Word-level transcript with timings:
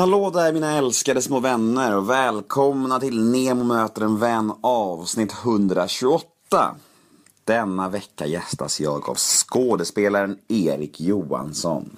Hallå 0.00 0.30
där 0.30 0.52
mina 0.52 0.78
älskade 0.78 1.22
små 1.22 1.40
vänner 1.40 1.96
och 1.96 2.10
välkomna 2.10 3.00
till 3.00 3.22
Nemo 3.24 3.64
möter 3.64 4.02
en 4.02 4.18
vän 4.18 4.52
avsnitt 4.60 5.32
128. 5.32 6.26
Denna 7.44 7.88
vecka 7.88 8.26
gästas 8.26 8.80
jag 8.80 9.08
av 9.08 9.16
skådespelaren 9.16 10.38
Erik 10.48 11.00
Johansson. 11.00 11.96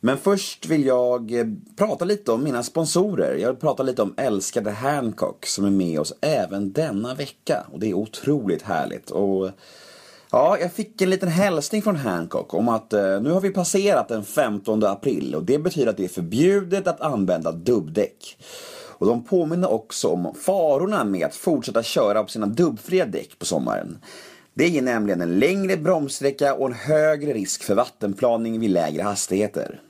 Men 0.00 0.18
först 0.18 0.66
vill 0.66 0.86
jag 0.86 1.32
eh, 1.32 1.46
prata 1.76 2.04
lite 2.04 2.32
om 2.32 2.44
mina 2.44 2.62
sponsorer. 2.62 3.36
Jag 3.36 3.48
vill 3.48 3.60
prata 3.60 3.82
lite 3.82 4.02
om 4.02 4.14
älskade 4.16 4.70
Hancock 4.70 5.46
som 5.46 5.64
är 5.64 5.70
med 5.70 6.00
oss 6.00 6.12
även 6.20 6.72
denna 6.72 7.14
vecka. 7.14 7.66
Och 7.72 7.80
det 7.80 7.90
är 7.90 7.94
otroligt 7.94 8.62
härligt. 8.62 9.10
Och 9.10 9.50
Ja, 10.30 10.58
jag 10.58 10.72
fick 10.72 11.02
en 11.02 11.10
liten 11.10 11.28
hälsning 11.28 11.82
från 11.82 11.96
Hancock 11.96 12.54
om 12.54 12.68
att 12.68 12.92
eh, 12.92 13.20
nu 13.20 13.30
har 13.30 13.40
vi 13.40 13.50
passerat 13.50 14.08
den 14.08 14.24
15 14.24 14.84
april 14.84 15.34
och 15.34 15.44
det 15.44 15.58
betyder 15.58 15.90
att 15.90 15.96
det 15.96 16.04
är 16.04 16.08
förbjudet 16.08 16.86
att 16.86 17.00
använda 17.00 17.52
dubbdäck. 17.52 18.38
Och 18.98 19.06
de 19.06 19.24
påminner 19.24 19.70
också 19.70 20.08
om 20.08 20.34
farorna 20.34 21.04
med 21.04 21.26
att 21.26 21.34
fortsätta 21.34 21.82
köra 21.82 22.22
på 22.22 22.28
sina 22.28 22.46
dubbfria 22.46 23.06
däck 23.06 23.38
på 23.38 23.46
sommaren. 23.46 23.98
Det 24.54 24.68
ger 24.68 24.82
nämligen 24.82 25.20
en 25.20 25.38
längre 25.38 25.76
bromssträcka 25.76 26.54
och 26.54 26.66
en 26.66 26.74
högre 26.74 27.32
risk 27.32 27.62
för 27.62 27.74
vattenplaning 27.74 28.60
vid 28.60 28.70
lägre 28.70 29.02
hastigheter. 29.02 29.80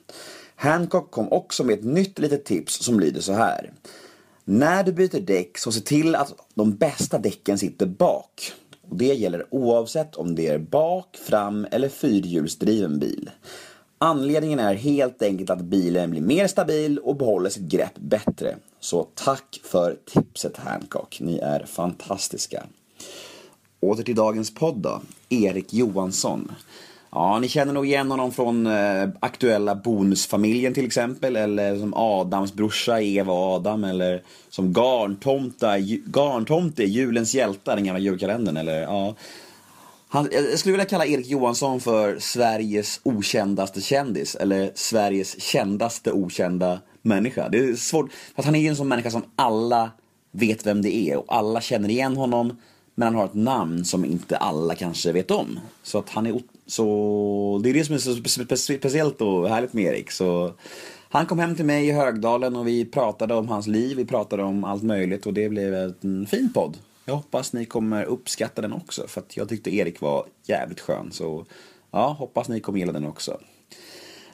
Hancock 0.57 1.11
kom 1.11 1.33
också 1.33 1.65
med 1.65 1.79
ett 1.79 1.85
nytt 1.85 2.19
litet 2.19 2.45
tips 2.45 2.85
som 2.85 3.01
lyder 3.01 3.21
så 3.21 3.33
här. 3.33 3.73
När 4.45 4.85
du 4.85 4.93
byter 4.93 5.21
däck 5.21 5.59
så 5.59 5.73
se 5.73 5.81
till 5.81 6.15
att 6.15 6.35
de 6.55 6.77
bästa 6.77 7.19
däcken 7.19 7.59
sitter 7.59 7.87
bak. 7.87 8.53
Och 8.89 8.97
det 8.97 9.15
gäller 9.15 9.47
oavsett 9.51 10.17
om 10.17 10.35
det 10.35 10.47
är 10.47 10.59
bak, 10.59 11.17
fram 11.17 11.67
eller 11.71 11.89
fyrhjulsdriven 11.89 12.99
bil. 12.99 13.31
Anledningen 13.99 14.59
är 14.59 14.75
helt 14.75 15.23
enkelt 15.23 15.51
att 15.51 15.61
bilen 15.61 16.11
blir 16.11 16.21
mer 16.21 16.47
stabil 16.47 16.99
och 16.99 17.17
behåller 17.17 17.51
sitt 17.51 17.63
grepp 17.63 17.99
bättre. 17.99 18.57
Så 18.81 19.09
tack 19.15 19.61
för 19.65 19.97
tipset 20.05 20.57
Hancock, 20.57 21.19
ni 21.21 21.39
är 21.39 21.65
fantastiska. 21.65 22.67
Åter 23.81 24.03
till 24.03 24.15
dagens 24.15 24.55
podd 24.55 24.77
då, 24.77 25.01
Erik 25.29 25.73
Johansson. 25.73 26.53
Ja, 27.11 27.39
ni 27.39 27.49
känner 27.49 27.73
nog 27.73 27.87
igen 27.87 28.11
honom 28.11 28.33
från 28.33 28.67
eh, 28.67 29.09
aktuella 29.21 29.75
Bonusfamiljen 29.75 30.75
till 30.75 30.87
exempel. 30.87 31.37
Eller 31.37 31.79
som 31.79 31.95
Adams 31.95 32.55
brorsa 32.55 33.01
Eva 33.01 33.33
och 33.33 33.55
Adam. 33.55 33.85
Eller 33.85 34.23
som 34.51 34.73
Garntomta, 34.73 35.79
Garntomte, 36.15 36.85
Julens 36.85 37.35
hjältar, 37.35 37.77
den 37.77 37.85
gamla 37.85 38.01
julkalendern. 38.01 38.57
Eller, 38.57 38.81
ja. 38.81 39.15
Han, 40.09 40.29
jag 40.33 40.59
skulle 40.59 40.73
vilja 40.73 40.85
kalla 40.85 41.07
Erik 41.07 41.27
Johansson 41.27 41.81
för 41.81 42.19
Sveriges 42.19 43.01
okändaste 43.03 43.81
kändis. 43.81 44.35
Eller 44.35 44.71
Sveriges 44.75 45.43
kändaste 45.43 46.13
okända 46.13 46.81
människa. 47.03 47.49
Det 47.49 47.59
är 47.59 47.75
svårt, 47.75 48.13
för 48.35 48.43
att 48.43 48.47
han 48.47 48.55
är 48.55 48.61
ju 48.61 48.69
en 48.69 48.77
sån 48.77 48.89
människa 48.89 49.11
som 49.11 49.23
alla 49.37 49.91
vet 50.33 50.67
vem 50.67 50.83
det 50.83 50.97
är. 50.97 51.17
Och 51.17 51.25
alla 51.29 51.61
känner 51.61 51.89
igen 51.89 52.17
honom. 52.17 52.57
Men 52.95 53.07
han 53.07 53.15
har 53.15 53.25
ett 53.25 53.35
namn 53.35 53.85
som 53.85 54.05
inte 54.05 54.37
alla 54.37 54.75
kanske 54.75 55.13
vet 55.13 55.31
om. 55.31 55.61
Så 55.83 55.99
att 55.99 56.11
han 56.11 56.27
är 56.27 56.41
så 56.69 57.61
det 57.63 57.71
är 57.71 57.75
det 57.75 57.85
som 57.85 57.95
är 57.95 57.99
så 57.99 58.15
speciellt 58.57 59.21
och 59.21 59.49
härligt 59.49 59.73
med 59.73 59.85
Erik. 59.85 60.11
Så 60.11 60.53
han 61.09 61.27
kom 61.27 61.39
hem 61.39 61.57
till 61.57 61.65
mig 61.65 61.89
i 61.89 61.93
Högdalen 61.93 62.57
och 62.57 62.69
vi 62.69 62.85
pratade 62.85 63.35
om 63.35 63.49
hans 63.49 63.67
liv, 63.67 63.97
vi 63.97 64.05
pratade 64.05 64.43
om 64.43 64.65
allt 64.65 64.83
möjligt 64.83 65.27
och 65.27 65.35
det 65.35 65.49
blev 65.49 65.75
en 65.75 65.95
mm, 66.05 66.27
fin 66.27 66.53
podd. 66.53 66.77
Jag 67.05 67.15
hoppas 67.15 67.53
ni 67.53 67.65
kommer 67.65 68.05
uppskatta 68.05 68.63
den 68.63 68.73
också 68.73 69.07
för 69.07 69.21
att 69.21 69.37
jag 69.37 69.49
tyckte 69.49 69.75
Erik 69.75 70.01
var 70.01 70.27
jävligt 70.47 70.81
skön. 70.81 71.13
Så 71.13 71.47
ja, 71.91 72.17
hoppas 72.19 72.49
ni 72.49 72.61
kommer 72.61 72.79
gilla 72.79 72.93
den 72.93 73.07
också. 73.07 73.41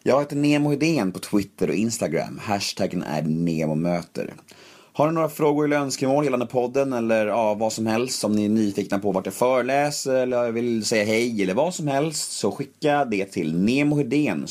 Jag 0.02 0.20
heter 0.20 0.36
Nemo 0.36 0.70
Hedén 0.70 1.12
på 1.12 1.18
Twitter 1.18 1.68
och 1.68 1.74
Instagram. 1.74 2.40
Hashtaggen 2.42 3.02
är 3.02 3.22
NEMOMÖTER. 3.22 4.34
Har 4.96 5.06
ni 5.06 5.12
några 5.12 5.28
frågor 5.28 5.64
eller 5.64 5.76
önskemål 5.76 6.24
gällande 6.24 6.46
podden 6.46 6.92
eller 6.92 7.26
ja, 7.26 7.54
vad 7.54 7.72
som 7.72 7.86
helst 7.86 8.24
om 8.24 8.32
ni 8.32 8.44
är 8.44 8.48
nyfikna 8.48 8.98
på 8.98 9.12
vart 9.12 9.26
jag 9.26 9.34
föreläser 9.34 10.14
eller 10.14 10.52
vill 10.52 10.84
säga 10.84 11.04
hej 11.04 11.42
eller 11.42 11.54
vad 11.54 11.74
som 11.74 11.88
helst 11.88 12.32
så 12.32 12.50
skicka 12.50 13.04
det 13.04 13.24
till 13.24 13.56
nemohedén 13.58 14.46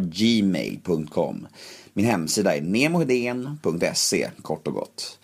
gmail.com 0.00 1.46
Min 1.92 2.06
hemsida 2.06 2.56
är 2.56 2.60
nemohedén.se 2.60 4.30
kort 4.42 4.66
och 4.66 4.74
gott. 4.74 5.18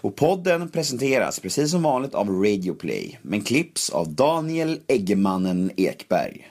Och 0.00 0.16
podden 0.16 0.68
presenteras 0.68 1.40
precis 1.40 1.70
som 1.70 1.82
vanligt 1.82 2.14
av 2.14 2.28
Radioplay 2.28 3.18
men 3.22 3.40
klipps 3.40 3.90
av 3.90 4.08
Daniel 4.08 4.80
Eggemannen 4.86 5.70
Ekberg. 5.76 6.48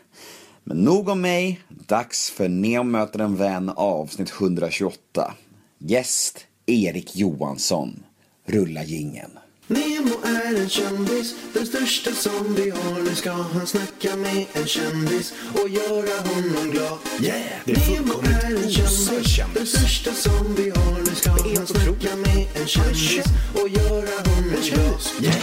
Men 0.63 0.77
nog 0.77 1.09
om 1.09 1.21
mig, 1.21 1.59
dags 1.69 2.31
för 2.31 2.49
Neo 2.49 2.83
möter 2.83 3.19
en 3.19 3.35
vän 3.35 3.69
avsnitt 3.75 4.33
128. 4.39 5.33
Gäst 5.79 6.47
Erik 6.65 7.15
Johansson. 7.15 8.03
Rulla 8.47 8.83
gingen. 8.83 9.31
Nemo 9.67 10.15
är 10.23 10.61
en 10.61 10.69
kändis, 10.69 11.35
den 11.53 11.65
största 11.65 12.11
som 12.11 12.55
vi 12.55 12.69
har. 12.69 13.01
Nu 13.01 13.15
ska 13.15 13.31
han 13.31 13.67
snacka 13.67 14.15
med 14.15 14.45
en 14.53 14.67
kändis 14.67 15.33
och 15.53 15.69
göra 15.69 16.21
honom 16.29 16.71
glad. 16.71 16.97
Yeah, 17.21 17.41
det 17.65 17.71
är 17.71 18.01
Nemo 18.01 18.13
är 18.21 18.63
en 18.63 18.71
kändis, 18.71 19.37
den 19.53 19.67
största 19.67 20.13
som 20.13 20.55
vi 20.55 20.69
har. 20.69 20.99
Nu 20.99 21.15
ska 21.15 21.29
han 21.31 21.67
snacka 21.67 22.15
med 22.15 22.47
en 22.61 22.67
kändis 22.67 23.25
och 23.53 23.69
göra 23.69 24.29
honom 24.29 24.55
glad. 24.61 25.01
Yeah. 25.21 25.35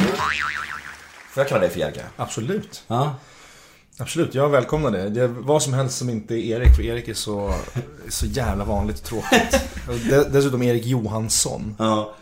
Får 1.31 1.41
jag 1.41 1.49
kalla 1.49 1.61
dig 1.61 1.71
för 1.71 1.81
Jerka? 1.81 2.03
Absolut. 2.17 2.85
Ja. 2.87 3.17
Absolut, 4.01 4.35
jag 4.35 4.49
välkomnar 4.49 4.91
det. 4.91 5.09
det 5.09 5.27
vad 5.27 5.63
som 5.63 5.75
helst 5.75 5.99
som 5.99 6.11
inte 6.11 6.35
är 6.35 6.39
Erik, 6.39 6.77
för 6.77 6.83
Erik 6.83 7.09
är 7.09 7.15
så, 7.15 7.55
så 8.09 8.27
jävla 8.27 8.65
vanligt 8.65 8.99
och 9.03 9.05
tråkigt. 9.05 9.61
Dessutom 10.33 10.63
Erik 10.63 10.87
Johansson. 10.87 11.77
ja. 11.79 12.15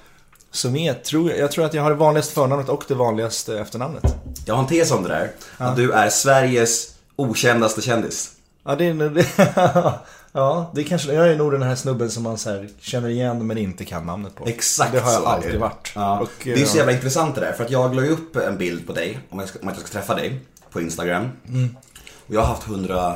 Som 0.50 0.76
är, 0.76 0.94
tror 0.94 1.30
jag, 1.30 1.38
jag 1.38 1.52
tror 1.52 1.64
att 1.64 1.74
jag 1.74 1.82
har 1.82 1.90
det 1.90 1.96
vanligaste 1.96 2.34
förnamnet 2.34 2.68
och 2.68 2.84
det 2.88 2.94
vanligaste 2.94 3.58
efternamnet. 3.58 4.14
Jag 4.46 4.54
har 4.54 4.62
en 4.62 4.68
tes 4.68 4.90
om 4.90 5.02
det 5.02 5.08
där. 5.08 5.30
Att 5.56 5.76
du 5.76 5.92
är 5.92 6.08
Sveriges 6.08 6.94
okändaste 7.16 7.82
kändis. 7.82 8.32
Ja, 8.64 8.74
det 8.76 8.84
är 8.84 8.94
det, 8.94 9.26
Ja, 10.32 10.70
det 10.74 10.80
är 10.80 10.84
kanske, 10.84 11.12
jag 11.12 11.28
är 11.28 11.36
nog 11.36 11.52
den 11.52 11.62
här 11.62 11.74
snubben 11.74 12.10
som 12.10 12.22
man 12.22 12.38
så 12.38 12.50
här, 12.50 12.68
känner 12.80 13.08
igen 13.08 13.46
men 13.46 13.58
inte 13.58 13.84
kan 13.84 14.06
namnet 14.06 14.34
på. 14.34 14.46
Exakt 14.46 14.92
Det 14.92 15.00
har 15.00 15.12
jag 15.12 15.20
så 15.22 15.26
alltid 15.26 15.60
varit. 15.60 15.92
Ja. 15.94 16.20
Och, 16.20 16.30
det 16.44 16.52
är 16.52 16.64
så 16.64 16.76
ja. 16.76 16.78
jävla 16.78 16.92
intressant 16.92 17.34
det 17.34 17.40
där. 17.40 17.52
För 17.52 17.64
att 17.64 17.70
jag 17.70 17.94
la 17.94 18.02
ju 18.02 18.10
upp 18.10 18.36
en 18.36 18.58
bild 18.58 18.86
på 18.86 18.92
dig 18.92 19.18
om, 19.30 19.38
jag 19.38 19.48
ska, 19.48 19.58
om 19.58 19.68
att 19.68 19.74
jag 19.74 19.86
ska 19.86 19.98
träffa 19.98 20.14
dig 20.14 20.40
på 20.76 20.82
Instagram. 20.82 21.28
Mm. 21.48 21.76
Och 22.26 22.34
jag 22.34 22.40
har 22.40 22.46
haft 22.46 22.66
100, 22.66 23.14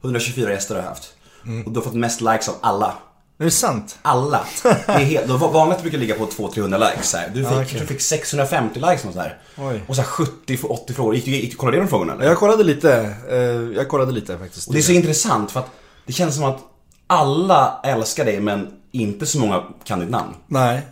124 0.00 0.50
gäster 0.50 0.74
har 0.74 0.82
jag 0.82 0.88
haft. 0.88 1.14
Mm. 1.46 1.66
Och 1.66 1.72
du 1.72 1.78
har 1.78 1.84
fått 1.84 1.94
mest 1.94 2.20
likes 2.20 2.48
av 2.48 2.54
alla. 2.60 2.94
Är 3.38 3.44
det 3.44 3.50
sant? 3.50 3.98
Alla. 4.02 4.44
Det 4.62 4.92
är 4.92 4.98
helt, 4.98 5.28
vanligt 5.28 5.80
brukar 5.82 5.98
ligga 5.98 6.14
på 6.14 6.26
200-300 6.26 6.90
likes. 6.90 7.14
Här. 7.14 7.30
Du 7.34 7.44
fick, 7.44 7.52
Ja, 7.52 7.62
okej. 7.62 7.80
du 7.80 7.86
fick 7.86 8.00
650 8.00 8.80
likes 8.80 9.04
och 9.04 9.12
så 9.12 9.20
här. 9.20 9.38
Oj. 9.58 9.82
Och 9.86 9.96
så 9.96 10.02
här 10.02 10.08
70-80 10.08 10.92
frågor. 10.92 11.14
Gick 11.14 11.24
du, 11.24 11.30
gick 11.30 11.50
du 11.50 11.56
kollade 11.56 11.76
du 11.76 11.80
de 11.82 11.88
frågorna 11.88 12.12
eller? 12.12 12.24
Jag 12.24 12.38
kollade 12.38 12.64
lite, 12.64 13.14
eh, 13.30 13.38
jag 13.76 13.88
kollade 13.88 14.12
lite 14.12 14.38
faktiskt. 14.38 14.68
Och 14.68 14.74
det 14.74 14.80
är 14.80 14.82
så 14.82 14.92
intressant 14.92 15.50
för 15.50 15.60
att 15.60 15.70
det 16.06 16.12
känns 16.12 16.34
som 16.34 16.44
att 16.44 16.58
alla 17.06 17.80
älskar 17.84 18.24
dig 18.24 18.40
men 18.40 18.68
inte 18.92 19.26
så 19.26 19.38
många 19.38 19.64
kan 19.84 20.00
ditt 20.00 20.10
namn. 20.10 20.34
Nej, 20.46 20.86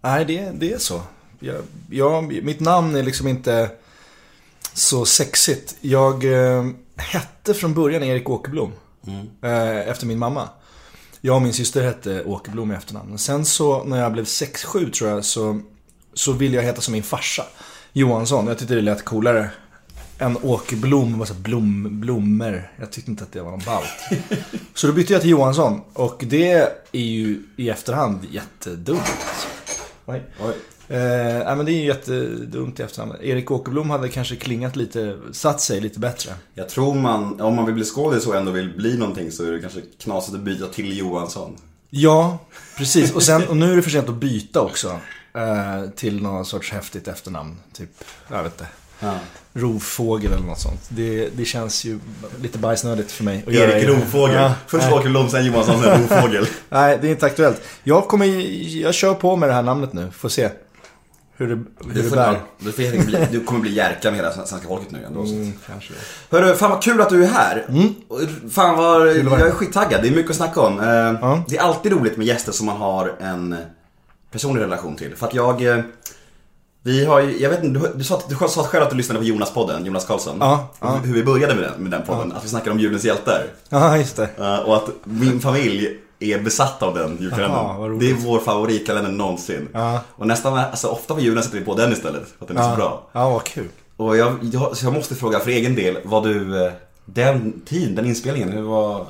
nej 0.00 0.24
det, 0.24 0.50
det 0.54 0.72
är 0.72 0.78
så. 0.78 1.00
Jag, 1.40 1.56
jag, 1.90 2.44
mitt 2.44 2.60
namn 2.60 2.96
är 2.96 3.02
liksom 3.02 3.28
inte 3.28 3.70
så 4.76 5.04
sexigt. 5.04 5.76
Jag 5.80 6.24
eh, 6.24 6.66
hette 6.96 7.54
från 7.54 7.74
början 7.74 8.02
Erik 8.02 8.30
Åkerblom. 8.30 8.72
Eh, 9.42 9.88
efter 9.88 10.06
min 10.06 10.18
mamma. 10.18 10.48
Jag 11.20 11.36
och 11.36 11.42
min 11.42 11.52
syster 11.52 11.82
hette 11.82 12.24
Åkerblom 12.24 12.72
i 12.72 12.74
efternamn. 12.74 13.08
Men 13.08 13.18
Sen 13.18 13.44
så 13.44 13.84
när 13.84 14.02
jag 14.02 14.12
blev 14.12 14.24
6-7 14.24 14.90
tror 14.90 15.10
jag 15.10 15.24
så, 15.24 15.60
så 16.14 16.32
ville 16.32 16.56
jag 16.56 16.62
heta 16.62 16.80
som 16.80 16.92
min 16.92 17.02
farsa. 17.02 17.42
Johansson. 17.92 18.46
Jag 18.46 18.58
tyckte 18.58 18.74
det 18.74 18.80
lät 18.80 19.04
coolare. 19.04 19.50
En 20.18 20.38
Åkerblom, 20.42 21.24
blom, 21.40 22.00
blommor. 22.00 22.72
Jag 22.78 22.92
tyckte 22.92 23.10
inte 23.10 23.24
att 23.24 23.32
det 23.32 23.42
var 23.42 23.50
någon 23.50 23.62
ballt. 23.66 24.20
Så 24.74 24.86
då 24.86 24.92
bytte 24.92 25.12
jag 25.12 25.22
till 25.22 25.30
Johansson. 25.30 25.80
Och 25.92 26.24
det 26.26 26.52
är 26.92 27.00
ju 27.00 27.42
i 27.56 27.70
efterhand 27.70 28.26
jättedumt. 28.30 29.00
Oj. 30.06 30.22
Oj. 30.40 30.54
Eh, 30.88 31.56
men 31.56 31.64
det 31.64 31.72
är 31.72 31.78
ju 31.80 31.86
jättedumt 31.86 32.80
i 32.80 32.82
efterhand. 32.82 33.12
Erik 33.22 33.50
Åkerblom 33.50 33.90
hade 33.90 34.08
kanske 34.08 34.36
klingat 34.36 34.76
lite, 34.76 35.16
satt 35.32 35.60
sig 35.60 35.80
lite 35.80 35.98
bättre. 35.98 36.32
Jag 36.54 36.68
tror 36.68 36.94
man, 36.94 37.40
om 37.40 37.56
man 37.56 37.66
vill 37.66 37.74
bli 37.74 37.84
skådis 37.84 38.26
och 38.26 38.36
ändå 38.36 38.50
vill 38.50 38.76
bli 38.76 38.98
någonting 38.98 39.32
så 39.32 39.44
är 39.44 39.52
det 39.52 39.60
kanske 39.60 39.80
knasigt 40.02 40.34
att 40.36 40.42
byta 40.42 40.66
till 40.66 40.98
Johansson. 40.98 41.56
Ja, 41.90 42.38
precis. 42.76 43.14
Och, 43.14 43.22
sen, 43.22 43.48
och 43.48 43.56
nu 43.56 43.72
är 43.72 43.76
det 43.76 43.82
för 43.82 43.90
sent 43.90 44.08
att 44.08 44.14
byta 44.14 44.60
också. 44.60 45.00
Eh, 45.34 45.90
till 45.96 46.22
någon 46.22 46.44
sorts 46.44 46.72
häftigt 46.72 47.08
efternamn. 47.08 47.56
Typ, 47.72 47.90
jag 48.28 48.42
vet 48.42 48.52
inte. 48.52 48.66
Ja. 49.00 49.14
Rovfågel 49.52 50.32
eller 50.32 50.46
något 50.46 50.60
sånt. 50.60 50.80
Det, 50.88 51.28
det 51.36 51.44
känns 51.44 51.84
ju 51.84 51.98
lite 52.40 52.58
bajsnödigt 52.58 53.12
för 53.12 53.24
mig. 53.24 53.44
att 53.46 53.52
Erik. 53.54 53.88
Rovfågel. 53.88 54.34
Ja, 54.34 54.54
Först. 54.66 54.92
Åkerblom, 54.92 55.28
sen 55.28 55.46
Johansson, 55.46 55.82
sen 55.82 56.00
Rovfågel. 56.00 56.46
Nej, 56.68 56.98
det 57.00 57.08
är 57.08 57.10
inte 57.10 57.26
aktuellt. 57.26 57.62
Jag 57.82 58.08
kommer, 58.08 58.26
jag 58.82 58.94
kör 58.94 59.14
på 59.14 59.36
med 59.36 59.48
det 59.48 59.52
här 59.52 59.62
namnet 59.62 59.92
nu. 59.92 60.10
Får 60.10 60.28
se. 60.28 60.50
Hur 61.36 61.48
det, 61.48 61.54
hur 61.54 61.94
Du, 61.94 62.02
det 62.02 62.08
får, 62.08 62.16
bär. 62.16 62.40
du, 62.58 62.72
får 62.72 62.82
helt 62.82 62.94
enkelt 62.94 63.30
bli, 63.30 63.38
du 63.38 63.44
kommer 63.44 63.60
bli 63.60 63.72
Jerka 63.74 64.10
med 64.10 64.16
hela 64.20 64.32
svenska 64.32 64.68
folket 64.68 64.90
nu 64.90 65.04
ändå. 65.06 65.20
Mm, 65.20 65.52
kanske 65.66 65.92
det. 66.30 66.36
Hörru, 66.36 66.54
fan 66.54 66.70
vad 66.70 66.82
kul 66.82 67.00
att 67.00 67.10
du 67.10 67.24
är 67.24 67.28
här. 67.28 67.64
Och 68.08 68.20
Fan 68.52 68.76
vad, 68.78 69.08
jag 69.16 69.40
är 69.40 69.50
skittaggad. 69.50 70.02
Det 70.02 70.08
är 70.08 70.12
mycket 70.14 70.30
att 70.30 70.36
snacka 70.36 70.60
om. 70.60 70.78
Ja. 71.20 71.44
Det 71.48 71.56
är 71.56 71.62
alltid 71.62 71.92
roligt 71.92 72.16
med 72.16 72.26
gäster 72.26 72.52
som 72.52 72.66
man 72.66 72.76
har 72.76 73.12
en 73.20 73.56
personlig 74.30 74.62
relation 74.62 74.96
till. 74.96 75.16
För 75.16 75.26
att 75.26 75.34
jag, 75.34 75.62
eh, 75.66 75.78
vi 76.82 77.04
har 77.04 77.20
jag 77.20 77.50
vet 77.50 77.64
inte, 77.64 77.80
du, 77.80 77.92
du, 77.94 78.04
sa, 78.04 78.22
du 78.28 78.34
sa 78.48 78.62
själv 78.62 78.84
att 78.84 78.90
du 78.90 78.96
lyssnade 78.96 79.20
på 79.20 79.26
Jonas-podden, 79.26 79.84
Jonas 79.86 80.04
Karlsson. 80.04 80.36
Ja, 80.40 80.68
ja. 80.80 81.00
Hur 81.04 81.14
vi 81.14 81.24
började 81.24 81.54
med 81.54 81.64
den, 81.64 81.82
med 81.82 81.90
den 81.90 82.02
podden, 82.06 82.32
att 82.32 82.44
vi 82.44 82.48
snackade 82.48 82.70
om 82.70 82.78
julens 82.80 83.04
hjältar. 83.04 83.46
Ja, 83.68 83.96
just 83.98 84.16
det. 84.16 84.28
Eh, 84.38 84.58
och 84.58 84.76
att 84.76 84.88
min 85.04 85.40
familj 85.40 86.00
är 86.20 86.38
besatt 86.40 86.82
av 86.82 86.94
den 86.94 87.16
julkalendern. 87.20 87.76
roligt. 87.90 88.00
Det 88.00 88.10
är 88.10 88.26
vår 88.26 88.38
favoritkalender 88.40 89.10
någonsin. 89.10 89.68
Ja. 89.72 90.00
Och 90.08 90.26
nästan, 90.26 90.58
alltså 90.58 90.88
ofta 90.88 91.14
på 91.14 91.20
julen 91.20 91.42
sätter 91.42 91.58
vi 91.58 91.64
på 91.64 91.74
den 91.74 91.92
istället, 91.92 92.22
för 92.38 92.44
att 92.44 92.48
den 92.48 92.56
är 92.56 92.62
så 92.62 92.68
Ja, 92.70 92.76
bra. 92.76 93.08
ja 93.12 93.30
vad 93.30 93.44
kul. 93.44 93.68
Och 93.96 94.16
jag, 94.16 94.38
jag, 94.42 94.76
så 94.76 94.86
jag 94.86 94.92
måste 94.92 95.14
fråga 95.14 95.40
för 95.40 95.50
egen 95.50 95.74
del, 95.74 95.98
vad 96.04 96.22
du, 96.24 96.64
eh, 96.66 96.72
den 97.04 97.60
tiden, 97.66 97.94
den 97.94 98.06
inspelningen, 98.06 98.52
hur 98.52 98.62
var... 98.62 99.06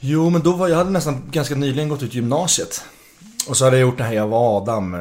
Jo, 0.00 0.30
men 0.30 0.42
då 0.42 0.52
var 0.52 0.68
jag 0.68 0.76
hade 0.76 0.90
nästan 0.90 1.22
ganska 1.30 1.54
nyligen 1.54 1.88
gått 1.88 2.02
ut 2.02 2.14
gymnasiet. 2.14 2.82
Och 3.48 3.56
så 3.56 3.64
hade 3.64 3.76
jag 3.78 3.88
gjort 3.88 3.98
det 3.98 4.04
här 4.04 4.12
Jag 4.12 4.28
var 4.28 4.56
Adam, 4.62 4.94
eh, 4.94 5.00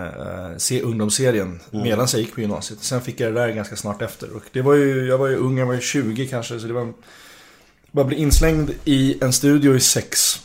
se 0.58 0.82
ungdomsserien, 0.82 1.60
medan 1.72 2.08
jag 2.12 2.22
gick 2.22 2.34
på 2.36 2.42
gymnasiet. 2.42 2.80
Sen 2.84 3.02
fick 3.02 3.20
jag 3.20 3.34
det 3.34 3.40
där 3.40 3.50
ganska 3.50 3.76
snart 3.76 4.02
efter. 4.02 4.36
Och 4.36 4.42
det 4.54 4.62
var 4.62 4.74
ju, 4.74 5.08
jag 5.08 5.18
var 5.18 5.28
ju 5.28 5.36
ung, 5.36 5.58
jag 5.58 5.66
var 5.66 5.74
ju 5.74 5.82
20 5.82 6.28
kanske, 6.28 6.60
så 6.60 6.68
det 6.68 6.74
var... 6.74 6.94
Bara 7.92 8.06
bli 8.06 8.18
inslängd 8.18 8.72
i 8.86 9.18
en 9.24 9.34
studio 9.34 9.76
i 9.76 9.80
sex 9.80 10.42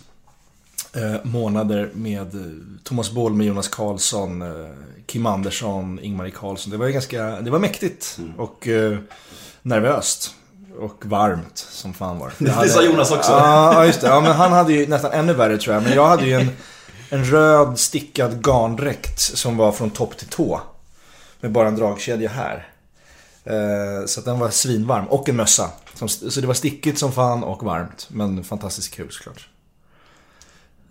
eh, 0.96 1.14
månader 1.22 1.90
med 1.94 2.34
eh, 2.34 2.40
Thomas 2.84 3.10
Boll 3.10 3.34
med 3.34 3.46
Jonas 3.46 3.68
Karlsson, 3.68 4.42
eh, 4.42 4.70
Kim 5.06 5.26
Andersson, 5.26 5.98
Ingmarie 6.02 6.32
Karlsson. 6.32 6.70
Det 6.70 6.76
var 6.76 6.86
ju 6.86 6.92
ganska, 6.92 7.22
det 7.40 7.50
var 7.50 7.58
mäktigt 7.58 8.18
och 8.36 8.68
eh, 8.68 8.98
nervöst. 9.62 10.34
Och 10.78 11.06
varmt 11.06 11.58
som 11.70 11.94
fan 11.94 12.18
var 12.18 12.32
Det 12.38 12.68
sa 12.68 12.82
Jonas 12.82 13.10
också. 13.10 13.32
Ja, 13.32 13.86
just 13.86 14.00
det. 14.00 14.06
Ja, 14.06 14.20
men 14.20 14.32
han 14.32 14.52
hade 14.52 14.72
ju 14.72 14.86
nästan 14.86 15.12
ännu 15.12 15.32
värre 15.32 15.58
tror 15.58 15.74
jag. 15.74 15.82
Men 15.82 15.92
jag 15.92 16.06
hade 16.06 16.26
ju 16.26 16.32
en, 16.32 16.50
en 17.10 17.24
röd 17.24 17.78
stickad 17.78 18.44
garndräkt 18.44 19.20
som 19.20 19.56
var 19.56 19.72
från 19.72 19.90
topp 19.90 20.16
till 20.16 20.28
tå. 20.28 20.60
Med 21.40 21.52
bara 21.52 21.68
en 21.68 21.76
dragkedja 21.76 22.28
här. 22.28 22.68
Så 24.06 24.20
den 24.20 24.38
var 24.38 24.50
svinvarm. 24.50 25.06
Och 25.06 25.28
en 25.28 25.36
mössa. 25.36 25.70
Så 26.30 26.40
det 26.40 26.46
var 26.46 26.54
stickigt 26.54 26.98
som 26.98 27.12
fan 27.12 27.44
och 27.44 27.62
varmt. 27.62 28.06
Men 28.10 28.44
fantastiskt 28.44 28.94
kul 28.94 29.10
såklart. 29.10 29.48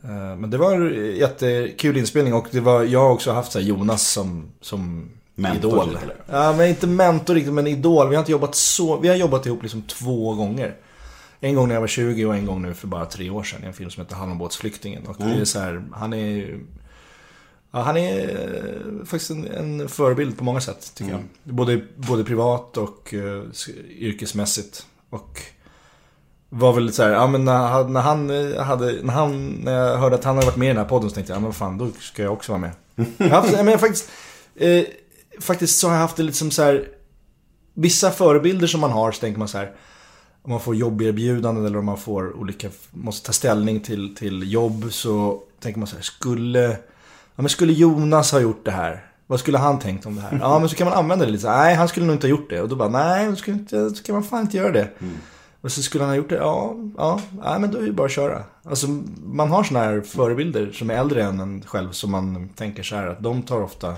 Eh, 0.04 0.36
men 0.38 0.50
det 0.50 0.58
var 0.58 0.90
jättekul 0.92 1.98
inspelning 1.98 2.34
och 2.34 2.48
det 2.52 2.60
var, 2.60 2.84
jag 2.84 3.00
har 3.00 3.10
också 3.10 3.32
haft 3.32 3.52
så 3.52 3.60
Jonas 3.60 4.08
som, 4.08 4.52
som 4.62 5.10
Mentor, 5.36 5.72
idol. 5.72 5.90
eller? 5.90 6.16
Ja, 6.30 6.54
men 6.58 6.70
inte 6.70 6.88
mentor 6.88 7.34
riktigt, 7.34 7.54
men 7.54 7.68
idol. 7.68 8.10
Vi 8.10 8.16
har 8.16 8.22
inte 8.22 8.32
jobbat 8.32 8.56
så, 8.56 8.98
vi 8.98 9.08
har 9.08 9.16
jobbat 9.16 9.46
ihop 9.46 9.62
liksom 9.62 9.82
två 9.82 10.34
gånger. 10.34 10.76
En 11.40 11.56
gång 11.56 11.68
när 11.68 11.76
jag 11.76 11.82
var 11.82 11.88
20 11.88 12.26
och 12.26 12.36
en 12.36 12.46
gång 12.46 12.62
nu 12.62 12.74
för 12.74 12.88
bara 12.88 13.06
tre 13.06 13.30
år 13.30 13.44
sedan 13.44 13.64
i 13.64 13.68
en 13.68 13.74
film 13.74 13.90
som 13.90 14.04
heter 14.04 14.16
Hallonbåtsflyktingen. 14.16 15.08
Och 15.08 15.16
det 15.18 15.42
är 15.42 15.46
så 15.46 15.60
här, 15.60 15.84
han 15.92 16.14
är 16.14 16.60
Ja, 17.72 17.82
han 17.82 17.98
är 17.98 18.30
eh, 18.30 19.06
faktiskt 19.06 19.32
en, 19.32 19.48
en 19.48 19.90
förebild 19.90 20.38
på 20.38 20.44
många 20.44 20.62
sätt, 20.62 20.92
tycker 20.96 21.12
jag. 21.12 21.22
Både, 21.44 21.82
både 21.96 22.24
privat 22.24 22.78
och 22.78 23.14
uh, 23.14 23.44
yrkesmässigt. 23.90 24.86
Och 25.10 25.42
var 26.54 26.74
väl 26.74 26.94
så 26.94 27.04
här, 27.04 27.10
ja 27.10 27.28
men 27.28 27.46
när, 27.46 27.68
han- 27.68 27.94
när 27.94 28.02
han 28.02 28.30
eh, 28.56 28.64
hade, 28.64 28.92
när 29.04 29.14
han, 29.14 29.48
när 29.50 29.72
jag 29.74 29.98
hörde 29.98 30.16
att 30.16 30.24
han 30.24 30.36
hade 30.36 30.46
varit 30.48 30.58
med 30.58 30.66
i 30.66 30.70
den 30.70 30.78
här 30.78 30.86
podden 30.86 31.10
så 31.10 31.14
tänkte 31.16 31.34
jag, 31.34 31.38
ja 31.38 31.44
men 31.44 31.54
fan, 31.54 31.78
då 31.78 31.88
ska 32.00 32.24
jag 32.24 32.34
också 32.34 32.52
vara 32.52 32.60
med. 32.62 32.72
jag 33.18 33.30
haft, 33.30 33.52
men 33.66 33.80
faktiskt, 33.80 34.10
eh, 34.56 34.84
faktiskt 35.40 35.80
så 35.80 35.88
har 35.88 35.94
jag 35.94 36.02
haft 36.02 36.16
det 36.18 36.24
lite 36.24 36.38
som 36.38 36.52
så 36.52 36.64
här, 36.64 36.88
vissa 37.74 38.12
förebilder 38.12 38.68
som 38.68 38.82
man 38.82 38.92
har 38.92 39.12
så 39.12 39.20
tänker 39.20 39.40
man 39.40 39.48
så 39.48 39.58
här, 39.58 39.72
om 40.44 40.52
man 40.52 40.60
får 40.60 40.76
jobberbjudanden 40.76 41.66
eller 41.66 41.80
om 41.80 41.86
man 41.86 41.98
får 41.98 42.38
olika, 42.38 42.70
måste 42.92 43.26
ta 43.28 43.34
ställning 43.34 43.80
till, 43.80 44.16
till 44.16 44.52
jobb 44.54 44.86
så 44.90 45.40
tänker 45.60 45.80
man 45.80 45.88
så 45.88 45.96
här, 45.96 46.04
skulle, 46.04 46.62
ja 47.36 47.42
men 47.42 47.50
skulle 47.50 47.74
Jonas 47.74 48.32
ha 48.32 48.40
gjort 48.40 48.66
det 48.66 48.72
här? 48.72 49.06
Vad 49.28 49.40
skulle 49.40 49.58
han 49.58 49.80
tänkt 49.80 50.06
om 50.06 50.16
det 50.16 50.22
här? 50.22 50.40
Ja 50.42 50.60
men 50.60 50.70
så 50.70 50.76
kan 50.76 50.86
man 50.90 50.98
använda 50.98 51.26
det 51.26 51.32
lite 51.32 51.42
så 51.42 51.50
här, 51.50 51.58
nej 51.64 51.76
han 51.76 51.88
skulle 51.88 52.06
nog 52.06 52.16
inte 52.16 52.28
ha 52.28 52.30
gjort 52.30 52.50
det. 52.50 52.62
Och 52.62 52.70
då 52.70 52.76
bara, 52.76 52.90
nej 52.90 53.28
då 53.30 53.36
skulle 53.36 53.58
inte, 53.58 53.90
så 53.90 54.04
kan 54.04 54.16
man 54.16 54.24
fan 54.24 54.42
inte 54.42 54.58
göra 54.58 54.72
det. 54.72 54.88
Mm. 55.00 55.14
Och 55.62 55.72
så 55.72 55.82
skulle 55.84 56.04
han 56.04 56.12
ha 56.12 56.16
gjort 56.16 56.30
det, 56.30 56.36
ja, 56.36 56.76
ja, 56.98 57.22
nej 57.44 57.60
men 57.60 57.72
då 57.72 57.78
är 57.78 57.84
det 57.84 57.92
bara 57.92 58.06
att 58.06 58.12
köra. 58.12 58.44
Alltså 58.64 58.88
man 59.24 59.52
har 59.52 59.64
sådana 59.64 59.86
här 59.86 60.02
förebilder 60.02 60.72
som 60.72 60.90
är 60.90 60.94
äldre 60.94 61.24
än 61.24 61.40
en 61.40 61.62
själv 61.62 61.92
som 61.92 62.12
man 62.12 62.50
tänker 62.50 62.84
så 62.84 62.96
här 62.96 63.08
att 63.08 63.24
de 63.24 63.44
tar 63.44 63.62
ofta 63.62 63.96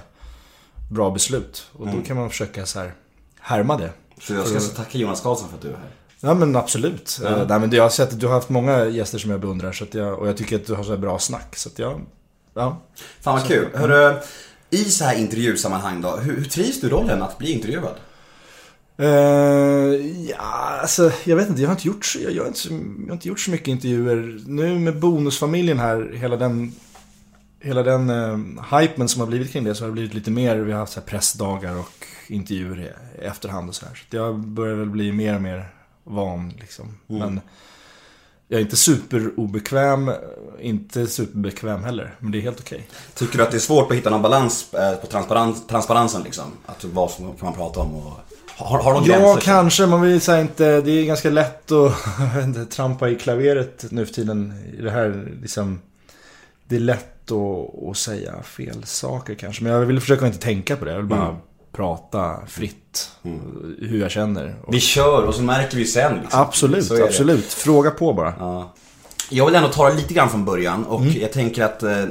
bra 0.91 1.11
beslut. 1.11 1.67
Och 1.73 1.87
då 1.87 2.01
kan 2.01 2.17
man 2.17 2.29
försöka 2.29 2.65
så 2.65 2.79
här 2.79 2.93
härma 3.39 3.77
det. 3.77 3.89
Så 4.21 4.33
jag 4.33 4.45
ska 4.45 4.55
alltså 4.55 4.75
tacka 4.75 4.97
Jonas 4.97 5.21
Karlsson 5.21 5.49
för 5.49 5.55
att 5.55 5.61
du 5.61 5.69
är 5.69 5.73
här. 5.73 5.91
Ja 6.19 6.33
men 6.33 6.55
absolut. 6.55 7.19
Eh, 7.23 7.45
nej, 7.47 7.59
men 7.59 7.71
jag 7.71 7.83
har 7.83 7.89
sett 7.89 8.13
att 8.13 8.19
du 8.19 8.27
har 8.27 8.33
haft 8.33 8.49
många 8.49 8.85
gäster 8.85 9.17
som 9.17 9.31
jag 9.31 9.39
beundrar 9.39 9.71
så 9.71 9.83
att 9.83 9.93
jag, 9.93 10.19
och 10.19 10.27
jag 10.27 10.37
tycker 10.37 10.55
att 10.55 10.65
du 10.65 10.73
har 10.73 10.83
så 10.83 10.97
bra 10.97 11.19
snack. 11.19 11.55
Så 11.55 11.69
att 11.69 11.79
jag, 11.79 12.01
ja. 12.53 12.77
Fan 13.21 13.33
vad 13.33 13.47
kul. 13.47 13.67
Hörru, 13.73 14.15
i 14.69 14.83
så 14.83 15.03
här 15.03 15.15
intervjusammanhang 15.15 16.01
då, 16.01 16.15
hur, 16.15 16.35
hur 16.35 16.45
trivs 16.45 16.81
du 16.81 16.87
i 16.87 16.89
rollen 16.89 17.21
att 17.21 17.37
bli 17.37 17.51
intervjuad? 17.51 17.95
Eh, 18.97 19.07
ja, 20.29 20.37
alltså 20.81 21.11
jag 21.25 21.35
vet 21.35 21.49
inte, 21.49 21.61
jag 21.61 21.69
har 21.69 21.75
inte 21.75 21.87
gjort, 21.87 22.05
så- 22.05 22.19
jag, 22.19 22.31
jag, 22.31 22.43
har 22.43 22.47
inte, 22.47 22.59
jag 23.01 23.07
har 23.07 23.13
inte 23.13 23.27
gjort 23.27 23.39
så 23.39 23.51
mycket 23.51 23.67
intervjuer. 23.67 24.39
Nu 24.47 24.79
med 24.79 24.99
Bonusfamiljen 24.99 25.79
här, 25.79 26.13
hela 26.15 26.35
den, 26.37 26.71
hela 27.59 27.83
den 27.83 28.09
eh, 28.09 28.39
hypen 28.79 29.07
som 29.07 29.19
har 29.19 29.27
blivit 29.27 29.51
kring 29.51 29.63
det 29.63 29.75
så 29.75 29.83
har 29.83 29.87
det 29.87 29.93
blivit 29.93 30.13
lite 30.13 30.31
mer, 30.31 30.55
vi 30.57 30.71
har 30.71 30.79
haft 30.79 30.93
så 30.93 30.99
här 30.99 31.07
pressdagar 31.07 31.75
och 31.77 32.05
intervjuer 32.27 32.79
i, 32.79 33.21
i 33.21 33.25
efterhand 33.25 33.69
och 33.69 33.75
så 33.75 33.85
här. 33.85 33.95
Så 33.95 34.15
jag 34.17 34.39
börjar 34.39 34.75
väl 34.75 34.89
bli 34.89 35.11
mer 35.11 35.35
och 35.35 35.41
mer 35.41 35.69
van 36.03 36.53
liksom. 36.59 36.85
Men 37.07 37.41
jag 38.47 38.57
är 38.57 38.61
inte 38.63 38.77
superobekväm, 38.77 40.11
inte 40.61 41.07
superbekväm 41.07 41.83
heller. 41.83 42.15
Men 42.19 42.31
det 42.31 42.37
är 42.37 42.41
helt 42.41 42.59
okej. 42.59 42.87
Tycker 43.15 43.37
du 43.37 43.43
att 43.43 43.51
det 43.51 43.57
är 43.57 43.59
svårt 43.59 43.91
att 43.91 43.97
hitta 43.97 44.09
någon 44.09 44.21
balans 44.21 44.73
eh, 44.73 44.95
på 44.95 45.07
transparens, 45.07 45.67
transparensen 45.67 46.23
liksom? 46.23 46.45
Att 46.65 46.83
vad 46.83 47.11
som 47.11 47.25
kan 47.25 47.45
man 47.45 47.53
prata 47.53 47.79
om 47.79 47.95
och... 47.95 48.19
Har, 48.57 48.79
har 48.83 48.93
de 48.93 49.03
Ja, 49.05 49.17
gränser? 49.19 49.41
kanske. 49.41 49.85
Man 49.85 50.01
vill 50.01 50.21
säga 50.21 50.41
inte... 50.41 50.81
Det 50.81 50.91
är 50.91 51.05
ganska 51.05 51.29
lätt 51.29 51.71
att 51.71 51.93
inte, 52.43 52.65
trampa 52.65 53.09
i 53.09 53.15
klaveret 53.15 53.85
nu 53.89 54.05
för 54.05 54.13
tiden. 54.13 54.53
Det 54.83 54.91
här 54.91 55.27
liksom... 55.41 55.79
Det 56.67 56.75
är 56.75 56.79
lätt 56.79 57.31
att, 57.31 57.89
att 57.89 57.97
säga 57.97 58.33
fel 58.43 58.83
saker 58.83 59.35
kanske. 59.35 59.63
Men 59.63 59.73
jag 59.73 59.79
vill 59.79 59.99
försöka 59.99 60.25
inte 60.27 60.37
tänka 60.39 60.75
på 60.75 60.85
det. 60.85 60.91
Jag 60.91 60.97
vill 60.97 61.05
bara 61.07 61.37
prata 61.71 62.35
fritt. 62.47 63.11
Hur 63.81 63.99
jag 64.01 64.11
känner. 64.11 64.55
Och, 64.63 64.73
Vi 64.73 64.79
kör 64.79 65.23
och 65.23 65.35
så 65.35 65.41
märker 65.43 65.77
vi 65.77 65.85
sen 65.85 66.19
liksom. 66.21 66.39
absolut, 66.41 66.91
absolut. 66.91 67.45
Fråga 67.45 67.91
på 67.91 68.13
bara. 68.13 68.33
Ja. 68.39 68.73
Jag 69.29 69.45
vill 69.45 69.55
ändå 69.55 69.69
ta 69.69 69.89
det 69.89 69.95
lite 69.95 70.13
grann 70.13 70.29
från 70.29 70.45
början 70.45 70.85
och 70.85 71.01
Mm. 71.01 71.13
jag 71.21 71.31
tänker 71.31 71.63
att 71.63 71.83
eh, 71.83 72.05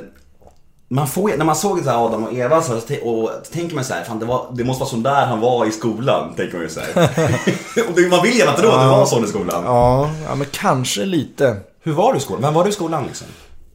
man 0.92 1.06
får, 1.06 1.36
när 1.36 1.44
man 1.44 1.56
såg 1.56 1.78
så 1.78 1.90
här 1.90 2.06
Adam 2.06 2.24
och 2.24 2.32
Eva 2.32 2.62
så, 2.62 2.80
och 3.02 3.30
tänker 3.52 3.74
man 3.74 3.84
så 3.84 3.94
här, 3.94 4.04
fan 4.04 4.18
det, 4.18 4.26
var, 4.26 4.46
det 4.52 4.64
måste 4.64 4.80
vara 4.80 4.90
sån 4.90 5.02
där 5.02 5.26
han 5.26 5.40
var 5.40 5.66
i 5.66 5.70
skolan, 5.70 6.34
tänker 6.34 6.54
man 6.54 6.62
ju 6.62 6.68
så 6.68 6.80
här. 6.80 6.94
man 8.10 8.22
vill 8.22 8.38
gärna 8.38 8.52
tro 8.52 8.68
att 8.68 8.80
det 8.80 8.86
var 8.86 9.06
sån 9.06 9.24
i 9.24 9.26
skolan. 9.26 9.64
Ja, 9.64 10.10
ja 10.24 10.34
men 10.34 10.46
kanske 10.50 11.04
lite. 11.04 11.60
Hur 11.80 11.92
var 11.92 12.12
du 12.12 12.18
i 12.18 12.20
skolan? 12.20 12.42
Vem 12.42 12.54
var 12.54 12.64
du 12.64 12.70
i 12.70 12.72
skolan 12.72 13.06
liksom? 13.06 13.26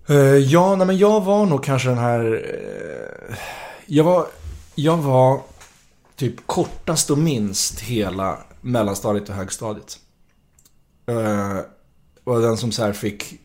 Eh, 0.07 0.15
ja, 0.17 0.75
nej, 0.75 0.87
men 0.87 0.97
jag 0.97 1.23
var 1.23 1.45
nog 1.45 1.63
kanske 1.63 1.89
den 1.89 1.97
här... 1.97 2.43
eh, 3.29 3.37
jag, 3.85 4.03
var, 4.03 4.25
jag 4.75 4.97
var 4.97 5.41
typ 6.15 6.47
kortast 6.47 7.09
och 7.09 7.17
minst 7.17 7.79
hela 7.79 8.37
mellanstadiet 8.61 9.29
och 9.29 9.35
högstadiet. 9.35 9.97
Uh, 11.11 11.59
och 12.23 12.41
den 12.41 12.57
som 12.57 12.71
så 12.71 12.83
här 12.83 12.93
fick 12.93 13.39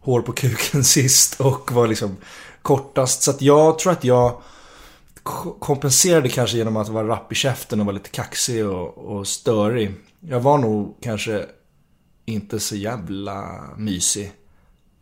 hår 0.00 0.22
på 0.22 0.32
kuken 0.32 0.84
sist 0.94 1.40
och 1.40 1.72
var 1.72 1.86
liksom 1.86 2.16
kortast. 2.64 3.22
Så 3.22 3.30
att 3.30 3.42
jag 3.42 3.78
tror 3.78 3.92
att 3.92 4.04
jag 4.04 4.40
kompenserade 5.60 6.28
kanske 6.28 6.56
genom 6.56 6.76
att 6.76 6.88
vara 6.88 7.08
rapp 7.08 7.32
i 7.32 7.34
käften 7.34 7.80
och 7.80 7.86
vara 7.86 7.94
lite 7.94 8.08
kaxig 8.10 8.66
och, 8.66 8.98
och 8.98 9.26
störig. 9.26 9.94
Jag 10.20 10.40
var 10.40 10.58
nog 10.58 10.96
kanske 11.02 11.46
inte 12.24 12.60
så 12.60 12.76
jävla 12.76 13.60
mysig. 13.76 14.32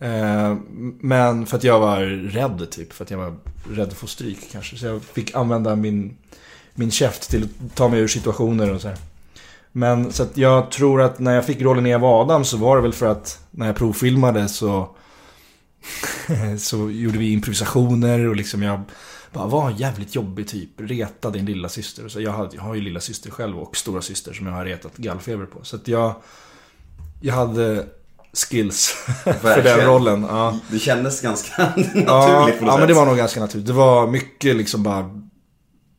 Eh, 0.01 0.57
Men 1.01 1.47
för 1.47 1.57
att 1.57 1.65
jag 1.65 1.81
var 1.81 2.01
rädd 2.31 2.71
typ. 2.71 2.93
För 2.93 3.05
att 3.05 3.11
jag 3.11 3.19
var 3.19 3.35
rädd 3.71 3.89
att 3.89 3.95
få 3.95 4.07
stryk 4.07 4.49
kanske. 4.53 4.77
Så 4.77 4.87
jag 4.87 5.03
fick 5.03 5.35
använda 5.35 5.77
min, 5.77 6.17
min 6.75 6.91
käft 6.91 7.31
till 7.31 7.45
att 7.45 7.75
ta 7.75 7.89
mig 7.89 8.01
ur 8.01 8.09
situationer 8.09 8.75
och 8.75 8.81
så 8.81 8.89
här. 8.89 8.99
Men 9.73 10.13
så 10.13 10.23
att 10.23 10.37
jag 10.37 10.71
tror 10.71 11.03
att 11.03 11.19
när 11.19 11.35
jag 11.35 11.47
fick 11.47 11.61
rollen 11.61 11.87
i 11.87 11.91
Eva 11.91 12.09
Adam 12.09 12.45
så 12.45 12.57
var 12.57 12.77
det 12.77 12.83
väl 12.83 12.93
för 12.93 13.07
att 13.07 13.45
när 13.51 13.67
jag 13.67 13.77
provfilmade 13.77 14.49
så 14.49 14.97
så 16.59 16.91
gjorde 16.91 17.19
vi 17.19 17.33
improvisationer 17.33 18.29
och 18.29 18.37
liksom 18.37 18.63
jag 18.63 18.81
bara 19.33 19.47
var 19.47 19.71
en 19.71 19.77
jävligt 19.77 20.15
jobbig 20.15 20.49
typ. 20.49 20.71
Retade 20.77 21.39
din 21.39 21.47
lilla 21.47 21.69
syster. 21.69 22.09
Så 22.09 22.21
jag, 22.21 22.33
hade, 22.33 22.57
jag 22.57 22.63
har 22.63 22.75
ju 22.75 22.81
lilla 22.81 23.01
syster 23.01 23.31
själv 23.31 23.59
och 23.59 23.77
stora 23.77 24.03
syster 24.03 24.33
som 24.33 24.47
jag 24.47 24.53
har 24.55 24.65
retat 24.65 24.97
gallfeber 24.97 25.47
på. 25.47 25.65
Så 25.65 25.77
att 25.77 25.89
jag, 25.89 26.15
jag 27.21 27.35
hade 27.35 27.87
skills 28.33 28.89
för 29.41 29.63
den 29.63 29.81
rollen. 29.87 30.23
Ja. 30.23 30.59
Det 30.71 30.79
kändes 30.79 31.21
ganska 31.21 31.63
naturligt 31.67 32.07
Ja, 32.07 32.51
på 32.59 32.65
något 32.65 32.67
ja 32.67 32.73
sätt. 32.73 32.79
men 32.79 32.89
det 32.89 32.95
var 32.95 33.07
nog 33.07 33.17
ganska 33.17 33.41
naturligt. 33.41 33.67
Det 33.67 33.73
var 33.73 34.07
mycket 34.07 34.57
liksom 34.57 34.83
bara 34.83 35.21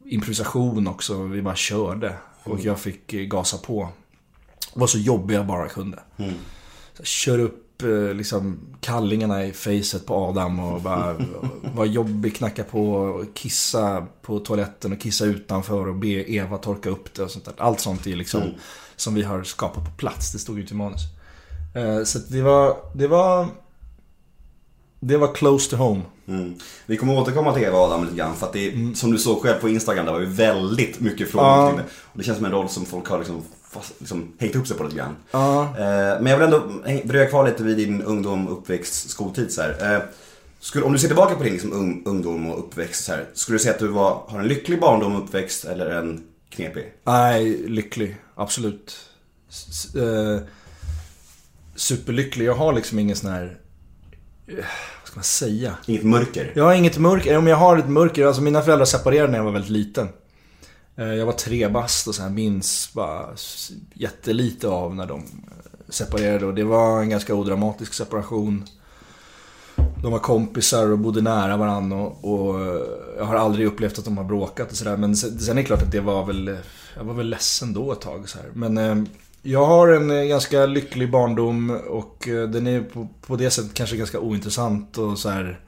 improvisation 0.05 0.87
också. 0.87 1.23
Vi 1.23 1.41
bara 1.41 1.55
körde. 1.55 2.15
Och 2.43 2.59
jag 2.59 2.79
fick 2.79 3.07
gasa 3.11 3.57
på. 3.57 3.89
Var 4.73 4.87
så 4.87 4.97
jobbig 4.97 5.35
jag 5.35 5.45
bara 5.47 5.69
kunde. 5.69 5.99
Så 6.17 6.97
jag 6.97 7.07
kör 7.07 7.39
upp 7.39 7.62
liksom 8.13 8.59
kallingarna 8.81 9.45
i 9.45 9.51
facet 9.53 10.05
på 10.05 10.15
Adam 10.15 10.59
och 10.59 10.81
bara 10.81 11.15
var 11.75 11.85
jobbig, 11.85 12.35
knacka 12.35 12.63
på, 12.63 12.93
och 12.93 13.25
kissa 13.33 14.07
på 14.21 14.39
toaletten 14.39 14.93
och 14.93 14.99
kissa 15.01 15.25
utanför 15.25 15.87
och 15.87 15.95
be 15.95 16.07
Eva 16.31 16.57
torka 16.57 16.89
upp 16.89 17.13
det 17.13 17.23
och 17.23 17.31
sånt 17.31 17.45
där. 17.45 17.53
Allt 17.57 17.79
sånt 17.79 18.07
är 18.07 18.15
liksom 18.15 18.41
som 18.95 19.13
vi 19.15 19.21
har 19.23 19.43
skapat 19.43 19.85
på 19.85 19.91
plats. 19.91 20.31
Det 20.33 20.39
stod 20.39 20.55
ju 20.55 20.61
inte 20.61 20.73
i 20.73 20.77
manus. 20.77 21.01
Eh, 21.75 22.03
Så 22.03 22.19
det 22.19 22.41
var, 22.41 22.77
det 22.95 23.07
var, 23.07 23.47
det 24.99 25.17
var 25.17 25.33
close 25.35 25.69
to 25.69 25.75
home. 25.75 26.01
Mm. 26.27 26.55
Vi 26.85 26.97
kommer 26.97 27.17
återkomma 27.21 27.53
till 27.53 27.63
Eva 27.63 27.77
och 27.77 27.83
Adam 27.83 28.03
lite 28.03 28.15
grann 28.15 28.35
för 28.35 28.45
att 28.45 28.53
det 28.53 28.67
är, 28.67 28.93
som 28.95 29.11
du 29.11 29.17
såg 29.17 29.41
själv 29.41 29.59
på 29.61 29.69
Instagram, 29.69 30.05
det 30.05 30.11
var 30.11 30.19
ju 30.19 30.25
väldigt 30.25 30.99
mycket 30.99 31.31
frågor 31.31 31.47
Ja. 31.47 31.67
kring 31.67 31.77
det. 31.77 31.83
Och 32.01 32.17
det 32.17 32.23
känns 32.23 32.37
som 32.37 32.45
en 32.45 32.51
roll 32.51 32.69
som 32.69 32.85
folk 32.85 33.07
har 33.07 33.17
liksom, 33.17 33.41
fast, 33.73 33.93
liksom 33.99 34.33
hängt 34.39 34.55
upp 34.55 34.67
sig 34.67 34.77
på 34.77 34.83
lite 34.83 34.95
grann. 34.95 35.15
Ja. 35.31 35.61
Eh, 35.63 36.21
men 36.21 36.25
jag 36.25 36.37
vill 36.37 36.45
ändå 36.53 36.63
dröja 37.03 37.25
kvar 37.29 37.45
lite 37.47 37.63
vid 37.63 37.77
din 37.77 38.01
ungdom, 38.01 38.47
uppväxt, 38.47 39.09
skoltid 39.09 39.51
så 39.51 39.61
här. 39.61 39.93
Eh, 39.95 40.01
skulle, 40.59 40.85
om 40.85 40.93
du 40.93 40.99
ser 40.99 41.07
tillbaka 41.07 41.35
på 41.35 41.43
din 41.43 41.53
liksom, 41.53 41.73
ung, 41.73 42.03
ungdom 42.05 42.51
och 42.51 42.59
uppväxt 42.59 43.03
så 43.05 43.11
här, 43.11 43.25
skulle 43.33 43.55
du 43.55 43.59
säga 43.59 43.73
att 43.73 43.79
du 43.79 43.87
var, 43.87 44.23
har 44.27 44.39
en 44.39 44.47
lycklig 44.47 44.79
barndom 44.79 45.15
och 45.15 45.23
uppväxt 45.23 45.65
eller 45.65 45.89
en 45.89 46.23
knepig? 46.49 46.93
Nej, 47.03 47.57
lycklig. 47.67 48.17
Absolut. 48.35 48.95
S- 49.49 49.95
eh, 49.95 50.39
superlycklig. 51.75 52.45
Jag 52.45 52.53
har 52.55 52.73
liksom 52.73 52.99
ingen 52.99 53.15
sån 53.15 53.31
här... 53.31 53.57
eh, 54.47 54.55
vad 54.55 55.07
ska 55.07 55.15
man 55.15 55.23
säga? 55.23 55.77
Inget 55.85 56.03
mörker? 56.03 56.51
Jag 56.55 56.63
har 56.63 56.73
inget 56.73 56.97
mörker. 56.97 57.37
Om 57.37 57.47
jag 57.47 57.57
har 57.57 57.77
ett 57.77 57.89
mörker. 57.89 58.25
Alltså 58.25 58.41
mina 58.41 58.61
föräldrar 58.61 58.85
separerade 58.85 59.31
när 59.31 59.37
jag 59.37 59.45
var 59.45 59.51
väldigt 59.51 59.71
liten. 59.71 60.09
Eh, 60.95 61.13
jag 61.13 61.25
var 61.25 61.33
tre 61.33 61.67
bast 61.67 62.07
och 62.07 62.15
så 62.15 62.23
här 62.23 62.29
minns 62.29 62.93
bara 62.93 63.29
jättelite 63.93 64.67
av 64.67 64.95
när 64.95 65.05
de 65.05 65.19
eh, 65.19 65.23
separerade. 65.89 66.45
Och 66.45 66.53
det 66.53 66.63
var 66.63 67.01
en 67.01 67.09
ganska 67.09 67.35
odramatisk 67.35 67.93
separation. 67.93 68.63
De 70.01 70.11
var 70.11 70.19
kompisar 70.19 70.91
och 70.91 70.99
bodde 70.99 71.21
nära 71.21 71.57
varandra 71.57 71.97
och, 71.97 72.33
och 72.33 72.61
eh, 72.61 72.81
jag 73.17 73.25
har 73.25 73.35
aldrig 73.35 73.67
upplevt 73.67 73.99
att 73.99 74.05
de 74.05 74.17
har 74.17 74.23
bråkat 74.23 74.71
och 74.71 74.77
sådär. 74.77 74.97
Men 74.97 75.15
sen, 75.15 75.39
sen 75.39 75.57
är 75.57 75.61
det 75.61 75.67
klart 75.67 75.81
att 75.81 75.91
det 75.91 75.99
var 75.99 76.25
väl, 76.25 76.57
jag 76.97 77.03
var 77.03 77.13
väl 77.13 77.29
ledsen 77.29 77.73
då 77.73 77.91
ett 77.91 78.01
tag 78.01 78.29
så 78.29 78.37
här. 78.37 78.47
Men 78.53 78.77
eh, 78.77 79.09
jag 79.41 79.65
har 79.65 79.87
en 79.87 80.29
ganska 80.29 80.65
lycklig 80.65 81.11
barndom 81.11 81.79
och 81.89 82.27
eh, 82.27 82.49
den 82.49 82.67
är 82.67 82.81
på, 82.81 83.07
på 83.27 83.35
det 83.35 83.49
sättet 83.49 83.73
kanske 83.73 83.97
ganska 83.97 84.19
ointressant 84.19 84.97
och 84.97 85.19
så 85.19 85.29
här. 85.29 85.59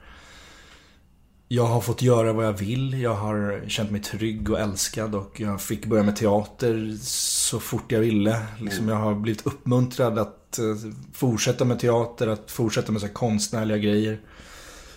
Jag 1.48 1.66
har 1.66 1.80
fått 1.80 2.02
göra 2.02 2.32
vad 2.32 2.46
jag 2.46 2.52
vill. 2.52 3.00
Jag 3.00 3.14
har 3.14 3.64
känt 3.68 3.90
mig 3.90 4.00
trygg 4.00 4.50
och 4.50 4.60
älskad 4.60 5.14
och 5.14 5.40
jag 5.40 5.60
fick 5.60 5.86
börja 5.86 6.02
med 6.02 6.16
teater 6.16 6.96
så 7.02 7.60
fort 7.60 7.92
jag 7.92 8.00
ville. 8.00 8.42
Liksom 8.60 8.88
jag 8.88 8.96
har 8.96 9.14
blivit 9.14 9.46
uppmuntrad 9.46 10.18
att 10.18 10.58
eh, 10.58 10.64
fortsätta 11.12 11.64
med 11.64 11.78
teater, 11.78 12.26
att 12.26 12.50
fortsätta 12.50 12.92
med 12.92 13.00
så 13.00 13.06
här 13.06 13.14
konstnärliga 13.14 13.78
grejer. 13.78 14.20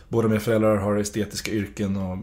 Båda 0.08 0.28
mina 0.28 0.40
föräldrar 0.40 0.78
har 0.78 0.98
estetiska 0.98 1.52
yrken 1.52 1.98
och 1.98 2.18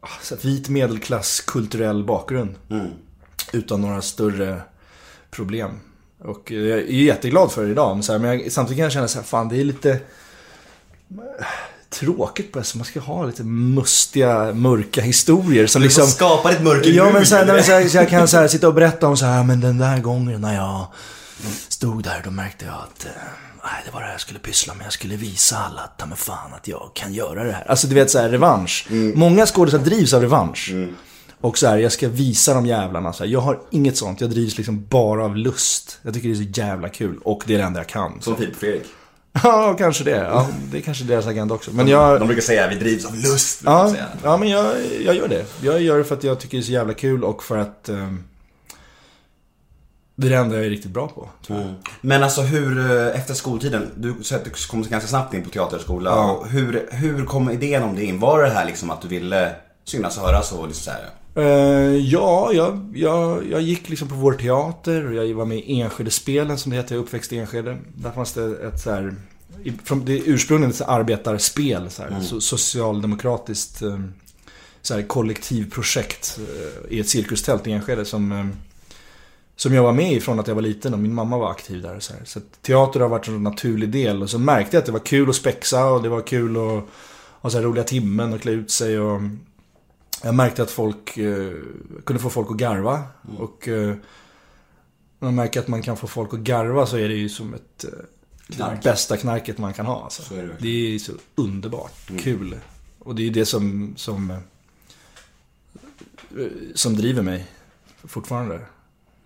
ah, 0.00 0.08
så 0.22 0.36
vit 0.42 0.68
medelklass 0.68 1.40
kulturell 1.40 2.04
bakgrund. 2.04 2.54
Mm. 2.70 2.86
Utan 3.52 3.80
några 3.80 4.02
större 4.02 4.60
problem. 5.30 5.70
Och 6.18 6.52
eh, 6.52 6.58
jag 6.58 6.78
är 6.78 6.82
jätteglad 6.82 7.52
för 7.52 7.64
det 7.64 7.70
idag. 7.70 7.96
Men, 7.96 8.02
så 8.02 8.12
här, 8.12 8.18
men 8.18 8.40
jag, 8.40 8.52
samtidigt 8.52 8.78
kan 8.78 8.84
jag 8.84 8.92
känna 8.92 9.08
så 9.08 9.18
här, 9.18 9.26
fan 9.26 9.48
det 9.48 9.60
är 9.60 9.64
lite 9.64 10.00
tråkigt 11.98 12.52
på 12.52 12.58
det. 12.58 12.64
Så 12.64 12.78
man 12.78 12.84
ska 12.84 13.00
ha 13.00 13.26
lite 13.26 13.42
mustiga, 13.42 14.52
mörka 14.54 15.00
historier 15.00 15.66
som 15.66 15.82
Du 15.82 15.86
liksom... 15.86 16.06
skapa 16.06 16.50
ditt 16.50 16.62
mörker 16.62 16.90
Ja 16.90 17.10
men 17.12 17.26
så, 17.26 17.36
här, 17.36 17.46
nej, 17.46 17.62
så, 17.62 17.72
här, 17.72 17.88
så 17.88 17.96
jag 17.96 18.08
kan 18.08 18.28
så 18.28 18.36
här, 18.36 18.48
sitta 18.48 18.68
och 18.68 18.74
berätta 18.74 19.06
om 19.06 19.16
så 19.16 19.26
här, 19.26 19.44
men 19.44 19.60
den 19.60 19.78
där 19.78 19.98
gången 19.98 20.40
när 20.40 20.54
jag 20.54 20.86
stod 21.68 22.02
där, 22.02 22.22
då 22.24 22.30
märkte 22.30 22.64
jag 22.64 22.74
att 22.74 23.04
eh, 23.04 23.10
nej, 23.64 23.82
det 23.86 23.90
var 23.92 24.00
det 24.00 24.06
här 24.06 24.12
jag 24.12 24.20
skulle 24.20 24.38
pyssla 24.38 24.74
med. 24.74 24.84
Jag 24.84 24.92
skulle 24.92 25.16
visa 25.16 25.56
alla 25.56 25.80
att, 25.80 25.98
ta 25.98 26.16
fan, 26.16 26.54
att 26.54 26.68
jag 26.68 26.90
kan 26.94 27.14
göra 27.14 27.44
det 27.44 27.52
här. 27.52 27.70
Alltså 27.70 27.86
du 27.86 27.94
vet 27.94 28.10
så 28.10 28.18
här, 28.18 28.28
revansch. 28.28 28.86
Många 29.14 29.46
skådespelare 29.46 29.88
drivs 29.88 30.14
av 30.14 30.22
revansch. 30.22 30.74
Och 31.40 31.58
så 31.58 31.66
här, 31.66 31.78
jag 31.78 31.92
ska 31.92 32.08
visa 32.08 32.54
de 32.54 32.66
jävlarna. 32.66 33.12
Så 33.12 33.24
här, 33.24 33.30
jag 33.30 33.40
har 33.40 33.58
inget 33.70 33.96
sånt. 33.96 34.20
Jag 34.20 34.30
drivs 34.30 34.56
liksom 34.56 34.86
bara 34.90 35.24
av 35.24 35.36
lust. 35.36 35.98
Jag 36.02 36.14
tycker 36.14 36.28
det 36.28 36.34
är 36.34 36.52
så 36.54 36.60
jävla 36.60 36.88
kul. 36.88 37.18
Och 37.22 37.42
det 37.46 37.54
är 37.54 37.58
det 37.58 37.64
enda 37.64 37.80
jag 37.80 37.86
kan. 37.86 38.12
Så. 38.20 38.24
Som 38.24 38.32
och 38.32 38.56
Fredrik. 38.56 38.82
Ja, 39.42 39.74
kanske 39.78 40.04
det. 40.04 40.10
Ja, 40.10 40.48
det 40.70 40.78
är 40.78 40.82
kanske 40.82 41.04
deras 41.04 41.26
agenda 41.26 41.54
också. 41.54 41.70
Men 41.70 41.88
jag... 41.88 42.20
De 42.20 42.26
brukar 42.26 42.42
säga 42.42 42.68
vi 42.68 42.74
drivs 42.74 43.04
av 43.04 43.14
lust. 43.14 43.60
Ja, 43.64 43.94
ja 44.22 44.36
men 44.36 44.48
jag, 44.48 44.66
jag 45.04 45.14
gör 45.14 45.28
det. 45.28 45.44
Jag 45.62 45.82
gör 45.82 45.98
det 45.98 46.04
för 46.04 46.14
att 46.14 46.24
jag 46.24 46.40
tycker 46.40 46.56
det 46.56 46.62
är 46.62 46.64
så 46.64 46.72
jävla 46.72 46.94
kul 46.94 47.24
och 47.24 47.42
för 47.42 47.58
att 47.58 47.88
ehm, 47.88 48.24
det 50.16 50.26
är 50.26 50.30
det 50.30 50.36
enda 50.36 50.56
jag 50.56 50.66
är 50.66 50.70
riktigt 50.70 50.90
bra 50.90 51.08
på. 51.08 51.28
jag. 51.46 51.74
Men 52.00 52.22
alltså 52.22 52.40
hur, 52.40 52.90
eh, 52.90 53.20
efter 53.20 53.34
skoltiden, 53.34 53.90
du 53.96 54.14
sa 54.22 54.36
att 54.36 54.44
du 54.44 54.50
kom 54.50 54.82
ganska 54.82 55.08
snabbt 55.08 55.34
in 55.34 55.44
på 55.44 55.50
teaterskola. 55.50 56.10
Ja. 56.10 56.44
Hur, 56.48 56.88
hur 56.90 57.24
kom 57.24 57.50
idén 57.50 57.82
om 57.82 57.96
det 57.96 58.04
in? 58.04 58.20
Var 58.20 58.42
det 58.42 58.50
här 58.50 58.66
liksom 58.66 58.90
att 58.90 59.02
du 59.02 59.08
ville 59.08 59.52
synas 59.84 60.18
och 60.18 60.26
höras 60.26 60.52
och 60.52 60.66
liksom 60.66 60.84
så 60.84 60.90
här? 60.90 61.10
Eh, 61.36 61.96
ja, 61.96 62.52
jag, 62.52 62.92
jag, 62.94 63.50
jag 63.50 63.62
gick 63.62 63.88
liksom 63.88 64.08
på 64.08 64.14
vår 64.14 64.32
teater 64.32 65.06
och 65.06 65.14
jag 65.14 65.34
var 65.34 65.44
med 65.44 65.58
i 65.58 65.80
Enskedespelen 65.80 66.58
som 66.58 66.70
det 66.70 66.76
heter. 66.76 66.94
Jag 66.94 67.02
uppväxt 67.02 67.32
i 67.32 67.38
Enskede. 67.38 67.78
Där 67.94 68.10
fanns 68.10 68.32
det 68.32 68.66
ett 68.68 68.80
så 68.80 68.90
här, 68.90 69.14
från, 69.84 70.04
det 70.04 70.18
ursprungligen 70.18 70.70
ett 70.70 70.80
arbetarspel. 70.80 71.90
Så 71.90 72.02
här, 72.02 72.20
so, 72.20 72.40
socialdemokratiskt 72.40 73.82
eh, 73.82 74.00
så 74.82 74.94
här, 74.94 75.02
kollektivprojekt 75.02 76.38
eh, 76.38 76.92
i 76.96 77.00
ett 77.00 77.08
cirkustält 77.08 77.66
i 77.66 77.72
Enskede 77.72 78.04
som 78.04 78.52
som 79.56 79.74
jag 79.74 79.82
var 79.82 79.92
med 79.92 80.12
i 80.12 80.20
från 80.20 80.40
att 80.40 80.48
jag 80.48 80.54
var 80.54 80.62
liten 80.62 80.92
och 80.92 80.98
min 80.98 81.14
mamma 81.14 81.38
var 81.38 81.50
aktiv 81.50 81.82
där. 81.82 82.00
Så, 82.00 82.14
så 82.24 82.40
teater 82.62 83.00
har 83.00 83.08
varit 83.08 83.28
en 83.28 83.42
naturlig 83.42 83.88
del. 83.88 84.22
Och 84.22 84.30
så 84.30 84.38
märkte 84.38 84.76
jag 84.76 84.80
att 84.80 84.86
det 84.86 84.92
var 84.92 84.98
kul 84.98 85.28
att 85.28 85.36
spexa 85.36 85.86
och 85.86 86.02
det 86.02 86.08
var 86.08 86.20
kul 86.20 86.56
att 86.56 86.84
ha 87.40 87.50
så 87.50 87.56
här 87.56 87.64
roliga 87.64 87.84
timmen 87.84 88.32
och 88.32 88.40
klä 88.40 88.52
ut 88.52 88.70
sig. 88.70 89.00
Och 89.00 89.20
jag 90.22 90.34
märkte 90.34 90.62
att 90.62 90.70
folk 90.70 91.16
eh, 91.16 91.52
kunde 92.04 92.22
få 92.22 92.30
folk 92.30 92.50
att 92.50 92.56
garva. 92.56 93.02
Och 93.38 93.68
eh, 93.68 93.86
när 95.18 95.26
man 95.26 95.34
märker 95.34 95.60
att 95.60 95.68
man 95.68 95.82
kan 95.82 95.96
få 95.96 96.06
folk 96.06 96.34
att 96.34 96.40
garva 96.40 96.86
så 96.86 96.96
är 96.96 97.08
det 97.08 97.14
ju 97.14 97.28
som 97.28 97.54
ett 97.54 97.84
eh, 97.84 97.90
Knark. 98.54 98.82
bästa 98.82 99.16
knarket 99.16 99.58
man 99.58 99.72
kan 99.72 99.86
ha. 99.86 100.04
Alltså. 100.04 100.22
Så 100.22 100.34
är 100.34 100.42
det 100.42 100.56
det 100.58 100.94
är 100.94 100.98
så 100.98 101.12
underbart 101.34 102.10
kul. 102.20 102.56
Och 102.98 103.14
det 103.14 103.26
är 103.26 103.30
det 103.30 103.46
som, 103.46 103.94
som, 103.96 104.30
eh, 104.30 104.38
som 106.74 106.96
driver 106.96 107.22
mig 107.22 107.46
fortfarande. 108.04 108.60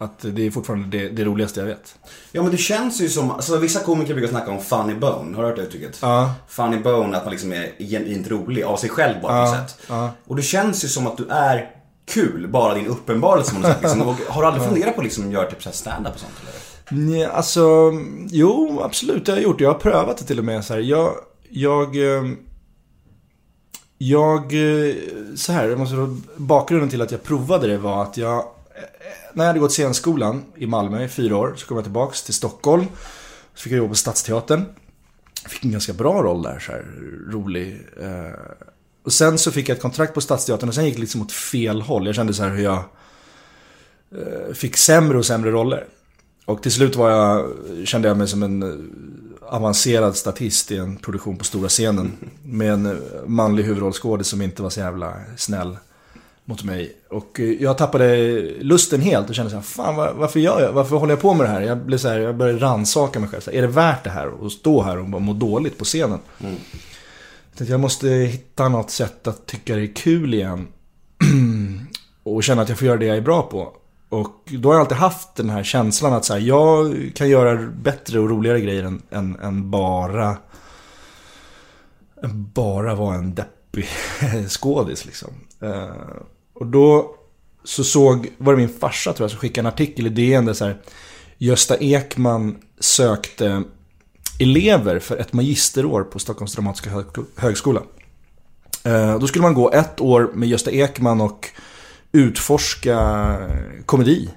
Att 0.03 0.19
det 0.21 0.47
är 0.47 0.51
fortfarande 0.51 0.99
det, 0.99 1.09
det 1.09 1.25
roligaste 1.25 1.61
jag 1.61 1.67
vet. 1.67 1.95
Ja 2.33 2.43
men 2.43 2.51
det 2.51 2.57
känns 2.57 3.01
ju 3.01 3.09
som, 3.09 3.31
alltså 3.31 3.57
vissa 3.57 3.81
komiker 3.81 4.15
brukar 4.15 4.31
snacka 4.31 4.51
om 4.51 4.61
funny 4.61 4.95
bone, 4.95 5.37
har 5.37 5.43
du 5.43 5.49
hört 5.49 5.57
det 5.57 5.63
uttrycket? 5.63 5.99
Ja. 6.03 6.35
Funny 6.49 6.79
bone, 6.79 7.17
att 7.17 7.25
man 7.25 7.31
liksom 7.31 7.53
är 7.53 7.73
genuint 7.79 8.31
rolig 8.31 8.63
av 8.63 8.77
sig 8.77 8.91
själv 8.91 9.23
bara 9.23 9.45
på 9.47 9.51
något 9.51 9.61
sätt. 9.61 9.79
ja. 9.89 10.11
Och 10.27 10.37
det 10.37 10.43
känns 10.43 10.85
ju 10.85 10.89
som 10.89 11.07
att 11.07 11.17
du 11.17 11.27
är 11.29 11.71
kul, 12.09 12.49
bara 12.49 12.75
din 12.75 12.87
uppenbarelse 12.87 13.55
på 13.55 13.61
något 13.61 13.71
sätt. 13.71 13.83
Liksom. 13.83 14.03
Och 14.09 14.17
Har 14.29 14.43
du 14.43 14.49
aldrig 14.49 14.67
funderat 14.67 14.95
på 14.95 15.01
att 15.01 15.05
liksom 15.05 15.33
göra 15.33 15.51
typ 15.51 15.75
stand-up 15.75 16.15
och 16.15 16.21
sånt 16.21 16.33
eller? 16.43 17.01
Nej, 17.07 17.25
alltså, 17.25 17.93
jo, 18.29 18.81
absolut 18.85 19.27
det 19.27 19.33
har 19.33 19.37
jag 19.37 19.45
gjort. 19.45 19.61
Jag 19.61 19.73
har 19.73 19.79
prövat 19.79 20.19
det 20.19 20.25
till 20.25 20.39
och 20.39 20.45
med. 20.45 20.65
Så 20.65 20.75
här. 20.75 20.81
Jag, 20.81 21.15
jag, 21.51 21.97
eh, 21.97 22.23
jag, 23.99 24.39
eh, 24.39 24.95
så 25.37 25.53
här, 25.53 25.69
jag 25.69 25.79
måste, 25.79 26.17
bakgrunden 26.37 26.89
till 26.89 27.03
att 27.03 27.11
jag 27.11 27.23
provade 27.23 27.67
det 27.67 27.79
var 27.79 28.03
att 28.03 28.17
jag, 28.17 28.45
när 29.33 29.45
jag 29.45 29.49
hade 29.49 29.61
gått 29.61 29.73
scenskolan 29.73 30.45
i 30.57 30.67
Malmö 30.67 31.05
i 31.05 31.09
fyra 31.09 31.37
år, 31.37 31.55
så 31.57 31.67
kom 31.67 31.77
jag 31.77 31.85
tillbaks 31.85 32.23
till 32.23 32.35
Stockholm. 32.35 32.87
Så 33.55 33.63
fick 33.63 33.73
jag 33.73 33.79
jobba 33.79 33.89
på 33.89 33.95
Stadsteatern. 33.95 34.65
Fick 35.49 35.65
en 35.65 35.73
ganska 35.73 35.93
bra 35.93 36.23
roll 36.23 36.43
där, 36.43 36.59
så 36.59 36.73
här, 36.73 36.85
rolig. 37.33 37.87
Eh. 38.01 38.41
Och 39.05 39.13
sen 39.13 39.39
så 39.39 39.53
fick 39.53 39.69
jag 39.69 39.77
ett 39.77 39.83
kontrakt 39.83 40.15
på 40.15 40.21
Stadsteatern 40.21 40.69
och 40.69 40.75
sen 40.75 40.85
gick 40.85 40.95
det 40.95 41.01
liksom 41.01 41.23
åt 41.23 41.33
fel 41.33 41.81
håll. 41.81 42.07
Jag 42.07 42.15
kände 42.15 42.35
så 42.35 42.43
här 42.43 42.51
hur 42.51 42.65
jag 42.65 42.83
eh, 44.15 44.55
fick 44.55 44.77
sämre 44.77 45.19
och 45.19 45.27
sämre 45.27 45.51
roller. 45.51 45.85
Och 46.45 46.63
till 46.63 46.73
slut 46.73 46.97
var 46.97 47.11
jag, 47.11 47.53
kände 47.85 48.09
jag 48.09 48.17
mig 48.17 48.29
som 48.29 48.43
en 48.43 48.63
eh, 48.63 49.55
avancerad 49.55 50.17
statist 50.17 50.71
i 50.71 50.77
en 50.77 50.97
produktion 50.97 51.37
på 51.37 51.45
stora 51.45 51.69
scenen. 51.69 52.13
Med 52.43 52.73
en 52.73 53.03
manlig 53.27 53.65
huvudrollskådis 53.65 54.27
som 54.27 54.43
inte 54.43 54.63
var 54.63 54.71
så 54.71 54.81
jävla 54.81 55.15
snäll 55.37 55.77
mot 56.45 56.65
mig. 56.65 56.97
Och 57.11 57.41
eh, 57.41 57.51
jag 57.63 57.79
tappade 57.79 58.41
lusten 58.61 59.01
helt 59.01 59.29
och 59.29 59.35
kände 59.35 59.51
så 59.51 59.57
här, 59.57 59.63
fan 59.63 59.97
var, 59.97 60.13
varför 60.13 60.41
gör 60.41 60.61
jag, 60.61 60.73
varför 60.73 60.97
håller 60.97 61.13
jag 61.13 61.21
på 61.21 61.35
med 61.35 61.47
det 61.47 61.51
här? 61.51 61.61
Jag, 61.61 61.79
blev 61.79 61.99
så 61.99 62.09
här, 62.09 62.19
jag 62.19 62.37
började 62.37 62.59
rannsaka 62.59 63.21
mig 63.21 63.29
själv. 63.29 63.41
Så 63.41 63.51
här, 63.51 63.59
är 63.59 63.63
det 63.63 63.69
värt 63.69 64.05
det 64.05 64.11
här 64.11 64.47
att 64.47 64.53
stå 64.53 64.83
här 64.83 64.99
och 64.99 65.23
må 65.23 65.33
dåligt 65.33 65.79
på 65.79 65.85
scenen? 65.85 66.19
Jag 66.39 66.57
tänkte, 67.57 67.73
jag 67.73 67.81
måste 67.81 68.09
hitta 68.09 68.69
något 68.69 68.91
sätt 68.91 69.27
att 69.27 69.47
tycka 69.47 69.77
det 69.77 69.83
är 69.83 69.95
kul 69.95 70.35
igen. 70.35 70.69
och 72.23 72.43
känna 72.45 72.63
att 72.63 72.69
jag 72.69 72.79
får 72.79 72.87
göra 72.87 72.99
det 72.99 73.07
jag 73.07 73.17
är 73.17 73.21
bra 73.21 73.43
på. 73.43 73.73
Och 74.09 74.49
då 74.59 74.69
har 74.69 74.75
jag 74.75 74.81
alltid 74.81 74.97
haft 74.97 75.35
den 75.35 75.51
här 75.51 75.63
känslan 75.63 76.13
att 76.13 76.25
så 76.25 76.33
här, 76.33 76.41
jag 76.41 76.95
kan 77.15 77.29
göra 77.29 77.57
bättre 77.83 78.21
och 78.21 78.31
roligare 78.31 78.61
grejer 78.61 78.83
än, 78.85 79.03
än, 79.11 79.37
än 79.41 79.71
bara 79.71 80.37
bara 82.29 82.95
vara 82.95 83.15
en 83.15 83.35
deppig 83.35 83.89
skådis 84.49 85.05
liksom. 85.05 85.31
Eh, 85.63 85.91
Och 86.55 86.67
då 86.67 87.15
så 87.65 87.85
såg, 87.85 88.29
var 88.39 88.53
det 88.53 88.59
min 88.59 88.79
farsa 88.81 89.13
tror 89.13 89.25
jag, 89.25 89.31
som 89.31 89.41
skickade 89.41 89.69
en 89.69 89.73
artikel 89.75 90.07
i 90.07 90.09
DN 90.09 90.45
där 90.45 90.53
så 90.53 90.65
här, 90.65 90.77
Gösta 91.39 91.77
Ekman 91.77 92.57
sökte 92.81 93.63
elever 94.41 94.99
för 94.99 95.17
ett 95.17 95.33
magisterår 95.33 96.03
på 96.03 96.19
Stockholms 96.19 96.55
dramatiska 96.55 96.91
hög- 96.91 97.25
högskola. 97.37 97.83
Eh, 98.85 99.19
Då 99.19 99.27
skulle 99.27 99.43
man 99.43 99.55
gå 99.55 99.71
ett 99.73 100.01
år 100.01 100.31
med 100.35 100.49
Gösta 100.49 100.71
Ekman 100.71 101.21
och 101.21 101.49
utforska 102.13 102.99
komedi. 103.87 104.31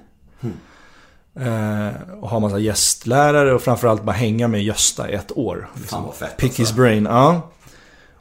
Eh, 1.40 1.88
och 2.20 2.28
ha 2.30 2.38
massa 2.40 2.58
gästlärare 2.58 3.54
och 3.54 3.62
framförallt 3.62 4.04
bara 4.04 4.12
hänga 4.12 4.48
med 4.48 4.62
Gösta 4.64 5.10
i 5.10 5.12
ett 5.14 5.32
år. 5.36 5.68
Fan 5.86 6.02
vad 6.04 6.14
fett 6.14 6.36
Pick 6.36 6.48
alltså. 6.50 6.62
his 6.62 6.72
brain, 6.72 7.04
ja. 7.04 7.50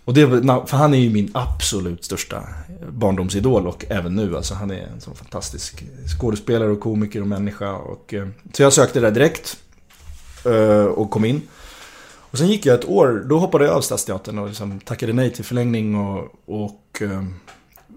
Och 0.05 0.13
det, 0.13 0.27
för 0.67 0.77
han 0.77 0.93
är 0.93 0.98
ju 0.98 1.10
min 1.10 1.31
absolut 1.33 2.05
största 2.05 2.43
barndomsidol 2.90 3.68
och 3.68 3.86
även 3.90 4.16
nu. 4.16 4.38
Alltså 4.38 4.54
han 4.54 4.72
är 4.72 4.88
en 4.94 5.02
sån 5.02 5.16
fantastisk 5.16 5.84
skådespelare 6.20 6.72
och 6.72 6.80
komiker 6.80 7.22
och 7.22 7.28
människa. 7.28 7.74
Och, 7.74 8.13
eh, 8.13 8.28
så 8.54 8.63
jag 8.63 8.74
sökte 8.74 9.00
där 9.00 9.12
direkt 9.12 9.58
eh, 10.46 10.86
och 10.86 11.12
kom 11.12 11.25
in. 11.25 11.42
Och 12.34 12.38
sen 12.38 12.48
gick 12.48 12.66
jag 12.66 12.80
ett 12.80 12.90
år, 12.90 13.24
då 13.30 13.40
hoppade 13.40 13.66
jag 13.66 13.75
av 13.75 13.82
Stadsteatern 13.82 14.40
och 14.40 14.48
liksom 14.48 14.80
tackade 14.80 15.13
nej 15.13 15.34
till 15.34 15.46
förlängning 15.46 15.96
och, 15.96 16.28
och 16.46 17.02
eh, 17.02 17.24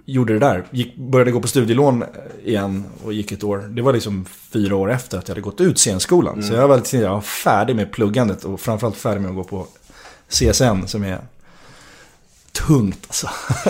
gjorde 0.05 0.33
det 0.33 0.39
där. 0.39 0.65
Gick, 0.71 0.97
började 0.97 1.31
gå 1.31 1.41
på 1.41 1.49
studielån 1.49 2.05
igen 2.45 2.85
och 3.05 3.13
gick 3.13 3.33
ett 3.33 3.45
år. 3.45 3.59
Det 3.59 3.83
var 3.83 3.93
liksom 3.93 4.25
fyra 4.25 4.77
år 4.77 4.91
efter 4.91 5.19
att 5.19 5.29
jag 5.29 5.35
hade 5.35 5.41
gått 5.41 5.61
ut 5.61 5.79
scenskolan. 5.79 6.43
Så 6.43 6.55
jag 6.55 6.69
var, 6.69 6.83
jag 6.93 7.11
var 7.11 7.21
färdig 7.21 7.77
med 7.77 7.93
pluggandet 7.93 8.45
och 8.45 8.61
framförallt 8.61 8.97
färdig 8.97 9.21
med 9.21 9.29
att 9.31 9.37
gå 9.37 9.45
på 9.45 9.67
CSN 10.29 10.87
som 10.87 11.05
är 11.05 11.19
tungt 12.67 12.99
alltså. 13.07 13.29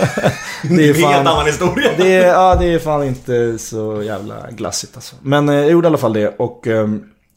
det 0.69 0.89
är 0.89 0.93
Helt 0.93 1.27
annan 1.27 1.45
historia. 1.45 1.91
det 1.97 2.13
är, 2.15 2.27
ja, 2.27 2.55
det 2.55 2.65
är 2.65 2.79
fan 2.79 3.03
inte 3.03 3.57
så 3.59 4.03
jävla 4.03 4.51
glassigt 4.51 4.95
alltså. 4.95 5.15
Men 5.21 5.49
eh, 5.49 5.55
jag 5.55 5.69
gjorde 5.71 5.85
i 5.85 5.89
alla 5.89 5.97
fall 5.97 6.13
det 6.13 6.27
och 6.37 6.67
eh, 6.67 6.87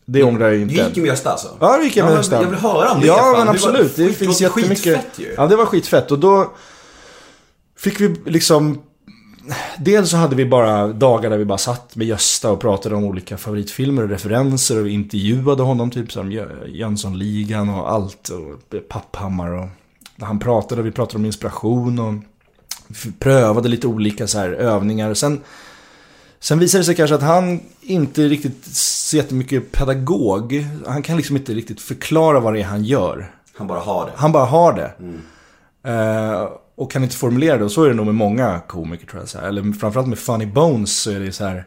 det 0.06 0.22
ångrar 0.22 0.46
jag 0.46 0.54
ju 0.56 0.64
Du 0.64 0.70
inte. 0.72 0.84
gick 0.84 0.96
ju 0.96 1.02
med 1.02 1.08
Gösta 1.08 1.30
alltså? 1.30 1.48
Ja, 1.60 1.76
det 1.76 1.84
gick 1.84 1.96
jag 1.96 2.06
med 2.06 2.14
Gösta. 2.14 2.42
Jag 2.42 2.48
vill 2.50 2.58
höra 2.58 2.90
om 2.90 3.00
det. 3.00 3.06
Ja, 3.06 3.16
fan. 3.16 3.32
men 3.36 3.46
Det 3.46 3.50
absolut. 3.52 3.98
var- 3.98 4.04
Det 4.06 4.12
finns 4.12 4.38
det 4.38 4.48
var 4.48 4.58
jättemycket. 4.58 4.84
skitfett 4.84 5.18
ju. 5.18 5.34
Ja, 5.36 5.46
det 5.46 5.56
var 5.56 5.66
skitfett. 5.66 6.10
Och 6.10 6.18
då 6.18 6.52
fick 7.78 8.00
vi 8.00 8.14
liksom... 8.26 8.82
Dels 9.78 10.10
så 10.10 10.16
hade 10.16 10.36
vi 10.36 10.46
bara 10.46 10.86
dagar 10.88 11.30
där 11.30 11.38
vi 11.38 11.44
bara 11.44 11.58
satt 11.58 11.96
med 11.96 12.06
Gösta 12.06 12.50
och 12.50 12.60
pratade 12.60 12.94
om 12.94 13.04
olika 13.04 13.36
favoritfilmer 13.36 14.02
och 14.02 14.08
referenser 14.08 14.78
och 14.80 14.86
vi 14.86 14.90
intervjuade 14.90 15.62
honom 15.62 15.90
typ 15.90 16.12
som 16.12 16.32
Jö- 16.32 16.66
Jönssonligan 16.66 17.68
och 17.68 17.92
allt 17.92 18.28
och 18.28 18.80
Papphammar 18.88 19.50
och 19.50 19.68
han 20.20 20.38
pratade 20.38 20.82
vi 20.82 20.90
pratade 20.90 21.18
om 21.18 21.24
inspiration 21.24 21.98
och 21.98 22.14
prövade 23.18 23.68
lite 23.68 23.86
olika 23.86 24.26
så 24.26 24.38
här 24.38 24.52
övningar. 24.52 25.14
Sen, 25.14 25.40
sen 26.40 26.58
visade 26.58 26.80
det 26.80 26.86
sig 26.86 26.94
kanske 26.94 27.14
att 27.14 27.22
han 27.22 27.60
inte 27.80 28.28
riktigt 28.28 28.64
så 28.76 29.16
jättemycket 29.16 29.72
pedagog. 29.72 30.66
Han 30.86 31.02
kan 31.02 31.16
liksom 31.16 31.36
inte 31.36 31.54
riktigt 31.54 31.80
förklara 31.80 32.40
vad 32.40 32.54
det 32.54 32.60
är 32.60 32.64
han 32.64 32.84
gör. 32.84 33.34
Han 33.56 33.66
bara 33.66 33.80
har 33.80 34.06
det. 34.06 34.12
Han 34.16 34.32
bara 34.32 34.44
har 34.44 34.72
det. 34.72 34.92
Eh, 35.90 36.48
och 36.74 36.90
kan 36.90 37.02
inte 37.02 37.16
formulera 37.16 37.58
det. 37.58 37.64
Och 37.64 37.72
så 37.72 37.84
är 37.84 37.88
det 37.88 37.94
nog 37.94 38.06
med 38.06 38.14
många 38.14 38.60
komiker 38.68 39.06
tror 39.06 39.22
jag. 39.22 39.28
Så 39.28 39.38
här. 39.38 39.48
Eller 39.48 39.72
framförallt 39.72 40.08
med 40.08 40.18
Funny 40.18 40.46
Bones 40.46 41.02
så 41.02 41.10
är 41.10 41.20
det 41.20 41.32
så 41.32 41.44
här. 41.44 41.64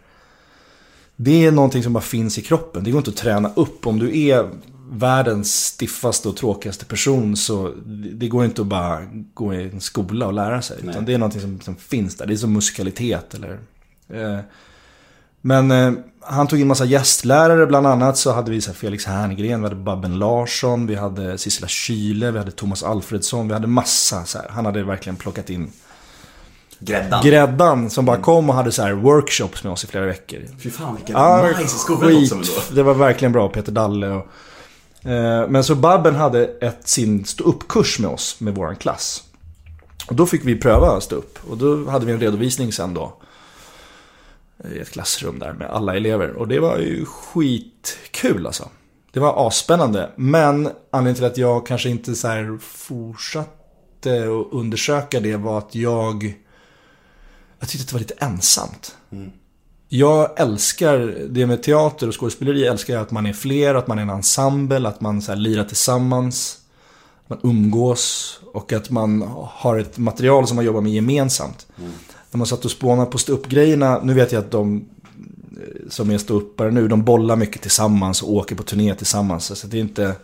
Det 1.15 1.45
är 1.45 1.51
någonting 1.51 1.83
som 1.83 1.93
bara 1.93 2.01
finns 2.01 2.37
i 2.37 2.41
kroppen. 2.41 2.83
Det 2.83 2.91
går 2.91 2.97
inte 2.97 3.09
att 3.09 3.17
träna 3.17 3.51
upp. 3.55 3.87
Om 3.87 3.99
du 3.99 4.19
är 4.19 4.49
världens 4.89 5.53
stiffaste 5.65 6.29
och 6.29 6.37
tråkigaste 6.37 6.85
person 6.85 7.35
så 7.35 7.71
det 7.85 8.09
det 8.09 8.27
går 8.27 8.45
inte 8.45 8.61
att 8.61 8.67
bara 8.67 8.99
gå 9.33 9.53
i 9.53 9.69
en 9.69 9.81
skola 9.81 10.27
och 10.27 10.33
lära 10.33 10.61
sig. 10.61 10.77
Utan 10.83 11.05
det 11.05 11.13
är 11.13 11.17
någonting 11.17 11.41
som, 11.41 11.61
som 11.61 11.75
finns 11.75 12.17
där. 12.17 12.25
Det 12.25 12.33
är 12.33 12.37
som 12.37 12.53
musikalitet 12.53 13.33
eller... 13.33 13.59
Eh, 14.09 14.39
men 15.41 15.71
eh, 15.71 15.93
han 16.19 16.47
tog 16.47 16.59
in 16.59 16.67
massa 16.67 16.85
gästlärare, 16.85 17.65
bland 17.65 17.87
annat 17.87 18.17
så 18.17 18.31
hade 18.31 18.51
vi 18.51 18.61
så 18.61 18.71
här 18.71 18.75
Felix 18.75 19.05
Herngren, 19.05 19.61
vi 19.61 19.67
hade 19.67 19.75
Babben 19.75 20.19
Larsson, 20.19 20.87
vi 20.87 20.95
hade 20.95 21.37
Sissela 21.37 21.67
Kyle, 21.67 22.31
vi 22.31 22.37
hade 22.37 22.51
Thomas 22.51 22.83
Alfredsson, 22.83 23.47
vi 23.47 23.53
hade 23.53 23.67
massa 23.67 24.25
så 24.25 24.37
här. 24.37 24.49
Han 24.49 24.65
hade 24.65 24.83
verkligen 24.83 25.15
plockat 25.15 25.49
in 25.49 25.71
Gräddan. 26.79 27.23
gräddan 27.23 27.89
som 27.89 28.05
bara 28.05 28.17
kom 28.17 28.49
och 28.49 28.55
hade 28.55 28.71
så 28.71 28.81
här 28.81 28.93
workshops 28.93 29.63
med 29.63 29.73
oss 29.73 29.83
i 29.83 29.87
flera 29.87 30.05
veckor. 30.05 30.39
Fy 30.59 30.69
fan 30.69 30.95
vilken 30.95 31.15
Ja, 31.15 31.51
nice 31.59 31.77
skola 31.77 32.07
skit. 32.07 32.31
också 32.31 32.51
då. 32.69 32.75
Det 32.75 32.83
var 32.83 32.93
verkligen 32.93 33.31
bra, 33.31 33.49
Peter 33.49 33.71
Dalle 33.71 34.07
och... 34.07 34.27
Eh, 35.05 35.49
men 35.49 35.63
så 35.63 35.75
Babben 35.75 36.15
hade 36.15 36.45
ett, 36.45 36.87
sin 36.87 37.25
ståuppkurs 37.25 37.99
med 37.99 38.09
oss, 38.09 38.39
med 38.39 38.55
våran 38.55 38.75
klass. 38.75 39.23
Och 40.07 40.15
då 40.15 40.25
fick 40.25 40.45
vi 40.45 40.55
pröva 40.55 41.01
stå 41.01 41.15
upp. 41.15 41.39
Och 41.49 41.57
då 41.57 41.89
hade 41.89 42.05
vi 42.05 42.11
en 42.11 42.19
redovisning 42.19 42.71
sen 42.71 42.93
då. 42.93 43.13
I 44.73 44.79
ett 44.79 44.91
klassrum 44.91 45.39
där 45.39 45.53
med 45.53 45.69
alla 45.69 45.95
elever. 45.95 46.29
Och 46.29 46.47
det 46.47 46.59
var 46.59 46.77
ju 46.77 47.05
skitkul 47.05 48.47
alltså. 48.47 48.69
Det 49.11 49.19
var 49.19 49.47
asspännande. 49.47 50.09
Men 50.15 50.69
anledningen 50.91 51.15
till 51.15 51.25
att 51.25 51.37
jag 51.37 51.67
kanske 51.67 51.89
inte 51.89 52.15
så 52.15 52.27
här 52.27 52.57
fortsatte 52.61 54.23
att 54.23 54.53
undersöka 54.53 55.19
det 55.19 55.35
var 55.35 55.57
att 55.57 55.75
jag... 55.75 56.39
Jag 57.59 57.69
tyckte 57.69 57.83
att 57.83 57.87
det 57.87 57.93
var 57.93 57.99
lite 57.99 58.25
ensamt. 58.25 58.95
Mm. 59.11 59.31
Jag 59.95 60.39
älskar 60.39 61.15
det 61.29 61.45
med 61.45 61.63
teater 61.63 62.07
och 62.07 62.19
skådespeleri. 62.19 62.61
Jag 62.61 62.71
älskar 62.71 62.97
att 62.97 63.11
man 63.11 63.25
är 63.25 63.33
fler, 63.33 63.75
att 63.75 63.87
man 63.87 63.97
är 63.97 64.01
en 64.01 64.09
ensemble, 64.09 64.87
att 64.87 65.01
man 65.01 65.21
så 65.21 65.31
här 65.31 65.39
lirar 65.39 65.63
tillsammans. 65.63 66.59
Att 67.23 67.29
man 67.29 67.51
umgås 67.51 68.39
och 68.53 68.73
att 68.73 68.89
man 68.89 69.21
har 69.49 69.77
ett 69.79 69.97
material 69.97 70.47
som 70.47 70.55
man 70.55 70.65
jobbar 70.65 70.81
med 70.81 70.91
gemensamt. 70.91 71.67
När 72.31 72.37
man 72.37 72.47
satt 72.47 72.65
och 72.65 72.71
spånade 72.71 73.11
på 73.11 73.17
ståuppgrejerna, 73.17 73.99
nu 74.03 74.13
vet 74.13 74.31
jag 74.31 74.39
att 74.39 74.51
de 74.51 74.77
eh, 74.77 75.89
som 75.89 76.11
är 76.11 76.17
ståuppare 76.17 76.71
nu, 76.71 76.87
de 76.87 77.03
bollar 77.03 77.35
mycket 77.35 77.61
tillsammans 77.61 78.23
och 78.23 78.33
åker 78.33 78.55
på 78.55 78.63
turné 78.63 78.95
tillsammans. 78.95 79.59
Så 79.59 79.67
det 79.67 79.77
är 79.77 79.81
inte... 79.81 80.15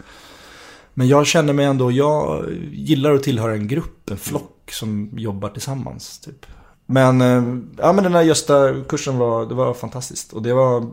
Men 0.94 1.08
jag 1.08 1.28
känner 1.28 1.54
mig 1.54 1.66
ändå, 1.66 1.92
jag 1.92 2.46
gillar 2.72 3.14
att 3.14 3.24
tillhöra 3.24 3.54
en 3.54 3.68
grupp, 3.68 4.10
en 4.10 4.18
flock 4.18 4.72
som 4.72 5.10
jobbar 5.18 5.50
tillsammans. 5.50 6.20
Typ. 6.20 6.46
Men, 6.92 7.22
eh, 7.22 7.44
ja, 7.78 7.94
men 7.94 8.04
den 8.04 8.14
här 8.14 8.22
Gösta-kursen 8.22 9.18
var, 9.18 9.46
det 9.46 9.54
var 9.54 9.74
fantastiskt. 9.74 10.34
Och 10.34 10.42
det 10.42 10.54
var 10.54 10.92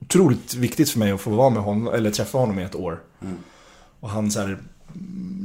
otroligt 0.00 0.54
viktigt 0.54 0.90
för 0.90 0.98
mig 0.98 1.12
att 1.12 1.20
få 1.20 1.30
vara 1.30 1.50
med 1.50 1.62
honom, 1.62 1.94
eller 1.94 2.10
träffa 2.10 2.38
honom 2.38 2.58
i 2.58 2.62
ett 2.62 2.74
år. 2.74 3.02
Och 4.00 4.10
han 4.10 4.30
så 4.30 4.40
här, 4.40 4.58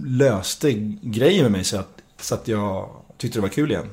löste 0.05 0.73
grejer 1.01 1.43
med 1.43 1.51
mig 1.51 1.63
så 1.63 1.77
att, 1.77 2.01
så 2.21 2.35
att 2.35 2.47
jag 2.47 2.89
tyckte 3.17 3.37
det 3.37 3.41
var 3.41 3.49
kul 3.49 3.71
igen. 3.71 3.89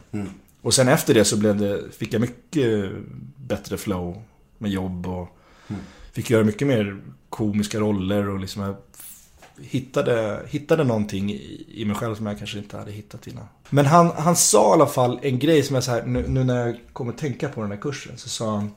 Och 0.63 0.75
sen 0.75 0.89
efter 0.89 1.15
det 1.15 1.25
så 1.25 1.37
blev 1.37 1.57
det, 1.57 1.83
fick 1.93 2.15
jag 2.15 2.21
mycket 2.21 2.91
bättre 3.37 3.77
flow 3.77 4.23
med 4.59 4.71
jobb 4.71 5.07
och 5.07 5.29
fick 6.13 6.31
göra 6.31 6.45
mycket 6.45 6.69
mer 6.69 7.01
komiska 7.29 7.81
roller 7.81 8.29
och 8.29 8.41
liksom 8.41 8.75
hittade, 9.63 10.43
hittade 10.49 10.85
någonting 10.85 11.33
i, 11.33 11.67
i 11.69 11.85
mig 11.85 11.97
själv 11.97 12.15
som 12.15 12.27
jag 12.27 12.39
kanske 12.39 12.59
inte 12.59 12.77
hade 12.77 12.93
hittat 12.93 13.27
innan. 13.27 13.45
Men 13.71 13.87
han, 13.87 14.11
han 14.17 14.37
sa 14.37 14.71
i 14.71 14.73
alla 14.73 14.87
fall 14.87 15.19
en 15.23 15.39
grej 15.39 15.63
som 15.63 15.75
jag 15.75 15.85
så 15.85 15.91
här, 15.91 16.03
nu, 16.03 16.25
nu 16.29 16.45
när 16.45 16.67
jag 16.67 16.81
kommer 16.93 17.13
tänka 17.13 17.49
på 17.49 17.61
den 17.61 17.71
här 17.71 17.79
kursen 17.79 18.19
så 18.19 18.29
sa 18.29 18.51
han 18.57 18.71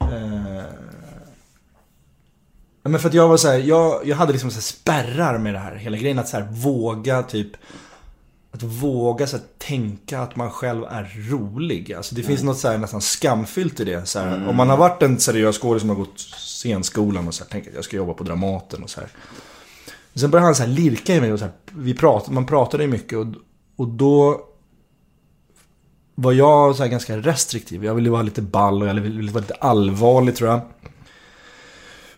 eh, 0.00 0.64
men 2.82 3.00
för 3.00 3.08
att 3.08 3.14
jag 3.14 3.28
var 3.28 3.36
så 3.36 3.48
här, 3.48 3.58
jag, 3.58 4.06
jag 4.06 4.16
hade 4.16 4.32
liksom 4.32 4.50
så 4.50 4.60
spärrar 4.60 5.38
med 5.38 5.54
det 5.54 5.58
här. 5.58 5.74
Hela 5.74 5.96
grejen 5.96 6.18
att 6.18 6.28
så 6.28 6.36
här 6.36 6.48
våga 6.50 7.22
typ 7.22 7.56
att 8.52 8.62
våga 8.62 9.26
så 9.26 9.36
här, 9.36 9.44
tänka 9.58 10.20
att 10.20 10.36
man 10.36 10.50
själv 10.50 10.84
är 10.84 11.30
rolig. 11.30 11.92
Alltså 11.92 12.14
det 12.14 12.22
finns 12.22 12.42
något 12.42 12.58
så 12.58 12.68
här, 12.68 12.78
nästan 12.78 13.00
skamfyllt 13.00 13.80
i 13.80 13.84
det. 13.84 14.06
Så 14.06 14.18
här, 14.18 14.48
Om 14.48 14.56
man 14.56 14.70
har 14.70 14.76
varit 14.76 15.02
en 15.02 15.20
seriös 15.20 15.58
skådespelare 15.58 15.80
som 15.80 15.88
har 15.88 15.96
gått 15.96 16.20
scenskolan 16.20 17.28
och 17.28 17.34
så 17.34 17.44
här, 17.44 17.50
tänkt 17.50 17.68
att 17.68 17.74
jag 17.74 17.84
ska 17.84 17.96
jobba 17.96 18.14
på 18.14 18.24
Dramaten 18.24 18.82
och 18.82 18.90
så 18.90 19.00
här. 19.00 19.08
Sen 20.14 20.30
började 20.30 20.46
han 20.46 20.54
så 20.54 20.62
här 20.62 20.70
lirka 20.70 21.14
i 21.14 21.20
mig 21.20 21.32
och 21.32 21.38
så 21.38 21.44
här, 21.44 21.54
vi 21.72 21.94
prat, 21.94 22.30
man 22.30 22.46
pratade 22.46 22.82
ju 22.82 22.90
mycket 22.90 23.18
och, 23.18 23.26
och 23.76 23.88
då 23.88 24.40
var 26.14 26.32
jag 26.32 26.76
så 26.76 26.86
ganska 26.86 27.16
restriktiv. 27.16 27.84
Jag 27.84 27.94
ville 27.94 28.10
vara 28.10 28.22
lite 28.22 28.42
ball 28.42 28.82
och 28.82 28.88
jag 28.88 28.94
ville 28.94 29.32
vara 29.32 29.40
lite 29.40 29.54
allvarlig 29.54 30.36
tror 30.36 30.50
jag. 30.50 30.60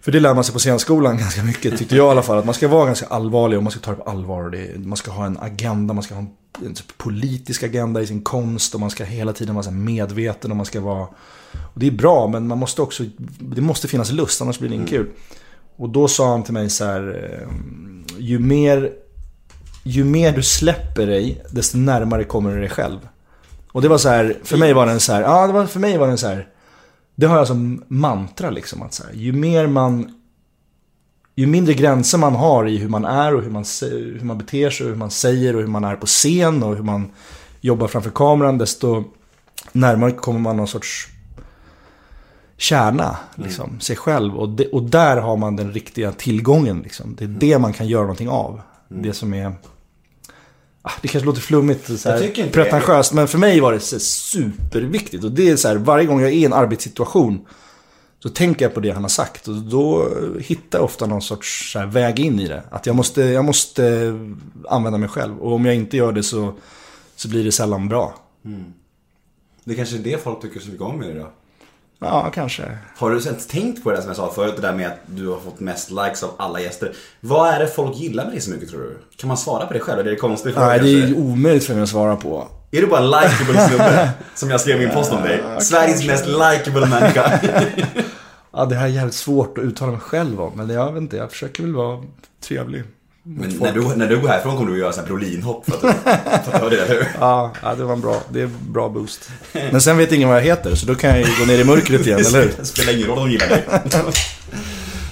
För 0.00 0.12
det 0.12 0.20
lär 0.20 0.34
man 0.34 0.44
sig 0.44 0.52
på 0.52 0.58
scenskolan 0.58 1.18
ganska 1.18 1.42
mycket, 1.42 1.78
tyckte 1.78 1.96
jag 1.96 2.06
i 2.06 2.10
alla 2.10 2.22
fall. 2.22 2.38
Att 2.38 2.44
man 2.44 2.54
ska 2.54 2.68
vara 2.68 2.86
ganska 2.86 3.06
allvarlig 3.06 3.58
och 3.58 3.62
man 3.62 3.70
ska 3.70 3.80
ta 3.80 3.90
det 3.90 3.96
på 3.96 4.10
allvar. 4.10 4.50
Det, 4.50 4.86
man 4.86 4.96
ska 4.96 5.10
ha 5.10 5.26
en 5.26 5.38
agenda, 5.38 5.94
man 5.94 6.02
ska 6.02 6.14
ha 6.14 6.22
en, 6.22 6.30
en 6.66 6.74
typ 6.74 6.98
politisk 6.98 7.62
agenda 7.62 8.02
i 8.02 8.06
sin 8.06 8.22
konst. 8.22 8.74
Och 8.74 8.80
man 8.80 8.90
ska 8.90 9.04
hela 9.04 9.32
tiden 9.32 9.54
vara 9.54 9.70
medveten 9.70 10.50
och 10.50 10.56
man 10.56 10.66
ska 10.66 10.80
vara... 10.80 11.06
Och 11.52 11.80
det 11.80 11.86
är 11.86 11.90
bra, 11.90 12.28
men 12.28 12.46
man 12.46 12.58
måste 12.58 12.82
också... 12.82 13.04
Det 13.38 13.60
måste 13.60 13.88
finnas 13.88 14.12
lust, 14.12 14.42
annars 14.42 14.58
blir 14.58 14.68
det 14.68 14.74
inte 14.74 14.90
kul. 14.90 15.10
Och 15.76 15.88
då 15.88 16.08
sa 16.08 16.30
han 16.30 16.42
till 16.42 16.54
mig 16.54 16.70
så 16.70 16.84
här... 16.84 17.30
Eh, 17.32 17.48
ju 18.18 18.38
mer, 18.38 18.92
ju 19.82 20.04
mer 20.04 20.32
du 20.32 20.42
släpper 20.42 21.06
dig, 21.06 21.44
desto 21.50 21.78
närmare 21.78 22.24
kommer 22.24 22.54
du 22.54 22.60
dig 22.60 22.70
själv. 22.70 22.98
Och 23.72 23.82
det 23.82 23.88
var 23.88 23.98
så 23.98 24.08
här, 24.08 24.36
för 24.44 24.56
mig 24.56 24.72
var 24.72 24.86
den 24.86 25.00
så 25.00 25.12
här, 25.12 25.22
ja 25.22 25.46
det 25.46 25.52
var, 25.52 25.66
för 25.66 25.80
mig 25.80 25.98
var 25.98 26.08
den 26.08 26.18
så 26.18 26.26
här. 26.26 26.48
Det 27.14 27.26
har 27.26 27.36
jag 27.36 27.46
som 27.46 27.84
mantra 27.88 28.50
liksom 28.50 28.82
att 28.82 28.94
så 28.94 29.04
här, 29.04 29.12
ju 29.12 29.32
mer 29.32 29.66
man 29.66 30.14
ju 31.36 31.46
mindre 31.46 31.74
gränser 31.74 32.18
man 32.18 32.34
har 32.34 32.68
i 32.68 32.76
hur 32.76 32.88
man 32.88 33.04
är 33.04 33.34
och 33.34 33.42
hur 33.42 33.50
man, 33.50 33.64
hur 33.80 34.24
man 34.24 34.38
beter 34.38 34.70
sig 34.70 34.84
och 34.86 34.90
hur 34.90 34.98
man 34.98 35.10
säger 35.10 35.56
och 35.56 35.60
hur 35.60 35.68
man 35.68 35.84
är 35.84 35.96
på 35.96 36.06
scen 36.06 36.62
och 36.62 36.76
hur 36.76 36.82
man 36.82 37.10
jobbar 37.60 37.88
framför 37.88 38.10
kameran 38.10 38.58
desto 38.58 39.04
närmare 39.72 40.12
kommer 40.12 40.40
man 40.40 40.56
någon 40.56 40.68
sorts 40.68 41.08
kärna, 42.56 43.16
liksom, 43.34 43.80
sig 43.80 43.96
själv. 43.96 44.36
Och, 44.36 44.48
det, 44.48 44.66
och 44.68 44.82
där 44.82 45.16
har 45.16 45.36
man 45.36 45.56
den 45.56 45.72
riktiga 45.72 46.12
tillgången. 46.12 46.80
Liksom. 46.82 47.14
Det 47.18 47.24
är 47.24 47.28
det 47.28 47.58
man 47.58 47.72
kan 47.72 47.88
göra 47.88 48.02
någonting 48.02 48.28
av. 48.28 48.60
Det 48.88 49.12
som 49.12 49.34
är... 49.34 49.52
Ah, 50.82 50.92
Det 51.02 51.08
kanske 51.08 51.26
låter 51.26 51.40
flummigt, 51.40 52.00
så 52.00 52.10
här, 52.10 52.50
pretentiöst, 52.50 53.12
men 53.12 53.28
för 53.28 53.38
mig 53.38 53.60
var 53.60 53.72
det 53.72 53.80
så 53.80 53.94
här 53.96 54.00
superviktigt. 54.00 55.24
Och 55.24 55.32
det 55.32 55.50
är 55.50 55.56
så 55.56 55.68
här, 55.68 55.76
varje 55.76 56.06
gång 56.06 56.20
jag 56.20 56.30
är 56.30 56.34
i 56.34 56.44
en 56.44 56.52
arbetssituation 56.52 57.46
så 58.22 58.28
tänker 58.28 58.64
jag 58.64 58.74
på 58.74 58.80
det 58.80 58.90
han 58.90 59.02
har 59.02 59.08
sagt. 59.08 59.48
Och 59.48 59.54
då 59.54 60.08
hittar 60.40 60.78
jag 60.78 60.84
ofta 60.84 61.06
någon 61.06 61.22
sorts 61.22 61.72
så 61.72 61.78
här, 61.78 61.86
väg 61.86 62.20
in 62.20 62.40
i 62.40 62.48
det. 62.48 62.62
Att 62.70 62.86
jag 62.86 62.96
måste, 62.96 63.22
jag 63.22 63.44
måste 63.44 64.12
använda 64.68 64.98
mig 64.98 65.08
själv. 65.08 65.38
Och 65.38 65.52
om 65.52 65.64
jag 65.64 65.74
inte 65.74 65.96
gör 65.96 66.12
det 66.12 66.22
så, 66.22 66.54
så 67.16 67.28
blir 67.28 67.44
det 67.44 67.52
sällan 67.52 67.88
bra. 67.88 68.14
Det 69.64 69.74
kanske 69.74 69.96
är 69.96 70.00
det 70.00 70.22
folk 70.22 70.42
tycker 70.42 70.60
så 70.60 70.68
mycket 70.68 70.82
om 70.82 70.98
med 70.98 71.08
det 71.08 71.18
då. 71.18 71.30
Ja, 72.04 72.30
kanske. 72.34 72.62
Har 72.96 73.10
du 73.10 73.20
ens 73.20 73.46
tänkt 73.46 73.84
på 73.84 73.90
det 73.90 73.96
som 74.00 74.06
jag 74.06 74.16
sa 74.16 74.32
förut, 74.34 74.52
det 74.56 74.62
där 74.62 74.72
med 74.72 74.86
att 74.86 74.98
du 75.06 75.28
har 75.28 75.40
fått 75.40 75.60
mest 75.60 75.90
likes 75.90 76.22
av 76.22 76.30
alla 76.36 76.60
gäster. 76.60 76.92
Vad 77.20 77.48
är 77.48 77.58
det 77.58 77.66
folk 77.66 77.96
gillar 77.96 78.24
med 78.24 78.32
dig 78.32 78.40
så 78.40 78.50
mycket 78.50 78.70
tror 78.70 78.80
du? 78.80 78.98
Kan 79.16 79.28
man 79.28 79.36
svara 79.36 79.66
på 79.66 79.72
det 79.72 79.80
själv? 79.80 80.00
Eller 80.00 80.10
är 80.10 80.14
det 80.14 80.20
konstigt 80.20 80.56
Nej, 80.56 80.80
det 80.80 81.02
är 81.02 81.14
omöjligt 81.18 81.64
för 81.64 81.74
mig 81.74 81.82
att 81.82 81.88
svara 81.88 82.16
på. 82.16 82.48
Är 82.70 82.80
du 82.80 82.86
bara 82.86 83.00
en 83.00 83.10
likeable 83.10 83.68
snubbe? 83.68 84.10
som 84.34 84.50
jag 84.50 84.60
skrev 84.60 84.82
i 84.82 84.86
min 84.86 84.94
post 84.94 85.12
om 85.12 85.22
dig. 85.22 85.42
Sveriges 85.60 86.06
mest 86.06 86.26
likeable 86.26 86.86
människa. 86.86 87.40
Ja, 88.56 88.64
det 88.64 88.74
här 88.74 88.84
är 88.86 88.90
jävligt 88.90 89.14
svårt 89.14 89.58
att 89.58 89.64
uttala 89.64 89.92
mig 89.92 90.00
själv 90.00 90.40
om. 90.40 90.52
Men 90.56 90.70
jag 90.70 90.92
vet 90.92 91.00
inte, 91.00 91.16
jag 91.16 91.30
försöker 91.30 91.62
väl 91.62 91.74
vara 91.74 92.04
trevlig. 92.40 92.82
Men 93.26 93.48
när 93.60 93.72
du, 93.72 93.80
när 93.96 94.08
du 94.08 94.20
går 94.20 94.28
härifrån 94.28 94.56
kommer 94.56 94.72
du 94.72 94.86
att 94.86 94.96
göra 94.96 95.06
Brolinhopp 95.06 95.64
för 95.70 95.88
att, 95.88 95.96
för 96.44 96.52
att 96.52 96.70
det, 96.70 96.76
eller 96.76 96.88
hur? 96.88 97.06
Ja, 97.20 97.52
ja, 97.62 97.74
det 97.74 97.84
var 97.84 97.92
en 97.92 98.00
bra, 98.00 98.22
det 98.28 98.40
är 98.40 98.44
en 98.44 98.56
bra 98.68 98.88
boost. 98.88 99.30
Men 99.52 99.80
sen 99.80 99.96
vet 99.96 100.12
ingen 100.12 100.28
vad 100.28 100.38
jag 100.38 100.42
heter, 100.42 100.74
så 100.74 100.86
då 100.86 100.94
kan 100.94 101.10
jag 101.10 101.18
ju 101.18 101.26
gå 101.38 101.44
ner 101.44 101.58
i 101.58 101.64
mörkret 101.64 102.06
igen, 102.06 102.18
eller 102.26 102.42
hur? 102.42 102.54
Det 102.58 102.64
spelar 102.64 102.92
ingen 102.92 103.06
roll 103.06 103.18
om 103.18 103.24
de 103.24 103.32
gillar 103.32 103.48
dig. 103.48 103.64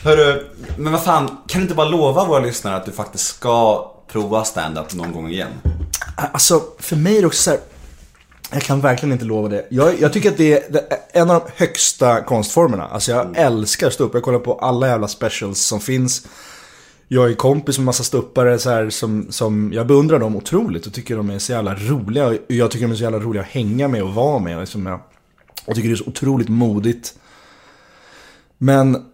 Hörru, 0.04 0.44
men 0.76 0.92
vad 0.92 1.02
fan, 1.02 1.26
kan 1.26 1.60
du 1.60 1.62
inte 1.62 1.74
bara 1.74 1.88
lova 1.88 2.24
våra 2.24 2.40
lyssnare 2.40 2.76
att 2.76 2.84
du 2.84 2.92
faktiskt 2.92 3.26
ska 3.26 3.90
prova 4.12 4.44
stand-up 4.44 4.94
någon 4.94 5.12
gång 5.12 5.28
igen? 5.30 5.50
Alltså, 6.16 6.62
för 6.78 6.96
mig 6.96 7.16
är 7.16 7.20
det 7.20 7.26
också 7.26 7.42
så 7.42 7.50
här, 7.50 7.60
Jag 8.52 8.62
kan 8.62 8.80
verkligen 8.80 9.12
inte 9.12 9.24
lova 9.24 9.48
det. 9.48 9.66
Jag, 9.70 10.00
jag 10.00 10.12
tycker 10.12 10.30
att 10.30 10.36
det 10.36 10.52
är, 10.52 10.72
det 10.72 10.78
är 10.90 11.22
en 11.22 11.30
av 11.30 11.42
de 11.44 11.64
högsta 11.64 12.20
konstformerna. 12.20 12.84
Alltså 12.86 13.12
jag 13.12 13.36
älskar 13.36 13.90
stå 13.90 14.04
upp. 14.04 14.14
Jag 14.14 14.22
kollar 14.22 14.38
på 14.38 14.54
alla 14.58 14.86
jävla 14.88 15.08
specials 15.08 15.60
som 15.60 15.80
finns. 15.80 16.26
Jag 17.12 17.30
är 17.30 17.34
kompis 17.34 17.78
med 17.78 17.84
massa 17.84 18.04
stuppare 18.04 18.58
så 18.58 18.70
här, 18.70 18.90
som, 18.90 19.26
som 19.30 19.72
jag 19.72 19.86
beundrar 19.86 20.18
dem 20.18 20.36
otroligt 20.36 20.86
och 20.86 20.92
tycker 20.92 21.16
de 21.16 21.30
är 21.30 21.38
så 21.38 21.52
jävla 21.52 21.74
roliga. 21.74 22.38
Jag 22.48 22.70
tycker 22.70 22.86
de 22.86 22.92
är 22.92 22.96
så 22.96 23.02
jävla 23.02 23.18
roliga 23.18 23.42
att 23.42 23.48
hänga 23.48 23.88
med 23.88 24.02
och 24.02 24.14
vara 24.14 24.38
med. 24.38 24.60
Liksom 24.60 24.86
jag, 24.86 25.00
jag 25.66 25.76
tycker 25.76 25.88
det 25.88 25.94
är 25.94 25.96
så 25.96 26.06
otroligt 26.06 26.48
modigt. 26.48 27.14
Men 28.58 29.04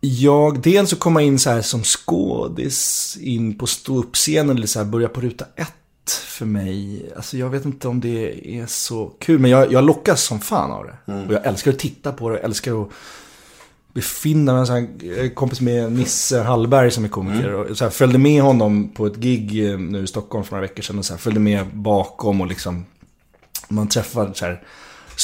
jag, 0.00 0.62
dels 0.62 0.92
att 0.92 0.98
komma 0.98 1.22
in 1.22 1.38
så 1.38 1.50
här 1.50 1.62
som 1.62 1.82
skådis 1.82 3.16
in 3.20 3.58
på 3.58 3.66
ståuppscenen 3.66 4.56
eller 4.56 4.66
så 4.66 4.78
här 4.78 4.86
börja 4.86 5.08
på 5.08 5.20
ruta 5.20 5.44
ett 5.56 6.10
för 6.10 6.46
mig. 6.46 7.06
Alltså 7.16 7.36
jag 7.36 7.50
vet 7.50 7.64
inte 7.64 7.88
om 7.88 8.00
det 8.00 8.48
är 8.58 8.66
så 8.66 9.12
kul, 9.18 9.38
men 9.38 9.50
jag, 9.50 9.72
jag 9.72 9.84
lockas 9.84 10.22
som 10.22 10.40
fan 10.40 10.72
av 10.72 10.84
det. 10.84 11.12
Och 11.26 11.32
jag 11.32 11.46
älskar 11.46 11.70
att 11.70 11.78
titta 11.78 12.12
på 12.12 12.28
det, 12.28 12.36
jag 12.36 12.44
älskar 12.44 12.82
att 12.82 12.88
befinna 13.96 14.54
mig. 14.54 14.66
Så 14.66 14.72
här, 14.72 14.88
jag 15.00 15.18
är 15.18 15.34
kompis 15.34 15.60
med 15.60 15.92
Nisse 15.92 16.42
Hallberg 16.42 16.90
som 16.90 17.04
är 17.04 17.08
komiker. 17.08 17.52
Och 17.54 17.78
så 17.78 17.84
här, 17.84 17.90
följde 17.90 18.18
med 18.18 18.42
honom 18.42 18.88
på 18.88 19.06
ett 19.06 19.16
gig 19.16 19.70
eh, 19.70 19.78
nu 19.78 20.02
i 20.02 20.06
Stockholm 20.06 20.44
för 20.44 20.52
några 20.52 20.66
veckor 20.66 20.82
sedan. 20.82 20.98
Och 20.98 21.04
så 21.04 21.12
här, 21.12 21.18
följde 21.18 21.40
med 21.40 21.66
bakom 21.72 22.40
och 22.40 22.46
liksom 22.46 22.84
man 23.68 23.88
träffar 23.88 24.32
så 24.34 24.44
här, 24.44 24.62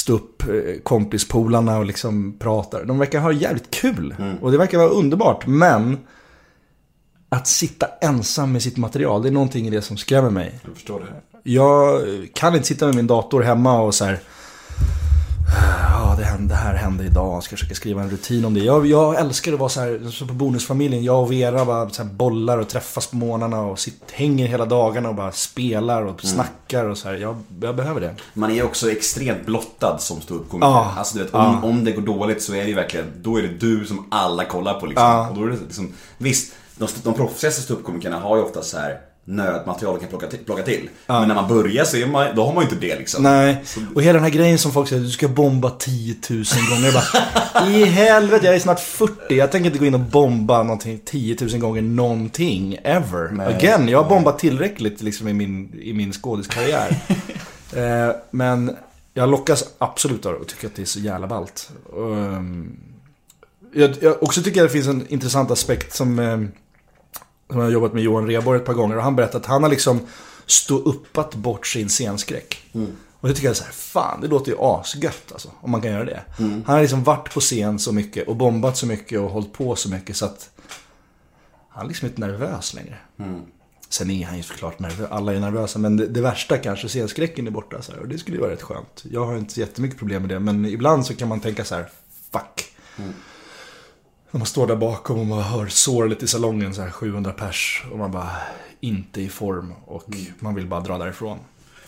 upp 0.09 0.43
eh, 0.43 0.81
kompispolarna 0.83 1.77
och 1.77 1.85
liksom 1.85 2.35
pratar. 2.39 2.85
De 2.85 2.99
verkar 2.99 3.19
ha 3.19 3.31
jävligt 3.31 3.71
kul. 3.71 4.15
Och 4.41 4.51
det 4.51 4.57
verkar 4.57 4.77
vara 4.77 4.89
underbart. 4.89 5.47
Men 5.47 5.97
att 7.29 7.47
sitta 7.47 7.87
ensam 8.01 8.51
med 8.51 8.61
sitt 8.61 8.77
material, 8.77 9.21
det 9.21 9.29
är 9.29 9.33
någonting 9.33 9.67
i 9.67 9.69
det 9.69 9.81
som 9.81 9.97
skrämmer 9.97 10.29
mig. 10.29 10.59
Jag 10.63 10.73
förstår 10.73 10.99
det. 10.99 11.49
Jag 11.51 12.01
kan 12.33 12.55
inte 12.55 12.67
sitta 12.67 12.85
med 12.85 12.95
min 12.95 13.07
dator 13.07 13.41
hemma 13.41 13.81
och 13.81 13.95
så 13.95 14.05
här. 14.05 14.19
Ja, 15.53 16.15
det, 16.17 16.23
hände, 16.23 16.53
det 16.53 16.57
här 16.57 16.73
hände 16.73 17.03
idag. 17.03 17.35
Jag 17.35 17.43
ska 17.43 17.55
försöka 17.55 17.75
skriva 17.75 18.01
en 18.01 18.09
rutin 18.09 18.45
om 18.45 18.53
det. 18.53 18.59
Jag, 18.59 18.85
jag 18.85 19.19
älskar 19.19 19.53
att 19.53 19.59
vara 19.59 19.69
så 19.69 19.79
här, 19.79 20.11
som 20.11 20.27
på 20.27 20.33
Bonusfamiljen. 20.33 21.03
Jag 21.03 21.21
och 21.21 21.31
Vera 21.31 21.65
bara 21.65 21.89
så 21.89 22.03
bollar 22.03 22.57
och 22.57 22.69
träffas 22.69 23.07
på 23.07 23.15
morgnarna 23.15 23.61
och 23.61 23.79
sitt, 23.79 24.11
hänger 24.11 24.47
hela 24.47 24.65
dagarna 24.65 25.09
och 25.09 25.15
bara 25.15 25.31
spelar 25.31 26.01
och 26.01 26.21
snackar 26.21 26.85
och 26.85 26.97
så 26.97 27.07
här. 27.07 27.15
Jag, 27.15 27.35
jag 27.61 27.75
behöver 27.75 28.01
det. 28.01 28.15
Man 28.33 28.51
är 28.51 28.63
också 28.63 28.91
extremt 28.91 29.45
blottad 29.45 29.97
som 29.97 30.21
ståuppkomiker. 30.21 30.67
Ja. 30.67 30.93
Alltså 30.97 31.17
du 31.17 31.23
vet, 31.23 31.33
om, 31.33 31.63
om 31.63 31.83
det 31.83 31.91
går 31.91 32.01
dåligt 32.01 32.43
så 32.43 32.53
är 32.53 32.61
det 32.61 32.69
ju 32.69 32.75
verkligen, 32.75 33.05
då 33.21 33.37
är 33.37 33.41
det 33.41 33.53
du 33.59 33.85
som 33.85 34.05
alla 34.11 34.45
kollar 34.45 34.79
på 34.79 34.85
liksom. 34.85 35.05
Ja. 35.05 35.29
Och 35.29 35.35
då 35.35 35.43
är 35.43 35.49
det 35.49 35.57
liksom, 35.65 35.93
visst, 36.17 36.53
de, 36.77 36.87
de 37.03 37.13
proffsigaste 37.13 37.61
ståuppkomikerna 37.61 38.19
har 38.19 38.37
ju 38.37 38.43
ofta 38.43 38.61
så 38.61 38.77
här 38.77 38.99
nödmaterial 39.25 39.99
kan 39.99 40.09
plocka 40.09 40.27
till. 40.27 40.39
Plocka 40.39 40.63
till. 40.63 40.89
Men 41.07 41.27
när 41.27 41.35
man 41.35 41.47
börjar 41.47 41.85
så 41.85 41.97
man, 41.97 42.35
då 42.35 42.45
har 42.45 42.53
man 42.53 42.63
ju 42.63 42.69
inte 42.69 42.87
det 42.87 42.99
liksom. 42.99 43.23
Nej, 43.23 43.63
och 43.95 44.01
hela 44.01 44.13
den 44.13 44.23
här 44.23 44.29
grejen 44.29 44.57
som 44.57 44.71
folk 44.71 44.89
säger, 44.89 45.01
du 45.01 45.09
ska 45.09 45.27
bomba 45.27 45.69
10 45.69 46.15
000 46.29 46.43
gånger. 46.69 46.85
Jag 46.85 46.93
bara, 46.93 47.67
i 47.69 47.85
helvete, 47.85 48.45
jag 48.45 48.55
är 48.55 48.59
snart 48.59 48.79
40. 48.79 49.35
Jag 49.35 49.51
tänker 49.51 49.67
inte 49.67 49.79
gå 49.79 49.85
in 49.85 49.93
och 49.93 49.99
bomba 49.99 50.63
någonting 50.63 50.99
10 51.05 51.37
000 51.41 51.59
gånger 51.59 51.81
någonting, 51.81 52.77
ever. 52.83 53.47
Again, 53.47 53.89
jag 53.89 54.03
har 54.03 54.09
bombat 54.09 54.39
tillräckligt 54.39 55.01
liksom 55.01 55.27
i 55.27 55.33
min, 55.33 55.79
i 55.81 55.93
min 55.93 56.13
skådiskarriär. 56.13 56.97
eh, 57.75 58.15
men 58.31 58.75
jag 59.13 59.29
lockas 59.29 59.65
absolut 59.77 60.25
av 60.25 60.33
det 60.33 60.39
och 60.39 60.47
tycker 60.47 60.67
att 60.67 60.75
det 60.75 60.81
är 60.81 60.85
så 60.85 60.99
jävla 60.99 61.27
ballt. 61.27 61.69
Och, 61.93 62.17
ehm, 62.17 62.77
jag, 63.73 63.95
jag 64.01 64.23
också 64.23 64.41
tycker 64.41 64.61
att 64.61 64.67
det 64.67 64.73
finns 64.73 64.87
en 64.87 65.07
intressant 65.07 65.51
aspekt 65.51 65.93
som, 65.93 66.19
eh, 66.19 66.39
som 67.47 67.57
jag 67.57 67.65
har 67.65 67.71
jobbat 67.71 67.93
med 67.93 68.03
Johan 68.03 68.27
Rheborg 68.27 68.59
ett 68.59 68.65
par 68.65 68.73
gånger. 68.73 68.97
Och 68.97 69.03
han 69.03 69.15
berättade 69.15 69.37
att 69.37 69.45
han 69.45 69.63
har 69.63 69.69
liksom 69.69 69.99
stå 70.45 70.77
uppat 70.77 71.35
bort 71.35 71.67
sin 71.67 71.89
scenskräck. 71.89 72.61
Och 73.19 73.27
det 73.27 73.33
tycker 73.35 73.47
jag 73.47 73.51
är 73.51 73.57
så 73.57 73.63
här, 73.63 73.71
fan 73.71 74.21
det 74.21 74.27
låter 74.27 74.51
ju 74.51 74.57
asgött 74.59 75.31
alltså. 75.31 75.49
Om 75.61 75.71
man 75.71 75.81
kan 75.81 75.91
göra 75.91 76.05
det. 76.05 76.23
Han 76.65 76.75
har 76.75 76.81
liksom 76.81 77.03
varit 77.03 77.33
på 77.33 77.39
scen 77.39 77.79
så 77.79 77.91
mycket 77.91 78.27
och 78.27 78.35
bombat 78.35 78.77
så 78.77 78.85
mycket 78.85 79.19
och 79.19 79.29
hållit 79.29 79.53
på 79.53 79.75
så 79.75 79.89
mycket 79.89 80.15
så 80.15 80.25
att 80.25 80.49
han 81.69 81.85
är 81.85 81.87
liksom 81.87 82.07
inte 82.07 82.21
nervös 82.21 82.73
längre. 82.73 82.97
Sen 83.89 84.09
är 84.11 84.25
han 84.25 84.37
ju 84.37 84.43
såklart 84.43 84.79
nervös, 84.79 85.07
alla 85.11 85.33
är 85.33 85.39
nervösa. 85.39 85.79
Men 85.79 85.97
det, 85.97 86.07
det 86.07 86.21
värsta 86.21 86.57
kanske, 86.57 86.89
scenskräcken 86.89 87.47
är 87.47 87.51
borta. 87.51 87.81
Så 87.81 87.91
här, 87.91 87.99
och 87.99 88.07
det 88.07 88.17
skulle 88.17 88.37
ju 88.37 88.41
vara 88.41 88.51
rätt 88.51 88.61
skönt. 88.61 89.03
Jag 89.11 89.25
har 89.25 89.37
inte 89.37 89.59
jättemycket 89.59 89.99
problem 89.99 90.21
med 90.21 90.29
det. 90.29 90.39
Men 90.39 90.65
ibland 90.65 91.05
så 91.05 91.15
kan 91.15 91.27
man 91.27 91.39
tänka 91.39 91.65
så 91.65 91.75
här, 91.75 91.89
fuck. 92.31 92.65
När 94.33 94.37
man 94.39 94.45
står 94.45 94.67
där 94.67 94.75
bakom 94.75 95.19
och 95.19 95.25
man 95.25 95.41
hör 95.43 95.67
sorlet 95.67 96.23
i 96.23 96.27
salongen, 96.27 96.73
så 96.75 96.81
här 96.81 96.89
700 96.89 97.31
pers. 97.31 97.83
Och 97.91 97.97
man 97.99 98.11
bara, 98.11 98.29
inte 98.79 99.21
i 99.21 99.29
form. 99.29 99.73
Och 99.85 100.03
man 100.39 100.55
vill 100.55 100.67
bara 100.67 100.79
dra 100.79 100.97
därifrån. 100.97 101.37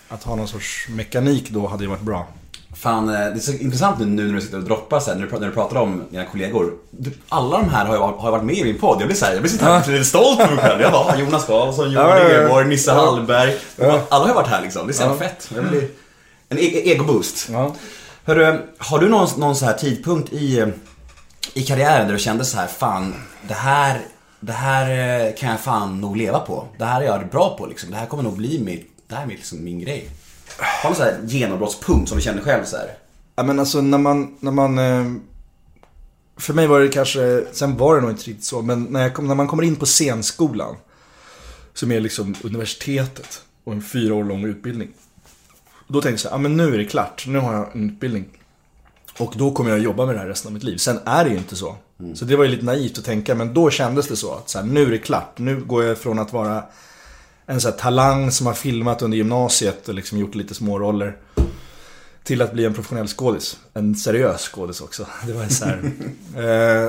Att 0.10 0.24
ha 0.24 0.36
någon 0.36 0.48
sorts 0.48 0.88
mekanik 0.90 1.50
då 1.50 1.68
hade 1.68 1.84
ju 1.84 1.90
varit 1.90 2.02
bra. 2.02 2.28
Fan, 2.76 3.10
eh, 3.10 3.14
det 3.16 3.20
är 3.20 3.40
så 3.40 3.52
intressant 3.52 4.00
nu 4.00 4.06
när 4.28 4.34
du 4.34 4.42
sitter 4.42 4.58
och 4.58 4.64
droppar 4.64 5.00
sen, 5.00 5.18
när 5.18 5.24
du, 5.24 5.30
pratar- 5.30 5.42
när 5.42 5.48
du 5.50 5.54
pratar 5.54 5.76
om 5.76 6.04
dina 6.10 6.26
kollegor. 6.26 6.74
Du, 6.92 7.12
alla 7.30 7.58
de 7.58 7.70
här 7.70 7.86
har 7.86 7.94
ju, 7.96 8.00
har 8.02 8.32
varit 8.32 8.44
med 8.44 8.56
i 8.58 8.64
min 8.64 8.78
podd. 8.80 8.98
Jag 9.02 9.08
blir 9.08 9.18
såhär, 9.18 9.34
jag 9.34 9.42
blir 9.42 9.52
så 9.52 9.66
här, 9.66 9.92
lite 9.92 10.06
stolt 10.06 10.40
över 10.40 10.56
mig 10.56 10.64
själv. 10.66 10.82
Jag 10.82 10.92
bara, 10.92 11.18
Jonas 11.20 11.46
Karlsson, 11.46 11.92
Johan. 11.92 12.08
Rheborg, 12.20 12.68
Nisse. 12.68 12.92
Hallberg. 12.92 13.56
Alla 14.10 14.24
har 14.24 14.28
ju 14.28 14.34
varit 14.34 14.48
här 14.48 14.62
liksom. 14.62 14.88
Det 14.88 14.92
är 14.92 14.96
så 14.96 15.02
jävla 15.04 15.18
fett. 15.18 15.50
Blir 15.70 15.88
en 16.50 16.58
e- 16.58 16.92
ego-boost. 16.92 17.50
Ja. 17.52 17.76
Hörru, 18.24 18.60
har 18.78 19.00
du 19.00 19.10
någon, 19.10 19.28
någon 19.38 19.56
så 19.56 19.66
här 19.66 19.74
tidpunkt 19.74 20.34
i, 20.34 20.60
eh, 20.60 20.68
i 21.58 21.64
karriären 21.64 22.08
där 22.08 22.14
du 22.14 22.20
kände 22.20 22.46
så 22.46 22.58
här, 22.58 22.68
fan, 22.68 23.14
det 23.48 23.54
här, 23.54 24.02
det 24.40 24.52
här 24.52 25.26
eh, 25.26 25.36
kan 25.36 25.50
jag 25.50 25.60
fan 25.60 26.02
nog 26.02 26.18
leva 26.18 26.40
på. 26.40 26.68
Det 26.78 26.86
här 26.86 27.02
är 27.02 27.06
jag 27.06 27.30
bra 27.30 27.58
på 27.58 27.66
liksom. 27.66 27.92
Det 27.92 27.98
här 27.98 28.06
kommer 28.06 28.24
nog 28.24 28.38
bli 28.38 28.60
mitt, 28.60 28.92
det 29.08 29.16
här 29.16 29.24
är 29.24 29.28
liksom 29.28 29.64
min 29.64 29.80
grej. 29.80 30.10
Har 30.58 30.82
du 30.82 30.88
någon 30.88 30.96
så 30.96 31.04
här 31.04 31.20
genombrottspunkt 31.28 32.10
som 32.10 32.18
du 32.18 32.24
känner 32.24 32.42
själv 32.42 32.66
så 32.66 32.78
här? 32.78 32.98
Ja 33.36 33.44
men 33.44 33.60
alltså 33.60 33.82
när 33.82 33.98
man, 33.98 34.38
när 34.40 34.52
man 34.52 34.78
eh, 34.78 35.14
För 36.38 36.54
mig 36.54 36.68
var 36.68 36.80
det 36.80 36.88
kanske, 36.88 37.46
sen 37.52 37.78
var 37.78 37.96
det 37.96 38.02
nog 38.02 38.12
inte 38.12 38.24
riktigt 38.24 38.46
så, 38.46 38.62
men 38.62 38.84
när, 38.84 39.02
jag 39.02 39.14
kom, 39.14 39.28
när 39.28 39.36
man 39.36 39.48
kommer 39.48 39.64
in 39.64 39.76
på 39.76 39.86
scenskolan 39.86 40.76
Som 41.74 41.92
är 41.92 42.00
liksom 42.00 42.36
universitetet 42.44 43.42
och 43.64 43.74
en 43.74 43.82
fyra 43.82 44.14
år 44.14 44.24
lång 44.24 44.46
utbildning 44.46 44.90
Då 45.88 46.02
tänkte 46.02 46.10
jag 46.10 46.20
så 46.20 46.30
här, 46.30 46.36
ja 46.36 46.40
men 46.40 46.58
nu 46.58 46.74
är 46.74 46.78
det 46.78 46.86
klart, 46.86 47.28
nu 47.28 47.40
har 47.40 47.54
jag 47.54 47.76
en 47.76 47.90
utbildning 47.90 48.26
och 49.20 49.34
då 49.38 49.52
kommer 49.52 49.70
jag 49.70 49.80
jobba 49.80 50.06
med 50.06 50.16
det 50.16 50.20
här 50.20 50.28
resten 50.28 50.50
av 50.50 50.54
mitt 50.54 50.64
liv. 50.64 50.78
Sen 50.78 51.00
är 51.06 51.24
det 51.24 51.30
ju 51.30 51.38
inte 51.38 51.56
så. 51.56 51.76
Så 52.16 52.26
det 52.26 52.36
var 52.36 52.44
ju 52.44 52.50
lite 52.52 52.66
naivt 52.66 52.98
att 52.98 53.06
tänka, 53.06 53.36
men 53.36 53.54
då 53.54 53.70
kändes 53.70 54.08
det 54.08 54.16
så 54.16 54.34
att 54.34 54.50
så 54.50 54.60
här, 54.60 54.66
nu 54.66 54.82
är 54.82 54.92
det 54.92 54.98
klart. 54.98 55.38
Nu 55.38 55.60
går 55.60 55.84
jag 55.84 55.98
från 55.98 56.20
att 56.20 56.34
vara 56.34 56.64
en 57.46 57.62
så 57.62 57.70
här 57.70 57.78
talang 57.78 58.32
som 58.32 58.48
har 58.48 58.54
filmat 58.54 59.02
under 59.02 59.18
gymnasiet 59.18 59.88
och 59.88 59.94
liksom 59.96 60.18
gjort 60.18 60.36
lite 60.36 60.54
små 60.54 60.80
roller 60.80 61.18
till 62.24 62.42
att 62.42 62.54
bli 62.54 62.66
en 62.66 62.74
professionell 62.74 63.08
skådis. 63.08 63.58
En 63.74 63.96
seriös 63.96 64.42
skådis 64.42 64.82
också. 64.82 65.08
Det 65.28 65.34
var 65.34 65.46
så 65.48 65.66
här. 65.66 65.92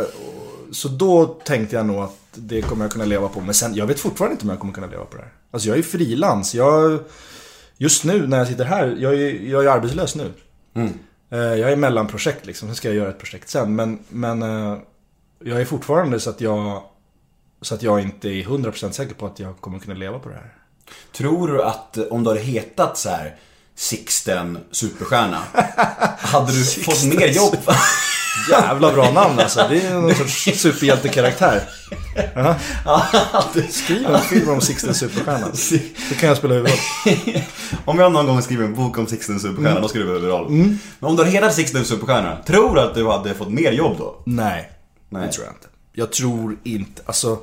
eh, 0.01 0.07
så 0.73 0.89
då 0.89 1.27
tänkte 1.27 1.77
jag 1.77 1.87
nog 1.87 1.97
att 1.97 2.19
det 2.35 2.62
kommer 2.62 2.85
jag 2.85 2.93
kunna 2.93 3.05
leva 3.05 3.29
på. 3.29 3.41
Men 3.41 3.55
sen, 3.55 3.75
jag 3.75 3.87
vet 3.87 4.01
fortfarande 4.01 4.33
inte 4.33 4.45
om 4.45 4.51
jag 4.51 4.61
kommer 4.61 4.73
kunna 4.73 4.87
leva 4.87 5.05
på 5.05 5.17
det 5.17 5.23
här. 5.23 5.33
Alltså 5.51 5.69
jag 5.69 5.79
är 5.79 5.83
frilans. 5.83 6.55
Jag, 6.55 6.99
just 7.79 8.05
nu 8.05 8.27
när 8.27 8.39
jag 8.39 8.49
sitter 8.49 8.65
här, 8.65 8.97
jag 8.99 9.15
är, 9.15 9.51
jag 9.51 9.65
är 9.65 9.69
arbetslös 9.69 10.15
nu. 10.15 10.33
Mm. 10.75 10.93
Jag 11.29 11.73
är 11.73 11.77
mellanprojekt 11.77 12.47
liksom, 12.47 12.69
sen 12.69 12.77
ska 12.77 12.89
jag 12.89 12.97
göra 12.97 13.11
ett 13.11 13.19
projekt 13.19 13.49
sen. 13.49 13.77
Men, 13.77 13.99
men 14.09 14.43
eh, 14.43 14.79
jag 15.45 15.61
är 15.61 15.65
fortfarande 15.65 16.21
så 16.21 16.31
att 16.31 16.41
jag, 16.41 16.83
så 17.61 17.75
att 17.75 17.83
jag 17.83 18.01
inte 18.01 18.29
är 18.29 18.43
100% 18.43 18.91
säker 18.91 19.15
på 19.15 19.27
att 19.27 19.41
jag 19.41 19.61
kommer 19.61 19.79
kunna 19.79 19.95
leva 19.95 20.19
på 20.19 20.29
det 20.29 20.35
här. 20.35 20.53
Tror 21.12 21.49
du 21.49 21.62
att 21.62 21.97
eh, 21.97 22.05
om 22.05 22.25
du 22.25 22.31
hade 22.31 22.41
hetat 22.41 22.99
så 22.99 23.09
här 23.09 23.37
Sixten 23.75 24.59
Superstjärna, 24.71 25.43
hade 26.19 26.53
du 26.53 26.65
fått 26.65 27.05
mer 27.05 27.29
jobb? 27.29 27.57
Jävla 28.51 28.92
bra 28.92 29.11
namn 29.12 29.38
alltså. 29.38 29.66
Det 29.70 29.81
är 29.87 29.94
någon 29.94 30.14
sorts 30.14 30.44
superhjältekaraktär. 30.61 31.62
Ja. 32.35 32.57
Skriv 33.70 34.07
en 34.07 34.20
film 34.20 34.49
om 34.49 34.61
Sixten 34.61 34.94
Superstjärna. 34.94 35.53
Så 35.53 36.14
kan 36.20 36.29
jag 36.29 36.38
spela 36.38 36.55
huvudroll. 36.55 36.79
om 37.85 37.99
jag 37.99 38.12
någon 38.12 38.27
gång 38.27 38.42
skriver 38.42 38.64
en 38.64 38.75
bok 38.75 38.99
om 38.99 39.07
Sixten 39.07 39.40
Superstjärna, 39.40 39.70
Mm. 39.70 39.83
då 39.83 39.88
ska 39.88 39.99
du 39.99 40.05
vara 40.05 40.14
huvudroll. 40.14 40.51
Men 40.51 40.79
om 41.01 41.16
du 41.16 41.22
hade 41.22 41.31
hetat 41.31 41.55
Sixten 41.55 41.85
Superstjärna, 41.85 42.37
tror 42.46 42.75
du 42.75 42.81
att 42.81 42.94
du 42.94 43.07
hade 43.09 43.35
fått 43.35 43.49
mer 43.51 43.72
jobb 43.72 43.99
då? 43.99 44.22
Nej, 44.27 44.72
Nej. 45.09 45.27
det 45.27 45.33
tror 45.33 45.46
jag 45.46 45.55
inte. 45.55 45.66
Jag 45.92 46.12
tror 46.12 46.57
inte, 46.64 47.03
alltså. 47.07 47.35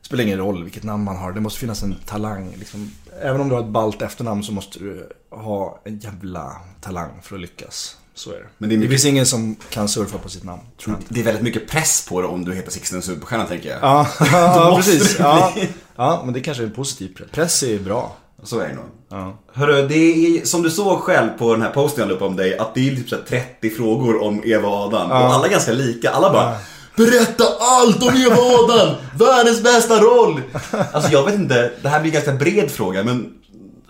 Det 0.00 0.06
spelar 0.08 0.24
ingen 0.24 0.38
roll 0.38 0.64
vilket 0.64 0.82
namn 0.82 1.04
man 1.04 1.16
har. 1.16 1.32
Det 1.32 1.40
måste 1.40 1.60
finnas 1.60 1.82
en 1.82 1.94
talang. 2.06 2.54
Liksom. 2.58 2.90
Även 3.22 3.40
om 3.40 3.48
du 3.48 3.54
har 3.54 3.62
ett 3.62 3.68
ballt 3.68 4.02
efternamn 4.02 4.42
så 4.42 4.52
måste 4.52 4.78
du 4.78 5.08
ha 5.30 5.80
en 5.84 5.98
jävla 5.98 6.52
talang 6.80 7.10
för 7.22 7.34
att 7.34 7.40
lyckas. 7.40 7.96
Så 8.16 8.30
är 8.30 8.34
det. 8.34 8.46
Men 8.58 8.68
det 8.68 8.74
är 8.74 8.76
det, 8.76 8.80
mycket- 8.80 8.90
finns 8.90 9.04
ingen 9.04 9.26
som 9.26 9.56
kan 9.70 9.88
surfa 9.88 10.18
på 10.18 10.28
sitt 10.28 10.44
namn. 10.44 10.62
Tror 10.84 10.96
jag. 10.96 11.04
Det 11.08 11.20
är 11.20 11.24
väldigt 11.24 11.42
mycket 11.42 11.68
press 11.70 12.06
på 12.08 12.20
dig 12.20 12.30
om 12.30 12.44
du 12.44 12.54
heter 12.54 12.70
Sixten 12.70 13.02
Superstjärna, 13.02 13.44
tänker 13.44 13.68
jag. 13.68 13.78
Ja, 13.82 14.06
ja 14.32 14.74
precis. 14.76 15.16
det 15.16 15.22
Ja, 15.22 15.52
ja, 15.96 16.22
men 16.24 16.34
det 16.34 16.40
kanske 16.40 16.62
är 16.62 16.66
en 16.66 16.72
positiv 16.74 17.14
press. 17.16 17.28
Press 17.32 17.62
är 17.62 17.78
bra. 17.78 18.16
Så 18.42 18.58
är 18.60 18.68
det 18.68 18.74
nog. 18.74 18.84
Ja. 19.10 19.38
Hörru, 19.54 19.88
det 19.88 19.94
är 19.96 20.44
som 20.44 20.62
du 20.62 20.70
såg 20.70 21.00
själv 21.00 21.28
på 21.38 21.52
den 21.52 21.62
här 21.62 21.70
posten 21.70 22.00
jag 22.02 22.08
la 22.08 22.14
upp 22.14 22.22
om 22.22 22.36
dig, 22.36 22.58
att 22.58 22.74
det 22.74 22.88
är 22.90 22.96
typ 22.96 23.08
så 23.08 23.16
här 23.16 23.22
30 23.60 23.70
frågor 23.70 24.22
om 24.22 24.42
Eva 24.44 24.68
och 24.68 24.74
Adam. 24.74 25.10
Och 25.10 25.16
alla 25.16 25.46
är 25.46 25.50
ganska 25.50 25.72
lika. 25.72 26.10
Alla 26.10 26.32
bara 26.32 26.56
Berätta 26.96 27.44
allt 27.60 28.02
om 28.02 28.14
Eva 28.16 28.36
och 28.36 28.70
Adam! 28.70 28.94
Världens 29.18 29.62
bästa 29.62 30.00
roll! 30.00 30.42
Alltså 30.92 31.12
jag 31.12 31.24
vet 31.24 31.34
inte, 31.34 31.70
det 31.82 31.88
här 31.88 32.00
blir 32.00 32.10
en 32.10 32.14
ganska 32.14 32.32
bred 32.32 32.70
fråga 32.70 33.04
men 33.04 33.32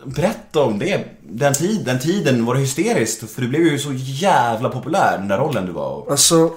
Berätta 0.06 0.62
om 0.62 0.78
det. 0.78 1.04
Den, 1.22 1.54
tid, 1.54 1.84
den 1.84 1.98
tiden 1.98 2.44
var 2.44 2.54
det 2.54 2.60
hysteriskt 2.60 3.30
för 3.30 3.42
du 3.42 3.48
blev 3.48 3.62
ju 3.62 3.78
så 3.78 3.92
jävla 3.94 4.68
populär 4.68 5.18
den 5.18 5.28
där 5.28 5.38
rollen 5.38 5.66
du 5.66 5.72
var. 5.72 6.10
Alltså, 6.10 6.50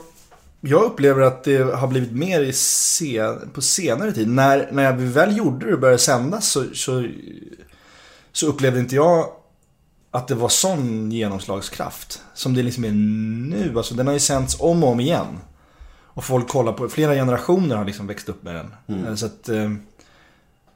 jag 0.61 0.83
upplever 0.83 1.21
att 1.21 1.43
det 1.43 1.75
har 1.75 1.87
blivit 1.87 2.11
mer 2.11 2.41
i 2.41 2.53
sen, 2.53 3.49
på 3.53 3.61
senare 3.61 4.11
tid. 4.11 4.27
När, 4.27 4.69
när 4.71 4.83
jag 4.83 4.93
väl 4.93 5.37
gjorde 5.37 5.65
det 5.65 5.73
och 5.73 5.79
började 5.79 5.99
sändas 5.99 6.49
så, 6.49 6.63
så, 6.73 7.07
så 8.31 8.47
upplevde 8.47 8.79
inte 8.79 8.95
jag 8.95 9.25
att 10.11 10.27
det 10.27 10.35
var 10.35 10.49
sån 10.49 11.11
genomslagskraft. 11.11 12.21
Som 12.33 12.53
det 12.53 12.63
liksom 12.63 12.85
är 12.85 12.91
nu. 12.91 13.73
Alltså 13.77 13.95
den 13.95 14.07
har 14.07 14.13
ju 14.13 14.19
sänts 14.19 14.57
om 14.59 14.83
och 14.83 14.89
om 14.89 14.99
igen. 14.99 15.37
Och 16.13 16.23
folk 16.23 16.47
kollar 16.47 16.73
på, 16.73 16.89
flera 16.89 17.13
generationer 17.13 17.75
har 17.75 17.85
liksom 17.85 18.07
växt 18.07 18.29
upp 18.29 18.43
med 18.43 18.55
den. 18.55 19.05
Eh, 19.07 19.15
Så 19.15 19.25
att 19.25 19.49
eh, 19.49 19.71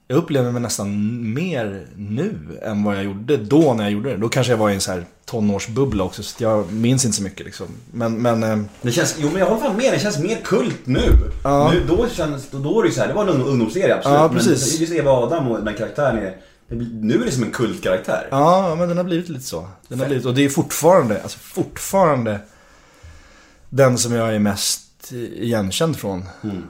jag 0.08 0.18
upplever 0.18 0.52
mig 0.52 0.62
nästan 0.62 0.90
mer 1.34 1.86
nu 1.96 2.36
än 2.62 2.84
vad 2.84 2.96
jag 2.96 3.04
gjorde 3.04 3.38
då 3.38 3.74
när 3.74 3.84
jag 3.84 3.92
gjorde 3.94 4.10
det. 4.10 4.18
Då 4.18 4.30
kanske 4.30 4.54
jag 4.54 4.58
var 4.58 4.70
i 4.70 4.74
en 4.74 4.82
så 4.82 4.92
här 4.92 5.06
tonårsbubbla 5.26 6.04
också, 6.04 6.24
så 6.24 6.44
jag 6.44 6.74
minns 6.74 7.06
inte 7.06 7.18
så 7.18 7.24
mycket 7.24 7.46
liksom. 7.46 7.68
Men, 7.92 8.22
men 8.22 8.44
eh, 8.44 8.60
Det 8.82 8.92
känns, 8.92 9.16
jo 9.20 9.30
men 9.30 9.40
jag 9.40 9.46
håller 9.46 9.62
fan 9.62 9.78
med, 9.78 9.94
det 9.94 10.00
känns 10.00 10.20
mer 10.20 10.38
kult 10.44 10.80
nu. 10.86 11.12
Ja. 11.44 11.72
nu 11.74 11.82
då, 11.88 12.08
känns, 12.10 12.50
då, 12.52 12.80
är 12.80 12.84
det 12.84 12.90
ju 12.90 12.96
så 12.96 13.02
här, 13.02 13.08
det 13.08 13.14
var 13.14 13.24
en 13.24 13.30
ung- 13.30 13.48
ungdomsserie 13.48 13.96
absolut. 13.96 14.18
Ja, 14.18 14.30
precis. 14.30 14.72
Men 14.74 14.82
just 14.82 14.94
Eva 14.94 15.12
Adam 15.12 15.48
och 15.48 15.64
den 15.64 15.76
karaktären 15.76 16.18
är, 16.18 16.36
nu 17.02 17.22
är 17.22 17.26
det 17.26 17.32
som 17.32 17.44
en 17.44 17.52
kultkaraktär. 17.52 18.28
Ja, 18.32 18.76
men 18.80 18.88
den 18.88 18.98
har 18.98 19.04
blivit 19.04 19.30
lite 19.30 19.46
så. 19.46 19.68
Den 19.88 20.00
har 20.00 20.06
blivit, 20.08 20.26
och 20.26 20.34
det 20.34 20.46
är 20.46 20.50
fortfarande, 20.50 21.22
alltså 21.22 21.40
fortfarande 21.40 22.40
den 23.70 23.98
som 23.98 24.14
jag 24.14 24.36
är 24.36 24.40
mest 24.40 24.83
igenkänd 25.12 25.98
från. 25.98 26.24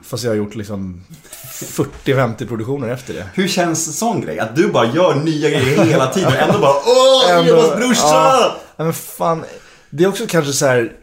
Fast 0.04 0.24
jag 0.24 0.32
har 0.32 0.36
gjort 0.36 0.56
liksom 0.56 1.04
40-50 1.52 2.48
produktioner 2.48 2.90
efter 2.90 3.14
det. 3.14 3.26
Hur 3.34 3.48
känns 3.48 3.98
sån 3.98 4.22
grej? 4.22 4.40
Att 4.40 4.56
du 4.56 4.68
bara 4.72 4.86
gör 4.86 5.16
nya 5.16 5.50
grejer 5.50 5.86
hela 5.86 6.14
tiden 6.14 6.34
och 6.34 6.40
ändå 6.40 6.60
bara 6.60 6.76
Åh, 6.86 7.32
Evas 7.48 7.76
brorsa! 7.76 8.56
Ja, 8.76 8.84
men 8.84 8.94
fan. 8.94 9.44
Det 9.90 10.04
är 10.04 10.08
också 10.08 10.26
kanske 10.28 10.54
så 10.54 10.66
här. 10.66 10.94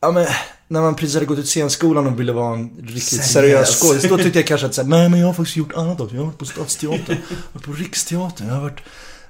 Ja, 0.00 0.10
men, 0.10 0.26
när 0.68 0.80
man 0.80 0.94
precis 0.94 1.14
hade 1.14 1.26
gått 1.26 1.38
ut 1.38 1.48
scenskolan 1.48 2.06
och 2.06 2.20
ville 2.20 2.32
vara 2.32 2.54
en 2.54 2.70
riktigt 2.82 3.02
Seriös. 3.02 3.32
seriös 3.32 3.80
skådis. 3.80 4.08
Då 4.08 4.16
tyckte 4.18 4.38
jag 4.38 4.46
kanske 4.46 4.66
att 4.66 4.74
så 4.74 4.82
här, 4.82 4.88
nej 4.88 5.08
men 5.08 5.20
jag 5.20 5.26
har 5.26 5.34
faktiskt 5.34 5.56
gjort 5.56 5.72
annat 5.74 6.00
också. 6.00 6.14
Jag 6.14 6.22
har 6.22 6.26
varit 6.26 6.38
på 6.38 6.44
Stadsteatern, 6.44 7.00
jag 7.08 7.36
har 7.36 7.52
varit 7.52 7.64
på 7.64 7.72
Riksteatern, 7.72 8.46
jag 8.48 8.54
har 8.54 8.62
varit... 8.62 8.80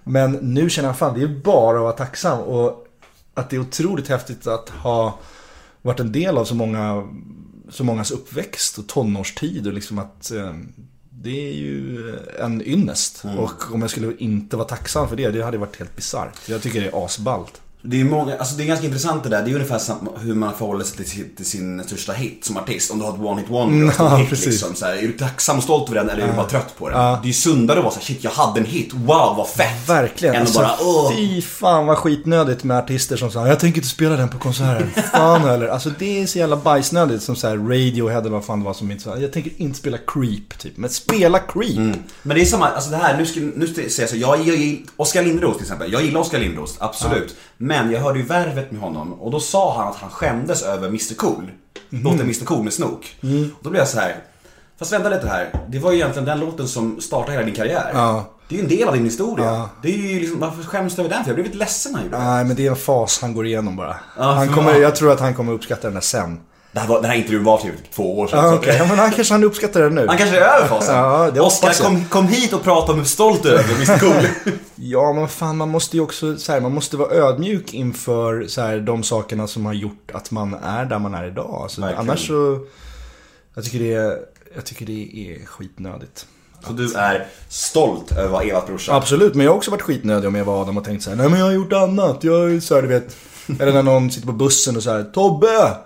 Men 0.04 0.32
nu 0.32 0.70
känner 0.70 0.88
jag 0.88 0.98
fan, 0.98 1.18
det 1.18 1.22
är 1.24 1.40
bara 1.44 1.76
att 1.76 1.82
vara 1.82 1.92
tacksam. 1.92 2.38
Och 2.40 2.86
att 3.34 3.50
det 3.50 3.56
är 3.56 3.60
otroligt 3.60 4.08
häftigt 4.08 4.46
att 4.46 4.68
ha 4.68 5.18
varit 5.82 6.00
en 6.00 6.12
del 6.12 6.38
av 6.38 6.44
så 6.44 6.54
många, 6.54 7.08
så 7.70 7.84
mångas 7.84 8.10
uppväxt 8.10 8.78
och 8.78 8.86
tonårstid. 8.86 9.66
Och 9.66 9.72
liksom 9.72 9.98
att 9.98 10.30
eh, 10.30 10.54
det 11.10 11.48
är 11.48 11.54
ju 11.54 12.16
en 12.38 12.62
ynnest. 12.66 13.24
Och 13.38 13.74
om 13.74 13.80
jag 13.80 13.90
skulle 13.90 14.16
inte 14.18 14.56
vara 14.56 14.68
tacksam 14.68 15.08
för 15.08 15.16
det, 15.16 15.30
det 15.30 15.44
hade 15.44 15.58
varit 15.58 15.76
helt 15.76 15.96
bisarrt. 15.96 16.48
Jag 16.48 16.62
tycker 16.62 16.80
det 16.80 16.86
är 16.86 17.04
asballt. 17.04 17.60
Det 17.82 18.00
är, 18.00 18.04
många, 18.04 18.36
alltså 18.38 18.56
det 18.56 18.62
är 18.62 18.66
ganska 18.66 18.86
intressant 18.86 19.22
det 19.22 19.28
där. 19.28 19.42
Det 19.42 19.50
är 19.50 19.54
ungefär 19.54 19.78
samma, 19.78 20.10
hur 20.20 20.34
man 20.34 20.52
förhåller 20.54 20.84
sig 20.84 20.96
till, 20.96 21.06
sin- 21.10 21.34
till 21.36 21.46
sin 21.46 21.84
största 21.84 22.12
hit 22.12 22.44
som 22.44 22.56
artist. 22.56 22.90
Om 22.90 22.98
du 22.98 23.04
har 23.04 23.12
ett 23.14 23.20
one 23.20 23.40
hit 23.40 23.50
wonder, 23.50 23.76
Mm, 23.76 23.92
ja, 23.98 24.16
hit 24.16 24.28
precis. 24.30 24.46
liksom. 24.46 24.74
Så 24.74 24.84
här, 24.86 24.92
är 24.96 25.02
du 25.02 25.12
tacksam 25.12 25.56
och 25.56 25.62
stolt 25.62 25.88
över 25.90 26.00
den 26.00 26.10
eller 26.10 26.22
är 26.24 26.28
du 26.28 26.32
bara 26.36 26.46
trött 26.48 26.78
på 26.78 26.88
den? 26.88 26.98
Det 26.98 27.02
är 27.02 27.26
ju 27.26 27.32
sundare 27.32 27.78
att 27.78 27.84
vara 27.84 27.94
såhär, 27.94 28.04
shit 28.06 28.24
jag 28.24 28.30
hade 28.30 28.60
en 28.60 28.66
hit, 28.66 28.90
wow 28.94 29.36
vad 29.36 29.48
fett! 29.48 29.88
Verkligen. 29.88 30.34
Än 30.34 30.42
att 30.42 30.46
Alltså, 30.48 30.60
bara, 30.60 30.76
åh. 30.80 31.12
Fy 31.16 31.42
fan 31.42 31.86
vad 31.86 31.98
skitnödigt 31.98 32.64
med 32.64 32.78
artister 32.78 33.16
som 33.16 33.30
säger 33.30 33.46
jag 33.46 33.60
tänker 33.60 33.78
inte 33.78 33.88
spela 33.88 34.16
den 34.16 34.28
på 34.28 34.38
konserten. 34.38 34.90
Fan 35.12 35.40
heller. 35.40 35.68
Alltså 35.68 35.90
det 35.98 36.22
är 36.22 36.26
så 36.26 36.38
jävla 36.38 36.56
bajsnödigt 36.56 37.22
som 37.22 37.36
så 37.36 37.48
här 37.48 37.56
Radiohead 37.56 38.20
eller 38.20 38.30
vad 38.30 38.44
fan 38.44 38.58
det 38.58 38.64
var 38.64 38.74
som 38.74 38.90
inte 38.90 39.02
sa. 39.04 39.16
Jag 39.16 39.32
tänker 39.32 39.52
inte 39.56 39.78
spela 39.78 39.98
Creep 40.06 40.58
typ. 40.58 40.76
Men 40.76 40.90
spela 40.90 41.38
Creep. 41.38 41.96
Men 42.22 42.36
det 42.36 42.40
är 42.40 42.44
samma, 42.44 42.68
alltså 42.68 42.90
det 42.90 42.96
här, 42.96 43.16
nu 43.18 43.26
ska, 43.26 43.40
nu 43.40 43.66
ska 43.66 43.82
jag 43.82 43.90
säga 43.90 44.08
så, 44.08 44.16
jag, 44.16 44.46
jag, 44.48 44.56
jag 44.56 44.76
Oskar 44.96 45.22
Lindros 45.22 45.56
till 45.56 45.64
exempel, 45.64 45.92
jag 45.92 46.02
gillar 46.04 46.20
Oskar 46.20 46.38
Lindros, 46.38 46.76
absolut. 46.78 47.36
Men 47.70 47.90
jag 47.90 48.00
hörde 48.00 48.18
ju 48.18 48.24
Värvet 48.24 48.70
med 48.70 48.80
honom 48.80 49.12
och 49.12 49.30
då 49.30 49.40
sa 49.40 49.76
han 49.76 49.88
att 49.88 49.96
han 49.96 50.10
skämdes 50.10 50.62
över 50.62 50.88
Mr 50.88 51.14
Cool. 51.16 51.50
Låten 51.88 52.20
Mr 52.20 52.44
Cool 52.44 52.64
med 52.64 52.72
Snook. 52.72 53.16
Och 53.58 53.64
då 53.64 53.70
blev 53.70 53.80
jag 53.80 53.88
så 53.88 54.00
här. 54.00 54.16
Fast 54.78 54.92
vänta 54.92 55.08
lite 55.08 55.28
här, 55.28 55.50
det 55.68 55.78
var 55.78 55.92
ju 55.92 55.96
egentligen 55.96 56.26
den 56.26 56.40
låten 56.40 56.68
som 56.68 57.00
startade 57.00 57.32
hela 57.32 57.44
din 57.44 57.54
karriär. 57.54 57.90
Ja. 57.94 58.24
Det 58.48 58.54
är 58.54 58.56
ju 58.56 58.62
en 58.62 58.70
del 58.70 58.88
av 58.88 58.94
din 58.94 59.04
historia. 59.04 59.44
Ja. 59.44 59.68
Det 59.82 59.88
är 59.88 59.96
ju 59.96 60.20
liksom, 60.20 60.40
varför 60.40 60.62
skäms 60.62 60.96
du 60.96 61.02
över 61.02 61.14
den 61.14 61.24
för? 61.24 61.30
Jag 61.30 61.34
blev 61.34 61.46
lite 61.46 61.58
ledsen 61.58 61.92
när 61.92 61.98
han 61.98 62.06
gjorde 62.06 62.18
det. 62.18 62.24
Nej 62.24 62.44
men 62.44 62.56
det 62.56 62.66
är 62.66 62.70
en 62.70 62.76
fas 62.76 63.18
han 63.22 63.34
går 63.34 63.46
igenom 63.46 63.76
bara. 63.76 63.96
Ja, 64.18 64.24
han 64.32 64.48
kommer, 64.48 64.74
jag 64.74 64.96
tror 64.96 65.12
att 65.12 65.20
han 65.20 65.34
kommer 65.34 65.52
uppskatta 65.52 65.82
den 65.82 65.94
där 65.94 66.00
sen. 66.00 66.40
Det 66.72 66.80
här, 66.80 66.88
var, 66.88 67.00
den 67.02 67.10
här 67.10 67.16
intervjun 67.18 67.44
var 67.44 67.58
typ 67.58 67.92
två 67.94 68.18
år 68.18 68.26
sedan. 68.26 68.54
Okej. 68.54 68.70
att- 68.70 68.78
Ja, 68.78 68.86
men 68.86 68.98
han 68.98 69.10
kanske 69.12 69.34
han 69.34 69.44
uppskattar 69.44 69.80
den 69.82 69.94
nu. 69.94 70.06
Han 70.06 70.18
kanske 70.18 70.36
är 70.36 70.40
över 70.56 70.68
fasen. 70.68 70.96
Ja, 70.96 71.30
det 71.34 71.40
Oskar, 71.40 71.72
kom, 71.84 72.04
kom 72.04 72.28
hit 72.28 72.52
och 72.52 72.62
prata 72.62 72.92
om 72.92 72.98
hur 72.98 73.04
stolt 73.04 73.42
du 73.42 73.48
är 73.48 73.52
över 73.52 73.74
Mr 73.74 73.98
Cool. 73.98 74.52
Ja, 74.74 75.12
men 75.12 75.28
fan 75.28 75.56
man 75.56 75.68
måste 75.68 75.96
ju 75.96 76.02
också 76.02 76.36
så 76.36 76.52
här, 76.52 76.60
man 76.60 76.72
måste 76.74 76.96
vara 76.96 77.10
ödmjuk 77.10 77.74
inför 77.74 78.44
så 78.48 78.60
här, 78.60 78.78
de 78.80 79.02
sakerna 79.02 79.46
som 79.46 79.66
har 79.66 79.72
gjort 79.72 80.10
att 80.14 80.30
man 80.30 80.54
är 80.54 80.84
där 80.84 80.98
man 80.98 81.14
är 81.14 81.26
idag. 81.26 81.60
Alltså, 81.62 81.80
Verkligen. 81.80 82.00
annars 82.08 82.26
så, 82.26 82.58
jag 83.54 83.64
tycker 83.64 83.78
det 83.78 83.94
är, 83.94 84.16
jag 84.54 84.64
tycker 84.64 84.86
det 84.86 85.02
är 85.16 85.46
skitnödigt. 85.46 86.26
Så 86.66 86.72
du 86.72 86.92
är 86.94 87.26
stolt 87.48 88.12
över 88.12 88.28
vad 88.28 88.48
Evas 88.48 88.66
brorsa 88.66 88.94
Absolut, 88.94 89.34
men 89.34 89.44
jag 89.44 89.52
har 89.52 89.56
också 89.56 89.70
varit 89.70 89.82
skitnödig 89.82 90.28
om 90.28 90.34
jag 90.34 90.44
var 90.44 90.62
Adam 90.62 90.78
och 90.78 90.84
tänkt 90.84 91.02
så 91.02 91.10
här, 91.10 91.16
nej 91.16 91.28
men 91.28 91.38
jag 91.38 91.46
har 91.46 91.52
gjort 91.52 91.72
annat, 91.72 92.24
jag 92.24 92.52
är 92.52 92.60
så 92.60 92.74
här, 92.74 92.82
du 92.82 92.88
vet. 92.88 93.16
Eller 93.60 93.72
när 93.72 93.82
någon 93.82 94.10
sitter 94.10 94.26
på 94.26 94.32
bussen 94.32 94.76
och 94.76 94.82
så 94.82 94.90
här, 94.90 95.02
Tobbe! 95.02 95.76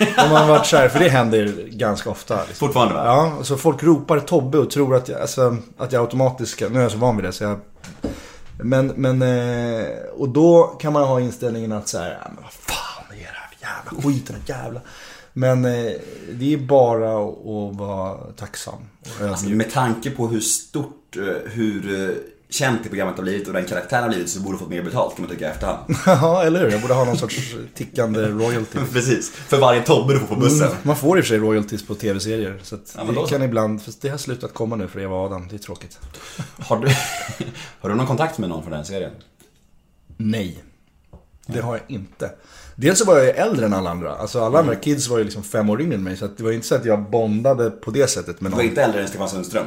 Om 0.00 0.30
man 0.30 0.48
varit 0.48 0.66
så 0.66 0.76
här, 0.76 0.88
för 0.88 0.98
det 0.98 1.08
händer 1.08 1.68
ganska 1.70 2.10
ofta. 2.10 2.44
Liksom. 2.48 2.66
Fortfarande 2.66 2.94
va? 2.94 3.04
Ja, 3.04 3.32
alltså 3.38 3.56
folk 3.56 3.82
ropar 3.82 4.20
Tobbe 4.20 4.58
och 4.58 4.70
tror 4.70 4.96
att 4.96 5.08
jag, 5.08 5.20
alltså, 5.20 5.56
att 5.78 5.92
jag 5.92 6.00
automatiskt 6.02 6.52
ska, 6.52 6.68
nu 6.68 6.78
är 6.78 6.82
jag 6.82 6.92
så 6.92 6.98
van 6.98 7.16
vid 7.16 7.24
det 7.24 7.32
så 7.32 7.44
jag 7.44 7.60
Men, 8.58 8.86
men, 8.86 9.22
eh, 9.22 9.86
och 10.16 10.28
då 10.28 10.62
kan 10.80 10.92
man 10.92 11.02
ha 11.02 11.20
inställningen 11.20 11.72
att 11.72 11.88
så 11.88 11.98
här, 11.98 12.18
ja, 12.22 12.30
men 12.34 12.42
vad 12.42 12.52
fan 12.52 13.04
är 13.10 13.16
det 13.16 13.24
här 13.24 13.76
jävla 13.76 14.02
skit, 14.02 14.26
den 14.26 14.36
här 14.46 14.62
jävla 14.62 14.80
Men 15.32 15.64
eh, 15.64 15.92
det 16.32 16.54
är 16.54 16.58
bara 16.58 17.24
att 17.24 17.76
vara 17.78 18.16
tacksam 18.36 18.88
Alltså, 19.22 19.48
med 19.48 19.72
tanke 19.72 20.10
på 20.10 20.28
hur 20.28 20.40
stort, 20.40 21.16
eh, 21.16 21.50
hur 21.50 22.14
känt 22.50 22.82
det 22.82 22.88
programmet 22.88 23.16
har 23.16 23.22
blivit 23.22 23.46
och 23.48 23.52
den 23.54 23.64
karaktären 23.64 24.02
har 24.02 24.08
blivit 24.10 24.28
så 24.30 24.40
borde 24.40 24.54
du 24.54 24.58
fått 24.58 24.68
mer 24.68 24.82
betalt 24.82 25.16
kan 25.16 25.22
man 25.24 25.30
tycka 25.30 25.48
i 25.48 25.50
efterhand. 25.50 25.78
Ja, 26.06 26.42
eller 26.42 26.60
hur? 26.60 26.70
Jag 26.70 26.80
borde 26.80 26.94
ha 26.94 27.04
någon 27.04 27.16
sorts 27.18 27.54
tickande 27.74 28.20
royalty. 28.28 28.78
Precis, 28.92 29.30
för 29.30 29.58
varje 29.58 29.82
Tobbe 29.82 30.12
du 30.12 30.18
får 30.18 30.26
på 30.26 30.36
bussen. 30.36 30.66
Mm, 30.66 30.78
man 30.82 30.96
får 30.96 31.18
i 31.18 31.20
och 31.20 31.24
för 31.24 31.28
sig 31.28 31.38
royalties 31.38 31.86
på 31.86 31.94
tv-serier. 31.94 32.60
Så 32.62 32.74
att 32.74 32.96
Ja, 32.96 33.22
det 33.22 33.28
kan 33.28 33.42
ibland, 33.42 33.82
fast 33.82 34.02
det 34.02 34.08
har 34.08 34.18
slutat 34.18 34.54
komma 34.54 34.76
nu 34.76 34.88
för 34.88 35.00
Eva 35.00 35.16
och 35.16 35.26
Adam. 35.26 35.48
Det 35.48 35.56
är 35.56 35.58
tråkigt. 35.58 35.98
Har 36.58 36.76
du, 36.78 36.88
har 37.80 37.88
du 37.88 37.94
någon 37.94 38.06
kontakt 38.06 38.38
med 38.38 38.48
någon 38.48 38.62
från 38.62 38.72
den 38.72 38.84
serien? 38.84 39.12
Nej. 40.16 40.62
Det 41.46 41.60
har 41.60 41.74
jag 41.76 41.84
inte. 41.88 42.30
Dels 42.76 42.98
så 42.98 43.04
var 43.04 43.16
jag 43.16 43.24
ju 43.24 43.30
äldre 43.30 43.66
än 43.66 43.72
alla 43.74 43.90
andra. 43.90 44.14
Alltså 44.14 44.40
alla 44.40 44.58
andra 44.58 44.74
kids 44.74 45.08
var 45.08 45.18
ju 45.18 45.24
liksom 45.24 45.42
fem 45.42 45.70
år 45.70 45.80
yngre 45.82 45.94
än 45.94 46.02
mig. 46.02 46.16
Så 46.16 46.26
det 46.36 46.42
var 46.42 46.50
ju 46.50 46.56
inte 46.56 46.68
så 46.68 46.74
att 46.74 46.84
jag 46.84 47.10
bondade 47.10 47.70
på 47.70 47.90
det 47.90 48.10
sättet 48.10 48.40
med 48.40 48.50
Du 48.50 48.54
var 48.56 48.62
någon. 48.62 48.68
inte 48.70 48.82
äldre 48.82 49.02
än 49.02 49.08
Stefan 49.08 49.28
Sundström? 49.28 49.66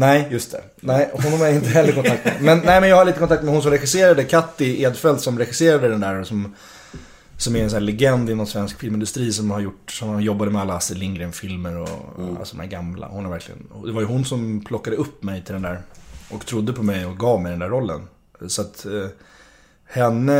Nej, 0.00 0.28
just 0.30 0.52
det. 0.52 0.62
Nej, 0.80 1.10
honom 1.12 1.40
har 1.40 1.46
jag 1.46 1.56
inte 1.56 1.68
heller 1.68 1.92
kontakt 1.92 2.24
med. 2.24 2.36
Men, 2.40 2.58
nej, 2.58 2.80
men 2.80 2.90
jag 2.90 2.96
har 2.96 3.04
lite 3.04 3.18
kontakt 3.18 3.42
med 3.42 3.52
hon 3.52 3.62
som 3.62 3.70
regisserade, 3.70 4.24
Katti 4.24 4.82
Edfeldt 4.82 5.20
som 5.20 5.38
regisserade 5.38 5.88
den 5.88 6.00
där. 6.00 6.24
Som, 6.24 6.54
som 7.36 7.56
är 7.56 7.62
en 7.62 7.70
sån 7.70 7.76
här 7.76 7.80
legend 7.80 8.30
inom 8.30 8.46
svensk 8.46 8.78
filmindustri 8.78 9.32
som 9.32 9.50
har 9.50 9.60
gjort, 9.60 9.90
som 9.90 10.08
har 10.08 10.20
jobbade 10.20 10.50
med 10.50 10.62
alla 10.62 10.74
Astrid 10.74 10.98
Lindgren-filmer 10.98 11.78
och 11.78 12.38
alltså 12.38 12.56
de 12.56 12.62
här 12.62 12.68
gamla. 12.68 13.08
Hon 13.08 13.24
har 13.24 13.32
verkligen, 13.32 13.68
det 13.84 13.92
var 13.92 14.00
ju 14.00 14.06
hon 14.06 14.24
som 14.24 14.64
plockade 14.64 14.96
upp 14.96 15.22
mig 15.22 15.44
till 15.44 15.52
den 15.52 15.62
där. 15.62 15.82
Och 16.30 16.46
trodde 16.46 16.72
på 16.72 16.82
mig 16.82 17.06
och 17.06 17.18
gav 17.18 17.42
mig 17.42 17.50
den 17.50 17.58
där 17.58 17.68
rollen. 17.68 18.00
Så 18.46 18.62
att 18.62 18.86
eh, 18.86 19.06
henne 19.84 20.32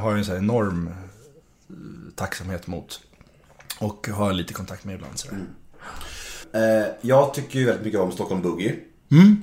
har 0.00 0.10
jag 0.10 0.18
en 0.18 0.24
sån 0.24 0.34
här 0.34 0.42
enorm 0.42 0.88
eh, 0.88 1.74
tacksamhet 2.14 2.66
mot. 2.66 3.00
Och 3.78 4.08
har 4.08 4.32
lite 4.32 4.54
kontakt 4.54 4.84
med 4.84 4.94
ibland 4.94 5.18
sådär. 5.18 5.38
Eh, 6.52 6.86
jag 7.00 7.34
tycker 7.34 7.58
ju 7.58 7.64
väldigt 7.66 7.84
mycket 7.84 8.00
om 8.00 8.12
Stockholm 8.12 8.42
Boogie. 8.42 8.76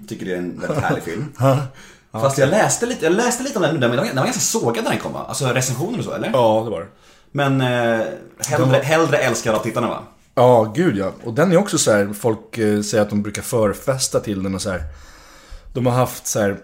Tycker 0.07 0.25
det 0.25 0.33
är 0.33 0.37
en 0.37 0.59
väldigt 0.59 0.83
härlig 0.83 1.03
film. 1.03 1.33
Fast 2.11 2.37
jag 2.37 2.49
läste 2.49 2.85
lite, 2.85 3.05
jag 3.05 3.13
läste 3.13 3.43
lite 3.43 3.55
om 3.55 3.61
den, 3.61 3.79
den 3.79 3.89
var, 3.89 3.97
den 3.97 4.15
var 4.15 4.23
ganska 4.23 4.41
sågad 4.41 4.83
när 4.83 4.91
den 4.91 4.99
kom 4.99 5.13
va? 5.13 5.25
Alltså 5.27 5.45
recensioner 5.47 5.99
och 5.99 6.05
så 6.05 6.11
eller? 6.11 6.29
Ja, 6.33 6.61
det 6.65 6.71
var 6.71 6.79
det. 6.79 6.87
Men 7.31 7.61
eh, 7.61 8.05
hellre, 8.47 8.77
hellre 8.77 9.17
älskad 9.17 9.55
av 9.55 9.59
tittarna 9.59 9.87
va? 9.87 10.03
Ja, 10.35 10.73
gud 10.75 10.97
ja. 10.97 11.11
Och 11.23 11.33
den 11.33 11.51
är 11.51 11.57
också 11.57 11.77
så 11.77 11.91
här, 11.91 12.13
folk 12.13 12.57
eh, 12.57 12.81
säger 12.81 13.01
att 13.01 13.09
de 13.09 13.21
brukar 13.21 13.41
förfesta 13.41 14.19
till 14.19 14.43
den 14.43 14.55
och 14.55 14.61
så 14.61 14.69
här. 14.69 14.83
De 15.73 15.85
har 15.85 15.93
haft 15.93 16.27
så 16.27 16.39
här, 16.39 16.57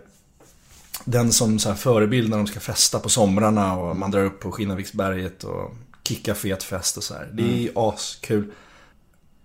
den 1.06 1.32
som 1.32 1.60
så 1.60 1.70
här 1.70 1.76
förebild 1.76 2.30
när 2.30 2.38
de 2.38 2.48
ska 2.48 2.60
festa 2.60 3.00
på 3.00 3.10
somrarna 3.10 3.78
och 3.78 3.96
man 3.96 4.12
drar 4.12 4.24
upp 4.24 4.40
på 4.40 4.52
Skinnarviksberget 4.52 5.44
och 5.44 5.74
kickar 6.04 6.34
fet 6.34 6.64
fest 6.64 6.98
och 6.98 7.04
så 7.04 7.14
här. 7.14 7.30
Det 7.34 7.44
är 7.44 7.58
ju 7.58 7.72
askul. 7.76 8.52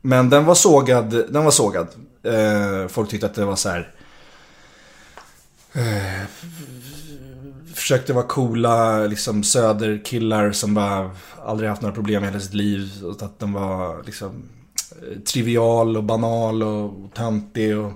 Men 0.01 0.31
den 0.31 0.45
var 0.45 0.55
sågad, 0.55 1.25
den 1.29 1.45
var 1.45 1.51
sågad. 1.51 1.88
Eh, 2.27 2.89
folk 2.89 3.11
tyckte 3.11 3.27
att 3.27 3.35
det 3.35 3.45
var 3.45 3.57
så 3.57 3.69
här. 3.69 3.93
Eh, 5.73 6.27
försökte 7.75 8.12
vara 8.12 8.27
coola 8.27 9.07
liksom 9.07 9.45
söderkillar 9.45 10.53
som 10.53 10.75
bara 10.75 11.11
aldrig 11.45 11.71
haft 11.71 11.83
några 11.83 11.95
problem 11.95 12.23
i 12.23 12.27
hela 12.27 12.41
sitt 12.41 12.55
liv. 12.55 12.91
Och 13.05 13.23
att 13.23 13.39
den 13.39 13.53
var 13.53 14.03
liksom 14.07 14.43
eh, 14.91 15.21
trivial 15.21 15.97
och 15.97 16.05
banal 16.05 16.62
och 16.62 16.93
töntig 17.15 17.79
och 17.79 17.93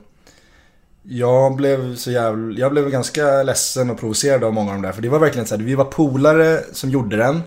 jag 1.03 1.57
blev 1.57 1.97
så 1.97 2.11
jävla, 2.11 2.59
jag 2.59 2.73
blev 2.73 2.91
ganska 2.91 3.43
ledsen 3.43 3.91
och 3.91 4.01
provocerad 4.01 4.45
av 4.45 4.53
många 4.53 4.71
av 4.71 4.77
de 4.77 4.83
där. 4.83 4.93
För 4.93 5.03
det 5.03 5.09
var 5.09 5.19
verkligen 5.19 5.47
så 5.47 5.57
här, 5.57 5.63
vi 5.63 5.75
var 5.75 5.85
polare 5.85 6.61
som 6.73 6.91
gjorde 6.91 7.17
den. 7.17 7.43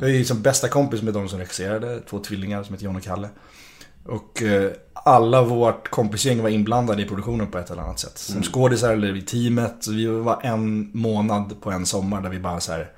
Jag 0.00 0.10
är 0.10 0.14
ju 0.14 0.24
som 0.24 0.42
bästa 0.42 0.68
kompis 0.68 1.02
med 1.02 1.14
de 1.14 1.28
som 1.28 1.38
regisserade, 1.38 2.00
två 2.00 2.18
tvillingar 2.18 2.62
som 2.62 2.74
heter 2.74 2.84
John 2.84 2.96
och 2.96 3.02
Kalle. 3.02 3.28
Och 4.06 4.42
eh, 4.42 4.70
alla 4.92 5.42
vårt 5.42 5.90
kompisgäng 5.90 6.42
var 6.42 6.48
inblandade 6.48 7.02
i 7.02 7.04
produktionen 7.04 7.46
på 7.46 7.58
ett 7.58 7.70
eller 7.70 7.82
annat 7.82 7.98
sätt. 7.98 8.18
Som 8.18 8.42
skådisar 8.42 8.92
eller 8.92 9.16
i 9.16 9.22
teamet. 9.22 9.86
Vi 9.88 10.06
var 10.06 10.40
en 10.42 10.90
månad 10.94 11.60
på 11.60 11.70
en 11.70 11.86
sommar 11.86 12.20
där 12.20 12.30
vi 12.30 12.38
bara 12.38 12.60
så 12.60 12.72
här 12.72 12.90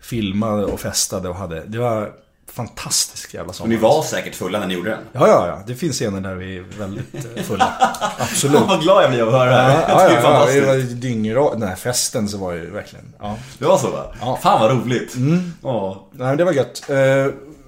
filmade 0.00 0.64
och 0.64 0.80
festade 0.80 1.28
och 1.28 1.34
hade, 1.34 1.64
det 1.66 1.78
var 1.78 2.12
fantastisk 2.52 3.34
jävla 3.34 3.52
sommar. 3.52 3.66
Och 3.66 3.70
ni 3.70 3.76
var 3.76 4.02
säkert 4.02 4.34
fulla 4.34 4.58
när 4.58 4.66
ni 4.66 4.74
gjorde 4.74 4.90
den. 4.90 4.98
Ja, 5.12 5.28
ja, 5.28 5.46
ja. 5.46 5.62
Det 5.66 5.74
finns 5.74 5.96
scener 5.96 6.20
där 6.20 6.34
vi 6.34 6.56
är 6.56 6.64
väldigt 6.78 7.14
eh, 7.36 7.42
fulla. 7.42 7.72
Absolut. 8.18 8.60
Vad 8.68 8.82
glad 8.82 9.02
jag 9.02 9.10
blir 9.10 9.22
av 9.22 9.28
att 9.28 9.34
höra 9.34 9.50
det 9.50 9.56
här. 9.56 9.82
Ja, 9.88 9.88
ja, 9.88 9.96
det 9.96 10.02
är 10.02 10.04
ja, 10.04 10.10
ja, 10.10 10.16
det 10.16 10.22
fantastiskt. 10.22 10.66
var 10.66 11.00
dyngra... 11.00 11.50
Den 11.50 11.68
här 11.68 11.76
festen 11.76 12.28
så 12.28 12.38
var 12.38 12.52
ju 12.52 12.70
verkligen... 12.70 13.14
Ja. 13.20 13.36
Det 13.58 13.64
var 13.64 13.78
så 13.78 13.90
va? 13.90 14.14
Ja. 14.20 14.38
Fan 14.42 14.60
vad 14.60 14.70
roligt. 14.70 15.14
Ja. 15.62 16.08
Nej, 16.12 16.26
men 16.26 16.36
det 16.36 16.44
var 16.44 16.52
gött. 16.52 16.82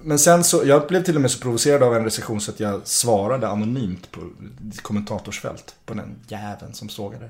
Men 0.03 0.19
sen 0.19 0.43
så, 0.43 0.65
jag 0.65 0.87
blev 0.87 1.03
till 1.03 1.15
och 1.15 1.21
med 1.21 1.31
så 1.31 1.39
provocerad 1.39 1.83
av 1.83 1.95
en 1.95 2.03
recension 2.03 2.41
så 2.41 2.51
att 2.51 2.59
jag 2.59 2.87
svarade 2.87 3.47
anonymt 3.47 4.11
på 4.11 4.19
kommentatorsfält 4.81 5.75
på 5.85 5.93
den 5.93 6.15
jäveln 6.27 6.73
som 6.73 6.89
sågade. 6.89 7.29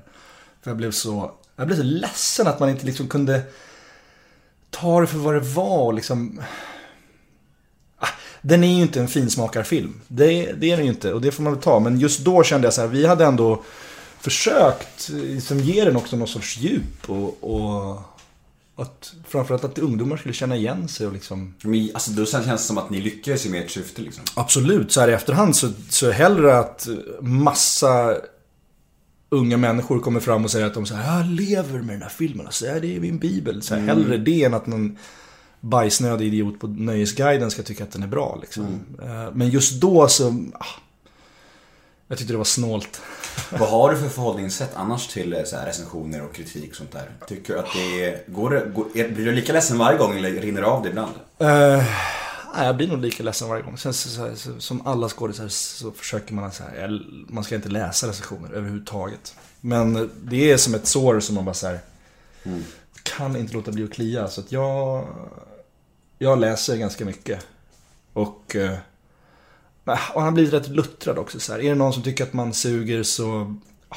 För 0.62 0.70
jag 0.70 0.76
blev 0.76 0.90
så, 0.90 1.32
jag 1.56 1.66
blev 1.66 1.76
så 1.76 1.82
ledsen 1.82 2.46
att 2.46 2.60
man 2.60 2.68
inte 2.68 2.86
liksom 2.86 3.08
kunde 3.08 3.42
ta 4.70 5.00
det 5.00 5.06
för 5.06 5.18
vad 5.18 5.34
det 5.34 5.40
var 5.40 5.78
och 5.78 5.94
liksom. 5.94 6.40
Ah, 7.98 8.08
den 8.42 8.64
är 8.64 8.76
ju 8.76 8.82
inte 8.82 9.00
en 9.00 9.08
finsmakarfilm. 9.08 10.00
Det, 10.08 10.52
det 10.52 10.70
är 10.70 10.76
den 10.76 10.86
ju 10.86 10.92
inte 10.92 11.12
och 11.12 11.20
det 11.20 11.32
får 11.32 11.42
man 11.42 11.52
väl 11.52 11.62
ta. 11.62 11.80
Men 11.80 12.00
just 12.00 12.20
då 12.20 12.42
kände 12.42 12.66
jag 12.66 12.74
så 12.74 12.80
här, 12.80 12.88
vi 12.88 13.06
hade 13.06 13.24
ändå 13.24 13.62
försökt 14.20 15.08
liksom, 15.08 15.60
ge 15.60 15.84
den 15.84 15.96
också 15.96 16.16
någon 16.16 16.28
sorts 16.28 16.58
djup 16.58 17.10
och, 17.10 17.44
och 17.44 18.02
att, 18.76 19.14
framförallt 19.26 19.64
att 19.64 19.78
ungdomar 19.78 20.16
skulle 20.16 20.34
känna 20.34 20.56
igen 20.56 20.88
sig 20.88 21.06
och 21.06 21.12
liksom 21.12 21.54
Men, 21.62 21.90
alltså, 21.94 22.10
då 22.10 22.26
känns 22.26 22.46
det 22.46 22.58
som 22.58 22.78
att 22.78 22.90
ni 22.90 23.00
lyckades 23.00 23.46
med 23.46 23.64
ert 23.64 23.70
syfte 23.70 24.02
liksom. 24.02 24.24
Absolut, 24.34 24.92
så 24.92 25.00
här 25.00 25.08
i 25.08 25.12
efterhand 25.12 25.56
så, 25.56 25.70
så 25.88 26.10
hellre 26.10 26.58
att 26.58 26.88
massa 27.20 28.16
unga 29.28 29.56
människor 29.56 29.98
kommer 29.98 30.20
fram 30.20 30.44
och 30.44 30.50
säger 30.50 30.66
att 30.66 30.74
de 30.74 30.86
så 30.86 30.94
här, 30.94 31.18
jag 31.18 31.26
lever 31.26 31.78
med 31.78 31.94
den 31.94 32.02
här 32.02 32.08
filmen, 32.08 32.46
alltså, 32.46 32.66
ja, 32.66 32.80
det 32.80 32.96
är 32.96 33.00
min 33.00 33.18
bibel. 33.18 33.62
Så 33.62 33.74
här, 33.74 33.82
Hellre 33.82 34.16
det 34.16 34.44
än 34.44 34.54
att 34.54 34.66
någon 34.66 34.98
bajsnödig 35.60 36.26
idiot 36.26 36.60
på 36.60 36.66
Nöjesguiden 36.66 37.50
ska 37.50 37.62
tycka 37.62 37.84
att 37.84 37.90
den 37.90 38.02
är 38.02 38.06
bra. 38.06 38.38
Liksom. 38.40 38.80
Eh, 39.02 39.34
Men 39.34 39.50
just 39.50 39.80
då 39.80 40.08
så, 40.08 40.28
ah, 40.54 40.66
jag 42.12 42.18
tyckte 42.18 42.34
det 42.34 42.38
var 42.38 42.44
snålt. 42.44 43.00
Vad 43.50 43.68
har 43.68 43.90
du 43.90 43.98
för 43.98 44.08
förhållningssätt 44.08 44.70
annars 44.74 45.08
till 45.08 45.32
eh, 45.32 45.44
så 45.44 45.56
här, 45.56 45.66
recensioner 45.66 46.22
och 46.22 46.34
kritik 46.34 46.70
och 46.70 46.76
sånt 46.76 46.92
där? 46.92 47.10
Tycker 47.26 47.52
du 47.52 47.58
att 47.58 47.72
det 47.74 48.04
är, 48.04 48.22
går 48.26 48.50
det, 48.50 48.66
går, 48.74 48.84
blir 48.92 49.24
du 49.24 49.32
lika 49.32 49.52
ledsen 49.52 49.78
varje 49.78 49.98
gång 49.98 50.16
eller 50.16 50.30
rinner 50.30 50.60
det 50.60 50.66
av 50.66 50.82
det 50.82 50.88
ibland? 50.88 51.12
Eh, 51.38 51.84
nej, 52.56 52.66
jag 52.66 52.76
blir 52.76 52.88
nog 52.88 53.00
lika 53.00 53.22
ledsen 53.22 53.48
varje 53.48 53.62
gång. 53.62 53.78
Sen 53.78 53.94
så, 53.94 54.08
så, 54.08 54.20
här, 54.20 54.34
så, 54.34 54.60
som 54.60 54.86
alla 54.86 55.08
skådisar 55.08 55.48
så 55.48 55.90
försöker 55.90 56.34
man 56.34 56.52
så 56.52 56.62
här, 56.62 57.02
man 57.28 57.44
ska 57.44 57.54
inte 57.54 57.68
läsa 57.68 58.08
recensioner 58.08 58.52
överhuvudtaget. 58.52 59.34
Men 59.60 60.10
det 60.22 60.52
är 60.52 60.56
som 60.56 60.74
ett 60.74 60.86
sår 60.86 61.20
som 61.20 61.34
man 61.34 61.44
bara 61.44 61.54
så 61.54 61.66
här, 61.66 61.80
kan 63.02 63.36
inte 63.36 63.54
låta 63.54 63.72
bli 63.72 63.84
att 63.84 63.92
klia. 63.92 64.28
Så 64.28 64.40
att 64.40 64.52
jag, 64.52 65.06
jag 66.18 66.38
läser 66.38 66.76
ganska 66.76 67.04
mycket. 67.04 67.46
Och, 68.12 68.56
eh, 68.56 68.78
och 69.84 69.94
han 69.94 70.22
har 70.22 70.30
blivit 70.30 70.52
rätt 70.52 70.68
luttrad 70.68 71.18
också. 71.18 71.40
Så 71.40 71.52
här. 71.52 71.60
Är 71.60 71.68
det 71.68 71.74
någon 71.74 71.92
som 71.92 72.02
tycker 72.02 72.24
att 72.24 72.32
man 72.32 72.52
suger 72.52 73.02
så, 73.02 73.56
ah, 73.88 73.96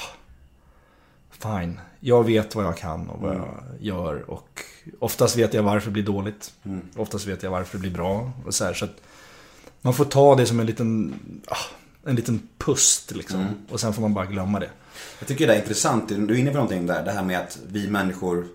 fine. 1.32 1.80
Jag 2.00 2.26
vet 2.26 2.56
vad 2.56 2.66
jag 2.66 2.78
kan 2.78 3.10
och 3.10 3.22
vad 3.22 3.36
jag 3.36 3.64
gör. 3.80 4.30
Och 4.30 4.62
oftast 5.00 5.38
vet 5.38 5.54
jag 5.54 5.64
varför 5.64 5.88
det 5.88 5.94
blir 5.94 6.04
dåligt. 6.04 6.54
Oftast 6.96 7.28
vet 7.28 7.44
jag 7.44 7.52
varför 7.52 7.78
det 7.78 7.82
blir 7.82 7.92
bra. 7.92 8.32
Och 8.46 8.54
så 8.54 8.66
här, 8.66 8.74
så 8.74 8.86
att 8.86 9.02
man 9.82 9.94
får 9.94 10.06
ta 10.06 10.36
det 10.36 10.46
som 10.46 10.60
en 10.60 10.66
liten, 10.66 11.20
ah, 11.48 11.58
en 12.06 12.16
liten 12.16 12.48
pust 12.58 13.16
liksom. 13.16 13.48
Och 13.70 13.80
sen 13.80 13.94
får 13.94 14.02
man 14.02 14.14
bara 14.14 14.26
glömma 14.26 14.60
det. 14.60 14.70
Jag 15.20 15.28
tycker 15.28 15.48
det 15.48 15.56
är 15.56 15.62
intressant, 15.62 16.10
du 16.10 16.16
är 16.16 16.38
inne 16.38 16.52
på 16.52 16.58
någonting 16.58 16.88
där, 16.88 17.06
det 17.06 17.12
här 17.12 17.24
med 17.24 17.40
att 17.40 17.60
vi 17.68 17.88
människor 17.88 18.48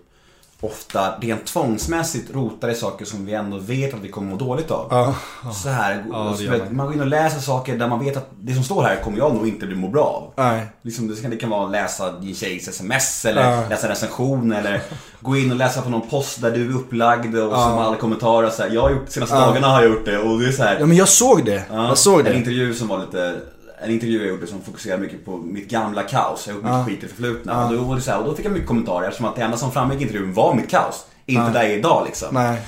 ofta 0.61 1.13
rent 1.21 1.45
tvångsmässigt 1.45 2.33
rotar 2.35 2.69
i 2.69 2.75
saker 2.75 3.05
som 3.05 3.25
vi 3.25 3.33
ändå 3.33 3.57
vet 3.57 3.93
att 3.93 3.99
vi 3.99 4.09
kommer 4.09 4.31
må 4.31 4.37
dåligt 4.37 4.71
av. 4.71 4.87
Ja, 4.91 5.15
Så 5.53 5.69
här, 5.69 5.93
det 5.95 6.37
så 6.37 6.51
man. 6.51 6.75
man 6.75 6.85
går 6.85 6.95
in 6.95 7.01
och 7.01 7.07
läser 7.07 7.39
saker 7.39 7.77
där 7.77 7.87
man 7.87 8.05
vet 8.05 8.17
att 8.17 8.29
det 8.41 8.53
som 8.53 8.63
står 8.63 8.83
här 8.83 8.95
kommer 9.03 9.17
jag 9.17 9.35
nog 9.35 9.47
inte 9.47 9.65
bli 9.65 9.75
må 9.75 9.87
bra 9.87 10.03
av. 10.03 10.43
Nej. 10.45 10.65
Liksom, 10.81 11.07
det, 11.07 11.21
kan, 11.21 11.31
det 11.31 11.37
kan 11.37 11.49
vara 11.49 11.65
att 11.65 11.71
läsa 11.71 12.11
din 12.11 12.35
tjejs 12.35 12.67
sms 12.67 13.25
eller 13.25 13.69
läsa 13.69 13.83
en 13.87 13.89
recension 13.89 14.51
eller 14.51 14.81
gå 15.19 15.37
in 15.37 15.51
och 15.51 15.57
läsa 15.57 15.81
på 15.81 15.89
någon 15.89 16.09
post 16.09 16.41
där 16.41 16.51
du 16.51 16.65
är 16.69 16.75
upplagd 16.75 17.35
och 17.37 17.51
som 17.53 17.77
alla 17.77 17.95
kommentarer 17.95 18.49
så 18.49 18.63
här, 18.63 18.69
Jag 18.69 18.81
har 18.81 18.89
gjort, 18.89 19.09
senaste 19.09 19.35
dagarna 19.35 19.67
har 19.67 19.81
jag 19.81 19.91
gjort 19.91 20.05
det 20.05 20.17
och 20.17 20.39
det 20.39 20.47
är 20.47 20.51
så 20.51 20.63
här, 20.63 20.77
Ja 20.79 20.85
men 20.85 20.97
jag 20.97 21.07
såg 21.07 21.45
det. 21.45 21.63
Ja, 21.71 21.87
jag 21.87 21.97
såg 21.97 22.19
En 22.19 22.25
det. 22.25 22.33
intervju 22.37 22.73
som 22.73 22.87
var 22.87 22.99
lite 22.99 23.35
en 23.83 23.91
intervju 23.91 24.19
jag 24.19 24.27
gjorde 24.27 24.47
som 24.47 24.61
fokuserade 24.61 25.01
mycket 25.01 25.25
på 25.25 25.37
mitt 25.37 25.69
gamla 25.69 26.03
kaos. 26.03 26.47
Jag 26.47 26.55
gjort 26.55 26.63
mycket 26.63 26.85
skit 26.85 26.97
i 26.99 27.01
det 27.01 27.07
förflutna. 27.07 27.65
Och, 27.67 27.73
då, 27.73 27.81
var 27.83 27.95
det 27.95 28.01
så 28.01 28.11
här, 28.11 28.19
och 28.19 28.25
då 28.25 28.35
fick 28.35 28.45
jag 28.45 28.51
mycket 28.51 28.67
kommentarer 28.67 29.07
eftersom 29.07 29.25
att 29.25 29.35
det 29.35 29.41
enda 29.41 29.57
som 29.57 29.71
framgick 29.71 29.99
i 29.99 30.03
intervjun 30.03 30.33
var 30.33 30.53
mitt 30.53 30.69
kaos. 30.69 31.05
Inte 31.25 31.49
där 31.51 31.61
jag 31.63 31.71
är 31.71 31.77
idag 31.77 32.03
liksom. 32.05 32.27
Nej. 32.31 32.61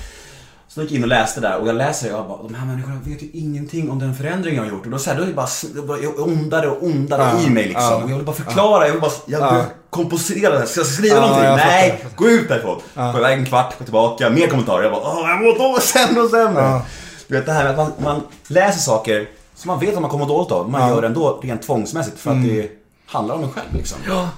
Så 0.68 0.80
jag 0.80 0.84
gick 0.84 0.92
in 0.96 1.02
och 1.02 1.08
läste 1.08 1.40
där 1.40 1.58
och 1.60 1.68
jag 1.68 1.76
läser 1.76 2.12
och 2.12 2.18
jag 2.18 2.28
bara, 2.28 2.42
de 2.42 2.54
här 2.54 2.66
människorna 2.66 2.96
vet 3.04 3.22
ju 3.22 3.28
ingenting 3.32 3.90
om 3.90 3.98
den 3.98 4.14
förändring 4.14 4.54
jag 4.56 4.62
har 4.62 4.70
gjort. 4.70 4.84
Och 4.84 4.90
då, 4.90 4.98
så 4.98 5.10
här, 5.10 5.16
då 5.16 5.22
är 5.22 5.26
det 5.26 5.32
bara, 5.34 5.46
det 5.74 5.82
bara 5.82 5.98
jag 5.98 6.18
ondare 6.18 6.68
och 6.68 6.82
ondare 6.82 7.22
Ja, 7.22 7.46
i 7.46 7.50
mig 7.50 7.64
liksom. 7.64 7.82
ja, 7.84 7.96
och 8.04 8.10
jag 8.10 8.16
vill 8.16 8.24
bara 8.24 8.36
förklara, 8.36 8.86
jag 8.86 8.92
vill 8.92 9.00
bara, 9.00 9.10
jag 9.26 9.38
vill 9.52 9.58
Ja. 9.58 9.64
komposera 9.90 10.52
det 10.52 10.58
här. 10.58 10.66
Ska 10.66 10.80
jag 10.80 10.86
skriva 10.86 11.14
Ja, 11.16 11.20
någonting? 11.20 11.44
jag 11.44 11.56
Nej, 11.56 11.90
fattar. 12.02 12.16
gå 12.16 12.28
ut 12.28 12.48
därifrån. 12.48 12.80
Gå 13.12 13.18
iväg 13.18 13.38
en 13.38 13.46
kvart, 13.46 13.78
gå 13.78 13.84
tillbaka, 13.84 14.30
mer 14.30 14.46
kommentarer. 14.46 14.82
Jag 14.82 14.92
bara, 14.92 15.02
åh 15.02 15.28
jag 15.30 15.42
mår 15.42 15.58
då 15.74 15.80
sämre 15.80 16.20
och 16.22 16.30
sämre. 16.30 16.62
Ja. 16.62 16.82
Du 17.28 17.34
vet 17.36 17.46
det 17.46 17.52
här 17.52 17.64
med 17.64 17.70
att 17.72 17.76
man, 17.76 17.92
man 18.14 18.22
läser 18.48 18.80
saker 18.80 19.28
som 19.64 19.68
man 19.68 19.80
vet 19.80 19.94
att 19.94 20.00
man 20.02 20.10
kommer 20.10 20.26
dåligt 20.26 20.52
av. 20.52 20.70
Man 20.70 20.80
Ja. 20.80 20.86
Mm. 20.86 20.94
gör 20.94 21.02
det 21.02 21.08
ändå 21.08 21.40
rent 21.42 21.62
tvångsmässigt 21.62 22.18
för 22.18 22.30
att 22.30 22.42
det 22.42 22.70
handlar 23.06 23.34
om 23.34 23.44
en 23.44 23.50
själv 23.50 23.74
liksom. 23.74 23.98
Ja. 24.06 24.30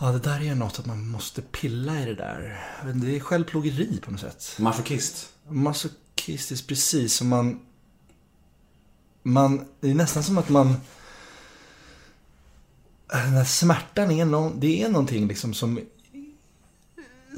Ja, 0.00 0.06
det 0.12 0.18
där 0.18 0.42
är 0.42 0.54
något 0.54 0.78
att 0.78 0.86
man 0.86 1.08
måste 1.08 1.42
pilla 1.42 2.00
i 2.00 2.04
det 2.04 2.14
där. 2.14 2.60
Det 2.94 3.16
är 3.16 3.20
självplågeri 3.20 4.00
på 4.04 4.10
något 4.10 4.20
sätt. 4.20 4.56
Masochiskt. 4.58 5.28
Masochistiskt, 5.48 6.66
precis. 6.68 7.14
Som 7.14 7.28
man... 7.28 7.60
Man... 9.22 9.64
Det 9.80 9.90
är 9.90 9.94
nästan 9.94 10.22
som 10.22 10.38
att 10.38 10.48
man... 10.48 10.76
Den 13.08 13.20
här 13.32 13.44
smärtan 13.44 14.10
är, 14.10 14.24
någon, 14.24 14.60
det 14.60 14.82
är 14.82 14.88
någonting 14.88 15.26
liksom 15.28 15.54
som... 15.54 15.80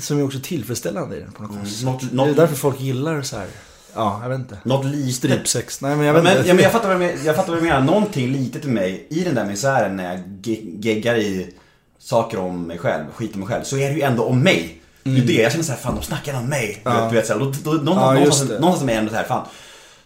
Som 0.01 0.19
är 0.19 0.23
också 0.25 0.39
tillfredsställande 0.43 1.17
i 1.17 1.21
den 1.21 1.33
på 1.33 1.43
något 1.43 1.53
konstigt 1.53 1.79
sätt. 1.79 2.13
något- 2.13 2.27
Det 2.27 2.33
är 2.33 2.35
därför 2.35 2.57
folk 2.57 2.81
gillar 2.81 3.23
så 3.23 3.37
här 3.37 3.49
Ja, 3.95 4.21
jag 4.23 4.29
vet 4.29 4.39
inte. 4.39 4.59
Något 4.65 4.87
litet. 4.87 5.15
Strypsex. 5.15 5.81
Nej 5.81 5.97
men 5.97 6.07
jag 6.07 6.17
Ja, 6.17 6.21
vet 6.21 6.25
men, 6.25 6.37
inte. 6.37 6.49
ja, 6.49 6.55
men 6.55 6.63
jag 6.63 6.73
fattar 6.73 6.89
vad 6.89 6.99
menar. 6.99 7.15
Jag 7.25 7.37
fattar 7.37 7.49
vad 7.53 7.59
du 7.63 7.67
menar. 7.67 7.81
Någonting 7.81 8.33
litet 8.33 8.65
i 8.65 8.69
mig, 8.69 9.07
i 9.11 9.21
den 9.25 9.35
där 9.35 9.45
misären 9.47 9.97
när 9.97 10.05
jag 10.15 10.21
ge- 10.43 10.63
geggar 10.81 11.15
i 11.17 11.55
saker 11.99 12.39
om 12.39 12.63
mig 12.63 12.79
själv, 12.79 13.05
skit 13.15 13.35
om 13.35 13.41
mig 13.41 13.49
själv, 13.49 13.65
så 13.65 13.77
är 13.77 13.89
det 13.91 13.95
ju 13.97 14.03
ändå 14.03 14.25
om 14.25 14.41
mig. 14.41 14.79
Det 15.03 15.11
är 15.11 15.15
ju 15.15 15.25
det, 15.25 15.33
jag 15.33 15.53
känner 15.53 15.65
såhär, 15.65 15.79
fan 15.79 15.95
de 15.95 16.03
snackar 16.03 16.35
om 16.39 16.47
mig. 16.49 16.81
Du 16.85 16.91
vet, 16.91 17.11
Du 17.11 17.17
vet, 17.17 17.27
så 17.27 17.33
här, 17.33 17.41
då, 17.41 17.53
då, 17.65 17.71
någonstans, 17.71 17.97
Ja, 18.07 18.13
någonstans, 18.15 18.51
det. 18.51 18.59
någonstans 18.61 18.87
med 18.87 18.99
ändå 18.99 19.11
så 19.11 19.17
här, 19.17 19.25
fan. 19.25 19.47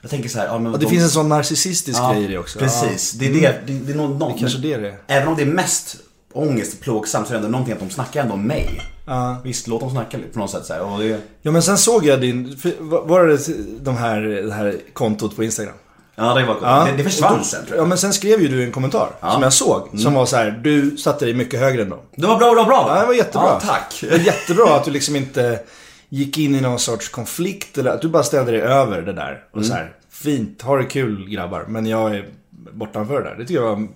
Jag 0.00 0.10
tänker 0.10 0.28
så 0.28 0.38
här, 0.38 0.46
ja, 0.46 0.58
men 0.58 0.72
Och 0.72 0.78
det 0.78 0.84
de- 0.86 0.90
finns 0.90 1.02
en 1.02 1.10
sån 1.10 1.28
narcissistisk 1.28 1.98
ja, 1.98 2.12
grej 2.12 2.24
i 2.24 2.26
det 2.26 2.38
också. 2.38 2.58
Precis, 2.58 3.14
Ja. 3.14 3.18
det 3.20 3.26
är 3.26 3.32
det. 3.40 3.60
Det, 3.66 3.72
det 3.78 3.92
är 3.92 3.96
någon, 3.96 4.18
någon, 4.18 4.32
Det 4.32 4.38
kanske 4.40 4.58
det 4.58 4.72
är 4.72 4.80
det. 4.80 4.94
Även 5.06 5.28
om 5.28 5.36
det 5.36 5.42
är 5.42 5.46
mest 5.46 5.96
ångest 6.38 6.80
plågsamt 6.80 7.26
så 7.28 7.32
är 7.34 7.38
det 7.38 7.38
ändå 7.38 7.48
någonting 7.50 7.72
att 7.74 7.80
de 7.80 7.90
snackar 7.90 8.20
ändå 8.22 8.34
om 8.34 8.42
mig. 8.42 8.80
Ja. 9.06 9.36
Visst, 9.44 9.66
låt 9.66 9.80
dem 9.80 9.90
snacka 9.90 10.16
lite 10.16 10.28
på 10.32 10.38
något 10.38 10.50
sätt 10.50 10.64
så 10.66 10.72
här. 10.72 10.98
Det, 10.98 11.20
Ja 11.42 11.50
men 11.50 11.62
sen 11.62 11.78
såg 11.78 12.04
jag 12.06 12.20
din, 12.20 12.56
var 12.80 13.24
det 13.26 13.38
de 13.84 13.96
här, 13.96 14.20
det 14.20 14.52
här 14.52 14.76
kontot 14.92 15.36
på 15.36 15.44
Instagram? 15.44 15.74
ja, 16.18 16.34
det 16.34 16.44
var 16.44 16.56
Ja. 16.62 16.84
det, 16.90 16.96
det 16.96 17.04
försvann 17.04 17.44
sen 17.44 17.60
tror 17.66 17.76
Ja 17.76 17.82
jag. 17.82 17.88
men 17.88 17.98
sen 17.98 18.12
skrev 18.12 18.40
ju 18.42 18.48
du 18.48 18.64
en 18.64 18.72
kommentar 18.72 19.10
som 19.32 19.42
jag 19.42 19.52
såg. 19.52 19.88
Som 20.00 20.14
var 20.14 20.26
så 20.26 20.36
här: 20.36 20.50
du 20.64 20.96
satte 20.96 21.24
dig 21.24 21.34
mycket 21.34 21.60
högre 21.60 21.82
än 21.82 21.88
dem. 21.90 21.98
Det 22.16 22.26
var 22.26 22.38
bra, 22.38 22.50
det 22.50 22.56
var 22.56 22.64
bra? 22.64 22.86
Ja, 22.88 23.00
det 23.00 23.06
var 23.06 23.14
jättebra. 23.14 23.46
Ja, 23.48 23.60
tack. 23.60 23.98
Det 24.00 24.10
var 24.10 24.18
jättebra 24.18 24.76
att 24.76 24.84
du 24.84 24.90
liksom 24.90 25.16
inte 25.16 25.60
gick 26.08 26.38
in 26.38 26.54
i 26.54 26.60
någon 26.60 26.78
sorts 26.78 27.08
konflikt 27.08 27.78
eller 27.78 27.90
att 27.90 28.02
du 28.02 28.08
bara 28.08 28.22
ställde 28.22 28.52
dig 28.52 28.60
över 28.60 29.02
det 29.02 29.12
där. 29.12 29.44
Och 29.52 29.64
så 29.64 29.72
här, 29.72 29.92
fint, 30.10 30.62
ha 30.62 30.76
det 30.76 30.84
kul 30.84 31.28
grabbar, 31.30 31.64
men 31.68 31.86
jag 31.86 32.14
är 32.14 32.28
bortanför 32.72 33.22
det 33.22 33.28
där. 33.28 33.36
Det 33.38 33.46
tycker 33.46 33.60
jag 33.62 33.68
var 33.76 33.88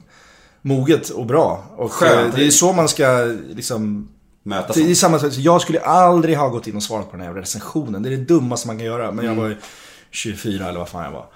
moget 0.62 1.08
och 1.08 1.26
bra. 1.26 1.64
Och 1.76 1.92
Skönt. 1.92 2.34
eh, 2.34 2.40
det 2.40 2.46
är 2.46 2.50
så 2.50 2.72
man 2.72 2.88
ska 2.88 3.34
liksom 3.54 4.08
Mötas. 4.42 4.76
det 4.76 4.90
är 4.90 4.94
samma 4.94 5.18
sak. 5.18 5.32
Jag 5.36 5.60
skulle 5.60 5.80
aldrig 5.80 6.36
ha 6.36 6.48
gått 6.48 6.66
in 6.66 6.76
och 6.76 6.82
svarat 6.82 7.10
på 7.10 7.16
den 7.16 7.26
här 7.26 7.34
recensionen. 7.34 8.02
Det 8.02 8.08
är 8.08 8.10
det 8.16 8.24
dummaste 8.24 8.66
man 8.66 8.76
kan 8.78 8.86
göra. 8.86 9.12
Men 9.12 9.24
jag 9.24 9.34
var 9.34 9.48
ju 9.48 9.56
24 10.10 10.68
eller 10.68 10.78
vad 10.78 10.88
fan 10.88 11.04
jag 11.04 11.12
var. 11.12 11.26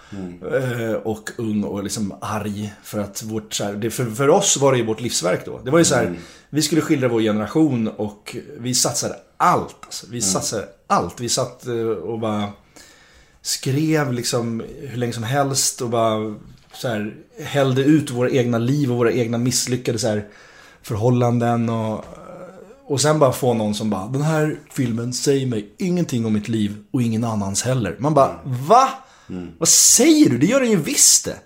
Eh, 0.91 0.93
Och 0.95 1.31
ung 1.37 1.65
och 1.65 1.83
liksom 1.85 2.15
arg. 2.21 2.73
För 2.83 2.99
att 2.99 3.23
vårt, 3.23 3.55
så 3.55 3.65
här, 3.65 3.73
det, 3.73 3.91
för, 3.91 4.05
för 4.11 4.29
oss 4.29 4.57
var 4.57 4.73
det 4.73 4.79
ju 4.79 4.85
vårt 4.85 5.01
livsverk 5.01 5.45
då. 5.47 5.61
Det 5.65 5.71
var 5.71 5.79
ju 5.79 5.85
så 5.85 5.95
här, 5.95 6.19
vi 6.51 6.63
skulle 6.63 6.81
skildra 6.81 7.09
vår 7.09 7.21
generation 7.21 7.89
och 7.89 8.37
vi 8.59 8.75
satsade 8.75 9.15
allt. 9.37 9.77
Alltså. 9.85 10.07
Vi 10.11 10.21
satsade 10.21 10.65
allt. 10.87 11.21
Vi 11.21 11.29
satt 11.29 11.67
eh, 11.67 11.75
och 11.87 12.19
bara 12.19 12.49
skrev 13.43 14.13
liksom 14.13 14.63
hur 14.81 14.97
länge 14.99 15.13
som 15.13 15.23
helst 15.23 15.81
och 15.81 15.91
bara 15.91 16.35
så 16.77 16.89
här, 16.89 17.15
hällde 17.41 17.83
ut 17.83 18.11
våra 18.11 18.31
egna 18.31 18.59
liv 18.59 18.91
och 18.91 18.97
våra 18.97 19.13
egna 19.13 19.39
misslyckade 19.39 19.99
så 19.99 20.09
här, 20.09 20.25
förhållanden 20.83 21.69
och, 21.69 22.05
och 22.87 23.01
sen 23.01 23.19
bara 23.19 23.33
få 23.33 23.55
någon 23.55 23.75
som 23.75 23.91
bara 23.91 24.07
Den 24.07 24.23
här 24.23 24.57
filmen 24.73 25.13
säger 25.13 25.47
mig 25.47 25.75
ingenting 25.79 26.27
om 26.27 26.33
mitt 26.33 26.49
liv 26.49 26.77
och 26.91 27.03
ingen 27.03 27.25
annans 27.25 27.63
heller. 27.63 27.97
Man 27.99 28.15
bara 28.15 28.41
Va? 28.45 28.89
Vad 29.59 29.69
säger 29.69 30.31
du? 30.31 30.39
Det 30.39 30.47
gör 30.47 30.61
den 30.61 30.71
ju 30.71 30.77
visst 30.77 31.25
det. 31.25 31.37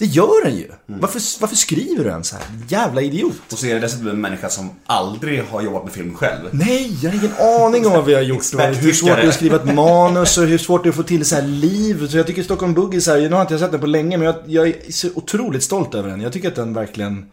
Det 0.00 0.06
gör 0.06 0.44
den 0.44 0.56
ju. 0.56 0.68
Varför, 0.86 1.40
varför 1.40 1.56
skriver 1.56 2.04
du 2.04 2.10
ens 2.10 2.32
här? 2.32 2.42
Jävla 2.68 3.02
idiot. 3.02 3.52
Och 3.52 3.58
så 3.58 3.66
är 3.66 3.74
det 3.74 3.80
dessutom 3.80 4.08
en 4.08 4.20
människa 4.20 4.48
som 4.48 4.70
aldrig 4.86 5.42
har 5.44 5.62
jobbat 5.62 5.84
med 5.84 5.92
film 5.92 6.14
själv. 6.14 6.48
Nej, 6.50 6.96
jag 7.02 7.10
har 7.10 7.18
ingen 7.18 7.36
aning 7.66 7.86
om 7.86 7.92
vad 7.92 8.04
vi 8.04 8.14
har 8.14 8.22
gjort. 8.22 8.42
Och 8.54 8.60
hur 8.60 8.92
svårt 8.92 9.16
det 9.16 9.22
är 9.22 9.28
att 9.28 9.34
skriva 9.34 9.56
ett 9.56 9.74
manus 9.74 10.38
och 10.38 10.44
hur 10.44 10.58
svårt 10.58 10.82
det 10.82 10.88
är 10.88 10.90
att 10.90 10.96
få 10.96 11.02
till 11.02 11.24
så 11.24 11.34
här 11.34 11.42
liv. 11.42 12.08
Så 12.08 12.16
jag 12.16 12.26
tycker 12.26 12.42
Stockholm 12.42 12.74
Boogie, 12.74 13.00
så 13.00 13.10
här, 13.10 13.20
nu 13.20 13.34
har 13.34 13.40
inte 13.40 13.54
jag 13.54 13.60
sett 13.60 13.70
den 13.70 13.80
på 13.80 13.86
länge, 13.86 14.16
men 14.16 14.26
jag, 14.26 14.34
jag 14.46 14.68
är 14.68 14.92
så 14.92 15.08
otroligt 15.14 15.62
stolt 15.62 15.94
över 15.94 16.08
den. 16.08 16.20
Jag 16.20 16.32
tycker 16.32 16.48
att 16.48 16.56
den 16.56 16.74
verkligen 16.74 17.30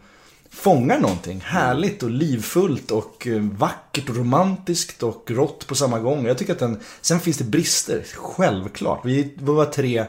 fångar 0.50 0.98
någonting 0.98 1.40
härligt 1.44 2.02
och 2.02 2.10
livfullt 2.10 2.90
och 2.90 3.26
eh, 3.26 3.40
vackert 3.40 4.08
och 4.08 4.16
romantiskt 4.16 5.02
och 5.02 5.30
rått 5.30 5.66
på 5.66 5.74
samma 5.74 5.98
gång. 5.98 6.26
Jag 6.26 6.38
tycker 6.38 6.52
att 6.52 6.58
den, 6.58 6.80
sen 7.00 7.20
finns 7.20 7.38
det 7.38 7.44
brister, 7.44 8.02
självklart. 8.14 9.00
Vi 9.04 9.34
var 9.40 9.64
tre 9.64 10.04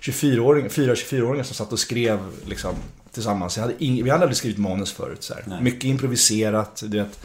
24-åringar, 0.00 0.68
fyra 0.68 0.94
24-åringar 0.94 1.42
som 1.44 1.54
satt 1.54 1.72
och 1.72 1.78
skrev 1.78 2.18
liksom 2.46 2.74
tillsammans. 3.12 3.56
Hade 3.58 3.84
ing, 3.84 4.04
vi 4.04 4.10
hade 4.10 4.22
aldrig 4.22 4.36
skrivit 4.36 4.58
manus 4.58 4.92
förut. 4.92 5.22
Så. 5.22 5.34
Mycket 5.60 5.84
improviserat, 5.84 6.82
du 6.86 6.98
vet. 6.98 7.20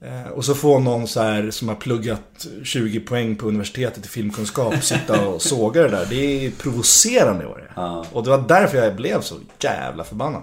Eh, 0.00 0.26
Och 0.28 0.44
så 0.44 0.54
får 0.54 0.80
någon 0.80 1.08
så 1.08 1.22
här 1.22 1.50
som 1.50 1.68
har 1.68 1.74
pluggat 1.74 2.46
20 2.64 3.00
poäng 3.00 3.36
på 3.36 3.48
universitetet 3.48 4.04
i 4.04 4.08
filmkunskap 4.08 4.84
sitta 4.84 5.26
och 5.28 5.42
såga 5.42 5.82
det 5.82 5.88
där. 5.88 6.06
Det 6.10 6.46
är 6.46 6.50
provocerande 6.50 7.46
var 7.46 7.58
det. 7.58 7.70
Ja. 7.76 8.06
Och 8.12 8.24
det 8.24 8.30
var 8.30 8.44
därför 8.48 8.78
jag 8.78 8.96
blev 8.96 9.20
så 9.20 9.34
jävla 9.60 10.04
förbannad. 10.04 10.42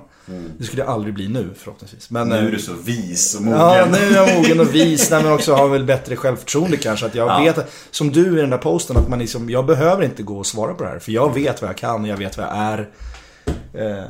Det 0.58 0.64
skulle 0.64 0.82
jag 0.82 0.92
aldrig 0.92 1.14
bli 1.14 1.28
nu 1.28 1.50
förhoppningsvis. 1.58 2.10
Men, 2.10 2.30
Nu 2.30 2.36
eh, 2.36 2.46
är 2.46 2.52
du 2.52 2.60
så 2.60 2.74
vis 2.74 3.36
och 3.36 3.42
mogen. 3.42 3.60
Ja, 3.60 3.88
nu 3.92 3.98
är 3.98 4.16
jag 4.16 4.38
mogen 4.38 4.60
och 4.60 4.76
vis. 4.76 5.12
Nej, 5.12 5.24
men 5.24 5.32
också 5.32 5.54
har 5.54 5.68
väl 5.68 5.84
bättre 5.86 6.16
självförtroende 6.16 6.78
kanske. 6.78 7.06
Att 7.06 7.16
jag 7.16 7.28
Ja. 7.28 7.54
vet, 7.56 7.72
som 7.92 8.12
du 8.12 8.38
i 8.38 8.42
den 8.42 8.50
där 8.50 8.58
posten, 8.58 8.98
att 8.98 9.10
man 9.10 9.20
liksom, 9.20 9.50
jag 9.50 9.66
behöver 9.66 10.04
inte 10.04 10.24
gå 10.24 10.38
och 10.40 10.46
svara 10.48 10.74
på 10.74 10.84
det 10.84 10.90
här. 10.90 11.00
För 11.00 11.12
jag 11.12 11.34
vet 11.34 11.62
vad 11.62 11.70
jag 11.70 11.78
kan 11.78 12.02
och 12.02 12.08
jag 12.08 12.18
vet 12.18 12.38
vad 12.38 12.48
jag 12.48 12.56
är. 12.58 12.90
Eh, 13.74 14.04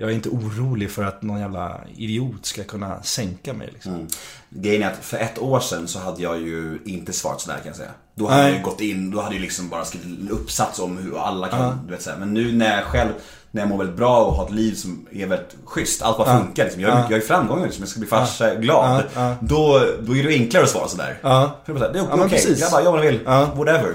jag 0.00 0.10
är 0.10 0.14
inte 0.14 0.28
orolig 0.28 0.90
för 0.90 1.04
att 1.04 1.22
någon 1.22 1.40
jävla 1.40 1.80
idiot 1.96 2.46
ska 2.46 2.64
kunna 2.64 3.02
sänka 3.02 3.52
mig. 3.52 3.68
Liksom. 3.72 3.94
Mm. 3.94 4.06
Grejen 4.50 4.82
är 4.82 4.86
att 4.90 5.04
för 5.04 5.16
ett 5.16 5.38
år 5.38 5.60
sedan 5.60 5.88
så 5.88 5.98
hade 5.98 6.22
jag 6.22 6.38
ju 6.40 6.78
inte 6.84 7.12
svarat 7.12 7.40
sådär 7.40 7.56
kan 7.56 7.66
jag 7.66 7.76
säga. 7.76 7.90
Då 8.14 8.26
hade 8.28 8.42
Nej. 8.42 8.50
jag 8.50 8.58
ju 8.58 8.64
gått 8.64 8.80
in, 8.80 9.10
då 9.10 9.20
hade 9.20 9.34
jag 9.34 9.42
liksom 9.42 9.68
bara 9.68 9.84
skrivit 9.84 10.06
en 10.20 10.28
uppsats 10.30 10.78
om 10.78 10.98
hur 10.98 11.18
alla 11.18 11.48
kan, 11.48 11.78
du 11.86 11.90
vet 11.92 12.02
såhär. 12.02 12.18
Men 12.18 12.34
nu 12.34 12.52
när 12.52 12.76
jag 12.76 12.84
själv, 12.84 13.10
när 13.50 13.62
jag 13.62 13.68
mår 13.68 13.78
väldigt 13.78 13.96
bra 13.96 14.24
och 14.24 14.32
har 14.34 14.44
ett 14.44 14.52
liv 14.52 14.74
som 14.74 15.06
är 15.12 15.26
väldigt 15.26 15.56
schysst, 15.64 16.02
allt 16.02 16.18
bara 16.18 16.38
funkar 16.38 16.64
liksom. 16.64 16.82
Jag, 16.82 16.90
har- 16.92 17.00
jag 17.00 17.10
ju 17.12 17.20
framgångar 17.20 17.64
liksom, 17.64 17.82
jag 17.82 17.88
ska 17.88 18.00
bli 18.00 18.08
farsa, 18.08 18.54
glad. 18.54 19.02
Ja, 19.14 19.20
ja. 19.30 19.34
Då, 19.40 19.80
då 20.00 20.16
är 20.16 20.22
det 20.22 20.28
enklare 20.34 20.64
att 20.64 20.70
svara 20.70 20.88
sådär. 20.88 21.18
Ja. 21.22 21.56
För 21.66 21.74
det 21.74 21.86
är 21.86 21.90
är 21.94 21.98
Ja, 21.98 22.06
okej, 22.14 22.28
precis. 22.28 22.60
grabbar, 22.60 22.80
gör 22.80 22.90
vad 22.92 23.00
ni 23.00 23.06
vill, 23.06 23.20
Ja. 23.24 23.48
whatever. 23.54 23.94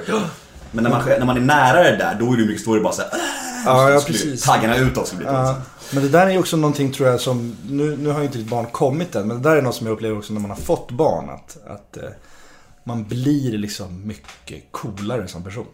Men 0.72 0.84
när 0.84 0.92
man, 0.92 1.02
när 1.06 1.26
man 1.26 1.38
är 1.38 1.42
nära 1.42 1.84
det 1.84 1.96
där, 1.98 2.18
då 2.20 2.34
är 2.34 2.38
det 2.38 2.46
mycket, 2.46 2.68
är 2.68 2.76
det 2.76 2.82
bara 2.82 2.94
såhär, 2.94 3.12
Ja, 3.66 3.90
ja, 3.90 4.02
precis. 4.08 4.44
taggarna 4.44 4.78
utåt 4.78 5.08
ska 5.08 5.18
bli 5.18 5.26
Ja, 5.26 5.56
men 5.92 6.04
det 6.04 6.10
där 6.10 6.28
är 6.28 6.32
ju 6.32 6.40
också 6.40 6.58
någonting 6.58 6.92
tror 6.92 7.10
jag 7.10 7.20
som, 7.22 7.56
nu, 7.70 7.98
nu 7.98 8.10
har 8.10 8.20
ju 8.20 8.26
inte 8.26 8.38
ditt 8.38 8.50
barn 8.50 8.66
kommit 8.66 9.16
än, 9.16 9.28
men 9.28 9.42
det 9.42 9.50
där 9.50 9.56
är 9.56 9.62
något 9.62 9.76
som 9.76 9.88
jag 9.88 9.94
upplever 9.94 10.18
också 10.18 10.34
när 10.34 10.42
man 10.42 10.50
har 10.52 10.58
fått 10.58 10.92
barn. 10.92 11.30
Att, 11.30 11.58
att 11.68 11.98
eh, 11.98 12.04
man 12.84 13.04
blir 13.04 13.58
liksom 13.58 14.08
mycket 14.08 14.64
coolare 14.72 15.28
som 15.28 15.44
person. 15.44 15.66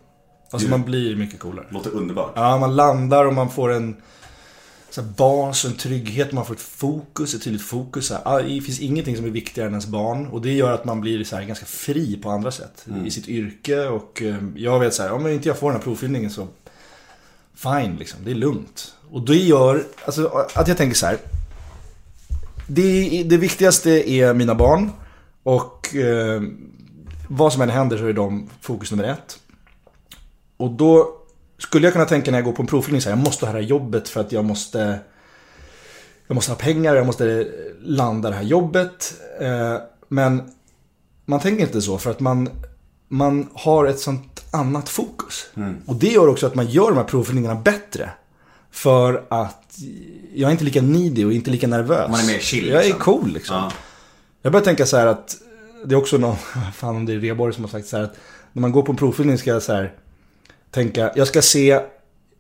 Alltså 0.52 0.70
man 0.70 0.84
blir 0.84 1.16
mycket 1.16 1.40
coolare. 1.40 1.66
Låter 1.70 1.90
underbart. 1.92 2.34
Ja, 2.36 2.58
man 2.58 2.76
landar 2.76 3.26
och 3.26 3.34
man 3.34 3.50
får 3.50 3.72
en 3.72 3.96
så 4.90 5.02
här, 5.02 5.08
bas 5.10 5.64
och 5.66 5.72
en 5.72 5.78
trygghet. 5.78 6.32
Man 6.32 6.46
får 6.46 6.54
ett 6.54 6.62
fokus, 6.62 7.34
ett 7.34 7.44
tydligt 7.44 7.62
fokus. 7.62 8.08
Så 8.08 8.14
här. 8.14 8.22
Ah, 8.26 8.42
Det 8.42 8.62
finns 8.62 8.80
ingenting 8.80 9.16
som 9.16 9.26
är 9.26 9.30
viktigare 9.30 9.68
än 9.68 9.74
ens 9.74 9.88
barn. 9.88 10.28
Och 10.28 10.42
det 10.42 10.52
gör 10.54 10.72
att 10.74 10.86
man 10.86 11.02
blir 11.02 11.24
så 11.24 11.36
här, 11.36 11.44
ganska 11.44 11.66
fri 11.66 12.20
på 12.24 12.30
andra 12.30 12.52
sätt. 12.52 12.86
I 13.06 13.12
sitt 13.12 13.28
yrke. 13.28 13.88
Och 13.88 14.22
eh, 14.22 14.36
jag 14.56 14.80
vet 14.80 14.94
så 14.94 15.04
här, 15.04 15.12
om 15.12 15.28
inte 15.28 15.48
jag 15.48 15.58
får 15.58 15.68
den 15.68 15.76
här 15.78 15.84
provfyllningen 15.84 16.32
så 16.32 16.48
fine 17.56 17.96
liksom. 18.00 18.20
Det 18.26 18.32
är 18.32 18.36
lugnt. 18.36 18.94
Och 19.12 19.22
det 19.22 19.36
gör, 19.36 19.84
alltså 20.06 20.46
att 20.54 20.68
jag 20.68 20.78
tänker 20.78 20.96
så 20.96 21.06
här. 21.06 21.18
Det, 22.68 23.24
det 23.24 23.38
viktigaste 23.38 24.10
är 24.12 24.34
mina 24.34 24.56
barn. 24.56 24.92
Och 25.44 25.96
eh, 25.96 26.42
vad 27.28 27.54
som 27.54 27.62
än 27.62 27.70
händer 27.70 27.98
så 27.98 28.06
är 28.06 28.14
de 28.14 28.50
fokus 28.62 28.92
nummer 28.92 29.04
ett. 29.04 29.40
Och 30.62 30.72
då 30.72 31.18
skulle 31.58 31.88
jag 31.88 31.94
kunna 31.94 32.06
tänka 32.06 32.32
när 32.32 32.38
jag 32.38 32.46
går 32.46 32.52
på 32.52 32.62
en 32.62 32.68
provfyllning 32.68 33.02
så 33.02 33.10
här, 33.10 33.18
jag 33.18 33.24
måste 33.26 33.46
ha 33.46 33.54
det 33.54 33.60
här 33.60 33.68
jobbet 33.68 34.10
för 34.10 34.22
att 34.22 34.32
jag 34.32 34.46
måste 34.46 35.00
Jag 36.28 36.36
måste 36.36 36.52
ha 36.52 36.56
pengar, 36.58 36.96
jag 36.96 37.06
måste 37.06 37.48
landa 37.82 38.30
det 38.30 38.36
här 38.36 38.44
jobbet. 38.44 39.14
Eh, 39.40 39.76
Men 40.08 40.52
man 41.26 41.40
tänker 41.40 41.64
inte 41.64 41.82
så 41.82 41.98
för 41.98 42.12
att 42.12 42.20
man 42.20 42.50
Man 43.08 43.50
har 43.54 43.86
ett 43.86 44.00
sånt 44.00 44.46
annat 44.52 44.90
fokus. 44.90 45.46
Och 45.86 45.96
det 45.96 46.08
gör 46.08 46.28
också 46.28 46.48
att 46.48 46.56
man 46.56 46.68
gör 46.68 46.88
de 46.90 46.98
här 46.98 47.04
provfyllningarna 47.04 47.56
bättre. 47.56 48.10
För 48.72 49.24
att 49.30 49.76
jag 50.34 50.48
är 50.48 50.52
inte 50.52 50.64
lika 50.64 50.82
needy 50.82 51.26
och 51.26 51.34
inte 51.34 51.52
lika 51.52 51.68
nervös. 51.68 52.12
Man 52.12 52.20
är 52.20 52.28
mer 52.28 52.40
chill, 52.40 52.68
Jag 52.68 52.80
är 52.80 52.84
liksom. 52.84 53.00
cool 53.02 53.32
liksom. 53.34 53.56
Ja. 53.56 53.72
Jag 54.42 54.52
börjar 54.52 54.66
tänka 54.66 54.86
så 54.86 54.98
här 54.98 55.08
att 55.08 55.38
det 55.86 55.96
är 55.96 56.00
också 56.00 56.18
någon, 56.18 56.36
fan 56.74 56.96
om 56.96 57.06
det 57.06 57.14
är 57.14 57.20
Reborg 57.20 57.54
som 57.54 57.64
har 57.64 57.72
sagt 57.72 57.88
så 57.88 57.98
här 57.98 58.04
att 58.04 58.16
när 58.54 58.62
man 58.62 58.72
går 58.72 58.82
på 58.82 58.92
en 58.92 58.98
provfyllning 58.98 59.38
ska 59.38 59.50
jag 59.50 59.64
så 59.64 59.74
här 59.74 59.94
tänka, 60.72 61.12
jag 61.16 61.28
ska 61.28 61.42
se 61.42 61.82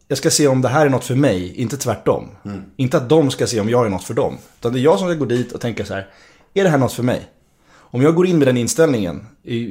jag 0.07 0.17
ska 0.17 0.29
se 0.29 0.47
om 0.47 0.61
det 0.61 0.67
här 0.67 0.85
är 0.85 0.89
något 0.89 1.03
för 1.03 1.15
mig, 1.15 1.55
inte 1.55 1.77
tvärtom. 1.77 2.29
Inte 2.77 2.97
att 2.97 3.09
de 3.09 3.31
ska 3.31 3.47
se 3.47 3.59
om 3.59 3.69
jag 3.69 3.85
är 3.85 3.89
något 3.89 4.03
för 4.03 4.13
dem. 4.13 4.37
Utan 4.59 4.73
det 4.73 4.79
är 4.79 4.81
jag 4.81 4.99
som 4.99 5.07
ska 5.07 5.15
gå 5.15 5.25
dit 5.25 5.51
och 5.51 5.61
tänka 5.61 5.85
så 5.85 5.93
här, 5.93 6.07
är 6.53 6.63
det 6.63 6.69
här 6.69 6.77
något 6.77 6.93
för 6.93 7.03
mig? 7.03 7.29
Om 7.73 8.01
jag 8.01 8.15
går 8.15 8.27
in 8.27 8.37
med 8.37 8.47
den 8.47 8.57
inställningen, 8.57 9.27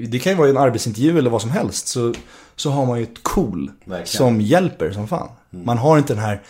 det 0.09 0.19
kan 0.23 0.33
ju 0.33 0.39
vara 0.39 0.49
en 0.49 0.57
arbetsintervju 0.57 1.19
eller 1.19 1.31
vad 1.31 1.43
som 1.43 1.51
helst, 1.51 1.89
så, 1.89 2.15
så 2.57 2.71
har 2.71 2.87
man 2.87 2.99
ju 2.99 3.05
ett 3.05 3.23
cool 3.23 3.71
Verkligen. 3.85 4.07
som 4.07 4.41
hjälper 4.41 4.93
som 4.93 5.09
fan. 5.09 5.29
Man 5.51 5.79
har 5.79 5.99
inte 5.99 6.15
den 6.15 6.23
här, 6.23 6.43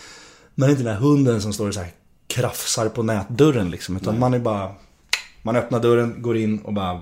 man 0.54 0.68
är 0.68 0.70
inte 0.70 0.84
den 0.84 0.92
här 0.94 1.00
hunden 1.00 1.42
som 1.42 1.52
står 1.52 1.68
och 1.68 1.74
så 1.74 1.80
här 1.80 1.90
krafsar 2.26 2.88
på 2.88 3.02
nätdörren 3.02 3.70
liksom. 3.70 3.96
Utan 3.96 4.18
man 4.18 4.34
är 4.34 4.38
bara, 4.38 4.74
man 5.42 5.56
öppnar 5.56 5.80
dörren, 5.80 6.22
går 6.22 6.36
in 6.36 6.58
och 6.58 6.72
bara 6.72 7.00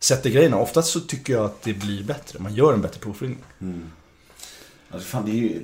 sätter 0.00 0.30
grejerna. 0.30 0.56
Oftast 0.56 0.92
så 0.92 1.00
tycker 1.00 1.32
jag 1.32 1.44
att 1.44 1.62
det 1.62 1.74
blir 1.74 2.04
bättre. 2.04 2.38
Man 2.38 2.54
gör 2.54 2.72
en 2.72 2.82
bättre 2.82 3.00
provfyllning. 3.00 3.38
Alltså 4.92 5.08
fan, 5.08 5.24
det, 5.24 5.30
är 5.30 5.34
ju, 5.34 5.62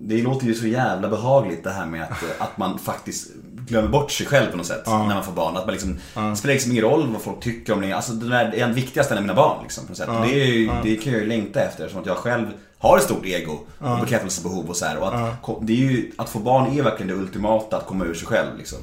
det 0.00 0.22
låter 0.22 0.46
ju 0.46 0.54
så 0.54 0.66
jävla 0.66 1.08
behagligt 1.08 1.64
det 1.64 1.70
här 1.70 1.86
med 1.86 2.02
att, 2.02 2.40
att 2.40 2.58
man 2.58 2.78
faktiskt 2.78 3.30
glömmer 3.68 3.88
bort 3.88 4.10
sig 4.10 4.26
själv 4.26 4.50
på 4.50 4.56
något 4.56 4.66
sätt 4.66 4.86
när 4.86 5.14
man 5.14 5.24
får 5.24 5.32
barn. 5.32 5.56
Att 5.56 5.66
man 5.66 5.72
liksom, 5.72 5.98
Det 6.14 6.36
spelar 6.36 6.54
liksom 6.54 6.72
ingen 6.72 6.84
roll 6.84 7.08
vad 7.12 7.22
folk 7.22 7.40
tycker 7.40 7.72
om 7.72 7.80
det. 7.80 7.92
Alltså 7.92 8.12
det 8.12 8.28
där 8.28 8.54
är 8.54 8.64
en 8.64 8.74
viktigaste 8.74 9.14
än 9.14 9.22
mina 9.22 9.34
barn 9.34 9.62
liksom, 9.62 9.84
på 9.84 9.90
något 9.90 9.98
sätt. 9.98 10.08
Och 10.08 10.26
det, 10.26 10.42
är 10.42 10.46
ju, 10.46 10.70
det 10.82 10.96
kan 10.96 11.12
jag 11.12 11.22
ju 11.22 11.28
längta 11.28 11.60
efter 11.60 11.84
eftersom 11.84 12.00
att 12.00 12.06
jag 12.06 12.16
själv 12.16 12.46
har 12.78 12.96
ett 12.96 13.02
stort 13.02 13.26
ego 13.26 13.58
och 13.78 14.00
bekräftelsebehov 14.00 14.68
och 14.68 14.76
så 14.76 14.84
här. 14.84 14.98
Och 14.98 15.08
att, 15.08 15.58
det 15.60 15.72
är 15.72 15.76
ju, 15.76 16.12
att 16.16 16.28
få 16.28 16.38
barn 16.38 16.78
är 16.78 16.82
verkligen 16.82 17.08
det 17.08 17.22
ultimata 17.22 17.76
att 17.76 17.86
komma 17.86 18.04
ur 18.04 18.14
sig 18.14 18.26
själv 18.26 18.58
liksom. 18.58 18.78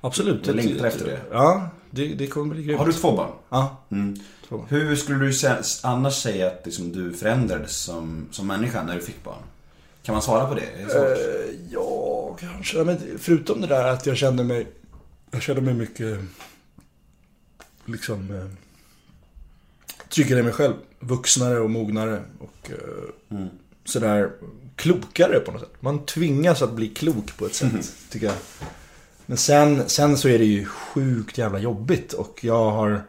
Absolut. 0.00 0.46
Jag 0.46 0.56
längtar 0.56 0.86
efter 0.86 1.04
det. 1.06 1.20
Ja, 1.32 1.68
det, 1.90 2.06
det 2.06 2.26
kommer 2.26 2.54
bli 2.54 2.62
grymt. 2.62 2.78
Har 2.78 2.86
du 2.86 2.92
två 2.92 3.16
barn? 3.16 3.30
Ja. 3.48 3.76
Två 3.88 3.96
barn. 4.50 4.66
Hur 4.68 4.96
skulle 4.96 5.18
du 5.18 5.32
annars 5.82 6.22
säga 6.22 6.46
att 6.46 6.62
liksom, 6.64 6.92
du 6.92 7.12
förändrades 7.12 7.76
som, 7.76 8.28
som 8.30 8.46
människa 8.46 8.82
när 8.82 8.94
du 8.94 9.00
fick 9.00 9.24
barn? 9.24 9.42
Kan 10.02 10.12
man 10.12 10.22
svara 10.22 10.46
på 10.46 10.54
det? 10.54 10.68
Det? 10.86 10.94
Eh, 10.94 11.54
ja, 11.70 12.36
kanske. 12.40 12.84
Men 12.84 12.98
förutom 13.18 13.60
det 13.60 13.66
där 13.66 13.84
att 13.84 14.06
jag 14.06 14.16
kände 14.16 14.44
mig... 14.44 14.66
Jag 15.30 15.42
kände 15.42 15.62
mig 15.62 15.74
mycket... 15.74 16.18
Liksom... 17.84 18.34
Eh, 18.34 18.46
tryggare 20.08 20.40
i 20.40 20.42
mig 20.42 20.52
själv. 20.52 20.74
Vuxnare 21.00 21.60
och 21.60 21.70
mognare. 21.70 22.22
Och 22.38 22.70
eh, 22.70 23.46
sådär 23.84 24.30
klokare 24.76 25.40
på 25.40 25.52
något 25.52 25.60
sätt. 25.60 25.74
Man 25.80 26.06
tvingas 26.06 26.62
att 26.62 26.72
bli 26.72 26.88
klok 26.88 27.36
på 27.36 27.46
ett 27.46 27.54
sätt, 27.54 27.92
tycker 28.10 28.26
jag. 28.26 28.36
Men 29.26 29.36
sen, 29.36 29.82
sen 29.86 30.18
så 30.18 30.28
är 30.28 30.38
det 30.38 30.44
ju 30.44 30.64
sjukt 30.64 31.38
jävla 31.38 31.58
jobbigt 31.58 32.12
och 32.12 32.38
jag 32.42 32.70
har... 32.70 33.02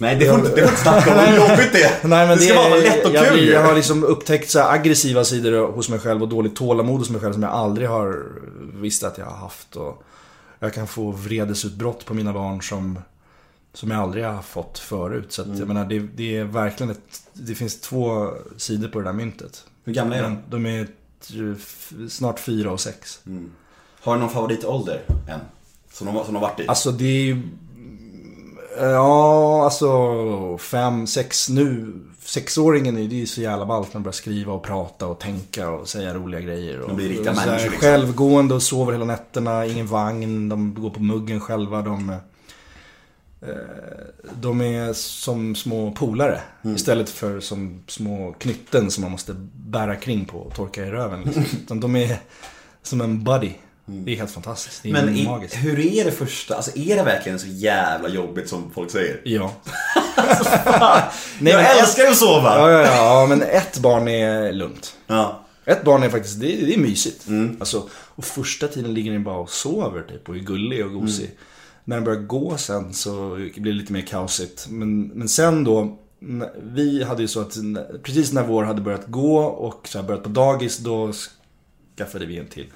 Nej, 0.00 0.16
det 0.16 0.26
får 0.26 0.32
du 0.36 0.38
inte 0.38 0.48
det 0.48 0.56
får 0.56 0.66
du 0.66 0.68
inte 0.68 0.82
snacka 0.82 1.12
om. 1.12 1.26
Hur 1.26 1.36
jobbigt 1.36 1.72
det. 1.72 2.08
Nej, 2.08 2.26
men 2.28 2.38
det 2.38 2.44
ska 2.44 2.54
bara 2.54 2.68
vara 2.68 2.80
lätt 2.80 3.06
och 3.06 3.14
jag, 3.14 3.28
kul 3.28 3.38
ju. 3.40 3.50
jag 3.50 3.62
har 3.62 3.74
liksom 3.74 4.04
upptäckt 4.04 4.50
så 4.50 4.60
aggressiva 4.62 5.24
sidor 5.24 5.72
hos 5.72 5.88
mig 5.88 5.98
själv 5.98 6.22
och 6.22 6.28
dåligt 6.28 6.56
tålamod 6.56 6.98
hos 6.98 7.10
mig 7.10 7.20
själv 7.20 7.32
som 7.32 7.42
jag 7.42 7.52
aldrig 7.52 7.88
har 7.88 8.22
visst 8.74 9.04
att 9.04 9.18
jag 9.18 9.24
har 9.26 9.36
haft. 9.36 9.76
Och 9.76 10.02
jag 10.58 10.74
kan 10.74 10.86
få 10.86 11.10
vredesutbrott 11.10 12.04
på 12.04 12.14
mina 12.14 12.32
barn 12.32 12.62
som, 12.62 12.98
som 13.74 13.90
jag 13.90 14.00
aldrig 14.00 14.24
har 14.24 14.42
fått 14.42 14.78
förut. 14.78 15.32
Så 15.32 15.42
att, 15.42 15.46
Mm. 15.48 15.58
jag 15.58 15.68
menar, 15.68 15.84
det, 15.84 15.98
det 15.98 16.36
är 16.36 16.44
verkligen 16.44 16.90
ett, 16.90 17.22
det 17.32 17.54
finns 17.54 17.80
två 17.80 18.30
sidor 18.56 18.88
på 18.88 18.98
det 18.98 19.04
där 19.04 19.12
myntet. 19.12 19.64
Hur 19.84 19.92
gamla 19.92 20.16
är 20.16 20.22
de? 20.22 20.38
De 20.50 20.66
är 20.66 20.88
snart 22.08 22.40
fyra 22.40 22.70
och 22.72 22.80
sex. 22.80 23.20
Har 24.00 24.14
du 24.14 24.20
någon 24.20 24.30
favoritålder 24.30 25.00
än? 25.28 25.40
Som 25.92 26.06
de, 26.06 26.24
som 26.24 26.34
de 26.34 26.40
varit 26.42 26.60
i? 26.60 26.68
Alltså 26.68 26.90
det 26.92 27.04
är 27.04 27.22
ju... 27.24 27.42
Ja, 28.80 29.64
alltså 29.64 30.58
fem, 30.58 31.06
sex 31.06 31.48
nu. 31.48 31.94
Sexåringen 32.20 32.96
är 32.96 33.02
ju 33.02 33.26
så 33.26 33.40
jävla 33.40 33.66
ballt 33.66 33.88
när 33.88 33.92
de 33.92 34.02
börjar 34.02 34.12
skriva 34.12 34.52
och 34.52 34.62
prata 34.62 35.06
och 35.06 35.18
tänka 35.18 35.70
och 35.70 35.88
säga 35.88 36.14
roliga 36.14 36.40
grejer. 36.40 36.80
Och, 36.80 36.88
De 36.88 36.96
blir 36.96 37.08
riktiga 37.08 37.32
människor, 37.32 37.70
liksom. 37.70 37.80
Självgående 37.80 38.54
och 38.54 38.62
sover 38.62 38.92
hela 38.92 39.04
nätterna, 39.04 39.66
ingen 39.66 39.86
vagn, 39.86 40.48
de 40.48 40.74
går 40.74 40.90
på 40.90 41.02
muggen 41.02 41.40
själva. 41.40 41.82
De, 41.82 42.10
eh, 42.10 42.16
de 44.40 44.60
är 44.60 44.92
som 44.92 45.54
små 45.54 45.92
polare. 45.92 46.40
Mm. 46.62 46.76
Istället 46.76 47.10
för 47.10 47.40
som 47.40 47.82
små 47.86 48.34
knytten 48.38 48.90
som 48.90 49.02
man 49.02 49.10
måste 49.10 49.34
bära 49.54 49.96
kring 49.96 50.24
på 50.24 50.38
och 50.38 50.54
torka 50.54 50.86
i 50.86 50.90
röven. 50.90 51.22
Liksom. 51.22 51.80
De 51.80 51.96
är 51.96 52.18
som 52.82 53.00
en 53.00 53.24
buddy. 53.24 53.52
Det 53.90 54.12
är 54.12 54.16
helt 54.16 54.30
fantastiskt. 54.30 54.82
Det 54.82 54.90
är 54.90 54.94
Mm. 54.94 55.04
Men 55.04 55.44
i, 55.44 55.56
hur 55.56 55.78
är 55.78 56.04
det 56.04 56.10
första? 56.10 56.56
Alltså 56.56 56.78
är 56.78 56.96
det 56.96 57.02
verkligen 57.02 57.38
så 57.38 57.46
jävla 57.46 58.08
jobbigt 58.08 58.48
som 58.48 58.70
folk 58.74 58.90
säger? 58.90 59.20
Ja. 59.24 59.52
Nej, 61.38 61.52
jag 61.52 61.78
älskar 61.78 62.02
ju 62.02 62.08
att 62.08 62.16
sova! 62.16 62.58
Ja, 62.58 62.70
ja, 62.70 62.82
ja, 62.82 63.26
men 63.28 63.42
ett 63.42 63.78
barn 63.78 64.08
är 64.08 64.52
lugnt. 64.52 64.94
Ja. 65.06 65.44
Ett 65.64 65.84
barn 65.84 66.02
är 66.02 66.08
faktiskt, 66.10 66.40
det, 66.40 66.46
det 66.46 66.74
är 66.74 66.78
mysigt. 66.78 67.26
Mm. 67.28 67.56
Alltså, 67.60 67.88
och 67.92 68.24
första 68.24 68.68
tiden 68.68 68.94
ligger 68.94 69.12
den 69.12 69.24
bara 69.24 69.38
och 69.38 69.50
sover 69.50 70.02
typ 70.02 70.28
och 70.28 70.34
är 70.34 70.40
gullig 70.40 70.86
och 70.86 70.92
gosig. 70.92 71.24
Mm. 71.24 71.36
När 71.84 71.96
den 71.96 72.04
börjar 72.04 72.20
gå 72.20 72.56
sen 72.56 72.94
så 72.94 73.34
blir 73.34 73.72
det 73.72 73.72
lite 73.72 73.92
mer 73.92 74.00
kaosigt. 74.00 74.66
Men, 74.68 75.06
men 75.06 75.28
sen 75.28 75.64
då, 75.64 75.98
vi 76.62 77.04
hade 77.04 77.22
ju 77.22 77.28
så 77.28 77.40
att 77.40 77.56
precis 78.02 78.32
när 78.32 78.42
vår 78.42 78.64
hade 78.64 78.80
börjat 78.80 79.06
gå 79.06 79.38
och 79.38 79.88
så 79.88 80.02
börjat 80.02 80.22
på 80.22 80.28
dagis, 80.28 80.78
då 80.78 81.12
skaffade 81.96 82.26
vi 82.26 82.38
en 82.38 82.46
till. 82.46 82.66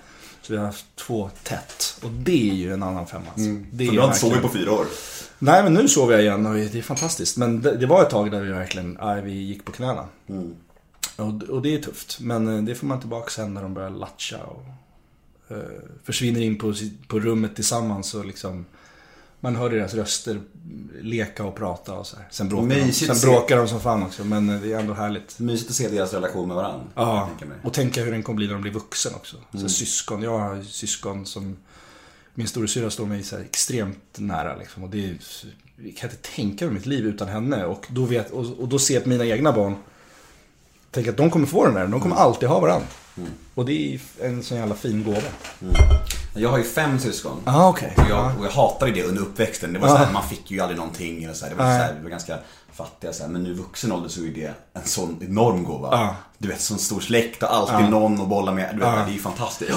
Så 0.42 0.52
vi 0.52 0.58
har 0.58 0.66
haft 0.66 0.86
två 0.96 1.30
tätt. 1.42 2.00
Och 2.02 2.10
det 2.10 2.50
är 2.50 2.54
ju 2.54 2.72
en 2.72 2.82
annan 2.82 3.06
femma. 3.06 3.24
Alltså. 3.34 3.50
Det 3.72 3.84
är 3.84 3.88
För 3.88 3.94
du 3.94 4.00
har 4.00 4.06
inte 4.06 4.18
sovit 4.18 4.42
på 4.42 4.48
fyra 4.48 4.72
år. 4.72 4.86
Nej, 5.38 5.62
men 5.62 5.74
nu 5.74 5.88
sover 5.88 6.12
jag 6.12 6.22
igen 6.22 6.46
och 6.46 6.54
det 6.54 6.78
är 6.78 6.82
fantastiskt. 6.82 7.36
Men 7.36 7.62
det, 7.62 7.76
det 7.76 7.86
var 7.86 8.02
ett 8.02 8.10
tag 8.10 8.30
där 8.30 8.40
vi 8.40 8.52
verkligen, 8.52 8.98
aj, 9.00 9.22
vi 9.22 9.32
gick 9.32 9.64
på 9.64 9.72
knäna. 9.72 10.04
Och, 11.16 11.42
och 11.42 11.62
det 11.62 11.74
är 11.74 11.78
tufft. 11.78 12.20
Men 12.20 12.56
eh, 12.56 12.62
det 12.62 12.74
får 12.74 12.86
man 12.86 13.00
tillbaka 13.00 13.30
sen 13.30 13.54
när 13.54 13.62
de 13.62 13.74
börjar 13.74 13.90
latcha 13.90 14.38
och 14.38 14.64
eh, 15.56 15.62
försvinner 16.04 16.40
in 16.40 16.58
på, 16.58 16.74
på 17.08 17.20
rummet 17.20 17.54
tillsammans 17.54 18.14
och 18.14 18.24
liksom 18.24 18.64
man 19.44 19.56
hör 19.56 19.70
deras 19.70 19.94
röster 19.94 20.40
leka 21.00 21.44
och 21.44 21.54
prata 21.54 21.94
och 21.94 22.06
så 22.06 22.16
här. 22.16 22.26
Sen 22.30 22.48
bråkar, 22.48 22.68
de, 22.68 22.92
sen 22.92 23.16
se. 23.16 23.26
bråkar 23.26 23.56
de 23.56 23.68
som 23.68 23.80
fan 23.80 24.02
också, 24.02 24.24
men 24.24 24.46
det 24.46 24.72
är 24.72 24.78
ändå 24.78 24.94
härligt. 24.94 25.38
Mysigt 25.38 25.70
att 25.70 25.76
se 25.76 25.88
deras 25.88 26.12
relation 26.12 26.48
med 26.48 26.56
varandra. 26.56 26.86
Ja, 26.94 27.30
och 27.62 27.72
tänka 27.72 28.04
hur 28.04 28.12
den 28.12 28.22
kommer 28.22 28.36
bli 28.36 28.46
när 28.46 28.52
de 28.52 28.62
blir 28.62 28.72
vuxen 28.72 29.14
också. 29.14 29.36
Så 29.52 29.68
syskon, 29.68 30.22
jag 30.22 30.38
har 30.38 30.62
syskon 30.62 31.26
som 31.26 31.56
min 32.34 32.48
storasyrra 32.48 32.90
står 32.90 33.06
mig 33.06 33.22
så 33.22 33.36
extremt 33.36 34.18
nära 34.18 34.56
liksom. 34.56 34.84
Och 34.84 34.90
det 34.90 35.04
är, 35.04 35.18
jag 35.76 35.96
kan 35.96 36.10
inte 36.10 36.30
tänka 36.36 36.64
mig 36.64 36.74
mitt 36.74 36.86
liv 36.86 37.06
utan 37.06 37.28
henne. 37.28 37.64
Och 37.64 37.86
då, 37.88 38.04
vet, 38.04 38.30
och, 38.30 38.60
och 38.60 38.68
då 38.68 38.78
ser 38.78 38.94
jag 38.94 39.00
att 39.00 39.06
mina 39.06 39.26
egna 39.26 39.52
barn, 39.52 39.74
tänker 40.90 41.10
att 41.10 41.16
de 41.16 41.30
kommer 41.30 41.46
få 41.46 41.64
den 41.64 41.74
där. 41.74 41.86
De 41.86 42.00
kommer 42.00 42.16
alltid 42.16 42.48
ha 42.48 42.60
varandra. 42.60 42.86
Och 43.54 43.64
det 43.64 43.94
är 43.94 44.00
en 44.20 44.42
sån 44.42 44.56
jävla 44.56 44.74
fin 44.74 45.04
gåva. 45.04 45.28
Jag 46.34 46.50
har 46.50 46.58
ju 46.58 46.64
fem 46.64 46.98
syskon. 46.98 47.42
Ja, 47.44 47.68
okej. 47.68 47.94
Och 47.96 48.10
jag, 48.10 48.38
och 48.38 48.46
jag 48.46 48.50
hatade 48.50 48.92
det 48.92 49.02
under 49.02 49.22
uppväxten. 49.22 49.72
Det 49.72 49.78
var 49.78 49.88
så 49.88 49.96
här, 49.96 50.12
man 50.12 50.28
fick 50.28 50.50
ju 50.50 50.60
aldrig 50.60 50.78
någonting. 50.78 51.24
Eller 51.24 51.34
så 51.34 51.44
här, 51.44 51.52
det 51.52 51.58
var, 51.58 51.64
så 51.64 51.70
här, 51.70 51.94
vi 51.96 52.02
var 52.02 52.10
ganska 52.10 52.38
fattiga. 52.72 53.12
Så 53.12 53.22
här, 53.22 53.30
men 53.30 53.42
nu 53.42 53.50
i 53.50 53.54
vuxen 53.54 53.92
ålder 53.92 54.08
så 54.08 54.20
är 54.20 54.28
det 54.28 54.54
en 54.74 54.84
sån 54.84 55.18
enorm 55.20 55.64
gåva. 55.64 55.88
Ja. 55.92 56.16
Du 56.38 56.48
vet, 56.48 56.60
sån 56.60 56.78
stor 56.78 57.00
släkt 57.00 57.42
och 57.42 57.54
alltid 57.54 57.90
någon 57.90 58.20
att 58.20 58.28
bolla 58.28 58.52
med. 58.52 58.68
Du 58.72 58.80
vet, 58.80 58.94
Det 58.94 59.12
är 59.12 59.14
ju 59.14 59.18
fantastiskt. 59.18 59.72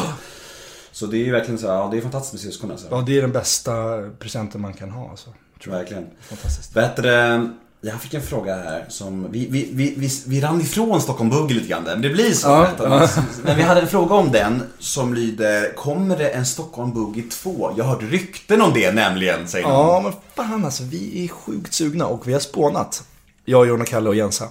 Så 0.92 1.06
det 1.06 1.18
är 1.18 1.26
ju 1.26 1.32
verkligen 1.32 1.60
så 1.60 1.68
här, 1.68 1.76
ja 1.76 1.90
det 1.92 1.98
är 1.98 2.02
fantastiskt 2.02 2.34
med 2.34 2.54
syskon 2.54 2.72
alltså. 2.72 2.88
Ja, 2.92 3.02
det 3.02 3.18
är 3.18 3.22
den 3.22 3.32
bästa 3.32 3.74
presenten 4.20 4.62
man 4.62 4.74
kan 4.74 4.92
ha. 4.92 5.10
Alltså. 5.10 5.30
Verkligen. 5.66 6.08
Fantastiskt. 6.20 6.74
Bättre, 6.74 7.50
jag 7.86 8.02
fick 8.02 8.14
en 8.14 8.22
fråga 8.22 8.56
här 8.56 8.86
som, 8.90 9.32
vi, 9.32 9.48
vi, 9.50 9.70
vi, 9.74 9.94
vi, 9.98 10.10
vi 10.26 10.42
rann 10.42 10.62
ifrån 10.62 11.02
Stockholm 11.02 11.30
Bugge 11.30 11.54
lite 11.54 11.68
grann 11.68 11.84
där, 11.84 11.94
men 11.94 12.02
det 12.02 12.10
blir 12.10 12.32
så. 12.34 12.48
Ja, 12.48 12.70
Ja, 12.80 13.10
Men 13.44 13.58
vi 13.58 13.64
hade 13.64 13.82
en 13.82 13.88
fråga 13.88 14.16
om 14.16 14.32
den 14.32 14.64
som 14.80 15.14
lyder, 15.14 15.76
kommer 15.76 16.18
det 16.18 16.30
en 16.30 16.46
Stockholm 16.46 16.94
Bugge 16.94 17.24
2? 17.32 17.74
Jag 17.78 17.86
har 17.86 17.92
hört 17.92 18.04
rykten 18.04 18.62
om 18.62 18.74
det 18.74 18.92
nämligen, 18.92 19.48
säger 19.48 19.68
någon. 19.68 19.76
Ja, 19.76 20.02
men 20.04 20.14
fan 20.36 20.66
alltså. 20.66 20.84
Vi 20.84 21.24
är 21.24 21.28
sjukt 21.28 21.74
sugna 21.74 22.06
och 22.06 22.28
vi 22.28 22.34
har 22.34 22.40
spånat. 22.40 23.04
Jag, 23.46 23.68
Jon 23.68 23.82
och 23.82 23.88
Kalle 23.88 24.10
och 24.10 24.16
Jensa. 24.16 24.50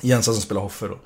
Jensa 0.00 0.32
som 0.32 0.42
spelar 0.42 0.60
Hoffe 0.60 0.86
då. 0.86 0.98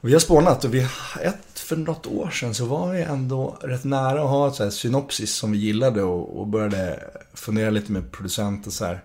Och 0.00 0.08
vi 0.08 0.12
har 0.12 0.20
spånat 0.20 0.64
och 0.64 0.74
vi, 0.74 0.88
ett, 1.22 1.58
för 1.58 1.76
något 1.76 2.06
år 2.06 2.30
sedan 2.30 2.54
så 2.54 2.64
var 2.64 2.90
vi 2.90 3.02
ändå 3.02 3.58
rätt 3.60 3.84
nära 3.84 4.22
att 4.22 4.28
ha 4.28 4.48
ett 4.48 4.54
så 4.54 4.70
synopsis 4.70 5.34
som 5.34 5.52
vi 5.52 5.58
gillade 5.58 6.02
och, 6.02 6.40
och 6.40 6.46
började 6.46 7.00
fundera 7.34 7.70
lite 7.70 7.92
med 7.92 8.12
producent 8.12 8.66
och 8.66 8.72
så 8.72 8.84
här. 8.84 9.00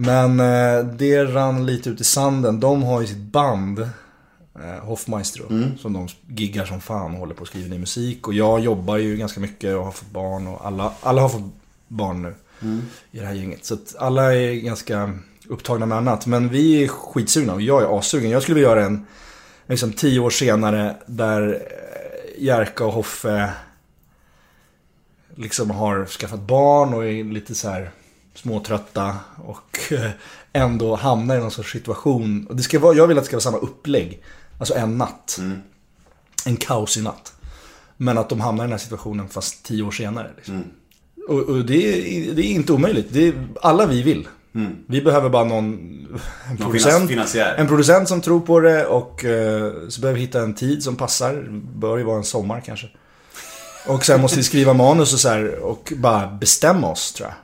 Men 0.00 0.40
eh, 0.40 0.84
det 0.84 1.24
rann 1.24 1.66
lite 1.66 1.90
ut 1.90 2.00
i 2.00 2.04
sanden. 2.04 2.60
De 2.60 2.82
har 2.82 3.00
ju 3.00 3.06
sitt 3.06 3.16
band, 3.16 3.78
eh, 3.78 4.84
Hoffmaestro, 4.84 5.48
som 5.78 5.92
de 5.92 6.08
giggar 6.26 6.64
som 6.64 6.80
fan 6.80 7.12
och 7.12 7.18
håller 7.18 7.34
på 7.34 7.42
att 7.42 7.48
skriva 7.48 7.68
ny 7.68 7.78
musik. 7.78 8.26
Och 8.26 8.34
jag 8.34 8.60
jobbar 8.60 8.96
ju 8.96 9.16
ganska 9.16 9.40
mycket 9.40 9.76
och 9.76 9.84
har 9.84 9.92
fått 9.92 10.10
barn 10.10 10.46
och 10.46 10.66
alla, 10.66 10.92
alla 11.00 11.22
har 11.22 11.28
fått 11.28 11.52
barn 11.88 12.22
nu 12.22 12.34
i 13.10 13.18
det 13.18 13.26
här 13.26 13.34
gänget. 13.34 13.64
Så 13.64 13.74
att 13.74 13.96
alla 13.98 14.34
är 14.34 14.54
ganska 14.54 15.18
upptagna 15.48 15.86
med 15.86 15.98
annat. 15.98 16.26
Men 16.26 16.48
vi 16.48 16.84
är 16.84 16.88
skitsugna 16.88 17.54
och 17.54 17.62
jag 17.62 17.82
är 17.82 17.98
assugen. 17.98 18.30
Jag 18.30 18.42
skulle 18.42 18.54
vilja 18.54 18.68
göra 18.68 18.84
en, 18.84 19.06
liksom 19.66 19.92
tio 19.92 20.20
år 20.20 20.30
senare, 20.30 20.96
där 21.06 21.48
eh, 21.52 22.44
Jerka 22.44 22.84
och 22.84 22.92
Hoffe 22.92 23.50
liksom 25.34 25.70
har 25.70 26.06
skaffat 26.06 26.40
barn 26.40 26.94
och 26.94 27.06
är 27.06 27.24
lite 27.24 27.54
så 27.54 27.68
här 27.68 27.90
småtrötta 28.34 29.16
och 29.44 29.78
eh, 29.92 30.10
ändå 30.52 30.96
hamnar 30.96 31.36
i 31.36 31.40
någon 31.40 31.50
sorts 31.50 31.72
situation. 31.72 32.46
Och 32.46 32.56
det 32.56 32.62
ska 32.62 32.78
vara, 32.78 32.94
jag 32.96 33.06
vill 33.06 33.18
att 33.18 33.24
det 33.24 33.26
ska 33.26 33.36
vara 33.36 33.42
samma 33.42 33.58
upplägg. 33.58 34.22
Alltså 34.58 34.74
en 34.74 34.98
natt. 34.98 35.40
En 36.46 36.56
kaosig 36.56 37.02
natt. 37.02 37.32
Men 37.96 38.18
att 38.18 38.28
de 38.28 38.40
hamnar 38.40 38.64
i 38.64 38.66
den 38.66 38.72
här 38.72 38.78
situationen 38.78 39.28
fast 39.28 39.64
tio 39.64 39.82
år 39.82 39.90
senare. 39.90 40.30
Liksom. 40.36 40.64
Och, 41.28 41.38
och 41.38 41.64
det, 41.64 41.74
är, 41.74 42.34
det 42.34 42.42
är 42.42 42.50
inte 42.50 42.72
omöjligt. 42.72 43.06
Det 43.10 43.28
är, 43.28 43.48
alla 43.62 43.86
vi 43.86 44.02
vill. 44.02 44.28
Vi 44.86 45.02
behöver 45.02 45.28
bara 45.28 45.44
någon, 45.44 45.64
en, 45.64 46.18
Någon 46.48 46.56
producent, 46.56 47.08
finansiär. 47.10 47.54
en 47.54 47.68
producent 47.68 48.08
som 48.08 48.20
tror 48.20 48.40
på 48.40 48.60
det 48.60 48.86
och 48.86 49.24
eh, 49.24 49.72
så 49.88 50.00
behöver 50.00 50.18
vi 50.18 50.26
hitta 50.26 50.40
en 50.42 50.54
tid 50.54 50.82
som 50.82 50.96
passar. 50.96 51.46
Bör 51.74 51.96
ju 51.96 52.04
vara 52.04 52.16
en 52.16 52.24
sommar 52.24 52.60
kanske. 52.66 52.88
Och 53.86 54.04
sen 54.04 54.20
måste 54.20 54.36
vi 54.36 54.42
skriva 54.42 54.74
manus 54.74 55.14
och 55.14 55.20
så 55.20 55.28
här 55.28 55.58
och 55.58 55.92
bara 55.96 56.26
bestämma 56.26 56.90
oss 56.90 57.12
tror 57.12 57.28
jag. 57.28 57.34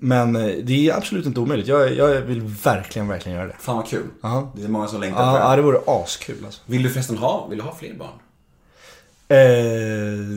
Men 0.00 0.36
eh, 0.36 0.54
det 0.64 0.88
är 0.88 0.96
absolut 0.96 1.26
inte 1.26 1.40
omöjligt. 1.40 1.68
Jag, 1.68 1.94
jag 1.94 2.20
vill 2.20 2.40
verkligen, 2.42 3.08
verkligen 3.08 3.38
göra 3.38 3.48
det. 3.48 3.56
Fan 3.60 3.76
vad 3.76 3.86
kul. 3.86 4.06
Ja. 4.22 4.52
Det 4.56 4.64
är 4.64 4.68
många 4.68 4.88
som 4.88 5.00
längtar 5.00 5.20
efter 5.34 5.40
ja, 5.44 5.50
det. 5.50 5.56
det 5.56 5.62
vore 5.62 5.78
askul 5.86 6.44
alltså. 6.44 6.60
Vill 6.66 6.82
du 6.82 6.90
förresten 6.90 7.18
ha, 7.18 7.46
vill 7.46 7.58
du 7.58 7.64
ha 7.64 7.74
fler 7.74 7.94
barn? 7.94 8.08
Eh, 9.28 9.38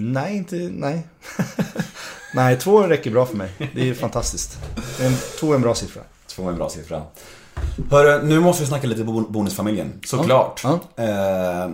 nej, 0.01 0.38
inte, 0.38 0.55
nej. 0.55 1.08
nej, 2.34 2.58
två 2.60 2.82
räcker 2.84 3.12
bra 3.12 3.26
för 3.26 3.38
mig. 3.38 3.49
Det 3.76 3.89
är 3.89 3.93
fantastiskt. 3.93 4.58
En, 5.01 5.14
två 5.39 5.51
är 5.51 5.55
en 5.55 5.62
bra 5.62 5.76
siffra. 5.76 6.01
Två 6.28 6.45
är 6.45 6.49
en 6.49 6.55
bra 6.58 6.70
siffra. 6.70 7.03
Hörru, 7.91 8.26
nu 8.28 8.39
måste 8.39 8.64
vi 8.64 8.68
snacka 8.68 8.88
lite 8.88 9.03
bon- 9.03 9.32
Bonusfamiljen. 9.32 9.93
Såklart. 10.05 10.62
Ja, 10.64 10.80
Eh, 11.03 11.70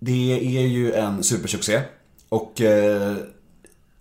det 0.00 0.32
är 0.58 0.66
ju 0.66 0.92
en 0.92 1.22
supersuccé. 1.22 1.80
Och 2.28 2.60
eh, 2.60 3.14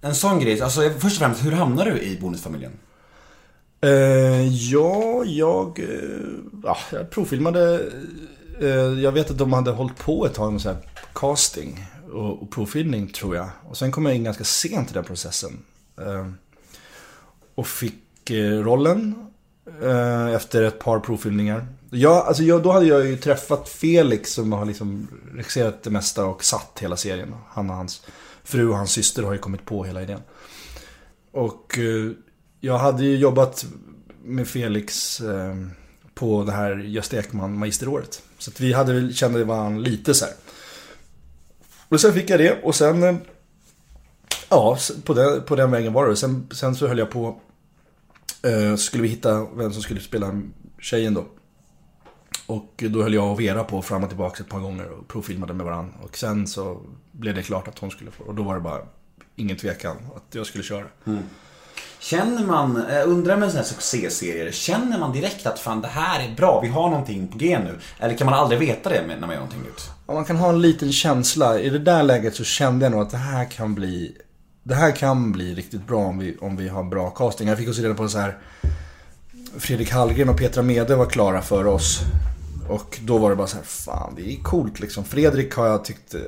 en 0.02 0.16
sån 0.16 0.40
grej, 0.40 0.62
alltså 0.62 0.82
först 1.00 1.04
och 1.22 1.26
främst, 1.28 1.46
hur 1.46 1.52
hamnar 1.52 1.86
du 1.86 2.00
i 2.00 2.18
Bonusfamiljen? 2.22 2.72
Eh, 3.82 4.48
ja, 4.48 5.24
jag, 5.26 5.80
eh, 5.80 6.30
ja, 6.64 6.78
jag 6.92 7.10
provfilmade. 7.10 7.90
Eh, 8.60 8.70
jag 9.04 9.12
vet 9.12 9.32
att 9.32 9.38
de 9.38 9.54
hade 9.54 9.72
hållit 9.72 9.98
på 9.98 10.26
ett 10.26 10.34
tag 10.34 10.52
med 10.52 10.62
så 10.62 10.70
här 10.70 10.78
casting 11.14 11.86
och, 12.12 12.42
och 12.42 12.52
provfilmning 12.52 13.08
tror 13.08 13.36
jag. 13.36 13.50
Och 13.70 13.78
sen 13.78 13.92
kom 13.92 14.06
jag 14.06 14.16
in 14.16 14.24
ganska 14.24 14.44
sent 14.44 14.92
i 14.92 14.94
den 14.94 15.04
processen. 15.04 15.64
Eh, 16.02 16.28
och 17.56 17.68
fick 17.68 18.30
eh, 18.30 18.60
rollen 18.64 19.16
eh, 19.82 20.28
efter 20.28 20.64
ett 20.64 20.80
par 20.80 21.00
provfilmningar. 21.00 21.68
Ja, 21.90 22.24
alltså 22.28 22.44
jag, 22.44 22.64
då 22.64 22.72
hade 22.72 22.86
jag 22.86 23.08
ju 23.08 23.18
träffat 23.18 23.70
Felix 23.70 24.34
som 24.34 24.54
har 24.54 24.66
liksom 24.66 25.08
regisserat 25.34 25.84
det 25.84 25.90
mesta 25.90 26.26
och 26.26 26.44
satt 26.44 26.80
hela 26.82 26.98
serien. 26.98 27.36
Han 27.50 27.70
och 27.70 27.76
hans 27.76 28.06
fru 28.44 28.70
och 28.70 28.78
hans 28.78 28.92
syster 28.92 29.24
har 29.24 29.34
ju 29.34 29.40
kommit 29.40 29.66
på 29.66 29.84
hela 29.84 30.02
idén. 30.02 30.22
Och 31.32 31.78
eh, 31.78 32.12
jag 32.62 32.78
hade 32.78 33.03
ju 33.05 33.18
jobbat 33.18 33.66
med 34.24 34.47
Felix 34.47 35.22
eh, 35.22 35.55
på 36.14 36.43
det 36.43 36.51
här 36.51 36.78
Gösta 36.78 37.18
Ekman 37.18 37.57
magisteråret. 37.57 38.24
Så 38.38 38.51
att 38.51 38.59
vi 38.59 38.74
hade 38.74 38.93
väl, 38.93 39.14
kände 39.16 39.43
varandra 39.43 39.80
lite 39.80 40.14
så 40.14 40.26
här. 40.26 40.34
Och 41.89 42.01
sen 42.01 42.14
fick 42.14 42.30
jag 42.30 42.39
det 42.39 42.64
och 42.64 42.76
sen... 42.76 43.03
eh, 43.03 43.16
Ja, 44.49 44.78
på 45.05 45.14
den, 45.14 45.43
på 45.43 45.55
den 45.55 45.72
vägen 45.72 45.93
var 45.93 46.07
det. 46.07 46.16
Sen, 46.16 46.47
sen 46.51 46.76
så 46.76 46.88
höll 46.88 46.97
jag 46.97 47.09
på... 47.12 47.39
Eh, 48.43 48.76
skulle 48.76 49.03
vi 49.03 49.09
hitta 49.09 49.45
vem 49.55 49.74
som 49.74 49.82
skulle 49.82 49.99
spela 49.99 50.41
tjejen 50.80 51.14
då. 51.14 51.26
Och 52.45 52.84
då 52.89 53.03
höll 53.03 53.14
jag 53.14 53.32
och 53.32 53.39
Vera 53.39 53.64
på 53.64 53.82
fram 53.82 54.03
och 54.03 54.09
tillbaka 54.09 54.43
ett 54.43 54.49
par 54.49 54.59
gånger 54.59 54.89
och 54.89 55.07
provfilmade 55.07 55.53
med 55.53 55.66
varandra. 55.66 55.93
Och 56.03 56.18
sen 56.18 56.47
så 56.47 56.82
blev 57.12 57.36
det 57.36 57.43
klart 57.43 57.68
att 57.68 57.80
hon 57.80 57.91
skulle 57.91 58.12
få. 58.12 58.24
Och 58.24 58.36
då 58.36 58.43
var 58.43 58.55
det 58.55 58.62
bara 58.62 58.82
ingen 59.36 59.57
tvekan 59.57 59.97
att 60.16 60.36
jag 60.36 60.45
skulle 60.45 60.64
köra. 60.64 60.86
Mm. 61.05 61.24
Känner 62.02 62.45
man, 62.45 62.86
eh, 62.89 63.10
undrar 63.10 63.38
med 63.38 63.49
sådana 63.49 63.68
här 63.68 63.74
succéserier, 63.74 64.52
känner 64.52 64.99
man 64.99 65.12
direkt 65.14 65.45
att 65.45 65.60
fan 65.60 65.82
det 65.82 65.88
här 65.88 66.20
är 66.20 66.36
bra, 66.36 66.60
vi 66.62 66.68
har 66.68 66.89
någonting 66.89 67.28
på 67.28 67.38
G 67.38 67.60
nu? 67.60 67.80
Eller 67.99 68.18
kan 68.18 68.26
man 68.26 68.34
aldrig 68.34 68.60
veta 68.60 68.89
det 68.89 69.02
när 69.08 69.20
man 69.20 69.30
gör 69.30 69.36
någonting 69.36 69.62
nytt? 69.62 69.89
Ja, 70.08 70.14
man 70.14 70.26
kan 70.26 70.36
ha 70.36 70.49
en 70.49 70.62
liten 70.62 70.91
känsla. 70.91 71.60
I 71.60 71.70
det 71.70 71.80
där 71.80 72.04
läget 72.04 72.36
så 72.36 72.43
kände 72.43 72.86
jag 72.86 72.91
nog 72.91 73.02
att 73.02 73.10
det 73.10 73.18
här 73.18 73.45
kan 73.45 73.76
bli 73.76 74.18
Det 74.64 74.76
här 74.76 74.91
kan 74.91 75.32
bli 75.32 75.56
riktigt 75.56 75.88
bra 75.88 76.06
om 76.06 76.18
vi, 76.18 76.38
om 76.41 76.58
vi 76.58 76.70
har 76.70 76.84
bra 76.84 77.10
casting. 77.10 77.47
Jag 77.47 77.58
fick 77.58 77.70
också 77.70 77.82
reda 77.82 77.93
på 77.93 78.08
så 78.08 78.18
här 78.18 78.38
Fredrik 79.58 79.91
Hallgren 79.91 80.30
och 80.30 80.38
Petra 80.38 80.64
Mede 80.64 80.95
var 80.95 81.06
klara 81.06 81.41
för 81.41 81.68
oss. 81.68 81.99
Och 82.70 82.99
då 83.02 83.18
var 83.18 83.30
det 83.30 83.36
bara 83.36 83.47
så 83.47 83.58
här, 83.58 83.64
fan 83.64 84.14
det 84.16 84.34
är 84.34 84.43
coolt 84.43 84.80
liksom. 84.80 85.04
Fredrik 85.04 85.56
har 85.56 85.68
jag 85.68 85.86
tyckt 85.86 86.14
eh, 86.14 86.22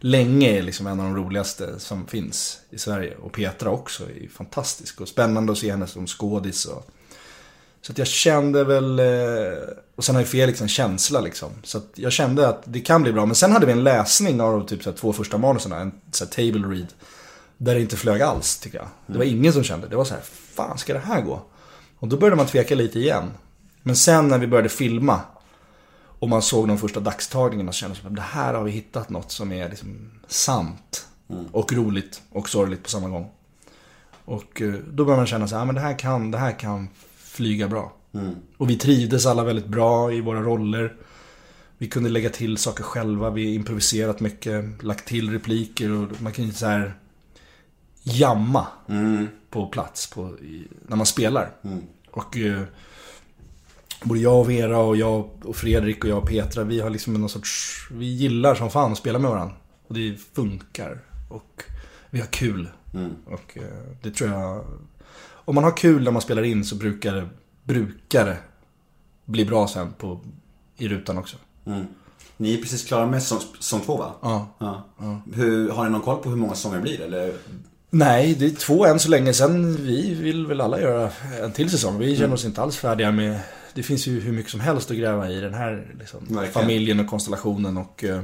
länge 0.00 0.58
är 0.58 0.62
liksom 0.62 0.86
en 0.86 1.00
av 1.00 1.06
de 1.06 1.16
roligaste 1.16 1.80
som 1.80 2.06
finns 2.06 2.60
i 2.70 2.78
Sverige. 2.78 3.16
Och 3.16 3.32
Petra 3.32 3.70
också 3.70 4.04
är 4.04 4.28
fantastisk 4.28 5.00
och 5.00 5.08
spännande 5.08 5.52
att 5.52 5.58
se 5.58 5.70
henne 5.70 5.86
som 5.86 6.06
skådis. 6.06 6.64
Och, 6.64 6.86
så 7.82 7.92
att 7.92 7.98
jag 7.98 8.06
kände 8.06 8.64
väl, 8.64 8.98
eh, 8.98 9.06
och 9.96 10.04
sen 10.04 10.14
har 10.14 10.22
ju 10.22 10.28
Felix 10.28 10.60
en 10.60 10.68
känsla 10.68 11.20
liksom. 11.20 11.50
Så 11.62 11.78
att 11.78 11.90
jag 11.94 12.12
kände 12.12 12.48
att 12.48 12.62
det 12.64 12.80
kan 12.80 13.02
bli 13.02 13.12
bra. 13.12 13.26
Men 13.26 13.34
sen 13.34 13.52
hade 13.52 13.66
vi 13.66 13.72
en 13.72 13.84
läsning 13.84 14.40
av 14.40 14.66
typ 14.66 14.82
så 14.82 14.92
två 14.92 15.12
första 15.12 15.38
manusen, 15.38 15.72
en 15.72 15.92
så 16.10 16.26
table 16.26 16.68
read. 16.68 16.86
Där 17.58 17.74
det 17.74 17.80
inte 17.80 17.96
flög 17.96 18.22
alls 18.22 18.58
tycker 18.58 18.78
jag. 18.78 18.88
Det 19.06 19.18
var 19.18 19.24
ingen 19.24 19.52
som 19.52 19.62
kände, 19.62 19.88
det 19.88 19.96
var 19.96 20.04
så 20.04 20.14
här, 20.14 20.22
fan 20.54 20.78
ska 20.78 20.92
det 20.92 20.98
här 20.98 21.20
gå? 21.20 21.42
Och 21.98 22.08
då 22.08 22.16
började 22.16 22.36
man 22.36 22.46
tveka 22.46 22.74
lite 22.74 22.98
igen. 22.98 23.30
Men 23.82 23.96
sen 23.96 24.28
när 24.28 24.38
vi 24.38 24.46
började 24.46 24.68
filma 24.68 25.20
och 26.18 26.28
man 26.28 26.42
såg 26.42 26.68
de 26.68 26.78
första 26.78 27.00
dagstagningarna 27.00 27.70
det 27.70 27.74
som 27.74 28.06
att 28.06 28.16
det 28.16 28.22
här 28.22 28.54
har 28.54 28.64
vi 28.64 28.70
hittat 28.70 29.10
något 29.10 29.32
som 29.32 29.52
är 29.52 29.68
liksom 29.68 30.10
sant. 30.26 31.06
Och 31.52 31.72
roligt 31.72 32.22
och 32.30 32.48
sorgligt 32.48 32.82
på 32.82 32.88
samma 32.90 33.08
gång. 33.08 33.30
Och 34.24 34.62
eh, 34.62 34.74
då 34.92 35.04
började 35.04 35.20
man 35.20 35.26
känna 35.26 35.48
så 35.48 35.56
här, 35.56 35.64
men 35.64 35.74
det 35.74 35.80
här 35.80 35.98
kan, 35.98 36.30
det 36.30 36.38
här 36.38 36.58
kan 36.58 36.88
flyga 37.16 37.68
bra. 37.68 37.92
Och 38.56 38.70
vi 38.70 38.76
trivdes 38.76 39.26
alla 39.26 39.44
väldigt 39.44 39.66
bra 39.66 40.12
i 40.12 40.20
våra 40.20 40.42
roller. 40.42 40.96
Vi 41.78 41.88
kunde 41.88 42.10
lägga 42.10 42.30
till 42.30 42.56
saker 42.56 42.82
själva, 42.84 43.30
vi 43.30 43.54
improviserat 43.54 44.20
mycket, 44.20 44.82
lagt 44.82 45.08
till 45.08 45.32
repliker 45.32 45.90
och 45.90 46.22
man 46.22 46.32
kan 46.32 46.44
ju 46.44 46.52
så 46.52 46.66
här 46.66 46.94
jamma 48.02 48.66
på 49.50 49.66
plats 49.66 50.10
på, 50.10 50.38
i, 50.38 50.68
när 50.86 50.96
man 50.96 51.06
spelar. 51.06 51.52
Och 52.10 52.36
eh, 52.36 52.62
både 54.02 54.20
jag 54.20 54.40
och 54.40 54.50
Vera 54.50 54.78
och 54.78 54.96
jag 54.96 55.30
och 55.44 55.56
Fredrik 55.56 56.04
och 56.04 56.10
jag 56.10 56.18
och 56.18 56.28
Petra, 56.28 56.64
vi 56.64 56.80
har 56.80 56.90
liksom 56.90 57.14
någon 57.14 57.28
sorts, 57.28 57.78
vi 57.90 58.06
gillar 58.06 58.54
som 58.54 58.70
fan 58.70 58.92
att 58.92 58.98
spela 58.98 59.18
med 59.18 59.30
varandra. 59.30 59.54
Och 59.88 59.94
det 59.94 60.16
funkar. 60.34 61.00
Och 61.28 61.62
vi 62.10 62.20
har 62.20 62.26
kul. 62.26 62.68
Och 63.26 63.58
eh, 63.58 63.62
det 64.02 64.10
tror 64.10 64.30
jag, 64.30 64.64
om 65.28 65.54
man 65.54 65.64
har 65.64 65.76
kul 65.76 66.04
när 66.04 66.10
man 66.10 66.22
spelar 66.22 66.42
in 66.42 66.64
så 66.64 66.76
brukar 66.76 67.14
det, 67.14 67.28
brukar 67.64 68.26
det 68.26 68.38
bli 69.24 69.44
bra 69.44 69.68
sen 69.68 69.92
på, 69.92 70.20
i 70.76 70.88
rutan 70.88 71.18
också. 71.18 71.36
Ni 72.36 72.54
är 72.54 72.58
precis 72.58 72.84
klara 72.84 73.06
med 73.06 73.22
säsong, 73.22 73.80
två 73.80 73.96
va? 73.96 74.12
Ja. 74.22 74.54
ja. 74.58 75.20
Hur, 75.34 75.70
har 75.70 75.84
ni 75.84 75.90
någon 75.90 76.00
koll 76.00 76.22
på 76.22 76.28
hur 76.28 76.36
många 76.36 76.54
säsonger 76.54 76.76
det 76.76 76.82
blir? 76.82 77.00
Eller? 77.00 77.34
Nej, 77.90 78.34
det 78.38 78.46
är 78.46 78.50
två 78.50 78.86
än 78.86 78.98
så 78.98 79.10
länge. 79.10 79.32
Sen 79.32 79.76
vi 79.76 80.14
vill 80.14 80.46
väl 80.46 80.60
alla 80.60 80.80
göra 80.80 81.10
en 81.42 81.52
till 81.52 81.70
säsong. 81.70 81.98
Vi 81.98 82.16
känner 82.16 82.34
oss 82.34 82.44
inte 82.44 82.62
alls 82.62 82.76
färdiga 82.76 83.12
med... 83.12 83.40
Det 83.76 83.82
finns 83.82 84.06
ju 84.06 84.20
hur 84.20 84.32
mycket 84.32 84.50
som 84.50 84.60
helst 84.60 84.90
att 84.90 84.96
gräva 84.96 85.30
i 85.30 85.40
den 85.40 85.54
här 85.54 85.94
liksom, 85.98 86.46
familjen 86.52 87.00
och 87.00 87.06
konstellationen 87.06 87.76
och... 87.76 88.04
Eh, 88.04 88.22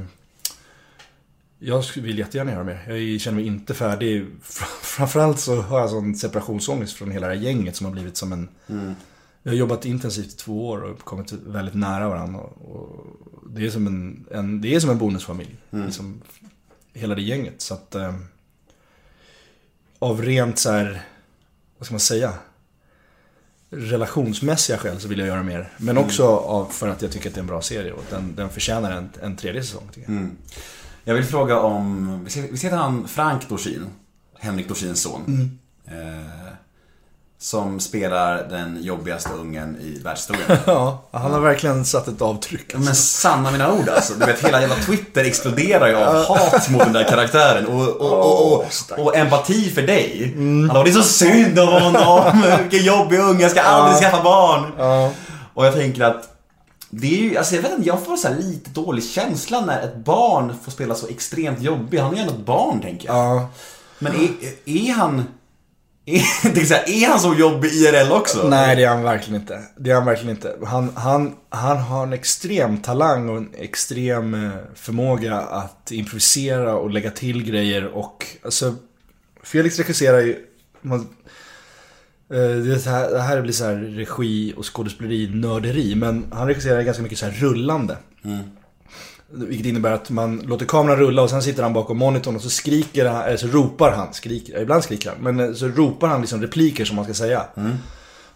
jag 1.59 1.83
vill 1.95 2.17
jättegärna 2.17 2.51
göra 2.51 2.63
mer. 2.63 2.91
Jag 2.91 3.21
känner 3.21 3.35
mig 3.35 3.47
inte 3.47 3.73
färdig. 3.73 4.27
Framförallt 4.81 5.39
så 5.39 5.61
har 5.61 5.79
jag 5.79 5.89
sån 5.89 6.15
separationsångest 6.15 6.97
från 6.97 7.11
hela 7.11 7.27
det 7.27 7.35
här 7.35 7.41
gänget 7.41 7.75
som 7.75 7.85
har 7.85 7.93
blivit 7.93 8.17
som 8.17 8.33
en... 8.33 8.49
Vi 9.43 9.49
har 9.49 9.57
jobbat 9.57 9.85
intensivt 9.85 10.33
i 10.33 10.35
två 10.35 10.69
år 10.69 10.81
och 10.81 10.99
kommit 10.99 11.31
väldigt 11.31 11.75
nära 11.75 12.09
varandra. 12.09 12.39
Och, 12.39 13.05
det, 13.49 13.65
är 13.65 13.69
som 13.69 13.87
en, 13.87 14.25
en, 14.31 14.61
det 14.61 14.75
är 14.75 14.79
som 14.79 14.89
en 14.89 14.97
bonusfamilj. 14.97 15.55
Liksom, 15.69 16.21
hela 16.93 17.15
det 17.15 17.21
gänget. 17.21 17.61
Så 17.61 17.73
att... 17.73 17.95
Eh, 17.95 18.15
av 19.99 20.21
rent 20.21 20.59
så 20.59 20.71
här, 20.71 21.01
vad 21.77 21.85
ska 21.85 21.93
man 21.93 21.99
säga? 21.99 22.33
Relationsmässiga 23.75 24.77
skäl 24.77 24.99
så 24.99 25.07
vill 25.07 25.19
jag 25.19 25.27
göra 25.27 25.43
mer. 25.43 25.69
Men 25.77 25.97
också 25.97 26.27
av, 26.27 26.65
för 26.65 26.87
att 26.87 27.01
jag 27.01 27.11
tycker 27.11 27.29
att 27.29 27.35
det 27.35 27.39
är 27.39 27.41
en 27.41 27.47
bra 27.47 27.61
serie 27.61 27.91
och 27.91 28.03
den, 28.09 28.35
den 28.35 28.49
förtjänar 28.49 28.91
en, 28.91 29.09
en 29.21 29.35
tredje 29.35 29.63
säsong 29.63 29.83
tycker 29.93 30.11
jag. 30.11 30.29
Jag 31.03 31.15
vill 31.15 31.23
fråga 31.23 31.59
om, 31.59 32.19
vi 32.23 32.29
ser, 32.29 32.41
vi 32.41 32.57
ser 32.57 32.71
han 32.71 33.07
Frank 33.07 33.49
Dorsin, 33.49 33.85
Henrik 34.39 34.67
Dorsins 34.67 35.01
son. 35.01 35.59
Eh, 35.85 36.53
som 37.43 37.79
spelar 37.79 38.47
den 38.49 38.83
jobbigaste 38.83 39.29
ungen 39.33 39.77
i 39.81 39.99
världshistorien. 39.99 40.57
Ja, 40.65 41.03
han 41.11 41.31
har 41.31 41.39
verkligen 41.39 41.85
satt 41.85 42.07
ett 42.07 42.21
avtryck. 42.21 42.73
Alltså. 42.73 42.85
Men 42.85 42.95
sanna 42.95 43.51
mina 43.51 43.73
ord 43.73 43.89
alltså. 43.89 44.13
Du 44.13 44.25
vet 44.25 44.45
hela 44.45 44.61
jävla 44.61 44.75
Twitter 44.75 45.25
exploderar 45.25 45.87
ju 45.87 45.95
av 45.95 46.25
hat 46.25 46.69
mot 46.69 46.83
den 46.83 46.93
där 46.93 47.03
karaktären. 47.03 47.67
Och, 47.67 47.87
och, 47.87 48.11
och, 48.11 48.55
och, 48.55 48.65
och 49.05 49.15
empati 49.15 49.69
för 49.69 49.81
dig. 49.81 50.33
Hallå, 50.67 50.83
det 50.83 50.89
är 50.89 50.93
så 50.93 51.03
synd 51.03 51.59
om 51.59 51.67
honom. 51.67 52.43
Vilken 52.69 52.85
jobbig 52.85 53.19
unge, 53.19 53.41
jag 53.41 53.51
ska 53.51 53.61
aldrig 53.61 54.01
skaffa 54.01 54.23
barn. 54.23 54.71
Och 55.53 55.65
jag 55.65 55.73
tänker 55.73 56.03
att 56.03 56.29
det 56.89 57.07
är 57.07 57.21
ju, 57.21 57.37
alltså 57.37 57.55
jag 57.55 57.61
vet 57.61 57.71
inte, 57.71 57.87
jag 57.87 58.05
får 58.05 58.17
så 58.17 58.29
lite 58.39 58.69
dålig 58.69 59.03
känsla 59.03 59.61
när 59.61 59.81
ett 59.81 59.95
barn 59.95 60.55
får 60.63 60.71
spela 60.71 60.95
så 60.95 61.07
extremt 61.07 61.61
jobbig. 61.61 61.97
Han 61.97 62.11
är 62.11 62.15
ju 62.15 62.21
ändå 62.21 62.33
ett 62.33 62.45
barn 62.45 62.81
tänker 62.81 63.07
jag. 63.07 63.15
Ja. 63.15 63.49
Men 63.99 64.13
är, 64.15 64.29
är 64.65 64.93
han, 64.93 65.23
är, 66.05 66.15
är, 67.03 67.07
han 67.07 67.19
så 67.19 67.35
jobbig 67.35 67.69
IRL 67.69 68.11
också? 68.11 68.47
Nej, 68.47 68.75
det 68.75 68.83
är 68.83 68.89
han 68.89 69.03
verkligen 69.03 69.41
inte. 69.41 69.63
Det 69.77 69.91
är 69.91 69.95
han 69.95 70.05
verkligen 70.05 70.35
inte. 70.35 70.55
Han, 70.65 70.91
han, 70.95 71.35
han 71.49 71.77
har 71.77 72.03
en 72.03 72.13
extrem 72.13 72.77
talang 72.77 73.29
och 73.29 73.37
en 73.37 73.49
extrem 73.57 74.33
eh, 74.33 74.51
förmåga 74.75 75.35
att 75.35 75.91
improvisera 75.91 76.75
och 76.75 76.89
lägga 76.89 77.11
till 77.11 77.43
grejer 77.43 77.87
och 77.87 78.25
alltså 78.43 78.75
Felix 79.43 79.77
regisserar 79.77 80.19
ju 80.19 80.37
man, 80.81 80.99
eh, 82.33 82.37
det, 82.37 82.85
här, 82.85 83.09
det 83.09 83.21
här 83.21 83.41
blir 83.41 83.53
så 83.53 83.65
här 83.65 83.75
regi 83.75 84.53
och 84.57 84.75
skådespeleri 84.75 85.29
nörderi 85.33 85.95
men 85.95 86.25
han 86.31 86.47
regisserar 86.47 86.81
ganska 86.81 87.03
mycket 87.03 87.17
så 87.17 87.25
här 87.25 87.33
rullande. 87.33 87.97
Vilket 89.35 89.65
innebär 89.65 89.91
att 89.91 90.09
man 90.09 90.37
låter 90.37 90.65
kameran 90.65 90.99
rulla 90.99 91.21
och 91.21 91.29
sen 91.29 91.41
sitter 91.41 91.63
han 91.63 91.73
bakom 91.73 91.97
monitorn 91.97 92.35
och 92.35 92.41
så 92.41 92.49
skriker 92.49 93.05
han, 93.05 93.21
eller 93.21 93.37
så 93.37 93.47
ropar 93.47 93.91
han, 93.91 94.13
skriker, 94.13 94.61
ibland 94.61 94.83
skriker 94.83 95.09
han, 95.09 95.19
men 95.19 95.49
eh, 95.49 95.53
så 95.53 95.67
ropar 95.67 96.07
han 96.07 96.21
liksom 96.21 96.41
repliker 96.41 96.85
som 96.85 96.95
man 96.95 97.05
ska 97.05 97.13
säga. 97.13 97.45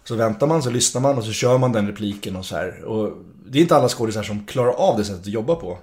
Så 0.04 0.14
väntar 0.14 0.46
man, 0.46 0.62
så 0.62 0.70
lyssnar 0.70 1.00
man 1.00 1.18
och 1.18 1.24
så 1.24 1.32
kör 1.32 1.58
man 1.58 1.72
den 1.72 1.86
repliken 1.86 2.36
och 2.36 2.44
så 2.44 2.56
här. 2.56 2.84
Och 2.84 3.12
det 3.46 3.58
är 3.58 3.62
inte 3.62 3.76
alla 3.76 3.88
skådisar 3.88 4.22
som 4.22 4.46
klarar 4.46 4.72
av 4.72 4.98
det 4.98 5.04
sättet 5.04 5.20
att 5.20 5.26
jobba 5.26 5.54
på. 5.54 5.78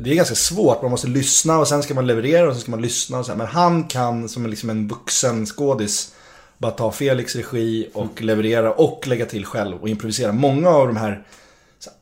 Det 0.00 0.10
är 0.10 0.14
ganska 0.14 0.34
svårt, 0.34 0.82
man 0.82 0.90
måste 0.90 1.08
lyssna 1.08 1.58
och 1.58 1.68
sen 1.68 1.82
ska 1.82 1.94
man 1.94 2.06
leverera 2.06 2.48
och 2.48 2.54
sen 2.54 2.60
ska 2.60 2.70
man 2.70 2.82
lyssna 2.82 3.18
och 3.18 3.26
så 3.26 3.32
här. 3.32 3.38
Men 3.38 3.46
han 3.46 3.84
kan 3.84 4.28
som 4.28 4.46
liksom 4.46 4.70
en 4.70 4.88
vuxen 4.88 5.46
skådis 5.46 6.14
bara 6.58 6.72
ta 6.72 6.90
Felix 6.92 7.36
regi 7.36 7.90
och 7.94 8.22
leverera 8.22 8.72
och 8.72 9.06
lägga 9.06 9.26
till 9.26 9.46
själv 9.46 9.82
och 9.82 9.88
improvisera. 9.88 10.32
Många 10.32 10.68
av 10.68 10.86
de 10.86 10.96
här, 10.96 11.22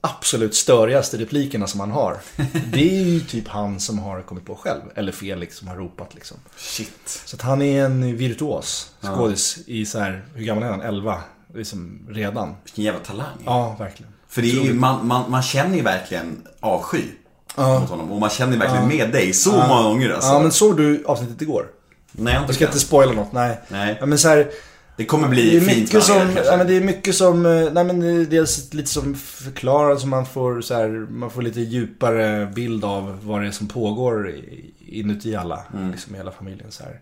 absolut 0.01 0.55
störigaste 0.55 1.17
replikerna 1.17 1.67
som 1.67 1.81
han 1.81 1.91
har. 1.91 2.17
Det 2.73 3.01
är 3.01 3.05
ju 3.05 3.21
typ 3.21 3.49
han 3.49 3.81
som 3.81 3.99
har 3.99 4.23
kommit 4.23 4.47
på 4.47 4.55
själv. 4.55 4.81
Eller 4.95 5.13
Felix 5.13 5.57
som 5.57 5.69
har 5.69 5.77
ropat 5.77 6.15
liksom. 6.15 6.37
Shit. 6.57 7.23
Så 7.25 7.37
att 7.37 7.43
han 7.43 7.63
är 7.63 7.85
en 7.85 8.17
virtuos 8.17 8.91
skådis 9.03 9.59
i 9.67 9.87
så 9.87 9.99
här, 9.99 10.25
hur 10.35 10.45
gammal 10.45 10.65
är 10.65 10.71
han? 10.71 10.81
11? 10.81 11.23
Liksom 11.55 12.07
redan. 12.11 12.55
Vilken 12.65 12.85
jävla 12.85 13.01
talang. 13.01 13.39
Ja, 13.45 13.77
verkligen. 13.79 14.13
För 14.29 14.43
det 14.43 14.51
är 14.51 14.65
ju, 14.65 14.75
man, 14.75 15.07
man, 15.07 15.31
man 15.31 15.43
känner 15.43 15.77
ju 15.77 15.83
verkligen 15.83 16.47
avsky 16.61 17.03
mot 17.57 17.91
honom. 17.91 18.13
Och 18.13 18.21
man 18.21 18.31
känner 18.31 18.57
verkligen 18.57 18.89
med 18.89 19.13
dig 19.13 19.33
så 19.33 19.53
många 19.53 19.83
gånger 19.83 20.11
alltså. 20.11 20.31
Ja, 20.31 20.39
men 20.39 20.53
såg 20.53 20.77
du 20.77 21.05
avsnittet 21.07 21.43
igår? 21.43 21.67
Nej, 22.13 22.35
jag 22.35 22.41
har 22.41 22.47
Jag 22.47 22.55
ska 22.55 22.65
inte 22.65 22.77
inte 22.77 22.87
spoila 22.87 23.13
något, 23.13 23.33
nej. 23.33 23.61
Nej. 23.69 23.97
Ja, 24.01 24.07
men 24.07 24.19
så 24.19 24.29
här, 24.29 24.51
Det 24.97 25.05
kommer 25.05 25.25
det 25.25 25.31
bli 25.31 25.57
är 25.57 25.61
fint 25.61 25.79
mycket 25.81 26.03
som, 26.05 26.17
kanske. 26.19 26.45
ja, 26.45 26.57
men 26.57 26.67
det 26.67 26.77
är 26.77 26.81
mycket 26.81 27.15
som, 27.15 27.47
eh, 27.47 27.73
nej 27.73 27.85
men 27.85 28.01
det 28.01 28.07
är 28.11 28.25
dels 28.27 28.75
lite 28.75 28.89
som 28.91 29.15
förklarar 29.15 29.97
så 29.97 30.07
man 30.07 30.27
får 30.27 30.61
så 30.61 30.75
här, 30.75 30.89
man 31.11 31.31
får 31.31 31.43
lite 31.43 31.61
djupare 31.61 32.53
bild 32.55 32.85
av 32.85 33.19
vad 33.23 33.41
det 33.43 33.47
är 33.47 33.51
som 33.51 33.69
pågår 33.69 34.35
inuti 34.87 35.37
alla, 35.37 35.65
Mm. 35.75 35.91
liksom 35.91 36.15
i 36.15 36.19
hela 36.19 36.31
familjen 36.31 36.71
så 36.73 36.83
här. 36.85 37.01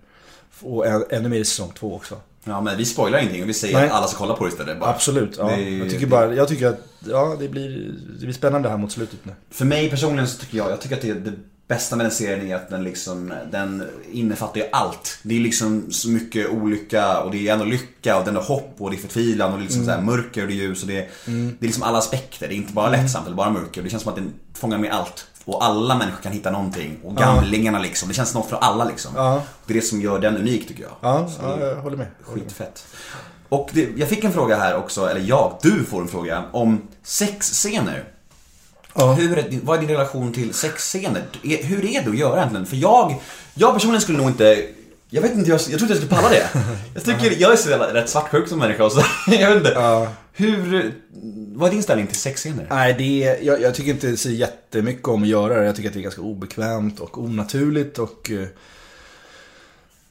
Och 0.63 0.87
än- 0.87 1.05
ännu 1.11 1.29
mer 1.29 1.39
i 1.39 1.45
säsong 1.45 1.73
två 1.79 1.95
också. 1.95 2.17
Ja, 2.45 2.61
men 2.61 2.77
vi 2.79 2.85
spoilar 2.85 3.19
ingenting 3.19 3.43
och 3.43 3.49
vi 3.49 3.55
säger 3.55 3.75
Nej. 3.75 3.87
att 3.89 3.93
alla 3.93 4.07
ska 4.07 4.19
kolla 4.19 4.35
på 4.35 4.45
det 4.45 4.51
istället. 4.51 4.81
Bara. 4.81 4.91
Absolut, 4.91 5.35
ja. 5.39 5.45
Det 5.57 5.71
jag 5.71 5.91
tycker 5.91 6.07
bara, 6.07 6.35
jag 6.35 6.49
tycker 6.49 6.67
att, 6.67 6.81
ja 7.09 7.37
det 7.41 7.49
blir, 7.49 7.95
det 8.19 8.25
blir 8.27 8.33
spännande 8.33 8.69
här 8.69 8.77
mot 8.77 8.93
slutet 8.93 9.19
nu. 9.25 9.33
För 9.51 9.65
mig 9.65 9.91
personligen 9.91 10.29
så 10.29 10.39
tycker 10.39 10.59
jag, 10.59 10.71
jag 10.71 10.81
tycker 10.81 10.97
att 10.97 11.03
det, 11.03 11.15
det 11.15 11.33
bästa 11.71 11.97
med 11.97 12.07
den 12.07 12.13
serien 12.13 12.51
är 12.51 12.57
att 12.57 12.69
den 12.69 12.85
liksom, 12.85 13.33
den 13.51 13.89
innefattar 14.13 14.61
ju 14.61 14.67
allt. 14.73 15.19
Det 15.23 15.37
är 15.37 15.41
liksom 15.41 15.93
så 15.93 16.09
mycket 16.09 16.51
olycka 16.51 17.21
och 17.21 17.31
det 17.31 17.49
är 17.49 17.53
ändå 17.53 17.65
lycka 17.65 18.19
och 18.19 18.25
den 18.25 18.37
är 18.37 18.41
hopp 18.41 18.75
och 18.79 18.91
det 18.91 18.97
är 18.97 18.99
förtvivlan 18.99 19.53
och 19.53 19.59
det 19.59 19.63
är 19.63 19.67
liksom 19.67 19.85
så 19.85 19.91
här 19.91 20.01
mörker 20.01 20.43
och 20.43 20.49
det 20.49 20.55
är 20.55 20.57
ljus 20.57 20.83
och 20.83 20.89
det 20.89 20.99
är, 20.99 21.09
det 21.25 21.33
är 21.33 21.67
liksom 21.67 21.83
alla 21.83 21.99
aspekter. 21.99 22.49
Det 22.49 22.55
är 22.55 22.57
inte 22.57 22.73
bara 22.73 22.91
lättsamt 22.91 23.27
eller 23.27 23.37
bara 23.37 23.51
mörker. 23.51 23.83
Det 23.83 23.91
känns 23.91 24.03
som 24.03 24.11
att 24.13 24.17
den 24.17 24.33
fångar 24.55 24.79
med 24.79 24.93
allt. 24.93 25.27
Och 25.45 25.65
alla 25.65 25.97
människor 25.97 26.23
kan 26.23 26.33
hitta 26.33 26.51
någonting. 26.51 26.99
Och 27.05 27.17
gamlingarna 27.17 27.79
liksom. 27.79 28.09
Det 28.09 28.15
känns 28.15 28.35
något 28.35 28.49
för 28.49 28.57
alla 28.57 28.85
liksom. 28.85 29.13
Ja. 29.17 29.43
Det 29.67 29.73
är 29.73 29.75
det 29.75 29.87
som 29.87 30.01
gör 30.01 30.19
den 30.19 30.37
unik 30.37 30.69
tycker 30.69 30.83
jag. 30.83 30.93
Ja, 31.01 31.29
Så 31.29 31.43
ja 31.43 31.57
det 31.57 31.67
jag. 31.67 31.77
Håller 31.77 31.97
med. 31.97 32.07
Skitfett. 32.23 32.87
Och 33.49 33.71
det, 33.73 33.89
jag 33.97 34.09
fick 34.09 34.25
en 34.25 34.33
fråga 34.33 34.57
här 34.57 34.77
också, 34.77 35.07
eller 35.11 35.21
jag, 35.21 35.59
du 35.63 35.85
får 35.85 36.01
en 36.01 36.09
fråga 36.09 36.45
om 36.53 36.83
sexscener. 37.03 38.05
Ja. 38.95 39.13
Hur 39.13 39.39
är, 39.39 39.59
vad 39.63 39.77
är 39.77 39.81
din 39.81 39.91
relation 39.91 40.33
till 40.33 40.55
sexscener? 40.55 41.23
Är- 41.43 41.65
Hur 41.65 41.85
är 41.85 42.03
det 42.03 42.11
att 42.11 42.19
göra 42.19 42.37
egentligen? 42.37 42.67
För 42.67 42.77
jag, 42.77 43.21
jag 43.55 43.75
personligen 43.75 44.01
skulle 44.01 44.19
nog 44.19 44.29
inte 44.31 44.67
jag 45.13 45.23
vet 45.23 45.35
inte, 45.35 45.51
jag, 45.51 45.61
jag 45.61 45.67
tror 45.67 45.83
inte 45.83 45.93
jag 45.93 45.97
skulle 45.97 46.23
palla 46.23 46.29
det. 46.29 46.49
Jag 46.95 47.05
tycker, 47.05 47.41
jag 47.41 47.53
är 47.53 47.57
så 47.57 47.71
jävla, 47.71 47.95
rätt 47.95 48.09
svartsjuk 48.09 48.49
som 48.49 48.59
människa 48.59 48.85
och 48.85 48.93
så, 48.93 49.03
jag 49.27 49.49
vet 49.49 49.57
inte. 49.57 49.71
Ja. 49.75 50.13
Hur, 50.33 50.93
vad 51.55 51.69
är 51.69 51.73
din 51.73 51.83
ställning 51.83 52.07
till 52.07 52.17
sexscener? 52.17 52.67
Nej, 52.71 52.95
det 52.99 53.25
är, 53.25 53.43
jag, 53.43 53.61
jag 53.61 53.75
tycker 53.75 53.91
inte 53.91 54.17
så 54.17 54.31
jättemycket 54.31 55.09
om 55.09 55.23
att 55.23 55.29
göra 55.29 55.61
det. 55.61 55.67
Jag 55.67 55.77
tycker 55.77 55.89
att 55.89 55.95
det 55.95 56.01
är 56.01 56.03
ganska 56.03 56.21
obekvämt 56.23 57.01
och 57.01 57.19
onaturligt 57.19 57.99
och... 57.99 58.31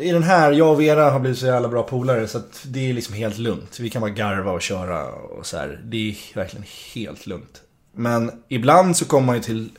i 0.00 0.10
den 0.12 0.22
här, 0.22 0.52
jag 0.52 0.72
och 0.72 0.80
Vera 0.80 1.10
har 1.10 1.20
blivit 1.20 1.38
så 1.38 1.46
jävla 1.46 1.68
bra 1.68 1.82
polare 1.82 2.28
så 2.28 2.38
att 2.38 2.60
det 2.64 2.90
är 2.90 2.94
liksom 2.94 3.14
helt 3.14 3.38
lugnt. 3.38 3.80
Vi 3.80 3.90
kan 3.90 4.00
bara 4.00 4.10
garva 4.10 4.52
och 4.52 4.62
köra 4.62 5.06
och 5.12 5.46
så 5.46 5.56
här. 5.56 5.80
Det 5.84 6.10
är 6.10 6.16
verkligen 6.34 6.66
helt 6.94 7.26
lugnt. 7.26 7.62
Men 7.92 8.32
ibland 8.48 8.96
så 8.96 9.04
kommer 9.04 9.26
man 9.26 9.36
ju 9.36 9.42
till, 9.42 9.70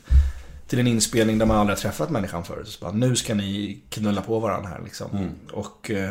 till 0.66 0.78
en 0.78 0.86
inspelning 0.86 1.38
där 1.38 1.46
man 1.46 1.56
aldrig 1.56 1.76
har 1.78 1.82
träffat 1.82 2.10
människan 2.10 2.44
förut. 2.44 2.68
Så 2.68 2.84
bara, 2.84 2.92
nu 2.92 3.16
ska 3.16 3.34
ni 3.34 3.80
knulla 3.90 4.22
på 4.22 4.38
varandra 4.38 4.68
här 4.68 4.80
liksom. 4.84 5.30
Och 5.52 5.90
eh, 5.90 6.10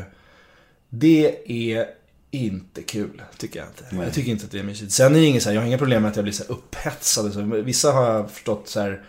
det 0.90 1.52
är 1.52 1.86
inte 2.32 2.82
kul, 2.82 3.22
tycker 3.38 3.60
jag 3.60 3.68
inte. 3.70 3.86
Nej. 3.92 4.06
Jag 4.06 4.14
tycker 4.14 4.32
inte 4.32 4.46
att 4.46 4.52
det 4.52 4.60
är 4.60 4.64
mysigt. 4.64 4.92
Sen 4.92 5.16
är 5.16 5.20
det 5.20 5.26
inget 5.26 5.44
så 5.44 5.50
här, 5.50 5.56
jag 5.56 5.62
har 5.62 5.68
inga 5.68 5.78
problem 5.78 6.02
med 6.02 6.10
att 6.10 6.16
jag 6.16 6.26
blir 6.26 6.34
så 6.34 6.44
upphetsad. 6.44 7.34
Så 7.34 7.42
vissa 7.42 7.92
har 7.92 8.14
jag 8.14 8.32
förstått 8.32 8.68
så 8.68 8.80
här, 8.80 9.04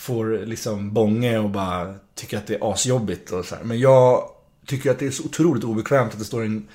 får 0.00 0.46
liksom 0.46 0.92
bånge 0.92 1.38
och 1.38 1.50
bara 1.50 1.94
tycker 2.14 2.38
att 2.38 2.46
det 2.46 2.54
är 2.54 2.72
asjobbigt 2.72 3.30
och 3.30 3.44
så 3.44 3.54
här. 3.54 3.64
Men 3.64 3.80
jag 3.80 4.24
tycker 4.66 4.90
att 4.90 4.98
det 4.98 5.06
är 5.06 5.10
så 5.10 5.24
otroligt 5.24 5.64
obekvämt 5.64 6.12
att 6.12 6.18
det 6.18 6.24
står 6.24 6.44
en, 6.44 6.68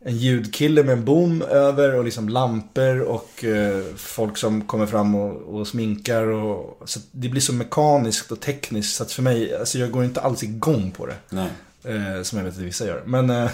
en 0.00 0.16
ljudkille 0.16 0.82
med 0.82 0.92
en 0.92 1.04
bom 1.04 1.42
över 1.42 1.94
och 1.94 2.04
liksom 2.04 2.28
lampor 2.28 3.00
och 3.00 3.44
eh, 3.44 3.82
folk 3.96 4.36
som 4.36 4.62
kommer 4.62 4.86
fram 4.86 5.14
och, 5.14 5.60
och 5.60 5.68
sminkar 5.68 6.26
och 6.26 6.88
så 6.88 7.00
det 7.10 7.28
blir 7.28 7.40
så 7.40 7.52
mekaniskt 7.52 8.32
och 8.32 8.40
tekniskt 8.40 8.96
så 8.96 9.02
att 9.02 9.12
för 9.12 9.22
mig, 9.22 9.56
alltså 9.56 9.78
jag 9.78 9.90
går 9.90 10.04
inte 10.04 10.20
alls 10.20 10.42
igång 10.42 10.90
på 10.90 11.06
det. 11.06 11.16
Nej. 11.30 11.48
Eh, 11.84 12.22
som 12.22 12.38
jag 12.38 12.44
vet 12.44 12.54
att 12.54 12.60
vissa 12.60 12.86
gör. 12.86 13.02
Men... 13.04 13.30
Eh, 13.30 13.50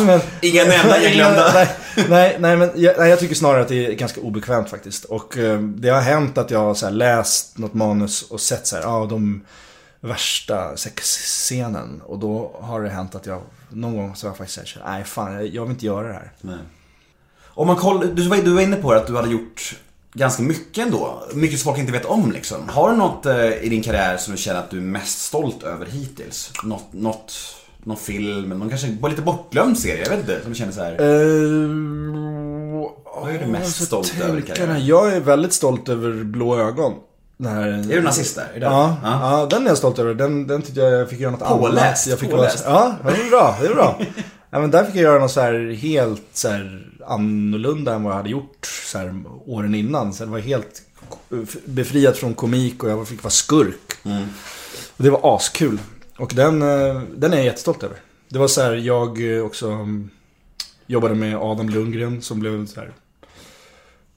men 0.00 0.20
Inga 0.40 0.64
nämnda, 0.64 1.00
inga 1.02 1.10
glömda. 1.10 1.52
nej, 1.54 1.68
nej, 2.08 2.36
nej, 2.38 2.56
men 2.56 2.70
jag, 2.74 2.94
nej, 2.98 3.10
jag 3.10 3.18
tycker 3.18 3.34
snarare 3.34 3.62
att 3.62 3.68
det 3.68 3.86
är 3.86 3.92
ganska 3.92 4.20
obekvämt 4.20 4.70
faktiskt. 4.70 5.04
Och 5.04 5.38
eh, 5.38 5.60
det 5.60 5.88
har 5.88 6.00
hänt 6.00 6.38
att 6.38 6.50
jag 6.50 6.58
har 6.58 6.90
läst 6.90 7.58
något 7.58 7.74
manus 7.74 8.22
och 8.22 8.40
sett 8.40 8.66
så 8.66 8.76
här, 8.76 8.82
ja, 8.82 9.06
de 9.10 9.44
värsta 10.00 10.76
sexscenen. 10.76 12.02
Och 12.06 12.18
då 12.18 12.56
har 12.60 12.82
det 12.82 12.90
hänt 12.90 13.14
att 13.14 13.26
jag 13.26 13.42
någon 13.68 13.96
gång 13.96 14.16
så 14.16 14.26
har 14.26 14.30
jag 14.30 14.38
faktiskt 14.38 14.72
sagt, 14.72 14.86
nej 14.86 15.04
fan, 15.04 15.32
jag, 15.32 15.46
jag 15.46 15.62
vill 15.62 15.70
inte 15.70 15.86
göra 15.86 16.08
det 16.08 16.14
här. 16.14 16.32
Nej. 16.40 16.58
Om 17.44 17.66
man 17.66 17.76
kollar, 17.76 18.06
du 18.06 18.28
var, 18.28 18.36
du 18.36 18.50
var 18.50 18.62
inne 18.62 18.76
på 18.76 18.94
det 18.94 19.00
att 19.00 19.06
du 19.06 19.16
hade 19.16 19.30
gjort 19.30 19.76
ganska 20.12 20.42
mycket 20.42 20.86
ändå. 20.86 21.22
Mycket 21.34 21.58
som 21.58 21.64
folk 21.64 21.78
inte 21.78 21.92
vet 21.92 22.04
om 22.04 22.32
liksom. 22.32 22.68
Har 22.68 22.90
du 22.90 22.96
något 22.96 23.26
eh, 23.26 23.52
i 23.52 23.68
din 23.68 23.82
karriär 23.82 24.16
som 24.16 24.34
du 24.34 24.38
känner 24.38 24.60
att 24.60 24.70
du 24.70 24.76
är 24.76 24.82
mest 24.82 25.22
stolt 25.22 25.62
över 25.62 25.86
hittills? 25.86 26.52
Något, 26.64 26.92
något, 26.92 27.32
någon 27.84 27.96
film, 27.96 28.48
någon 28.48 28.68
kanske 28.68 28.88
bara 28.88 29.08
lite 29.08 29.22
bortglömd 29.22 29.78
serie, 29.78 30.02
jag 30.02 30.10
vet 30.10 30.20
inte. 30.20 30.40
Som 30.42 30.52
du 30.52 30.58
känner 30.58 30.72
så 30.72 30.80
här. 30.80 30.92
Vad 33.20 33.34
är 33.34 33.38
du 33.38 33.46
mest 33.46 33.84
stolt 33.84 34.14
över 34.22 34.38
i 34.38 34.42
karriären? 34.42 34.86
Jag 34.86 35.12
är 35.12 35.20
väldigt 35.20 35.52
stolt 35.52 35.88
över 35.88 36.24
Blå 36.24 36.58
ögon. 36.58 36.92
Här, 37.44 37.68
Är 37.68 37.82
du 37.82 38.02
nazist 38.02 38.36
där? 38.36 38.48
Är 38.54 38.60
det 38.60 38.66
Ja, 38.66 38.96
ja. 39.02 39.40
ja, 39.40 39.46
den 39.50 39.62
är 39.62 39.68
jag 39.68 39.78
stolt 39.78 39.98
över. 39.98 40.14
Den, 40.14 40.46
den 40.46 40.62
tyckte 40.62 40.80
jag 40.80 40.92
jag 40.92 41.10
fick 41.10 41.20
göra 41.20 41.30
något 41.30 41.48
Påläst, 41.48 41.82
annat. 41.82 42.06
Jag 42.06 42.18
fick 42.18 42.30
påläst. 42.30 42.66
Vara, 42.66 42.96
ja, 43.04 43.10
det 43.10 43.22
är 43.22 43.30
bra. 43.30 43.56
Det 43.60 43.66
är 43.66 43.74
bra. 43.74 44.00
ja, 44.50 44.60
men 44.60 44.70
där 44.70 44.84
fick 44.84 44.94
jag 44.94 45.02
göra 45.02 45.18
något 45.18 45.30
så 45.30 45.40
här 45.40 45.72
helt 45.72 46.22
så 46.32 46.48
här 46.48 46.89
annorlunda 47.06 47.94
än 47.94 48.02
vad 48.02 48.12
jag 48.12 48.16
hade 48.16 48.30
gjort 48.30 48.66
så 48.66 48.98
här 48.98 49.22
åren 49.46 49.74
innan. 49.74 50.12
Så 50.12 50.24
det 50.24 50.30
var 50.30 50.38
helt 50.38 50.82
befriat 51.64 52.16
från 52.16 52.34
komik 52.34 52.84
och 52.84 52.90
jag 52.90 53.08
fick 53.08 53.22
vara 53.22 53.30
skurk. 53.30 54.04
Mm. 54.04 54.28
Och 54.96 55.04
det 55.04 55.10
var 55.10 55.36
askul. 55.36 55.78
Och 56.18 56.32
den, 56.34 56.62
eh, 56.62 57.02
den 57.16 57.32
är 57.32 57.36
jag 57.36 57.44
jättestolt 57.44 57.82
över. 57.82 57.96
Det 58.28 58.38
var 58.38 58.48
så 58.48 58.62
här, 58.62 58.74
jag 58.74 59.36
eh, 59.36 59.44
också 59.44 59.70
mm, 59.70 60.10
jobbade 60.86 61.14
med 61.14 61.36
Adam 61.36 61.68
Lundgren 61.68 62.22
som 62.22 62.40
blev 62.40 62.66
så 62.66 62.80
här 62.80 62.92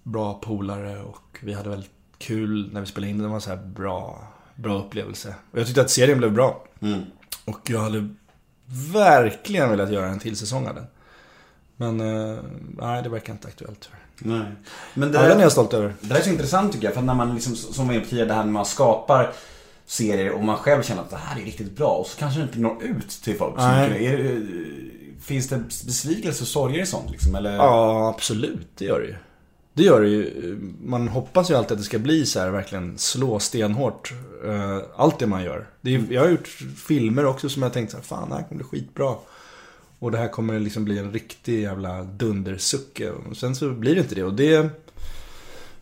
bra 0.04 0.34
polare 0.34 1.02
och 1.02 1.38
vi 1.42 1.54
hade 1.54 1.70
väldigt 1.70 1.92
kul 2.18 2.70
när 2.74 2.82
vi 2.82 2.88
spelade 2.88 3.12
in. 3.12 3.18
Det 3.18 3.28
var 3.28 3.40
så 3.40 3.50
här 3.50 3.58
bra, 3.58 4.28
bra 4.56 4.80
upplevelse. 4.80 5.36
Och 5.52 5.60
jag 5.60 5.66
tyckte 5.66 5.82
att 5.82 5.90
serien 5.90 6.18
blev 6.18 6.34
bra. 6.34 6.66
Mm. 6.80 7.02
Och 7.46 7.70
jag 7.70 7.80
hade 7.80 8.10
verkligen 8.94 9.70
velat 9.70 9.92
göra 9.92 10.08
en 10.08 10.20
till 10.20 10.38
säsong 10.38 10.68
av 10.68 10.76
den. 10.76 10.86
Men 11.92 12.00
eh, 12.32 12.38
nej, 12.78 13.04
det 13.04 13.10
verkar 13.10 13.34
inte 13.34 13.48
aktuellt 13.48 13.80
tyvärr. 13.80 14.38
Nej. 14.40 14.52
Men 14.94 15.12
det, 15.12 15.18
Ja, 15.22 15.28
den 15.28 15.38
är 15.38 15.42
jag 15.42 15.52
stolt 15.52 15.74
över. 15.74 15.94
det 16.02 16.08
där 16.08 16.16
är 16.16 16.22
så 16.22 16.30
intressant 16.30 16.74
tycker 16.74 16.86
jag. 16.86 16.94
För 16.94 17.02
när 17.02 17.14
man 17.14 17.34
liksom, 17.36 17.56
som 17.56 17.88
var 17.88 17.94
inne 17.94 18.04
på 18.04 18.10
tidigare, 18.10 18.28
det 18.28 18.34
här 18.34 18.44
när 18.44 18.52
man 18.52 18.66
skapar 18.66 19.34
serier 19.86 20.32
och 20.32 20.44
man 20.44 20.58
själv 20.58 20.84
känner 20.84 21.02
att 21.02 21.10
det 21.10 21.16
här 21.18 21.42
är 21.42 21.46
riktigt 21.46 21.76
bra 21.76 21.88
och 21.90 22.08
så 22.08 22.18
kanske 22.20 22.40
det 22.40 22.44
inte 22.44 22.60
når 22.60 22.84
ut 22.84 23.10
till 23.10 23.38
folk. 23.38 23.54
Nej. 23.58 24.06
Är, 24.06 24.18
det- 24.18 24.48
finns 25.22 25.50
det 25.50 25.58
besvikelse 25.58 26.42
och 26.44 26.48
sorger 26.48 26.82
i 26.82 26.86
sånt 26.86 27.12
liksom? 27.12 27.36
Eller? 27.36 27.54
Ja, 27.56 28.10
absolut. 28.16 28.68
Det 28.78 28.86
gör 28.86 29.00
det 29.00 29.06
ju. 29.08 29.16
Det 29.74 29.84
gör 29.84 30.02
det 30.02 30.08
ju. 30.08 30.58
Man 30.84 31.08
hoppas 31.08 31.52
ju 31.52 31.56
alltid 31.56 31.72
att 31.72 31.78
det 31.78 31.84
ska 31.84 32.00
bli 32.00 32.26
så 32.26 32.40
här, 32.40 32.50
verkligen 32.50 32.98
slå 32.98 33.40
stenhårt. 33.40 34.14
eh, 34.46 34.78
Allt 34.96 35.20
det 35.20 35.28
man 35.28 35.44
gör. 35.44 35.68
Det 35.82 35.96
är, 35.96 36.04
jag 36.10 36.22
har 36.22 36.30
gjort 36.30 36.48
filmer 36.88 37.26
också 37.26 37.50
som 37.50 37.64
jag 37.64 37.74
tänkt 37.74 37.92
så 37.92 37.98
här, 37.98 38.04
fan 38.04 38.30
det 38.30 38.36
här 38.36 38.44
kommer 38.44 38.64
bli 38.64 38.80
skitbra. 38.80 39.16
Och 40.04 40.12
det 40.12 40.18
här 40.18 40.28
kommer 40.28 40.60
liksom 40.60 40.86
bli 40.86 40.99
en 40.99 41.12
riktig 41.12 41.62
jävla 41.62 42.04
dundersuck. 42.04 43.01
Och 43.30 43.38
Sen 43.38 43.56
så 43.56 43.70
blir 43.70 43.95
det 43.95 44.01
inte 44.01 44.16
det. 44.16 44.24
Och 44.24 44.34
det, 44.34 44.70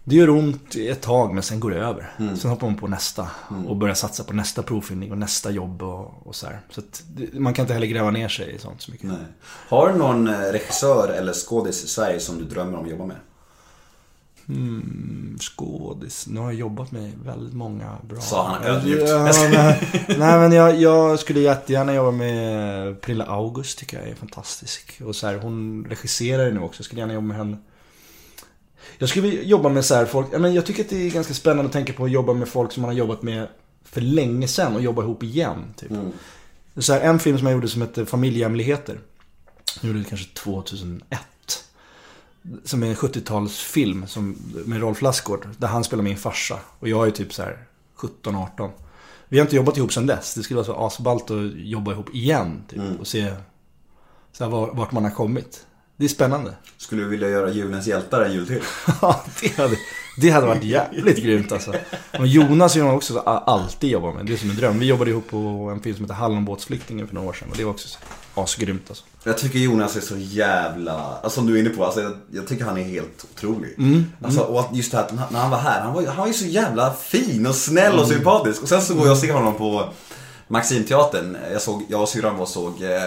det 0.03 0.15
gör 0.15 0.29
ont 0.29 0.75
ett 0.75 1.01
tag 1.01 1.33
men 1.33 1.43
sen 1.43 1.59
går 1.59 1.71
det 1.71 1.77
över. 1.77 2.13
Sen 2.37 2.51
hoppar 2.51 2.67
man 2.67 2.77
på 2.77 2.87
nästa. 2.87 3.27
Och 3.67 3.75
börjar 3.75 3.95
satsa 3.95 4.23
på 4.23 4.33
nästa 4.33 4.63
provfilmning 4.63 5.11
och 5.11 5.17
nästa 5.17 5.51
jobb 5.51 5.83
och, 5.83 6.27
och 6.27 6.35
så 6.35 6.45
här. 6.45 6.59
Så 6.69 6.81
att 6.81 7.03
man 7.33 7.53
kan 7.53 7.63
inte 7.63 7.73
heller 7.73 7.87
gräva 7.87 8.11
ner 8.11 8.27
sig 8.27 8.55
i 8.55 8.59
sånt 8.59 8.81
så 8.81 8.91
mycket. 8.91 9.07
Nej. 9.07 9.17
Har 9.43 9.89
du 9.89 9.99
någon 9.99 10.27
eh, 10.27 10.39
regissör 10.39 11.09
eller 11.09 11.33
skådis 11.33 11.83
i 11.83 11.87
Sverige 11.87 12.19
som 12.19 12.37
du 12.37 12.45
drömmer 12.45 12.77
om 12.77 12.83
att 12.83 12.91
jobba 12.91 13.05
med? 13.05 13.17
Skådis. 15.39 16.27
Nu 16.27 16.39
har 16.39 16.51
jag 16.51 16.59
jobbat 16.59 16.91
med 16.91 17.11
väldigt 17.25 17.53
många 17.53 17.97
bra. 18.09 18.21
Sa 18.21 18.47
han 18.47 18.63
ödmjukt. 18.63 19.09
Ja, 19.09 19.23
nej, 19.51 19.89
nej 20.07 20.39
men 20.39 20.51
jag, 20.51 20.81
jag 20.81 21.19
skulle 21.19 21.39
jättegärna 21.39 21.93
jobba 21.93 22.11
med 22.11 23.01
Pernilla 23.01 23.25
August 23.25 23.79
tycker 23.79 23.99
jag 23.99 24.09
är 24.09 24.15
fantastisk. 24.15 25.01
Och 25.05 25.15
så 25.15 25.27
här, 25.27 25.37
hon 25.37 25.85
regisserar 25.89 26.45
ju 26.45 26.53
nu 26.53 26.59
också. 26.59 26.79
Jag 26.79 26.85
skulle 26.85 27.01
gärna 27.01 27.13
jobba 27.13 27.27
med 27.27 27.37
henne. 27.37 27.57
Jag 28.97 29.09
skulle 29.09 29.27
jobba 29.27 29.69
med 29.69 29.85
så 29.85 29.95
här 29.95 30.05
folk, 30.05 30.27
ja, 30.31 30.39
men 30.39 30.53
jag 30.53 30.65
tycker 30.65 30.83
att 30.83 30.89
det 30.89 31.07
är 31.07 31.11
ganska 31.11 31.33
spännande 31.33 31.65
att 31.65 31.73
tänka 31.73 31.93
på 31.93 32.05
att 32.05 32.11
jobba 32.11 32.33
med 32.33 32.47
folk 32.47 32.71
som 32.71 32.81
man 32.81 32.89
har 32.89 32.97
jobbat 32.97 33.21
med 33.21 33.47
för 33.83 34.01
länge 34.01 34.47
sedan 34.47 34.75
och 34.75 34.81
jobba 34.81 35.01
ihop 35.01 35.23
igen. 35.23 35.73
Typ. 35.77 35.91
Så 36.77 36.93
här, 36.93 37.01
en 37.01 37.19
film 37.19 37.37
som 37.37 37.47
jag 37.47 37.53
gjorde 37.53 37.67
som 37.67 37.81
heter 37.81 38.05
Familjehemligheter. 38.05 38.99
Jag 39.81 39.87
gjorde 39.87 39.99
det 39.99 40.09
kanske 40.09 40.33
2001. 40.33 41.19
Som 42.63 42.83
är 42.83 42.87
en 42.87 42.95
70-talsfilm 42.95 44.05
som, 44.05 44.35
med 44.65 44.81
Rolf 44.81 45.01
Lassgård. 45.01 45.47
Där 45.57 45.67
han 45.67 45.83
spelar 45.83 46.03
min 46.03 46.17
farsa. 46.17 46.59
Och 46.79 46.87
jag 46.87 47.07
är 47.07 47.11
typ 47.11 47.33
så 47.33 47.41
här 47.43 47.57
17-18. 47.97 48.69
Vi 49.27 49.37
har 49.39 49.45
inte 49.45 49.55
jobbat 49.55 49.77
ihop 49.77 49.93
sedan 49.93 50.05
dess. 50.05 50.33
Det 50.33 50.43
skulle 50.43 50.55
vara 50.55 50.65
så 50.65 50.85
asballt 50.85 51.31
att 51.31 51.51
jobba 51.55 51.91
ihop 51.91 52.09
igen. 52.15 52.63
Typ, 52.69 52.79
Och 52.99 53.07
se 53.07 53.33
så 54.31 54.43
här, 54.43 54.51
var- 54.51 54.73
vart 54.73 54.91
man 54.91 55.03
har 55.03 55.11
kommit. 55.11 55.65
Det 55.97 56.05
är 56.05 56.09
spännande. 56.09 56.53
Skulle 56.77 57.01
du 57.03 57.09
vilja 57.09 57.29
göra 57.29 57.51
julens 57.51 57.87
hjältar 57.87 58.21
en 58.21 58.33
jul 58.33 58.47
till? 58.47 58.61
Ja, 59.01 59.23
det 59.41 59.57
hade, 59.57 59.75
det 60.21 60.29
hade 60.29 60.47
varit 60.47 60.63
jävligt 60.63 61.17
grymt 61.23 61.51
alltså. 61.51 61.73
Och 62.19 62.27
Jonas 62.27 62.75
har 62.75 62.81
jag 62.85 62.95
också 62.95 63.19
alltid 63.19 63.89
jobbat 63.89 64.15
med. 64.15 64.25
Det 64.25 64.33
är 64.33 64.37
som 64.37 64.49
en 64.49 64.55
dröm. 64.55 64.79
Vi 64.79 64.85
jobbade 64.85 65.11
ihop 65.11 65.27
på 65.29 65.37
en 65.73 65.81
film 65.81 65.95
som 65.95 66.05
heter 66.05 66.15
Hallonbåtsflyktingen 66.15 67.07
för 67.07 67.15
några 67.15 67.29
år 67.29 67.33
sedan. 67.33 67.47
Och 67.51 67.57
det 67.57 67.63
var 67.63 67.71
också 67.71 67.87
så 67.87 67.97
asgrymt 68.41 68.89
alltså. 68.89 69.03
Jag 69.23 69.37
tycker 69.37 69.59
Jonas 69.59 69.95
är 69.95 70.01
så 70.01 70.17
jävla, 70.17 70.93
alltså 70.93 71.29
som 71.29 71.47
du 71.47 71.55
är 71.55 71.59
inne 71.59 71.69
på, 71.69 71.85
alltså, 71.85 72.01
jag, 72.01 72.13
jag 72.31 72.47
tycker 72.47 72.65
han 72.65 72.77
är 72.77 72.83
helt 72.83 73.25
otrolig. 73.35 73.75
Mm, 73.77 74.05
Alltså, 74.23 74.41
och 74.41 74.59
att 74.59 74.75
just 74.75 74.91
det 74.91 74.97
här 74.97 75.05
att 75.05 75.31
när 75.31 75.39
han 75.39 75.49
var 75.51 75.57
här, 75.57 75.81
han 75.81 75.93
var, 75.93 76.05
han 76.05 76.17
var 76.17 76.27
ju 76.27 76.33
så 76.33 76.45
jävla 76.45 76.93
fin 76.93 77.45
och 77.47 77.55
snäll 77.55 77.87
Mm. 77.91 77.99
och 77.99 78.07
sympatisk. 78.07 78.61
Och 78.61 78.69
sen 78.69 78.81
så 78.81 78.93
går 78.93 79.03
jag 79.05 79.11
och 79.11 79.17
ser 79.17 79.33
honom 79.33 79.55
på 79.55 79.89
Maximteatern. 80.47 81.37
Jag, 81.51 81.61
såg, 81.61 81.83
jag 81.89 82.01
och 82.01 82.09
syrran 82.09 82.35
var 82.35 82.41
och 82.41 82.47
såg 82.49 82.81
eh, 82.83 82.99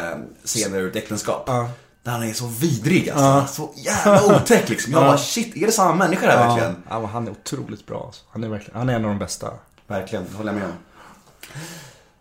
scener 0.45 0.79
ur 0.79 0.89
ett 0.91 0.97
äktenskap. 0.97 1.45
Ja. 1.47 1.71
Där 2.03 2.13
han 2.13 2.23
är 2.23 2.33
så 2.33 2.47
vidrig 2.47 3.11
alltså. 3.11 3.55
Så 3.63 3.71
jävla 3.77 4.37
otäck 4.37 4.69
liksom. 4.69 4.93
Jag 4.93 5.03
bara 5.03 5.19
shit, 5.19 5.57
är 5.57 5.67
det 5.67 5.73
samma 5.73 5.95
människa 5.95 6.27
där 6.27 6.49
verkligen? 6.49 6.77
Ja, 6.91 7.07
han 7.07 7.27
är 7.27 7.31
otroligt 7.31 7.87
bra 7.87 8.03
alltså. 8.07 8.23
Han 8.31 8.45
är 8.45 8.49
verkligen, 8.49 8.79
han 8.79 8.89
är 8.89 8.95
en 8.95 9.05
av 9.05 9.11
de 9.11 9.19
bästa. 9.19 9.51
Verkligen, 9.87 10.25
det 10.31 10.37
håller 10.37 10.53
jag 10.53 10.59
med 10.61 10.69
om. 10.69 10.75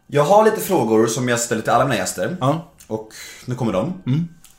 Jag 0.08 0.24
har 0.24 0.46
lite 0.46 0.62
frågor 0.62 1.08
som 1.08 1.30
jag 1.30 1.40
ställer 1.40 1.62
till 1.62 1.72
alla 1.72 1.84
mina 1.84 1.96
gäster. 1.96 2.38
Mm. 2.94 3.00
Och 3.00 3.14
nu 3.46 3.56
kommer 3.56 3.74
de. 3.74 4.02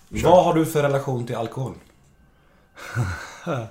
Vad 0.08 0.44
har 0.44 0.54
du 0.54 0.66
för 0.66 0.82
relation 0.82 1.26
till 1.26 1.36
alkohol? 1.36 1.74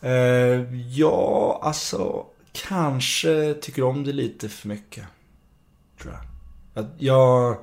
Eh, 0.00 0.74
ja, 0.74 1.60
alltså 1.62 2.26
kanske 2.52 3.54
tycker 3.54 3.82
om 3.82 4.04
det 4.04 4.12
lite 4.12 4.48
för 4.48 4.68
mycket. 4.68 5.04
Tror 6.02 6.14
jag. 6.14 6.84
Att 6.84 6.90
jag, 6.98 7.56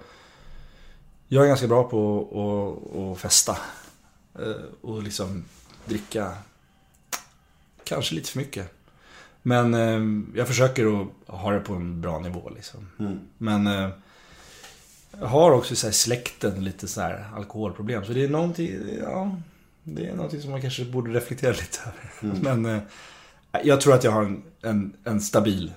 jag 1.28 1.44
är 1.44 1.48
ganska 1.48 1.68
bra 1.68 1.84
på 1.84 2.22
att, 2.32 3.00
att 3.00 3.20
festa. 3.20 3.58
Eh, 4.40 4.66
och 4.82 5.04
liksom 5.04 5.46
dricka 5.86 6.38
kanske 7.84 8.16
lite 8.16 8.30
för 8.30 8.40
mycket. 8.40 8.74
Men 9.42 9.74
eh, 9.74 10.38
jag 10.40 10.48
försöker 10.48 11.02
att 11.02 11.08
ha 11.28 11.52
det 11.52 11.60
på 11.60 11.74
en 11.74 12.02
bra 12.02 12.20
nivå 12.20 12.52
liksom. 12.56 12.90
Men 13.38 13.68
eh, 13.68 13.90
har 15.22 15.52
också 15.52 15.76
så 15.76 15.88
här 15.88 15.92
släkten 15.92 16.64
lite 16.64 16.88
så 16.88 17.02
här 17.02 17.26
alkoholproblem. 17.36 18.06
Så 18.06 18.14
det 18.14 18.24
är 18.24 18.30
någonting, 18.30 18.80
ja, 19.02 19.36
det 19.84 20.08
är 20.08 20.16
någonting 20.16 20.42
som 20.42 20.52
man 20.52 20.62
kanske 20.62 20.86
borde 20.86 21.14
reflektera 21.14 21.52
lite 21.52 21.80
över. 21.82 22.42
Men 22.42 22.66
eh, 22.66 22.82
jag 23.64 23.82
tror 23.82 23.94
att 23.94 24.04
jag 24.04 24.12
har 24.12 24.24
en, 24.24 24.44
en, 24.62 24.94
en 25.04 25.22
stabil, 25.22 25.74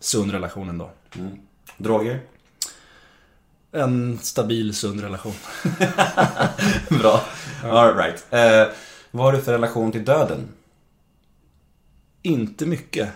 sund 0.00 0.30
relation 0.30 0.68
ändå. 0.68 0.90
Droger? 1.76 2.20
En 3.72 4.18
stabil, 4.18 4.74
sund 4.74 5.00
relation. 5.00 5.34
Bra. 6.88 7.24
All 7.64 7.96
right. 7.96 8.26
Eh, 8.30 8.74
vad 9.10 9.24
har 9.24 9.32
du 9.32 9.40
för 9.42 9.52
relation 9.52 9.92
till 9.92 10.04
döden? 10.04 10.48
Inte 12.22 12.66
mycket. 12.66 13.08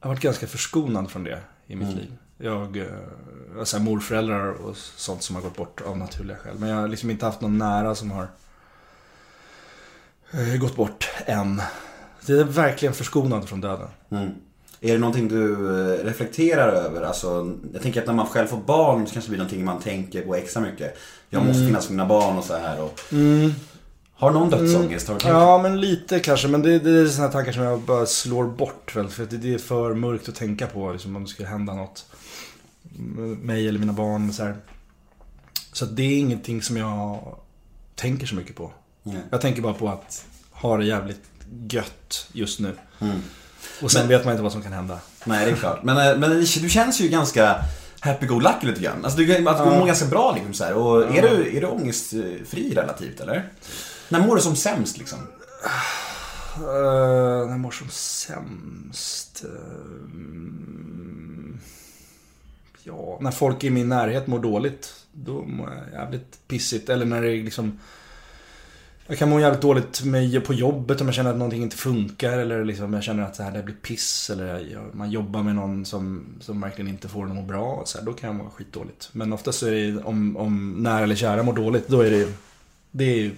Jag 0.00 0.08
har 0.08 0.14
varit 0.14 0.22
ganska 0.22 0.46
förskonad 0.46 1.10
från 1.10 1.24
det 1.24 1.40
i 1.66 1.76
mitt 1.76 1.96
liv. 1.96 2.12
Jag 2.38 2.86
har 3.56 3.64
så 3.64 3.76
här 3.76 3.84
morföräldrar 3.84 4.48
och 4.52 4.76
sånt 4.76 5.22
som 5.22 5.36
har 5.36 5.42
gått 5.42 5.56
bort 5.56 5.80
av 5.80 5.98
naturliga 5.98 6.36
skäl. 6.36 6.54
Men 6.58 6.68
jag 6.68 6.76
har 6.76 6.88
liksom 6.88 7.10
inte 7.10 7.26
haft 7.26 7.40
någon 7.40 7.58
nära 7.58 7.94
som 7.94 8.10
har 8.10 8.28
eh, 10.30 10.56
gått 10.60 10.76
bort 10.76 11.10
än. 11.26 11.62
Det 12.26 12.32
är 12.32 12.44
verkligen 12.44 12.94
förskonad 12.94 13.48
från 13.48 13.60
döden. 13.60 13.88
Är 14.80 14.92
det 14.92 14.98
någonting 14.98 15.28
du 15.28 15.52
eh, 15.52 16.04
reflekterar 16.04 16.68
över? 16.72 17.02
Alltså, 17.02 17.54
jag 17.72 17.82
tänker 17.82 18.00
att 18.00 18.06
när 18.06 18.14
man 18.14 18.26
själv 18.26 18.46
får 18.46 18.56
barn 18.56 19.06
så 19.06 19.12
kanske 19.12 19.28
det 19.28 19.30
blir 19.30 19.38
någonting 19.38 19.64
man 19.64 19.80
tänker 19.80 20.22
på 20.22 20.34
extra 20.34 20.62
mycket. 20.62 20.98
Jag 21.30 21.46
måste 21.46 21.66
finnas 21.66 21.86
för 21.86 21.92
mina 21.92 22.06
barn 22.06 22.38
och 22.38 22.44
så 22.44 22.56
här. 22.56 22.82
Och... 22.82 23.00
Har 24.16 24.30
du 24.30 24.38
någon 24.38 24.50
dödsångest? 24.50 25.08
Har 25.08 25.14
du 25.14 25.20
tänkt? 25.20 25.34
Ja, 25.34 25.62
men 25.62 25.80
lite 25.80 26.20
kanske. 26.20 26.48
Men 26.48 26.62
det, 26.62 26.78
det 26.78 26.90
är 26.90 27.06
sådana 27.06 27.32
tankar 27.32 27.52
som 27.52 27.62
jag 27.62 27.80
bara 27.80 28.06
slår 28.06 28.44
bort 28.44 28.96
väl. 28.96 29.08
För 29.08 29.24
det, 29.24 29.36
det 29.36 29.54
är 29.54 29.58
för 29.58 29.94
mörkt 29.94 30.28
att 30.28 30.34
tänka 30.34 30.66
på. 30.66 30.92
Liksom, 30.92 31.16
om 31.16 31.22
det 31.22 31.28
skulle 31.28 31.48
hända 31.48 31.74
något. 31.74 32.06
Mig 33.42 33.68
eller 33.68 33.78
mina 33.78 33.92
barn. 33.92 34.32
Så, 34.32 34.44
här. 34.44 34.56
så 35.72 35.84
det 35.84 36.02
är 36.02 36.18
ingenting 36.18 36.62
som 36.62 36.76
jag 36.76 37.36
tänker 37.94 38.26
så 38.26 38.34
mycket 38.34 38.56
på. 38.56 38.72
Nej. 39.02 39.16
Jag 39.30 39.40
tänker 39.40 39.62
bara 39.62 39.74
på 39.74 39.88
att 39.88 40.26
ha 40.50 40.76
det 40.76 40.84
jävligt 40.84 41.22
gött 41.68 42.28
just 42.32 42.60
nu. 42.60 42.74
Och 43.82 43.92
sen 43.92 44.08
vet 44.08 44.24
man 44.24 44.32
inte 44.32 44.42
vad 44.42 44.52
som 44.52 44.62
kan 44.62 44.72
hända. 44.72 44.98
Nej, 45.24 45.46
det 45.46 45.52
är 45.52 45.56
klart. 45.56 45.82
Men, 45.82 45.96
eh, 45.96 46.18
men 46.18 46.30
du 46.40 46.68
känns 46.68 47.00
ju 47.00 47.08
ganska 47.08 47.64
happy-go-lucky 48.00 48.66
lite 48.66 48.80
grann. 48.80 49.04
Alltså, 49.04 49.18
du, 49.18 49.48
att 49.48 49.58
du 49.58 49.64
mår 49.64 49.86
ganska 49.86 50.06
bra 50.06 50.32
liksom 50.34 50.54
så 50.54 50.64
här. 50.64 50.74
Och 50.74 51.16
är, 51.16 51.22
du, 51.22 51.56
är 51.56 51.60
du 51.60 51.66
ångestfri 51.66 52.74
relativt 52.74 53.20
eller? 53.20 53.48
När 54.08 54.26
mår 54.26 54.36
du 54.36 54.42
som 54.42 54.56
sämst 54.56 54.98
liksom? 54.98 55.18
Uh, 55.18 56.66
när 57.44 57.50
jag 57.50 57.60
mår 57.60 57.70
som 57.70 57.88
sämst. 57.90 59.44
ehm, 59.44 61.33
ja, 62.84 63.18
när 63.20 63.30
folk 63.30 63.64
i 63.64 63.70
min 63.70 63.88
närhet 63.88 64.26
mår 64.26 64.38
dåligt. 64.38 64.94
Då 65.12 65.42
mår 65.42 65.70
jag 65.70 66.00
jävligt 66.00 66.38
pissigt. 66.48 66.88
Eller 66.88 67.06
när 67.06 67.22
det 67.22 67.30
är 67.32 67.42
liksom... 67.42 67.78
Jag 69.06 69.18
kan 69.18 69.28
må 69.28 69.40
jävligt 69.40 69.60
dåligt 69.60 70.04
med, 70.04 70.44
på 70.44 70.54
jobbet 70.54 71.00
om 71.00 71.06
jag 71.06 71.14
känner 71.14 71.30
att 71.30 71.36
någonting 71.36 71.62
inte 71.62 71.76
funkar. 71.76 72.38
Eller 72.38 72.64
liksom 72.64 72.94
jag 72.94 73.02
känner 73.02 73.22
att 73.22 73.36
så 73.36 73.42
här, 73.42 73.52
det 73.52 73.62
blir 73.62 73.74
piss. 73.74 74.30
Eller 74.30 74.58
jag, 74.72 74.94
man 74.94 75.10
jobbar 75.10 75.42
med 75.42 75.54
någon 75.54 75.84
som, 75.84 76.26
som 76.40 76.60
verkligen 76.60 76.90
inte 76.90 77.08
får 77.08 77.26
må 77.26 77.42
bra. 77.42 77.82
Så 77.86 77.98
här, 77.98 78.04
då 78.04 78.12
kan 78.12 78.26
jag 78.26 78.36
må 78.36 78.50
skitdåligt. 78.50 79.08
Men 79.12 79.32
oftast 79.32 79.62
är 79.62 79.70
det 79.70 80.02
om, 80.02 80.36
om 80.36 80.82
nära 80.82 81.02
eller 81.02 81.14
kära 81.14 81.42
mår 81.42 81.52
dåligt. 81.52 81.88
Då 81.88 82.00
är 82.00 82.10
det 82.10 82.32
det 82.90 83.04
är 83.04 83.32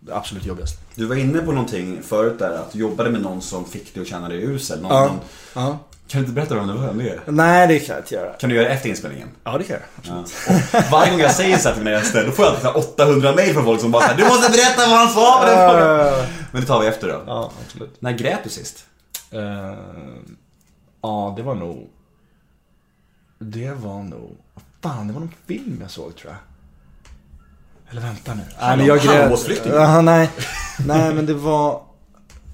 det 0.00 0.14
absolut 0.16 0.46
jobbigast. 0.46 0.80
Du 0.94 1.06
var 1.06 1.16
inne 1.16 1.38
på 1.38 1.52
någonting 1.52 2.02
förut 2.02 2.38
där, 2.38 2.50
att 2.50 2.72
du 2.72 2.78
jobbade 2.78 3.10
med 3.10 3.22
någon 3.22 3.42
som 3.42 3.64
fick 3.64 3.94
dig 3.94 4.00
att 4.00 4.08
känna 4.08 4.28
dig 4.28 4.42
usel. 4.44 4.82
Någon, 4.82 4.92
Ja. 4.92 5.06
någon... 5.06 5.18
Ja. 5.54 5.78
Kan 6.08 6.20
du 6.22 6.28
inte 6.28 6.34
berätta 6.34 6.54
vem 6.54 6.66
det 6.66 6.72
var? 6.72 6.94
Det 6.94 7.10
är? 7.10 7.20
Nej, 7.26 7.68
det 7.68 7.78
kan 7.78 7.94
jag 7.94 8.02
inte 8.02 8.14
göra. 8.14 8.32
Kan 8.32 8.50
du 8.50 8.56
göra 8.56 8.68
det 8.68 8.74
efter 8.74 8.88
inspelningen? 8.88 9.28
Ja, 9.44 9.58
det 9.58 9.64
kan 9.64 9.76
jag. 9.76 10.14
Ja. 10.16 10.80
Varje 10.90 11.10
gång 11.10 11.20
jag 11.20 11.34
säger 11.34 11.58
så 11.58 11.68
här 11.68 11.74
till 11.74 11.84
mina 11.84 11.96
gäster, 11.96 12.26
då 12.26 12.32
får 12.32 12.44
jag 12.44 12.54
alltid 12.54 12.62
så 12.66 12.72
här 12.72 12.78
800 12.78 13.34
mail 13.34 13.54
från 13.54 13.64
folk 13.64 13.80
som 13.80 13.90
bara 13.90 14.02
såhär, 14.02 14.16
Du 14.16 14.24
måste 14.24 14.50
berätta 14.50 14.88
vad 14.90 14.98
han 14.98 15.08
sa 15.08 15.40
på 15.40 15.46
den 15.46 15.70
frågan! 15.70 16.26
Men 16.52 16.60
det 16.60 16.66
tar 16.66 16.80
vi 16.80 16.86
efter 16.86 17.08
då. 17.08 17.22
Ja, 17.26 17.52
absolut. 17.66 18.00
När 18.00 18.12
grät 18.12 18.40
du 18.44 18.50
sist? 18.50 18.84
Eh, 19.30 19.40
ja, 21.02 21.34
det 21.36 21.42
var 21.42 21.54
nog... 21.54 21.90
Det 23.38 23.70
var 23.72 24.02
nog... 24.02 24.36
Fan, 24.82 25.06
det 25.06 25.12
var 25.12 25.20
någon 25.20 25.34
film 25.46 25.78
jag 25.80 25.90
såg 25.90 26.16
tror 26.16 26.32
jag. 26.32 26.40
Eller 27.90 28.00
vänta 28.00 28.34
nu. 28.34 28.42
Nej, 28.60 28.76
men 28.76 28.86
jag 28.86 29.00
grät... 29.00 29.66
Ja, 29.66 30.00
nej. 30.00 30.30
Nej, 30.86 31.14
men 31.14 31.26
det 31.26 31.34
var... 31.34 31.82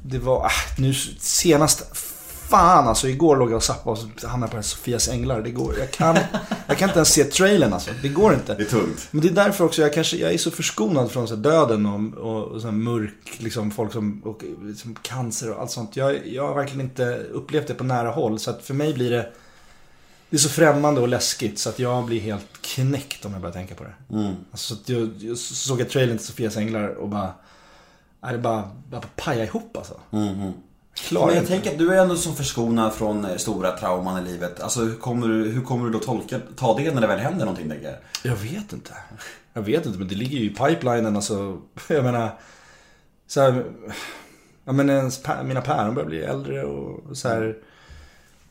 Det 0.03 0.19
var... 0.19 0.45
Äh, 0.45 0.51
nu 0.79 0.95
senast... 1.19 2.10
Fan 2.51 2.89
alltså, 2.89 3.09
igår 3.09 3.37
låg 3.37 3.51
jag 3.51 3.57
och 3.57 3.63
zappade 3.63 4.01
och 4.01 4.31
hamnade 4.31 4.57
på 4.57 4.63
Sofias 4.63 5.09
Änglar. 5.09 5.43
Det 5.43 5.51
går... 5.51 5.79
Jag 5.79 5.91
kan... 5.91 6.19
Jag 6.67 6.79
kan 6.79 6.89
inte 6.89 6.99
ens 6.99 7.09
se 7.09 7.25
trailern 7.25 7.73
alltså. 7.73 7.91
Det 8.03 8.09
går 8.09 8.35
inte. 8.35 8.55
Det 8.55 8.63
är 8.63 8.67
tungt. 8.67 9.09
Men 9.11 9.21
det 9.21 9.29
är 9.29 9.33
därför 9.33 9.65
också 9.65 9.83
jag 9.83 9.93
kanske, 9.93 10.17
jag 10.17 10.33
är 10.33 10.39
så 10.39 10.51
förskonad 10.51 11.11
från 11.11 11.29
så 11.29 11.35
här 11.35 11.43
döden 11.43 11.87
och, 11.87 12.25
och, 12.25 12.45
och 12.45 12.61
så 12.61 12.67
här 12.67 12.75
mörk, 12.75 13.37
liksom 13.39 13.71
folk 13.71 13.93
som, 13.93 14.23
och, 14.25 14.43
liksom 14.63 14.95
cancer 15.03 15.53
och 15.53 15.61
allt 15.61 15.71
sånt. 15.71 15.97
Jag, 15.97 16.27
jag 16.27 16.47
har 16.47 16.55
verkligen 16.55 16.81
inte 16.81 17.17
upplevt 17.33 17.67
det 17.67 17.75
på 17.75 17.85
nära 17.85 18.11
håll. 18.11 18.39
Så 18.39 18.51
att 18.51 18.63
för 18.63 18.75
mig 18.75 18.95
blir 18.95 19.11
det, 19.11 19.33
det 20.31 20.37
är 20.37 20.39
så 20.39 20.49
främmande 20.49 21.01
och 21.01 21.09
läskigt 21.09 21.59
så 21.59 21.69
att 21.69 21.79
jag 21.79 22.05
blir 22.05 22.21
helt 22.21 22.63
knäckt 22.63 23.25
om 23.25 23.33
jag 23.33 23.41
börjar 23.41 23.55
tänka 23.55 23.75
på 23.75 23.85
det. 23.85 24.17
Mm. 24.17 24.35
Alltså, 24.51 24.75
så 24.75 24.93
jag, 24.93 25.11
jag 25.19 25.39
såg 25.39 25.81
jag 25.81 25.91
trailern 25.91 26.19
till 26.19 26.27
Sofias 26.27 26.57
Änglar 26.57 26.89
och 26.89 27.09
bara, 27.09 27.35
nej, 28.23 28.33
det 28.33 28.39
bara, 28.39 28.71
bara 28.91 29.03
paja 29.17 29.45
ihop 29.45 29.77
alltså. 29.77 29.95
Klarar 30.95 31.27
Men 31.27 31.37
jag 31.37 31.47
tänker 31.47 31.71
att 31.71 31.79
du 31.79 31.95
är 31.95 32.03
ändå 32.03 32.17
så 32.17 32.33
förskonad 32.33 32.95
från 32.95 33.25
eh, 33.25 33.37
stora 33.37 33.77
trauman 33.77 34.27
i 34.27 34.31
livet. 34.31 34.61
Alltså 34.61 34.81
hur 34.81 34.95
kommer 34.95 35.29
du, 35.29 35.51
hur 35.51 35.63
kommer 35.63 35.87
du 35.87 35.93
då 35.93 35.99
tolka, 35.99 36.41
ta 36.57 36.77
det 36.77 36.95
när 36.95 37.01
det 37.01 37.07
väl 37.07 37.19
händer 37.19 37.45
någonting 37.45 37.69
tänker 37.69 37.87
jag? 37.87 37.97
Jag 38.33 38.37
vet 38.37 38.73
inte. 38.73 38.93
Jag 39.53 39.63
vet 39.63 39.87
inte, 39.87 39.99
men 39.99 40.09
det 40.09 40.15
ligger 40.15 40.39
ju 40.39 40.45
i 40.45 40.55
pipelinen 40.55 41.17
alltså. 41.17 41.63
Jag 41.89 42.05
menar, 42.05 42.39
så 43.27 43.41
här, 43.41 43.65
ja, 44.65 44.73
men 44.73 44.91
ens, 44.91 45.23
mina 45.45 45.61
päron 45.61 45.95
börjar 45.95 46.09
bli 46.09 46.23
äldre 46.23 46.65
och 46.65 47.17
så 47.17 47.29
här, 47.29 47.57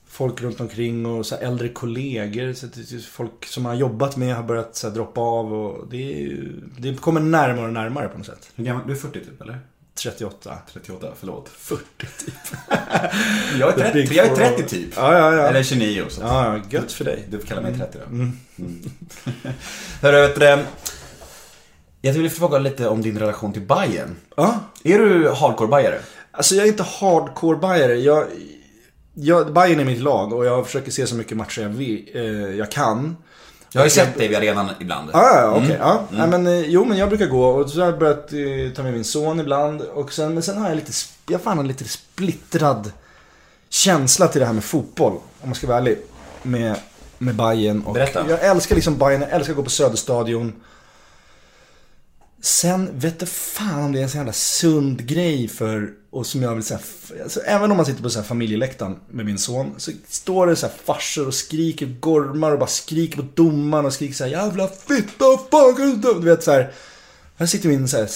folk 0.08 0.42
runt 0.42 0.60
omkring 0.60 1.06
och 1.06 1.26
så 1.26 1.36
här, 1.36 1.44
äldre 1.44 1.70
kollegor. 1.70 2.54
Så 2.54 3.00
folk 3.12 3.46
som 3.46 3.64
man 3.64 3.70
har 3.70 3.80
jobbat 3.80 4.18
med 4.18 4.36
har 4.36 4.44
börjat 4.44 4.76
så 4.76 4.88
här, 4.88 4.96
droppa 4.96 5.22
av 5.22 5.54
och 5.54 5.88
det, 5.90 6.24
är, 6.24 6.54
det 6.78 6.96
kommer 6.96 7.22
närmare 7.22 7.66
och 7.66 7.74
närmare 7.74 8.08
på 8.08 8.18
något 8.18 8.28
sätt. 8.28 8.52
Hur 8.56 8.64
gammal, 8.64 8.88
du 8.88 8.94
är 8.94 8.98
40 8.98 9.20
typ 9.20 9.42
eller? 9.42 9.60
38. 10.04 10.58
38, 10.74 11.14
förlåt. 11.20 11.50
40 11.50 11.84
typ. 12.00 12.34
Jag 13.60 13.70
är 13.70 13.74
The 13.74 13.82
30, 13.82 13.94
big 13.94 14.14
jag 14.14 14.26
är 14.26 14.30
four. 14.30 14.36
30 14.36 14.64
typ. 14.64 14.94
Ja, 14.96 15.18
ja, 15.18 15.36
ja. 15.36 15.48
Eller 15.48 15.64
29 15.64 16.06
så. 16.10 16.22
Ja, 16.22 16.58
ja, 16.58 16.64
gött 16.70 16.92
för 16.92 17.06
dig. 17.06 17.26
Du 17.30 17.40
får 17.40 17.48
kalla 17.48 17.62
mig 17.62 17.78
30 17.78 17.98
då. 17.98 18.06
Mm. 18.06 18.38
Hörru, 20.02 20.22
vet 20.22 20.40
du, 20.40 20.66
jag 22.02 22.14
vill 22.14 22.30
fråga 22.30 22.60
lite 22.60 22.88
om 22.88 23.02
din 23.02 23.20
relation 23.20 23.54
till 23.54 23.62
Bayern. 23.62 24.16
Ja. 24.36 24.60
Är 24.84 25.00
du 25.00 25.30
hardcore-bajare? 25.30 26.00
Alltså 26.32 26.56
jag 26.56 26.64
är 26.64 26.68
inte 26.68 26.84
hardcore 26.84 27.58
bajare 27.58 27.96
jag, 27.96 28.26
jag, 29.14 29.54
Bayern 29.54 29.80
är 29.80 29.86
mitt 29.86 30.02
lag 30.02 30.34
och 30.34 30.46
jag 30.46 30.66
försöker 30.66 30.92
se 30.92 31.08
så 31.08 31.16
mycket 31.16 31.38
matcher 31.38 31.62
jag, 31.62 31.70
vill, 31.70 32.10
eh, 32.14 32.24
jag 32.56 32.72
kan. 32.72 33.18
Jag 33.72 33.82
har 33.82 33.86
ju 33.86 33.90
sett 33.90 34.18
dig 34.18 34.28
vid 34.28 34.38
arenan 34.38 34.70
ibland. 34.80 35.10
Ja, 35.14 35.42
ja, 35.42 35.56
okej. 35.56 35.78
ja. 35.80 36.04
Nej, 36.10 36.28
men, 36.28 36.48
eh, 36.48 36.60
jo, 36.60 36.86
men 36.86 36.98
jag 36.98 37.10
brukar 37.10 37.26
gå 37.26 37.46
och 37.46 37.70
så 37.70 37.80
har 37.80 37.86
jag 37.86 38.00
börjat 38.00 38.34
eh, 38.34 38.74
ta 38.76 38.84
med 38.84 38.94
min 38.94 39.04
son 39.04 39.40
ibland. 39.40 39.82
Och 39.82 40.14
sen, 40.14 40.34
men 40.34 40.44
sen 40.44 40.58
har 40.58 40.70
jag 40.70 40.76
lite, 40.76 40.92
jag 41.28 41.38
har 41.38 41.44
fan 41.44 41.60
en 41.60 41.68
lite 41.68 41.84
splittrad 41.84 42.92
känsla 43.70 44.28
till 44.28 44.40
det 44.40 44.46
här 44.46 44.54
med 44.54 44.64
fotboll. 44.64 45.14
Om 45.14 45.50
man 45.50 45.56
ska 45.56 45.68
vara 45.68 45.78
ärlig. 45.78 45.98
Med, 46.44 46.76
med 47.18 47.36
Bayern 47.36 47.82
och 47.82 47.94
Berätta. 47.94 48.26
Jag 48.30 48.46
älskar 48.46 48.76
liksom 48.76 48.98
Bayern, 48.98 49.22
jag 49.22 49.32
älskar 49.32 49.54
att 49.54 49.58
gå 49.58 49.64
på 49.64 49.70
Söderstadion. 49.70 50.54
Sen 52.42 53.00
vet 53.00 53.20
du 53.20 53.26
fan 53.26 53.84
om 53.84 53.92
det 53.92 54.00
är 54.00 54.04
en 54.04 54.10
sån 54.10 54.18
jävla 54.18 54.34
sund 54.34 55.06
grej 55.06 55.48
för, 55.48 55.90
och 56.12 56.26
som 56.26 56.42
jag 56.42 56.56
vill 56.56 56.64
säga, 56.64 56.80
alltså, 57.24 57.40
även 57.40 57.72
om 57.72 57.78
man 57.78 57.86
sitter 57.86 58.04
på 58.04 58.10
så 58.10 58.20
här 58.20 58.26
familjeläktaren 58.26 58.96
med 59.10 59.26
min 59.26 59.38
son, 59.38 59.74
så 59.78 59.92
står 60.08 60.48
det 60.48 60.56
så 60.56 60.66
här 60.66 60.74
farsor 60.86 61.28
och 61.28 61.34
skriker, 61.34 61.86
gormar 61.86 62.52
och 62.52 62.60
bara 62.60 62.70
skriker 62.70 63.18
på 63.18 63.28
domaren 63.34 63.86
och 63.86 63.94
skriker 63.94 64.16
så 64.16 64.24
här 64.24 64.32
jävla 64.32 64.68
fitta, 64.68 65.26
fan 65.52 65.76
kan 65.76 65.86
du 65.86 65.92
inte-" 65.92 66.14
Du 66.14 66.26
vet 66.26 66.44
så 66.44 66.52
här. 66.52 66.72
Här 67.38 67.46
sitter 67.46 67.70
min 67.70 67.88
så 67.88 67.98
här 67.98 68.10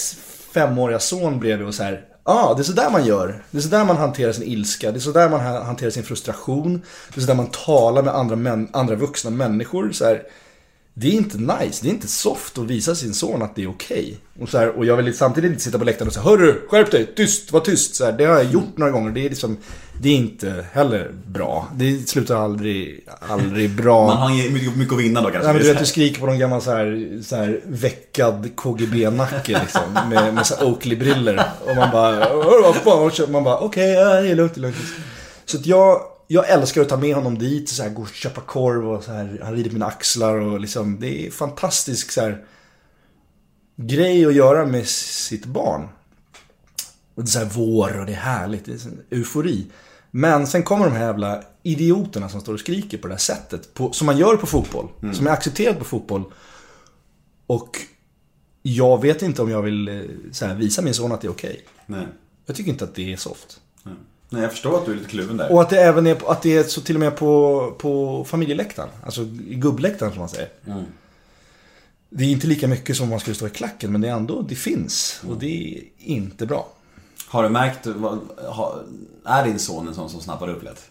femåriga 0.52 1.00
son 1.00 1.40
bredvid 1.40 1.66
och 1.66 1.74
så 1.74 1.82
här. 1.82 2.04
Ja, 2.26 2.32
ah, 2.32 2.54
det 2.54 2.62
är 2.62 2.64
sådär 2.64 2.90
man 2.90 3.06
gör. 3.06 3.44
Det 3.50 3.58
är 3.58 3.62
sådär 3.62 3.84
man 3.84 3.96
hanterar 3.96 4.32
sin 4.32 4.48
ilska. 4.48 4.90
Det 4.90 4.98
är 4.98 5.00
sådär 5.00 5.28
man 5.28 5.40
hanterar 5.40 5.90
sin 5.90 6.02
frustration. 6.02 6.82
Det 7.14 7.16
är 7.16 7.20
sådär 7.20 7.34
man 7.34 7.50
talar 7.50 8.02
med 8.02 8.14
andra, 8.14 8.36
män, 8.36 8.68
andra 8.72 8.94
vuxna 8.94 9.30
människor. 9.30 9.92
Så 9.92 10.04
här. 10.04 10.22
Det 10.96 11.06
är 11.08 11.12
inte 11.12 11.38
nice, 11.38 11.78
det 11.82 11.88
är 11.88 11.92
inte 11.92 12.08
soft 12.08 12.58
att 12.58 12.64
visa 12.64 12.94
sin 12.94 13.14
son 13.14 13.42
att 13.42 13.56
det 13.56 13.62
är 13.62 13.70
okej. 13.70 14.16
Och, 14.40 14.48
så 14.48 14.58
här, 14.58 14.68
och 14.78 14.84
jag 14.86 14.96
vill 14.96 15.16
samtidigt 15.16 15.50
inte 15.50 15.62
sitta 15.64 15.78
på 15.78 15.84
läktaren 15.84 16.06
och 16.08 16.14
säga 16.14 16.24
Hörru, 16.24 16.60
skärp 16.68 16.90
dig, 16.90 17.06
tyst, 17.16 17.52
var 17.52 17.60
tyst. 17.60 17.94
Så 17.94 18.04
här, 18.04 18.12
det 18.12 18.24
har 18.24 18.34
jag 18.34 18.44
gjort 18.52 18.76
några 18.76 18.92
gånger, 18.92 19.10
det 19.10 19.20
är 19.26 19.28
liksom 19.28 19.56
Det 20.02 20.08
är 20.08 20.14
inte 20.16 20.64
heller 20.72 21.10
bra. 21.26 21.68
Det 21.74 22.08
slutar 22.08 22.36
aldrig, 22.36 23.06
aldrig 23.28 23.70
bra. 23.76 24.06
Man 24.06 24.16
har 24.16 24.30
ju 24.42 24.50
mycket, 24.50 24.76
mycket 24.76 24.94
att 24.94 25.00
vinna 25.00 25.20
då 25.20 25.30
kanske. 25.30 25.46
Nej, 25.46 25.54
men 25.54 25.62
du 25.62 25.68
vet, 25.68 25.78
du 25.78 25.86
skriker 25.86 26.20
på 26.20 26.26
någon 26.26 26.38
gammal 26.38 26.62
så 26.62 26.70
här, 26.70 27.18
så 27.24 27.36
här 27.36 27.60
veckad 27.66 28.50
KGB-nacke 28.56 29.60
liksom. 29.62 29.82
Med, 30.08 30.34
med 30.34 30.44
Oakley-briller. 30.62 31.44
Och 31.66 31.76
man 31.76 31.90
bara, 31.90 32.36
"Åh, 32.36 32.62
vad 32.62 32.76
fan? 32.76 33.24
Och 33.24 33.30
Man 33.30 33.44
bara, 33.44 33.58
okej, 33.58 33.90
ja, 33.92 34.20
det 34.20 34.28
är 34.28 34.34
lugnt, 34.34 34.54
det 34.54 34.58
är 34.60 34.62
lugnt. 34.62 34.76
Så 35.44 35.56
att 35.56 35.66
jag, 35.66 36.00
jag 36.26 36.48
älskar 36.48 36.82
att 36.82 36.88
ta 36.88 36.96
med 36.96 37.14
honom 37.14 37.38
dit, 37.38 37.68
så 37.68 37.82
här, 37.82 37.90
gå 37.90 38.02
och 38.02 38.08
köpa 38.08 38.40
korv 38.40 38.88
och 38.88 39.04
så 39.04 39.12
här, 39.12 39.40
han 39.42 39.54
rider 39.54 39.70
mina 39.70 39.86
axlar 39.86 40.34
och 40.34 40.60
liksom, 40.60 41.00
det 41.00 41.26
är 41.26 41.30
fantastisk 41.30 42.10
så 42.10 42.20
här, 42.20 42.44
grej 43.76 44.26
att 44.26 44.34
göra 44.34 44.66
med 44.66 44.88
sitt 44.88 45.46
barn. 45.46 45.88
Och 47.14 47.22
det 47.22 47.28
är 47.28 47.30
så 47.30 47.38
här 47.38 47.50
vår 47.54 48.00
och 48.00 48.06
det 48.06 48.12
är 48.12 48.16
härligt, 48.16 48.64
det 48.64 48.72
är 48.72 49.18
eufori. 49.18 49.66
Men 50.10 50.46
sen 50.46 50.62
kommer 50.62 50.84
de 50.84 50.92
här 50.92 51.06
jävla 51.06 51.42
idioterna 51.62 52.28
som 52.28 52.40
står 52.40 52.54
och 52.54 52.60
skriker 52.60 52.98
på 52.98 53.08
det 53.08 53.14
här 53.14 53.18
sättet. 53.18 53.74
På, 53.74 53.92
som 53.92 54.06
man 54.06 54.18
gör 54.18 54.36
på 54.36 54.46
fotboll. 54.46 54.88
Som 55.12 55.26
är 55.26 55.30
accepterat 55.30 55.78
på 55.78 55.84
fotboll. 55.84 56.24
Och 57.46 57.78
jag 58.62 59.02
vet 59.02 59.22
inte 59.22 59.42
om 59.42 59.50
jag 59.50 59.62
vill 59.62 59.88
eh, 59.88 59.94
här, 60.40 60.54
visa 60.54 60.82
min 60.82 60.94
son 60.94 61.12
att 61.12 61.20
det 61.20 61.26
är 61.26 61.30
okej. 61.30 61.64
Nej. 61.86 62.06
Jag 62.46 62.56
tycker 62.56 62.70
inte 62.70 62.84
att 62.84 62.94
det 62.94 63.12
är 63.12 63.16
soft. 63.16 63.60
Nej. 63.82 63.94
Nej, 64.34 64.42
jag 64.42 64.52
förstår 64.52 64.78
att 64.78 64.86
du 64.86 64.92
är 64.92 64.96
lite 64.96 65.10
kluven 65.10 65.36
där. 65.36 65.52
Och 65.52 65.62
att 65.62 65.70
det 65.70 65.80
även 65.80 66.06
är, 66.06 66.30
att 66.30 66.42
det 66.42 66.56
är 66.56 66.62
så 66.62 66.80
till 66.80 66.96
och 66.96 67.00
med 67.00 67.16
på, 67.16 67.74
på 67.78 68.24
familjeläktaren. 68.24 68.88
Alltså 69.04 69.22
i 69.22 69.54
gubbläktaren 69.54 70.12
som 70.12 70.20
man 70.20 70.28
säger. 70.28 70.48
Mm. 70.66 70.84
Det 72.10 72.24
är 72.24 72.28
inte 72.28 72.46
lika 72.46 72.68
mycket 72.68 72.96
som 72.96 73.04
om 73.04 73.10
man 73.10 73.20
skulle 73.20 73.34
stå 73.34 73.46
i 73.46 73.50
klacken, 73.50 73.92
men 73.92 74.00
det 74.00 74.08
är 74.08 74.12
ändå, 74.12 74.42
det 74.42 74.54
finns. 74.54 75.22
Och 75.28 75.38
det 75.38 75.46
är 75.46 75.82
inte 75.98 76.46
bra. 76.46 76.68
Har 77.26 77.42
du 77.42 77.48
märkt, 77.48 77.86
har, 78.48 78.84
är 79.24 79.44
din 79.44 79.58
son 79.58 79.88
en 79.88 79.94
sån 79.94 80.10
som 80.10 80.20
snappar 80.20 80.48
upp 80.48 80.62
lätt? 80.62 80.90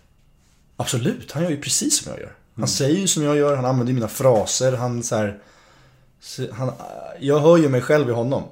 Absolut, 0.75 1.31
han 1.31 1.43
gör 1.43 1.49
ju 1.49 1.61
precis 1.61 1.97
som 1.97 2.11
jag 2.11 2.21
gör. 2.21 2.35
Han 2.55 2.67
säger 2.67 2.99
ju 2.99 3.07
som 3.07 3.23
jag 3.23 3.37
gör, 3.37 3.55
han 3.55 3.65
använder 3.65 3.93
mina 3.93 4.07
fraser, 4.07 4.71
han 4.71 5.03
så 5.03 5.15
här, 5.15 5.39
han, 6.51 6.71
Jag 7.19 7.39
hör 7.39 7.57
ju 7.57 7.69
mig 7.69 7.81
själv 7.81 8.09
i 8.09 8.11
honom. 8.11 8.43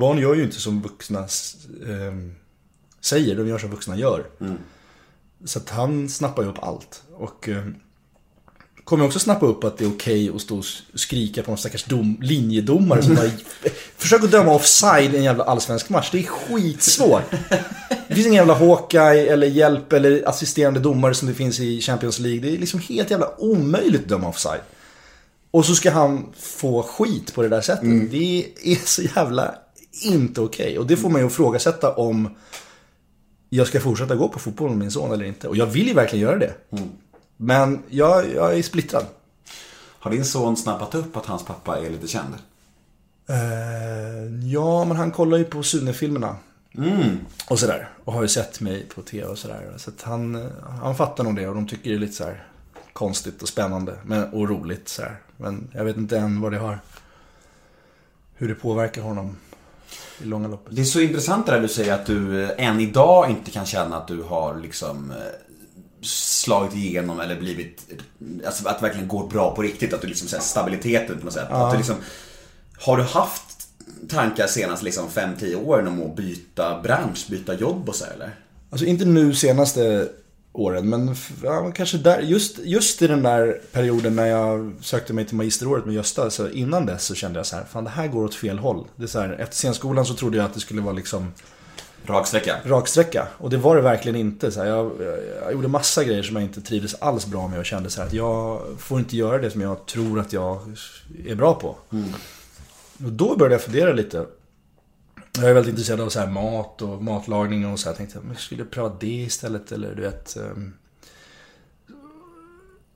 Barn 0.00 0.18
gör 0.18 0.34
ju 0.34 0.42
inte 0.44 0.60
som 0.60 0.82
vuxna 0.82 1.18
eh, 1.18 2.14
säger, 3.04 3.36
de 3.36 3.48
gör 3.48 3.58
som 3.58 3.70
vuxna 3.70 3.96
gör. 3.96 4.26
Så 5.44 5.58
att 5.58 5.70
han 5.70 6.08
snappar 6.08 6.42
ju 6.42 6.48
upp 6.48 6.62
allt. 6.62 7.02
Och 7.16 7.48
eh, 7.48 7.64
kommer 8.84 9.04
också 9.04 9.18
snappa 9.18 9.46
upp 9.46 9.64
att 9.64 9.78
det 9.78 9.84
är 9.84 9.88
okej 9.88 10.30
att 10.34 10.40
stå 10.40 10.58
och 10.58 10.64
skrika 10.94 11.42
på 11.42 11.50
någon 11.50 11.58
stackars 11.58 11.84
dom, 11.84 12.18
linjedomare 12.20 13.02
som 13.02 13.14
bara 13.14 13.30
Försök 13.96 14.24
att 14.24 14.30
döma 14.30 14.54
offside 14.54 15.14
i 15.14 15.16
en 15.16 15.24
jävla 15.24 15.44
allsvensk 15.44 15.88
match. 15.88 16.08
Det 16.12 16.18
är 16.18 16.22
skitsvårt. 16.22 17.22
Det 18.08 18.14
finns 18.14 18.26
ingen 18.26 18.34
jävla 18.34 18.54
Hawkeye 18.54 19.32
eller 19.32 19.46
hjälp 19.46 19.92
eller 19.92 20.28
assisterande 20.28 20.80
domare 20.80 21.14
som 21.14 21.28
det 21.28 21.34
finns 21.34 21.60
i 21.60 21.80
Champions 21.80 22.18
League. 22.18 22.40
Det 22.40 22.56
är 22.56 22.58
liksom 22.58 22.80
helt 22.80 23.10
jävla 23.10 23.40
omöjligt 23.40 24.02
att 24.02 24.08
döma 24.08 24.28
offside. 24.28 24.60
Och 25.50 25.64
så 25.64 25.74
ska 25.74 25.90
han 25.90 26.32
få 26.40 26.82
skit 26.82 27.34
på 27.34 27.42
det 27.42 27.48
där 27.48 27.60
sättet. 27.60 28.10
Det 28.10 28.46
är 28.62 28.86
så 28.86 29.02
jävla 29.02 29.54
inte 30.02 30.40
okej. 30.40 30.78
Och 30.78 30.86
det 30.86 30.96
får 30.96 31.10
man 31.10 31.20
ju 31.20 31.26
ifrågasätta 31.26 31.94
om 31.94 32.36
jag 33.56 33.66
ska 33.66 33.80
fortsätta 33.80 34.14
gå 34.14 34.28
på 34.28 34.38
fotboll 34.38 34.68
med 34.68 34.78
min 34.78 34.90
son 34.90 35.12
eller 35.12 35.24
inte. 35.24 35.48
Och 35.48 35.56
jag 35.56 35.66
vill 35.66 35.88
ju 35.88 35.94
verkligen 35.94 36.22
göra 36.22 36.38
det. 36.38 36.54
Men 37.36 37.82
jag, 37.88 38.34
jag 38.34 38.58
är 38.58 38.62
splittrad. 38.62 39.06
Har 39.76 40.10
din 40.10 40.24
son 40.24 40.56
snappat 40.56 40.94
upp 40.94 41.16
att 41.16 41.26
hans 41.26 41.44
pappa 41.44 41.78
är 41.78 41.90
lite 41.90 42.06
känd? 42.06 42.34
Eh, 43.26 44.48
ja, 44.50 44.84
men 44.84 44.96
han 44.96 45.10
kollar 45.10 45.38
ju 45.38 45.44
på 45.44 45.62
Sune-filmerna. 45.62 46.36
Och 47.48 47.58
sådär. 47.58 47.88
Och 48.04 48.12
har 48.12 48.22
ju 48.22 48.28
sett 48.28 48.60
mig 48.60 48.86
på 48.94 49.02
tv 49.02 49.26
och 49.26 49.38
sådär. 49.38 49.74
Så 49.76 49.90
att 49.90 50.02
han, 50.02 50.50
han 50.82 50.96
fattar 50.96 51.24
nog 51.24 51.36
det 51.36 51.48
och 51.48 51.54
de 51.54 51.66
tycker 51.66 51.90
det 51.90 51.96
är 51.96 52.00
lite 52.00 52.12
så 52.12 52.24
här 52.24 52.46
konstigt 52.92 53.42
och 53.42 53.48
spännande. 53.48 53.96
Men, 54.04 54.32
och 54.32 54.48
roligt 54.48 54.88
så 54.88 55.02
här. 55.02 55.16
Men 55.36 55.68
jag 55.72 55.84
vet 55.84 55.96
inte 55.96 56.18
än 56.18 56.40
vad 56.40 56.52
det 56.52 56.58
har. 56.58 56.78
Hur 58.34 58.48
det 58.48 58.54
påverkar 58.54 59.02
honom 59.02 59.36
i 60.22 60.24
långa 60.24 60.48
loppet. 60.48 60.76
Det 60.76 60.82
är 60.82 60.84
så 60.84 61.00
intressant 61.00 61.46
det 61.46 61.52
där 61.52 61.60
du 61.60 61.68
säger 61.68 61.94
att 61.94 62.06
du 62.06 62.42
eh, 62.42 62.50
än 62.56 62.80
idag 62.80 63.30
inte 63.30 63.50
kan 63.50 63.66
känna 63.66 63.96
att 63.96 64.08
du 64.08 64.22
har 64.22 64.60
liksom 64.60 65.10
eh, 65.10 65.16
slagit 66.06 66.74
igenom 66.74 67.20
eller 67.20 67.40
blivit, 67.40 67.86
alltså 68.46 68.68
att 68.68 68.78
det 68.78 68.86
verkligen 68.86 69.08
går 69.08 69.28
bra 69.28 69.54
på 69.54 69.62
riktigt. 69.62 69.92
Att 69.92 70.00
du 70.00 70.06
liksom 70.06 70.28
säger 70.28 70.42
stabiliteten 70.42 71.18
på 71.18 71.24
något 71.24 71.34
sätt. 71.34 71.50
Att 71.50 71.72
du 71.72 71.76
liksom, 71.76 71.96
har 72.78 72.96
du 72.96 73.02
haft 73.02 73.68
tankar 74.08 74.46
senast 74.46 74.82
liksom 74.82 75.08
5-10 75.08 75.54
åren 75.64 75.88
om 75.88 76.02
att 76.02 76.16
byta 76.16 76.80
bransch, 76.82 77.26
byta 77.30 77.54
jobb 77.54 77.88
och 77.88 77.94
så 77.94 78.04
eller? 78.04 78.34
Alltså 78.70 78.86
inte 78.86 79.04
nu 79.04 79.34
senaste 79.34 80.08
åren, 80.54 80.88
men 80.88 81.14
ja, 81.42 81.72
kanske 81.74 81.98
där, 81.98 82.20
just, 82.20 82.58
just 82.58 83.02
i 83.02 83.06
den 83.06 83.22
där 83.22 83.60
perioden 83.72 84.16
när 84.16 84.26
jag 84.26 84.72
sökte 84.80 85.12
mig 85.12 85.24
till 85.24 85.36
magisteråret 85.36 85.84
med 85.84 85.94
Gösta, 85.94 86.30
så 86.30 86.48
innan 86.48 86.86
dess 86.86 87.04
så 87.04 87.14
kände 87.14 87.38
jag 87.38 87.46
så 87.46 87.56
här, 87.56 87.64
fan 87.64 87.84
det 87.84 87.90
här 87.90 88.08
går 88.08 88.24
åt 88.24 88.34
fel 88.34 88.58
håll. 88.58 88.86
Det 88.96 89.02
är 89.02 89.06
så 89.06 89.20
här, 89.20 89.32
efter 89.32 89.56
scenskolan 89.56 90.06
så 90.06 90.14
trodde 90.14 90.36
jag 90.36 90.46
att 90.46 90.54
det 90.54 90.60
skulle 90.60 90.80
vara 90.80 90.94
liksom 90.94 91.32
Raksträcka? 92.06 92.56
raksträcka. 92.64 93.28
Och 93.38 93.50
det 93.50 93.56
var 93.56 93.76
det 93.76 93.82
verkligen 93.82 94.16
inte. 94.16 94.50
Så 94.50 94.60
här, 94.60 94.66
jag, 94.66 94.92
jag 95.42 95.52
gjorde 95.52 95.68
massa 95.68 96.04
grejer 96.04 96.22
som 96.22 96.36
jag 96.36 96.44
inte 96.44 96.60
trivdes 96.60 96.94
alls 96.94 97.26
bra 97.26 97.48
med 97.48 97.58
och 97.58 97.64
kände 97.66 97.90
så 97.90 98.00
här 98.00 98.06
att 98.06 98.12
jag 98.12 98.62
får 98.78 98.98
inte 98.98 99.16
göra 99.16 99.38
det 99.38 99.50
som 99.50 99.60
jag 99.60 99.86
tror 99.86 100.20
att 100.20 100.32
jag 100.32 100.58
är 101.26 101.34
bra 101.34 101.54
på. 101.54 101.76
Och 103.04 103.12
då 103.12 103.36
började 103.36 103.54
jag 103.54 103.62
fundera 103.62 103.92
lite. 103.92 104.26
Jag 105.40 105.50
är 105.50 105.54
väldigt 105.54 105.70
intresserad 105.70 106.00
av 106.00 106.08
så 106.08 106.20
här 106.20 106.26
mat 106.26 106.82
och 106.82 107.02
matlagning 107.02 107.72
och 107.72 107.78
så 107.78 107.84
här. 107.84 107.90
Jag 107.90 107.96
tänkte, 107.96 108.18
men 108.18 108.28
jag 108.32 108.40
skulle 108.40 108.64
pröva 108.64 108.96
det 109.00 109.06
istället 109.06 109.72
eller 109.72 109.94
du 109.94 110.02
vet. 110.02 110.36
ehm, 110.36 110.72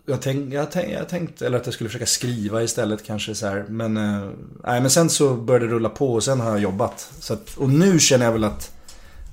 Jag, 0.06 0.22
tänk, 0.22 0.52
jag, 0.54 0.70
tänk, 0.70 0.92
jag 0.92 1.08
tänkte, 1.08 1.46
eller 1.46 1.58
att 1.58 1.66
jag 1.66 1.74
skulle 1.74 1.88
försöka 1.90 2.06
skriva 2.06 2.62
istället 2.62 3.04
kanske 3.04 3.34
så 3.34 3.46
här. 3.46 3.64
Men, 3.68 3.96
eh, 3.96 4.28
nej, 4.64 4.80
men 4.80 4.90
sen 4.90 5.10
så 5.10 5.34
började 5.34 5.66
det 5.66 5.72
rulla 5.72 5.88
på 5.88 6.12
och 6.14 6.24
sen 6.24 6.40
har 6.40 6.50
jag 6.50 6.58
jobbat. 6.60 7.10
Så 7.20 7.32
att, 7.32 7.56
och 7.56 7.70
nu 7.70 7.98
känner 7.98 8.24
jag 8.24 8.32
väl 8.32 8.44
att 8.44 8.72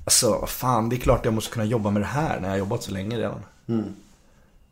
Alltså, 0.04 0.46
fan, 0.46 0.88
det 0.88 0.96
är 0.96 1.00
klart 1.00 1.24
jag 1.24 1.34
måste 1.34 1.50
kunna 1.52 1.64
jobba 1.64 1.90
med 1.90 2.02
det 2.02 2.06
här 2.06 2.40
när 2.40 2.48
jag 2.48 2.52
har 2.52 2.58
jobbat 2.58 2.82
så 2.82 2.90
länge 2.92 3.18
redan. 3.18 3.40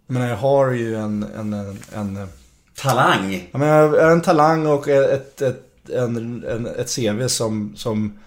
Jag 0.07 0.14
menar, 0.14 0.28
jag 0.28 0.37
har 0.37 0.70
ju 0.70 0.97
en, 0.97 1.22
en, 1.22 1.53
en, 1.53 1.78
en, 1.95 2.28
Talang! 2.76 3.49
jag 3.53 3.59
menar, 3.59 3.97
jag 3.97 4.05
har 4.05 4.11
en 4.12 4.20
talang 4.20 4.66
och 4.66 4.89
ett, 4.89 5.43
ett, 5.43 5.62
en, 5.91 6.45
en, 6.45 6.66
ett 6.66 6.97
CV 6.97 7.26
som, 7.28 7.76
som, 7.76 8.18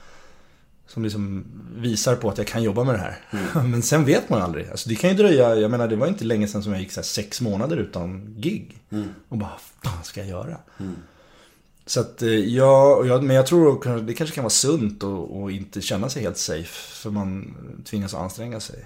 som 0.88 1.04
liksom 1.04 1.46
visar 1.76 2.16
på 2.16 2.30
att 2.30 2.38
jag 2.38 2.48
kan 2.48 2.64
jobba 2.64 2.84
med 2.84 2.96
det 2.96 3.00
här. 3.00 3.20
Men 3.64 3.82
sen 3.82 4.06
vet 4.06 4.30
man 4.30 4.42
aldrig. 4.42 4.70
Alltså, 4.70 4.90
det 4.90 4.96
kan 4.96 5.10
ju 5.10 5.16
dröja, 5.16 5.56
jag 5.56 5.72
menar 5.72 5.88
det 5.88 5.96
var 5.96 6.08
inte 6.08 6.26
länge 6.26 6.48
sedan 6.48 6.64
som 6.64 6.72
jag 6.72 6.82
gick 6.82 6.92
så 6.92 7.04
sex 7.04 7.42
månader 7.42 7.78
utan 7.78 8.36
gig. 8.38 8.80
Och 9.30 9.38
bara, 9.38 9.50
vad 9.84 9.92
fan 9.94 10.04
ska 10.04 10.20
jag 10.20 10.30
göra? 10.30 10.58
Så 11.86 12.00
att 12.00 12.22
eh, 12.22 12.30
ja, 12.30 13.06
jag, 13.06 13.24
men 13.24 13.36
jag 13.36 13.48
tror 13.48 13.98
att 13.98 14.08
det 14.08 14.14
kanske 14.14 14.36
kan 14.36 14.44
vara 14.44 14.50
sunt 14.50 15.04
att 15.04 15.52
inte 15.52 15.82
känna 15.82 16.10
sig 16.10 16.24
helt 16.24 16.38
safe. 16.38 16.94
För 17.02 17.10
man 17.10 17.56
tvingas 17.86 18.14
anstränga 18.14 18.60
sig 18.60 18.86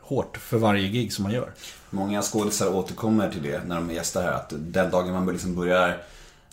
hårt 0.00 0.36
för 0.36 0.58
varje 0.58 0.88
gig 0.88 1.12
som 1.12 1.22
man 1.22 1.32
gör. 1.32 1.52
Många 1.90 2.22
skådisar 2.22 2.74
återkommer 2.74 3.30
till 3.30 3.42
det 3.42 3.64
när 3.66 3.74
de 3.74 3.90
är 3.90 3.94
gäster 3.94 4.22
här. 4.22 4.32
Att 4.32 4.52
den 4.56 4.90
dagen 4.90 5.12
man 5.12 5.26
liksom 5.26 5.54
börjar 5.54 6.02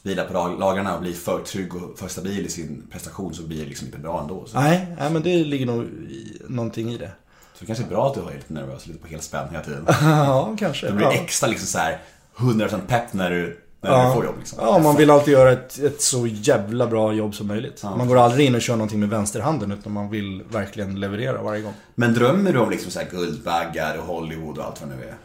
vila 0.03 0.23
på 0.23 0.33
lag- 0.33 0.59
lagarna 0.59 0.95
och 0.95 1.01
blir 1.01 1.13
för 1.13 1.39
trygg 1.43 1.75
och 1.75 1.99
för 1.99 2.07
stabil 2.07 2.45
i 2.45 2.49
sin 2.49 2.83
prestation 2.91 3.33
så 3.33 3.43
blir 3.43 3.59
det 3.59 3.65
liksom 3.65 3.87
inte 3.87 3.99
bra 3.99 4.21
ändå. 4.21 4.45
Så, 4.45 4.59
Nej, 4.59 4.87
nej 4.99 5.09
men 5.11 5.21
det 5.23 5.43
ligger 5.43 5.65
nog 5.65 5.83
i, 5.83 6.41
någonting 6.47 6.89
i 6.93 6.97
det. 6.97 7.11
så 7.53 7.59
det 7.59 7.65
kanske 7.65 7.83
är 7.83 7.87
bra 7.89 8.07
att 8.07 8.13
du 8.13 8.19
är 8.21 8.35
lite 8.35 8.53
nervös 8.53 8.87
lite 8.87 8.99
på 8.99 9.07
helspänn 9.07 9.47
hela 9.51 9.63
tiden. 9.63 9.85
ja, 10.01 10.55
kanske. 10.59 10.87
Du 10.87 10.93
blir 10.93 11.05
ja. 11.05 11.13
extra 11.13 11.47
liksom 11.49 11.67
så 11.67 11.77
här 11.77 12.01
100% 12.37 12.79
pepp 12.87 13.13
när 13.13 13.29
du, 13.31 13.59
när 13.81 13.91
Ja. 13.91 14.07
du 14.07 14.13
får 14.13 14.25
jobb 14.25 14.35
liksom. 14.39 14.59
Ja, 14.61 14.79
man 14.79 14.95
vill 14.95 15.09
alltid 15.09 15.33
göra 15.33 15.51
ett, 15.51 15.79
ett 15.79 16.01
så 16.01 16.27
jävla 16.27 16.87
bra 16.87 17.13
jobb 17.13 17.35
som 17.35 17.47
möjligt. 17.47 17.83
Man 17.83 18.07
går 18.07 18.17
aldrig 18.17 18.47
in 18.47 18.55
och 18.55 18.61
kör 18.61 18.75
någonting 18.75 18.99
med 18.99 19.09
vänsterhanden 19.09 19.71
utan 19.71 19.91
man 19.91 20.09
vill 20.09 20.43
verkligen 20.51 20.99
leverera 20.99 21.41
varje 21.41 21.61
gång. 21.61 21.73
Men 21.95 22.13
drömmer 22.13 22.53
du 22.53 22.59
om 22.59 22.69
liksom 22.69 22.91
så 22.91 22.99
här 22.99 23.07
guldbaggar 23.11 23.97
och 23.97 24.03
Hollywood 24.05 24.57
och 24.57 24.65
allt 24.65 24.81
vad 24.81 24.89
det 24.89 24.95
nu 24.95 25.03
är? 25.03 25.15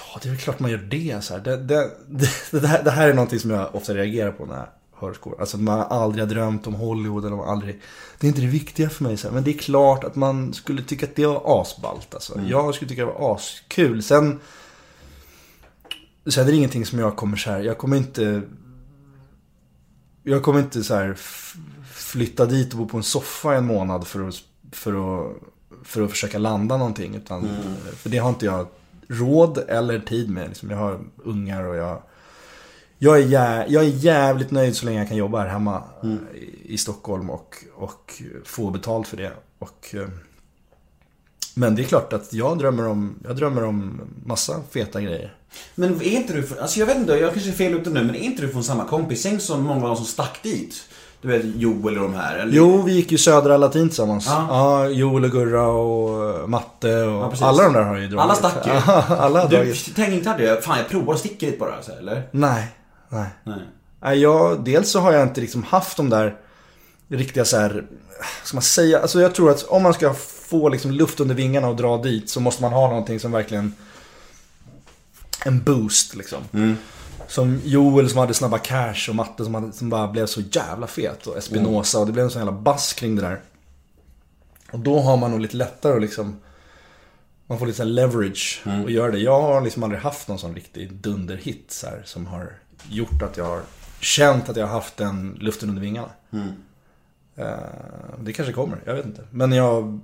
Ja, 0.00 0.18
det 0.22 0.28
är 0.28 0.30
väl 0.30 0.40
klart 0.40 0.60
man 0.60 0.70
gör 0.70 0.78
det. 0.78 1.24
Så 1.24 1.34
här. 1.34 1.40
Det, 1.40 1.56
det, 1.56 1.90
det, 2.50 2.66
här, 2.66 2.82
det 2.84 2.90
här 2.90 3.08
är 3.08 3.14
någonting 3.14 3.40
som 3.40 3.50
jag 3.50 3.74
ofta 3.74 3.94
reagerar 3.94 4.32
på 4.32 4.46
när 4.46 4.56
jag 4.56 4.66
hör 5.00 5.14
skål. 5.14 5.34
Alltså 5.40 5.58
man 5.58 5.80
aldrig 5.80 6.24
har 6.24 6.34
drömt 6.34 6.66
om 6.66 6.74
Hollywood 6.74 7.24
eller 7.24 7.36
man 7.36 7.48
aldrig... 7.48 7.80
Det 8.18 8.26
är 8.26 8.28
inte 8.28 8.40
det 8.40 8.46
viktiga 8.46 8.90
för 8.90 9.04
mig. 9.04 9.16
Så 9.16 9.28
här. 9.28 9.34
Men 9.34 9.44
det 9.44 9.50
är 9.50 9.58
klart 9.58 10.04
att 10.04 10.16
man 10.16 10.54
skulle 10.54 10.82
tycka 10.82 11.06
att 11.06 11.16
det 11.16 11.26
var 11.26 11.60
asballt. 11.60 12.14
Alltså. 12.14 12.40
Jag 12.40 12.74
skulle 12.74 12.88
tycka 12.88 13.04
det 13.06 13.12
var 13.12 13.34
askul. 13.34 14.02
Sen... 14.02 14.40
Sen 16.26 16.46
är 16.46 16.50
det 16.50 16.56
ingenting 16.56 16.86
som 16.86 16.98
jag 16.98 17.16
kommer 17.16 17.36
så 17.36 17.50
här. 17.50 17.60
Jag 17.60 17.78
kommer 17.78 17.96
inte... 17.96 18.42
Jag 20.22 20.42
kommer 20.42 20.60
inte 20.60 20.84
så 20.84 20.94
här 20.94 21.16
flytta 21.92 22.46
dit 22.46 22.72
och 22.72 22.78
bo 22.78 22.86
på 22.86 22.96
en 22.96 23.02
soffa 23.02 23.54
en 23.54 23.66
månad 23.66 24.06
för 24.06 24.28
att, 24.28 24.34
för 24.72 24.92
att, 24.92 25.36
för 25.84 26.02
att 26.02 26.10
försöka 26.10 26.38
landa 26.38 26.76
någonting. 26.76 27.14
Utan, 27.14 27.48
För 27.96 28.10
det 28.10 28.18
har 28.18 28.28
inte 28.28 28.46
jag 28.46 28.66
råd 29.10 29.58
eller 29.68 29.98
tid 29.98 30.30
med. 30.30 30.48
Liksom. 30.48 30.70
Jag 30.70 30.76
har 30.76 31.00
ungar 31.16 31.64
och 31.64 31.76
jag... 31.76 32.02
Jag 33.02 33.18
är, 33.18 33.24
jä, 33.24 33.66
jag 33.68 33.84
är 33.84 33.88
jävligt 33.88 34.50
nöjd 34.50 34.76
så 34.76 34.86
länge 34.86 34.98
jag 34.98 35.08
kan 35.08 35.16
jobba 35.16 35.38
här 35.38 35.48
hemma 35.48 35.82
i, 36.34 36.74
i 36.74 36.78
Stockholm 36.78 37.30
och, 37.30 37.56
och 37.74 38.22
få 38.44 38.70
betalt 38.70 39.08
för 39.08 39.16
det. 39.16 39.32
Och, 39.58 39.94
eh, 39.94 40.08
men 41.54 41.74
det 41.74 41.82
är 41.82 41.84
klart 41.84 42.12
att 42.12 42.32
jag 42.32 42.58
drömmer 42.58 42.86
om, 42.86 43.14
jag 43.24 43.36
drömmer 43.36 43.64
om 43.64 44.00
massa 44.24 44.62
feta 44.70 45.00
grejer. 45.00 45.36
Men 45.74 45.94
är 45.94 46.04
inte 46.04 46.32
du, 46.32 46.60
alltså 46.60 46.80
jag 46.80 46.86
vet 46.86 46.96
inte, 46.96 47.12
jag 47.12 47.32
kanske 47.32 47.50
är 47.50 47.54
fel 47.54 47.74
ute 47.74 47.90
nu, 47.90 48.04
men 48.04 48.14
är 48.14 48.20
inte 48.20 48.42
du 48.42 48.48
från 48.48 48.64
samma 48.64 48.84
kompisgäng 48.84 49.40
som 49.40 49.62
många 49.62 49.82
av 49.82 49.88
de 49.88 49.96
som 49.96 50.06
stack 50.06 50.42
dit? 50.42 50.84
Du 51.22 51.28
vet 51.28 51.42
Joel 51.56 51.98
och 51.98 52.02
de 52.10 52.14
här, 52.14 52.36
eller? 52.38 52.52
Jo, 52.56 52.82
vi 52.82 52.92
gick 52.92 53.12
ju 53.12 53.18
Södra 53.18 53.56
Latin 53.56 53.88
tillsammans. 53.88 54.26
Ja. 54.26 54.88
Joel 54.88 55.24
och 55.24 55.30
Gurra 55.30 55.66
och 55.68 56.50
Matte 56.50 57.02
och 57.02 57.34
Ja, 57.40 57.46
alla 57.46 57.62
de 57.62 57.72
där 57.72 57.82
har 57.82 57.96
ju 57.96 58.06
dragit. 58.08 58.20
Alla 58.20 58.34
stack 58.34 58.66
ju. 58.66 58.72
alla 59.14 59.46
Du 59.46 59.56
dragit. 59.56 59.96
tänkte 59.96 60.14
inte 60.14 60.36
det, 60.36 60.64
fan 60.64 60.78
jag 60.78 60.88
provar 60.88 61.14
att 61.14 61.20
sticka 61.20 61.46
dit 61.46 61.58
bara, 61.58 61.82
så 61.82 61.92
eller? 61.92 62.22
Nej, 62.30 62.66
nej. 63.08 63.26
Nej. 63.44 63.58
Nej, 64.02 64.18
jag, 64.18 64.64
dels 64.64 64.90
så 64.90 65.00
har 65.00 65.12
jag 65.12 65.22
inte 65.22 65.40
liksom 65.40 65.62
haft 65.62 65.96
de 65.96 66.10
där 66.10 66.36
riktiga 67.08 67.44
så 67.44 67.56
här, 67.56 67.84
ska 68.44 68.56
man 68.56 68.62
säga, 68.62 69.00
alltså 69.00 69.20
jag 69.20 69.34
tror 69.34 69.50
att 69.50 69.62
om 69.62 69.82
man 69.82 69.94
ska 69.94 70.14
få 70.48 70.68
liksom 70.68 70.90
luft 70.90 71.20
under 71.20 71.34
vingarna 71.34 71.68
och 71.68 71.76
dra 71.76 71.96
dit 71.96 72.30
så 72.30 72.40
måste 72.40 72.62
man 72.62 72.72
ha 72.72 72.88
någonting 72.88 73.20
som 73.20 73.32
verkligen 73.32 73.74
en 75.44 75.62
boost 75.62 76.16
liksom. 76.16 76.38
Som 77.30 77.60
Joel 77.64 78.10
som 78.10 78.18
hade 78.18 78.34
snabba 78.34 78.58
cash 78.58 79.08
och 79.08 79.14
Matte 79.14 79.44
som, 79.44 79.54
hade, 79.54 79.72
som 79.72 79.88
bara 79.88 80.08
blev 80.08 80.26
så 80.26 80.40
jävla 80.40 80.86
fet 80.86 81.26
och 81.26 81.36
Espinosa 81.38 81.98
och 81.98 82.06
det 82.06 82.12
blev 82.12 82.24
en 82.24 82.30
sån 82.30 82.40
jävla 82.40 82.60
bass 82.60 82.92
kring 82.92 83.16
det 83.16 83.22
där. 83.22 83.40
Och 84.72 84.78
då 84.78 85.00
har 85.00 85.16
man 85.16 85.30
nog 85.30 85.40
lite 85.40 85.56
lättare 85.56 85.94
att 85.94 86.02
liksom 86.02 86.40
man 87.46 87.58
får 87.58 87.66
lite 87.66 87.84
leverage 87.84 88.62
och 88.84 88.90
göra 88.90 89.10
det. 89.10 89.18
Jag 89.18 89.40
har 89.40 89.60
liksom 89.60 89.82
aldrig 89.82 90.00
haft 90.00 90.28
någon 90.28 90.38
sån 90.38 90.54
riktig 90.54 90.92
dunderhit 90.92 91.70
så 91.70 91.86
här, 91.86 92.02
som 92.04 92.26
har 92.26 92.52
gjort 92.88 93.22
att 93.22 93.36
jag 93.36 93.44
har 93.44 93.60
känt 94.00 94.48
att 94.48 94.56
jag 94.56 94.66
har 94.66 94.74
haft 94.74 94.96
den 94.96 95.36
luften 95.40 95.68
under 95.68 95.82
vingarna. 95.82 96.10
Eh, 97.36 97.52
det 98.20 98.32
kanske 98.32 98.52
kommer, 98.52 98.78
jag 98.84 98.94
vet 98.94 99.06
inte. 99.06 99.22
Men 99.30 99.52
jag, 99.52 100.00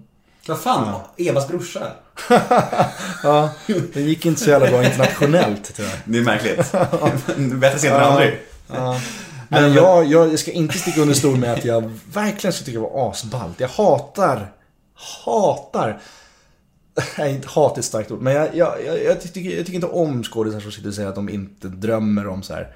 Vad 0.48 0.60
fan, 0.60 1.00
Evas 1.16 1.48
brorsa? 1.48 1.92
ja, 3.22 3.50
det 3.66 4.00
gick 4.00 4.26
inte 4.26 4.40
så 4.40 4.50
jävla 4.50 4.70
bra 4.70 4.84
internationellt 4.84 5.72
tyvärr. 5.76 6.00
Det 6.04 6.18
är 6.18 6.22
märkligt. 6.22 6.56
Bättre 7.60 7.78
sent 7.78 7.94
än 7.94 8.00
aldrig. 8.00 8.38
Men 9.48 9.72
jag, 9.72 10.06
jag, 10.06 10.32
jag 10.32 10.38
ska 10.38 10.50
inte 10.52 10.78
sticka 10.78 11.00
under 11.00 11.14
stol 11.14 11.36
med 11.36 11.52
att 11.52 11.64
jag 11.64 11.92
verkligen 12.12 12.52
ska 12.52 12.64
tycka 12.64 12.78
det 12.78 12.84
var 12.84 13.10
asballt. 13.10 13.60
Jag 13.60 13.68
hatar, 13.68 14.52
hatar, 15.24 16.00
nej 17.18 17.40
hat 17.46 17.76
är 17.76 17.78
ett 17.78 17.84
starkt 17.84 18.10
ord, 18.10 18.20
men 18.20 18.34
jag, 18.34 18.56
jag, 18.56 19.02
jag, 19.04 19.20
tycker, 19.20 19.56
jag 19.56 19.66
tycker 19.66 19.74
inte 19.74 19.86
om 19.86 20.22
skådisar 20.22 20.60
som 20.60 20.72
sitter 20.72 20.88
och 20.88 20.94
säger 20.94 21.08
att 21.08 21.14
de 21.14 21.28
inte 21.28 21.68
drömmer 21.68 22.26
om 22.26 22.42
så 22.42 22.54
här 22.54 22.72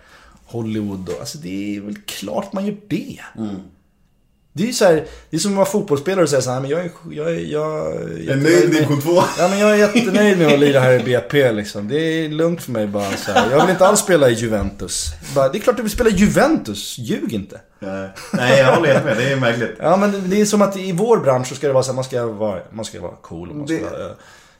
Hollywood 0.46 1.08
och, 1.08 1.20
alltså 1.20 1.38
det 1.38 1.76
är 1.76 1.80
väl 1.80 1.96
klart 2.06 2.52
man 2.52 2.66
gör 2.66 2.76
det. 2.88 3.20
Det 4.60 4.64
är 4.64 4.66
ju 4.66 4.72
så 4.72 4.84
här, 4.84 5.04
det 5.30 5.36
är 5.36 5.40
som 5.40 5.50
att 5.52 5.56
vara 5.56 5.66
fotbollsspelare 5.66 6.22
och 6.22 6.28
säga 6.30 6.42
så 6.42 6.50
här, 6.50 6.60
men 6.60 6.70
jag 6.70 6.80
är, 6.80 6.90
jag 7.10 7.30
är, 7.30 7.34
jag, 7.38 7.86
Jag 8.26 8.36
är 8.36 8.36
nöjd 8.36 8.44
med 8.68 8.70
division 8.70 9.00
2. 9.00 9.22
Ja 9.38 9.48
men 9.48 9.58
jag 9.58 9.70
är 9.70 9.76
jättenöjd 9.76 10.38
med 10.38 10.46
att 10.52 10.58
lira 10.60 10.80
här 10.80 10.92
i 10.92 11.02
BP 11.02 11.52
liksom. 11.52 11.88
Det 11.88 11.96
är 12.00 12.28
lugnt 12.28 12.62
för 12.62 12.72
mig 12.72 12.86
bara 12.86 13.10
så 13.10 13.32
här. 13.32 13.50
Jag 13.50 13.60
vill 13.60 13.70
inte 13.70 13.86
alls 13.86 14.00
spela 14.00 14.30
i 14.30 14.32
Juventus. 14.32 15.06
Bara, 15.34 15.48
det 15.48 15.58
är 15.58 15.60
klart 15.60 15.76
du 15.76 15.82
vill 15.82 15.92
spela 15.92 16.10
i 16.10 16.14
Juventus, 16.14 16.98
ljug 16.98 17.32
inte. 17.34 17.60
Nej, 18.32 18.58
jag 18.58 18.74
håller 18.76 18.92
helt 18.92 19.04
med. 19.04 19.16
Det 19.16 19.32
är 19.32 19.36
märkligt. 19.36 19.76
Ja 19.78 19.96
men 19.96 20.30
det 20.30 20.40
är 20.40 20.44
som 20.44 20.62
att 20.62 20.76
i 20.76 20.92
vår 20.92 21.16
bransch 21.18 21.46
så 21.46 21.54
ska 21.54 21.66
det 21.66 21.72
vara 21.72 21.82
så 21.84 21.90
här, 21.90 21.94
man 21.94 22.04
ska 22.04 22.26
vara, 22.26 22.60
man 22.72 22.84
ska 22.84 23.00
vara 23.00 23.12
cool 23.22 23.50
och 23.50 23.56
man 23.56 23.66
ska 23.66 23.76
Det- 23.76 23.82
vara, 23.82 24.10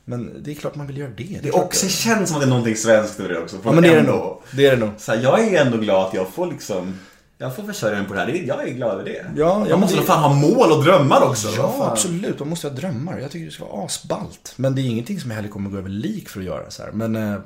Men 0.05 0.43
det 0.43 0.51
är 0.51 0.55
klart 0.55 0.75
man 0.75 0.87
vill 0.87 0.99
göra 0.99 1.11
det. 1.17 1.23
Det, 1.25 1.39
Det 1.43 1.49
är 1.49 1.57
också 1.57 1.89
känns 1.89 2.29
som 2.29 2.37
att 2.37 2.43
det 2.43 2.47
är 2.47 2.51
någonting 2.51 2.77
svenskt 2.77 3.21
över 3.21 3.29
det 3.35 3.39
också. 3.41 3.57
Ja 3.65 3.73
men 3.73 3.83
det 3.83 3.89
är 3.89 3.97
det 3.97 4.03
nog. 4.03 4.43
Det 4.53 4.67
är 4.67 4.71
det 4.71 4.77
nog. 4.77 4.91
Så 4.99 5.13
här, 5.13 5.23
jag 5.23 5.41
är 5.55 5.61
ändå 5.61 5.79
glad 5.79 6.07
att 6.07 6.15
jag 6.15 6.29
får 6.35 6.47
liksom 6.47 6.99
jag 7.41 7.57
får 7.57 7.63
försörja 7.63 7.99
mig 7.99 8.09
på 8.09 8.15
det 8.15 8.21
här. 8.21 8.29
Jag 8.47 8.69
är 8.69 8.73
glad 8.75 8.93
över 8.93 9.05
det. 9.05 9.11
Ja, 9.13 9.33
ja, 9.37 9.59
man 9.59 9.69
men 9.69 9.81
måste 9.81 9.97
det- 9.97 10.03
fan 10.03 10.23
ha 10.23 10.33
mål 10.35 10.73
och 10.73 10.85
drömmar 10.85 11.23
också. 11.23 11.49
Ja, 11.57 11.89
absolut. 11.91 12.39
Man 12.39 12.49
måste 12.49 12.69
ha 12.69 12.75
drömmar. 12.75 13.19
Jag 13.19 13.31
tycker 13.31 13.47
det 13.47 13.53
ska 13.53 13.65
vara 13.65 13.85
asballt. 13.87 14.53
Men 14.57 14.75
det 14.75 14.81
är 14.81 14.85
ingenting 14.85 15.21
som 15.21 15.31
jag 15.31 15.37
heller 15.37 15.49
kommer 15.49 15.71
gå 15.71 15.79
över 15.79 15.89
lik 15.89 16.29
för 16.29 16.41
att 16.41 16.47
göra 16.47 16.71
så 16.71 16.83
här. 16.83 16.93
Men 16.93 17.17
eh, 17.17 17.39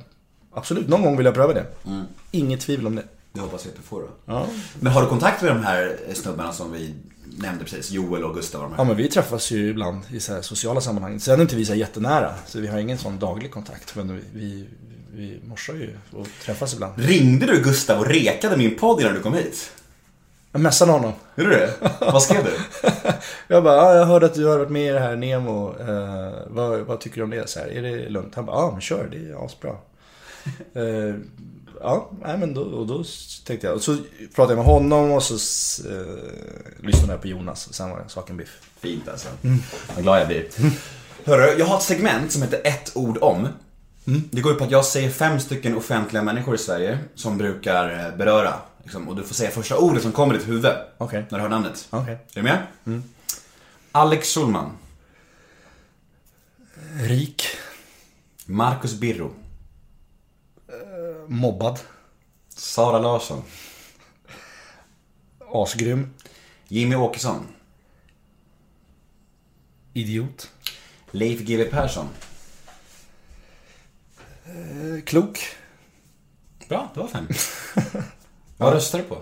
absolut, 0.55 0.89
någon 0.89 1.03
gång 1.03 1.17
vill 1.17 1.27
jag 1.27 1.35
pröva 1.35 1.53
det. 1.53 1.67
Inget 2.31 2.61
tvivel 2.61 2.87
om 2.87 2.95
det. 2.97 3.03
Det 3.33 3.41
hoppas 3.41 3.65
jag 3.65 3.71
att 3.71 3.77
du 3.77 3.83
får 3.83 4.01
då. 4.01 4.09
Ja. 4.27 4.47
Men 4.81 4.93
har 4.93 5.03
du 5.03 5.09
kontakt 5.09 5.43
med 5.43 5.51
de 5.57 5.65
här 5.65 5.97
snubbarna 6.15 6.53
som 6.53 6.73
vi 6.73 6.95
nämnde 7.39 7.65
precis? 7.65 7.91
Joel 7.91 8.25
och 8.25 8.35
Gustav 8.35 8.61
och 8.63 8.67
de 8.69 8.73
här? 8.75 8.81
Ja 8.81 8.85
men 8.85 8.97
vi 8.97 9.09
träffas 9.09 9.51
ju 9.51 9.69
ibland 9.71 10.01
i 10.11 10.21
så 10.21 10.43
sociala 10.43 10.81
sammanhang. 10.81 11.21
Sen 11.21 11.39
är 11.39 11.43
inte 11.43 11.57
vi 11.57 11.65
så 11.65 11.75
jättenära. 11.75 12.35
Så 12.47 12.61
vi 12.61 12.67
har 12.67 12.79
ingen 12.79 12.99
sån 12.99 13.19
daglig 13.19 13.51
kontakt. 13.51 13.97
Men 13.97 14.15
vi, 14.17 14.23
vi, 14.35 14.67
vi 15.13 15.41
morsar 15.49 15.75
ju 15.75 15.91
och 16.13 16.27
träffas 16.45 16.75
ibland. 16.75 16.93
Ringde 16.97 17.47
du 17.47 17.63
Gustav 17.63 17.99
och 17.99 18.07
rekade 18.07 18.57
min 18.57 18.77
podd 18.79 19.01
innan 19.01 19.15
du 19.15 19.21
kom 19.21 19.35
hit? 19.35 19.71
Jag 20.55 20.61
messade 20.61 20.93
honom. 20.93 21.13
Gjorde 21.37 21.51
du 21.51 21.57
det? 21.57 21.73
Vad 22.01 22.23
skrev 22.23 22.45
du? 22.45 22.53
Jag 23.49 23.65
bara, 23.65 23.77
ja, 23.77 23.95
jag 23.95 24.07
hörde 24.07 24.27
att 24.27 24.35
du 24.35 24.47
har 24.47 24.59
varit 24.59 24.71
med 24.71 24.87
i 24.87 24.91
det 24.91 25.01
här 25.01 25.17
Nemo. 25.17 25.75
Eh, 25.81 26.33
vad, 26.47 26.81
vad 26.81 27.01
tycker 27.01 27.17
du 27.17 27.23
om 27.23 27.31
det? 27.31 27.49
Så 27.49 27.59
här, 27.59 27.67
är 27.67 27.83
det 27.83 28.09
lugnt? 28.09 28.35
Han 28.35 28.47
bara, 28.47 28.57
ja 28.57 28.71
men 28.73 28.81
kör, 28.81 29.09
det 29.11 29.17
är 29.17 29.45
asbra. 29.47 29.71
Eh, 30.75 31.15
ja, 31.81 32.11
nej, 32.23 32.39
men 32.39 32.55
då, 32.55 32.61
och 32.63 32.87
då 32.87 33.05
tänkte 33.47 33.67
jag. 33.67 33.77
Och 33.77 33.83
så 33.83 33.97
pratade 34.35 34.53
jag 34.53 34.57
med 34.57 34.75
honom 34.75 35.13
och 35.13 35.23
så 35.23 35.35
eh, 35.89 36.87
lyssnade 36.87 37.13
jag 37.13 37.23
på 37.23 37.29
Jonas. 37.29 37.67
Och 37.67 37.75
sen 37.75 37.91
var 37.91 38.05
saken 38.09 38.37
biff. 38.37 38.61
Fint 38.81 39.09
alltså. 39.09 39.29
Vad 39.95 40.03
glad 40.03 40.21
jag 40.21 40.27
blir. 40.27 40.47
Hörru, 41.25 41.59
jag 41.59 41.67
har 41.67 41.77
ett 41.77 41.83
segment 41.83 42.33
som 42.33 42.43
heter 42.43 42.61
ett 42.65 42.93
ord 42.95 43.19
om. 43.21 43.49
Det 44.05 44.41
går 44.41 44.53
ut 44.53 44.59
på 44.59 44.65
att 44.65 44.71
jag 44.71 44.85
säger 44.85 45.11
fem 45.11 45.41
stycken 45.41 45.77
offentliga 45.77 46.23
människor 46.23 46.55
i 46.55 46.59
Sverige 46.59 46.99
som 47.15 47.39
brukar 47.39 48.07
eh, 48.07 48.17
beröra. 48.17 48.55
Liksom, 48.85 49.09
och 49.09 49.17
du 49.17 49.23
får 49.23 49.35
säga 49.35 49.51
första 49.51 49.79
ordet 49.79 50.03
som 50.03 50.13
kommer 50.13 50.35
i 50.35 50.39
ditt 50.39 50.49
huvud. 50.49 50.73
Okej. 50.99 51.27
När 51.31 51.39
du 51.39 51.43
hör 51.43 51.49
namnet. 51.49 51.89
Okej. 51.91 52.15
Är 52.15 52.19
du 52.35 52.43
med? 52.43 52.67
Alex 53.93 54.35
Schulman. 54.35 54.77
Rik. 57.01 57.47
Marcus 58.47 58.95
Birro. 58.95 59.35
Mobbad. 61.27 61.79
Sara 62.49 62.99
Larsson. 62.99 63.43
Asgrym. 65.53 66.15
Jimmy 66.69 66.95
Åkesson. 66.95 67.47
Idiot. 69.93 70.51
Leif 71.11 71.41
GW 71.41 71.65
Persson. 71.71 72.09
Eh, 74.45 75.05
klok. 75.05 75.39
Bra, 76.69 76.91
det 76.95 77.01
var 77.01 77.09
fem. 77.09 77.29
Vad 78.57 78.73
röstar 78.73 78.99
du 78.99 79.05
på? 79.05 79.17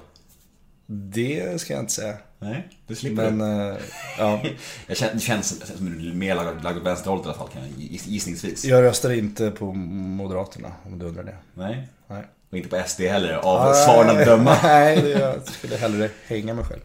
Det 0.87 1.61
ska 1.61 1.73
jag 1.73 1.83
inte 1.83 1.93
säga. 1.93 2.15
Nej, 2.39 2.69
du 2.87 2.95
slipper 2.95 3.31
Men, 3.31 3.39
det. 3.39 3.71
eh, 3.71 3.77
ja. 4.19 4.43
Jag 4.87 4.97
känner, 4.97 5.15
det 5.15 5.21
känns 5.21 5.67
som 5.77 5.99
du 6.03 6.11
är 6.11 6.15
mer 6.15 6.35
lagd 6.63 6.77
åt 6.79 6.83
vänsterhållet 6.87 7.27
i 7.27 7.29
alla 7.29 7.39
fall, 7.39 7.49
kan 7.49 7.63
jag 7.63 7.71
giss- 7.71 8.09
gissningsvis. 8.09 8.65
Jag 8.65 8.83
röstade 8.83 9.19
inte 9.19 9.51
på 9.51 9.73
Moderaterna, 9.73 10.73
om 10.87 10.99
du 10.99 11.07
undrar 11.07 11.23
det. 11.25 11.37
Nej. 11.55 11.89
Nej. 12.07 12.23
Och 12.51 12.57
inte 12.57 12.69
på 12.69 12.83
SD 12.89 13.01
heller, 13.01 13.33
av 13.35 13.75
svaren 13.75 14.19
att 14.19 14.25
döma. 14.27 14.57
Nej, 14.63 15.01
det- 15.03 15.09
jag 15.11 15.43
skulle 15.49 15.77
hellre 15.77 16.11
hänga 16.27 16.55
mig 16.55 16.65
själv. 16.65 16.81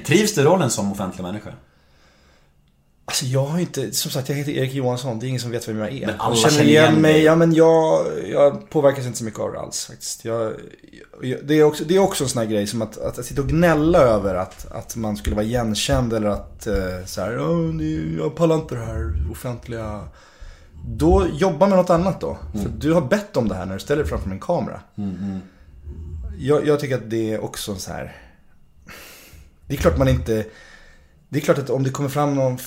Trivs 0.04 0.34
du 0.34 0.42
rollen 0.44 0.70
som 0.70 0.92
offentlig 0.92 1.22
människa? 1.22 1.50
Alltså 3.04 3.24
jag 3.24 3.44
har 3.46 3.58
inte, 3.58 3.92
som 3.92 4.10
sagt 4.10 4.28
jag 4.28 4.36
heter 4.36 4.52
Erik 4.52 4.74
Johansson, 4.74 5.18
det 5.18 5.26
är 5.26 5.28
ingen 5.28 5.40
som 5.40 5.50
vet 5.50 5.68
vem 5.68 5.78
jag 5.78 5.92
är. 5.92 6.06
Men 6.06 6.20
alla 6.20 6.36
jag 6.36 6.52
känner 6.52 6.64
igen 6.64 7.02
dig. 7.02 7.22
Ja 7.22 7.36
men 7.36 7.54
jag, 7.54 8.06
jag 8.30 8.70
påverkas 8.70 9.06
inte 9.06 9.18
så 9.18 9.24
mycket 9.24 9.40
av 9.40 9.52
det 9.52 9.58
alls 9.60 9.86
faktiskt. 9.86 10.24
Jag, 10.24 10.52
jag, 11.22 11.38
det, 11.44 11.54
är 11.54 11.64
också, 11.64 11.84
det 11.84 11.96
är 11.96 11.98
också 11.98 12.24
en 12.24 12.30
sån 12.30 12.42
här 12.42 12.48
grej 12.48 12.66
som 12.66 12.82
att, 12.82 12.98
att, 12.98 13.18
att 13.18 13.24
sitta 13.24 13.42
och 13.42 13.48
gnälla 13.48 13.98
över 13.98 14.34
att, 14.34 14.72
att 14.72 14.96
man 14.96 15.16
skulle 15.16 15.36
vara 15.36 15.44
igenkänd 15.46 16.12
eller 16.12 16.28
att 16.28 16.66
eh, 16.66 16.74
så 17.06 17.20
här, 17.20 17.32
"Ja, 17.32 17.48
det- 17.78 18.16
jag 18.22 18.34
pallar 18.36 18.54
inte 18.56 18.74
det 18.74 18.84
här 18.84 19.14
offentliga. 19.32 20.00
Då 20.86 21.26
jobba 21.32 21.66
med 21.68 21.78
något 21.78 21.90
annat 21.90 22.20
då. 22.20 22.38
För 22.52 22.68
du 22.78 22.92
har 22.92 23.00
bett 23.00 23.36
om 23.36 23.48
det 23.48 23.54
här 23.54 23.66
när 23.66 23.74
du 23.74 23.80
ställer 23.80 24.02
dig 24.02 24.08
framför 24.10 24.30
en 24.30 24.40
kamera. 24.40 24.80
Jag, 26.38 26.66
jag 26.66 26.80
tycker 26.80 26.94
att 26.96 27.10
det 27.10 27.32
är 27.32 27.44
också 27.44 27.76
så 27.76 27.92
här. 27.92 28.16
Det 29.66 29.74
är 29.74 29.78
klart 29.78 29.98
man 29.98 30.08
inte... 30.08 30.46
Det 31.28 31.38
är 31.38 31.40
klart 31.42 31.58
att 31.58 31.70
om 31.70 31.82
det 31.82 31.90
kommer 31.90 32.08
fram 32.08 32.34
någon 32.34 32.58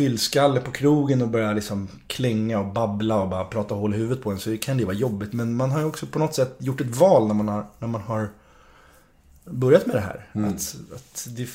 fyllskalle 0.00 0.60
på 0.60 0.70
krogen 0.70 1.22
och 1.22 1.28
börjar 1.28 1.54
liksom 1.54 1.88
klänga 2.06 2.58
och 2.58 2.72
babbla 2.72 3.20
och 3.20 3.28
bara 3.28 3.44
prata 3.44 3.74
hål 3.74 3.94
i 3.94 3.96
huvudet 3.96 4.24
på 4.24 4.30
en 4.30 4.38
så 4.38 4.56
kan 4.56 4.76
det 4.76 4.84
vara 4.84 4.96
jobbigt. 4.96 5.32
Men 5.32 5.54
man 5.54 5.70
har 5.70 5.80
ju 5.80 5.86
också 5.86 6.06
på 6.06 6.18
något 6.18 6.34
sätt 6.34 6.56
gjort 6.58 6.80
ett 6.80 6.96
val 6.96 7.26
när 7.26 7.34
man 7.34 7.48
har, 7.48 7.66
när 7.78 7.88
man 7.88 8.00
har 8.00 8.28
börjat 9.44 9.86
med 9.86 9.96
det 9.96 10.00
här. 10.00 10.28
Att, 10.32 10.76
att 10.94 11.28
det, 11.36 11.48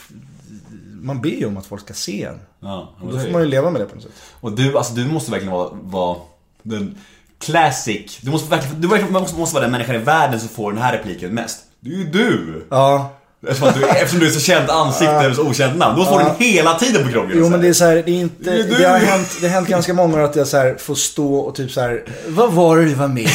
man 1.02 1.22
ber 1.22 1.30
ju 1.30 1.46
om 1.46 1.58
att 1.58 1.66
folk 1.66 1.82
ska 1.82 1.94
se 1.94 2.24
en. 2.24 2.40
Ja, 2.60 2.96
Och 3.02 3.12
då 3.12 3.20
får 3.20 3.32
man 3.32 3.42
ju 3.42 3.48
leva 3.48 3.72
med 3.72 3.82
det 3.82 3.86
på 3.86 3.96
något 3.96 4.04
sätt. 4.04 4.14
Och 4.42 4.52
du, 4.52 4.78
alltså 4.78 4.94
du 4.94 5.08
måste 5.08 5.32
verkligen 5.32 5.54
vara, 5.54 5.70
vara 5.74 6.18
den 6.64 6.98
classic. 7.40 8.20
Du 8.22 8.32
måste 8.32 8.50
verkligen, 8.50 8.82
du 8.82 8.88
måste, 8.88 9.40
måste 9.40 9.54
vara 9.54 9.64
den 9.64 9.72
människan 9.72 9.96
i 9.96 10.00
världen 10.00 10.40
som 10.40 10.50
får 10.50 10.72
den 10.72 10.82
här 10.82 10.98
repliken 10.98 11.34
mest. 11.34 11.66
Det 11.80 11.90
är 11.90 11.98
ju 11.98 12.06
du! 12.06 12.66
Ja, 12.70 13.16
Eftersom, 13.48 13.72
du, 13.82 13.88
eftersom 13.88 14.20
du 14.20 14.28
är 14.28 14.32
så 14.32 14.40
känt 14.40 14.70
ansikte 14.70 15.14
eller 15.14 15.36
så 15.36 15.42
okänt 15.48 15.78
namn. 15.78 16.00
Då 16.00 16.06
får 16.06 16.20
du 16.20 16.26
den 16.26 16.36
hela 16.40 16.80
tiden 16.80 17.04
på 17.06 17.12
krogen. 17.12 17.32
Jo 17.36 17.50
men 17.50 17.62
det 17.62 17.68
är 17.68 17.74
så 17.74 17.86
här, 17.86 17.96
det 18.06 18.12
är 18.12 18.20
inte, 18.22 18.52
Det 18.52 18.86
har 18.88 18.98
hänt, 18.98 19.28
det 19.42 19.48
har 19.48 19.54
hänt 19.54 19.68
ganska 19.68 19.94
många 19.94 20.12
gånger 20.12 20.24
att 20.26 20.36
jag 20.36 20.48
så 20.48 20.58
här 20.58 20.76
får 20.80 20.96
stå 20.96 21.36
och 21.36 21.56
typ 21.56 21.72
så 21.72 21.82
här, 21.82 22.04
vad 22.28 22.52
var 22.54 22.78
det 22.78 22.86
du 22.86 22.94
var 22.94 23.08
med 23.08 23.24
i? 23.24 23.30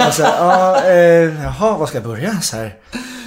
Alltså, 0.00 0.22
ja, 0.22 0.84
eh, 0.84 0.94
jaha, 1.42 1.76
vad 1.78 1.88
ska 1.88 1.96
jag 1.98 2.04
börja 2.06 2.40
så 2.40 2.56
här? 2.56 2.74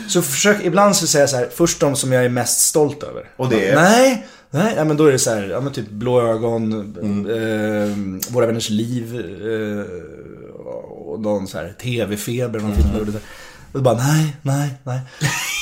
Så 0.07 0.21
försök, 0.21 0.57
ibland 0.63 0.95
så 0.95 1.07
säger 1.07 1.23
jag 1.23 1.29
så 1.29 1.35
här, 1.37 1.49
först 1.55 1.79
de 1.79 1.95
som 1.95 2.11
jag 2.11 2.25
är 2.25 2.29
mest 2.29 2.59
stolt 2.59 3.03
över. 3.03 3.23
Och 3.37 3.49
det 3.49 3.67
är? 3.69 3.75
Nej, 3.75 4.27
nej, 4.51 4.73
ja, 4.77 4.83
men 4.83 4.97
då 4.97 5.05
är 5.05 5.11
det 5.11 5.19
så 5.19 5.29
här, 5.29 5.47
ja 5.51 5.61
men 5.61 5.73
typ 5.73 5.89
Blå 5.89 6.21
ögon, 6.21 6.73
Mm. 7.01 7.25
eh, 7.29 8.31
Våra 8.33 8.45
vänners 8.45 8.69
liv, 8.69 9.15
eh, 9.41 9.85
och 11.07 11.19
någon 11.21 11.47
så 11.47 11.57
här 11.57 11.73
TV-feber, 11.81 12.59
någon 12.59 12.75
film 12.75 13.17
Och 13.75 13.81
bara, 13.81 13.95
nej, 13.97 14.35
nej, 14.41 14.69
nej. 14.83 14.99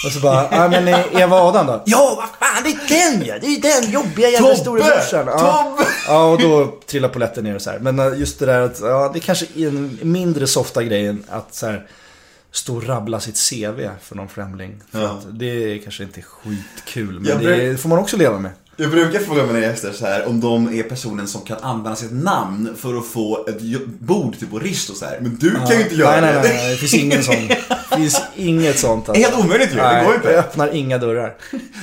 Och 0.05 0.11
så 0.11 0.19
bara, 0.19 0.47
ja 0.51 0.67
men 0.69 0.87
eh, 0.87 0.99
Eva 1.21 1.35
Adam 1.35 1.67
då? 1.67 1.83
Ja, 1.85 2.13
vad 2.17 2.49
fan, 2.49 2.63
det 2.63 2.69
är 2.69 3.11
den 3.11 3.25
ja! 3.25 3.35
Det 3.41 3.47
är 3.47 3.81
den 3.81 3.91
jobbiga 3.91 4.29
jävla 4.29 4.47
Tobbe! 4.47 4.61
storebrorsan. 4.61 5.25
Ja. 5.27 5.63
Tobbe! 5.77 5.89
ja, 6.07 6.23
och 6.25 6.41
då 6.41 6.79
trillar 6.87 7.09
polletten 7.09 7.43
ner 7.43 7.55
och 7.55 7.61
så 7.61 7.69
här. 7.71 7.79
Men 7.79 7.99
eh, 7.99 8.19
just 8.19 8.39
det 8.39 8.45
där 8.45 8.61
att, 8.61 8.79
ja, 8.81 9.09
det 9.13 9.19
är 9.19 9.21
kanske 9.21 9.45
är 9.55 9.67
en 9.67 9.99
mindre 10.01 10.47
softa 10.47 10.83
grejen 10.83 11.23
att 11.29 11.53
så 11.55 11.65
här 11.65 11.87
stå 12.51 12.75
och 12.75 12.87
rabbla 12.87 13.19
sitt 13.19 13.49
CV 13.49 13.89
för 14.01 14.15
någon 14.15 14.29
främling. 14.29 14.81
För 14.91 15.01
Ja. 15.01 15.07
att 15.09 15.39
det 15.39 15.45
är 15.73 15.77
kanske 15.83 16.03
inte 16.03 16.21
skitkul, 16.21 17.19
men 17.19 17.43
det 17.43 17.81
får 17.81 17.89
man 17.89 17.99
också 17.99 18.17
leva 18.17 18.39
med. 18.39 18.51
Jag 18.75 18.91
brukar 18.91 19.19
fråga 19.19 19.45
mina 19.45 19.59
gäster 19.59 19.91
så 19.91 20.05
här 20.05 20.27
om 20.27 20.39
de 20.39 20.79
är 20.79 20.83
personen 20.83 21.27
som 21.27 21.41
kan 21.41 21.57
använda 21.57 21.95
sitt 21.95 22.11
namn 22.11 22.75
för 22.77 22.97
att 22.97 23.05
få 23.05 23.45
ett 23.47 23.85
bord 23.85 24.39
typ 24.39 24.51
på 24.51 24.59
Risto 24.59 24.93
så 24.93 25.05
här. 25.05 25.19
Men 25.21 25.35
du 25.35 25.51
kan 25.51 25.69
ju 25.69 25.81
inte 25.81 25.95
göra 25.95 26.11
nej, 26.11 26.21
nej, 26.21 26.33
det. 26.33 26.41
nej, 26.41 26.57
nej, 26.57 26.71
det 26.71 26.77
finns 26.77 26.93
ingen 26.93 27.23
sån. 27.23 27.35
Det 27.89 27.97
finns 27.97 28.21
inget 28.35 28.79
sånt. 28.79 29.05
Det 29.05 29.11
är 29.11 29.15
helt 29.15 29.45
omöjligt 29.45 29.71
ju, 29.71 29.75
det 29.75 29.83
Nej, 29.83 30.05
går 30.05 30.15
inte. 30.15 30.31
Jag 30.31 30.39
öppnar 30.39 30.75
inga 30.75 30.97
dörrar. 30.97 31.35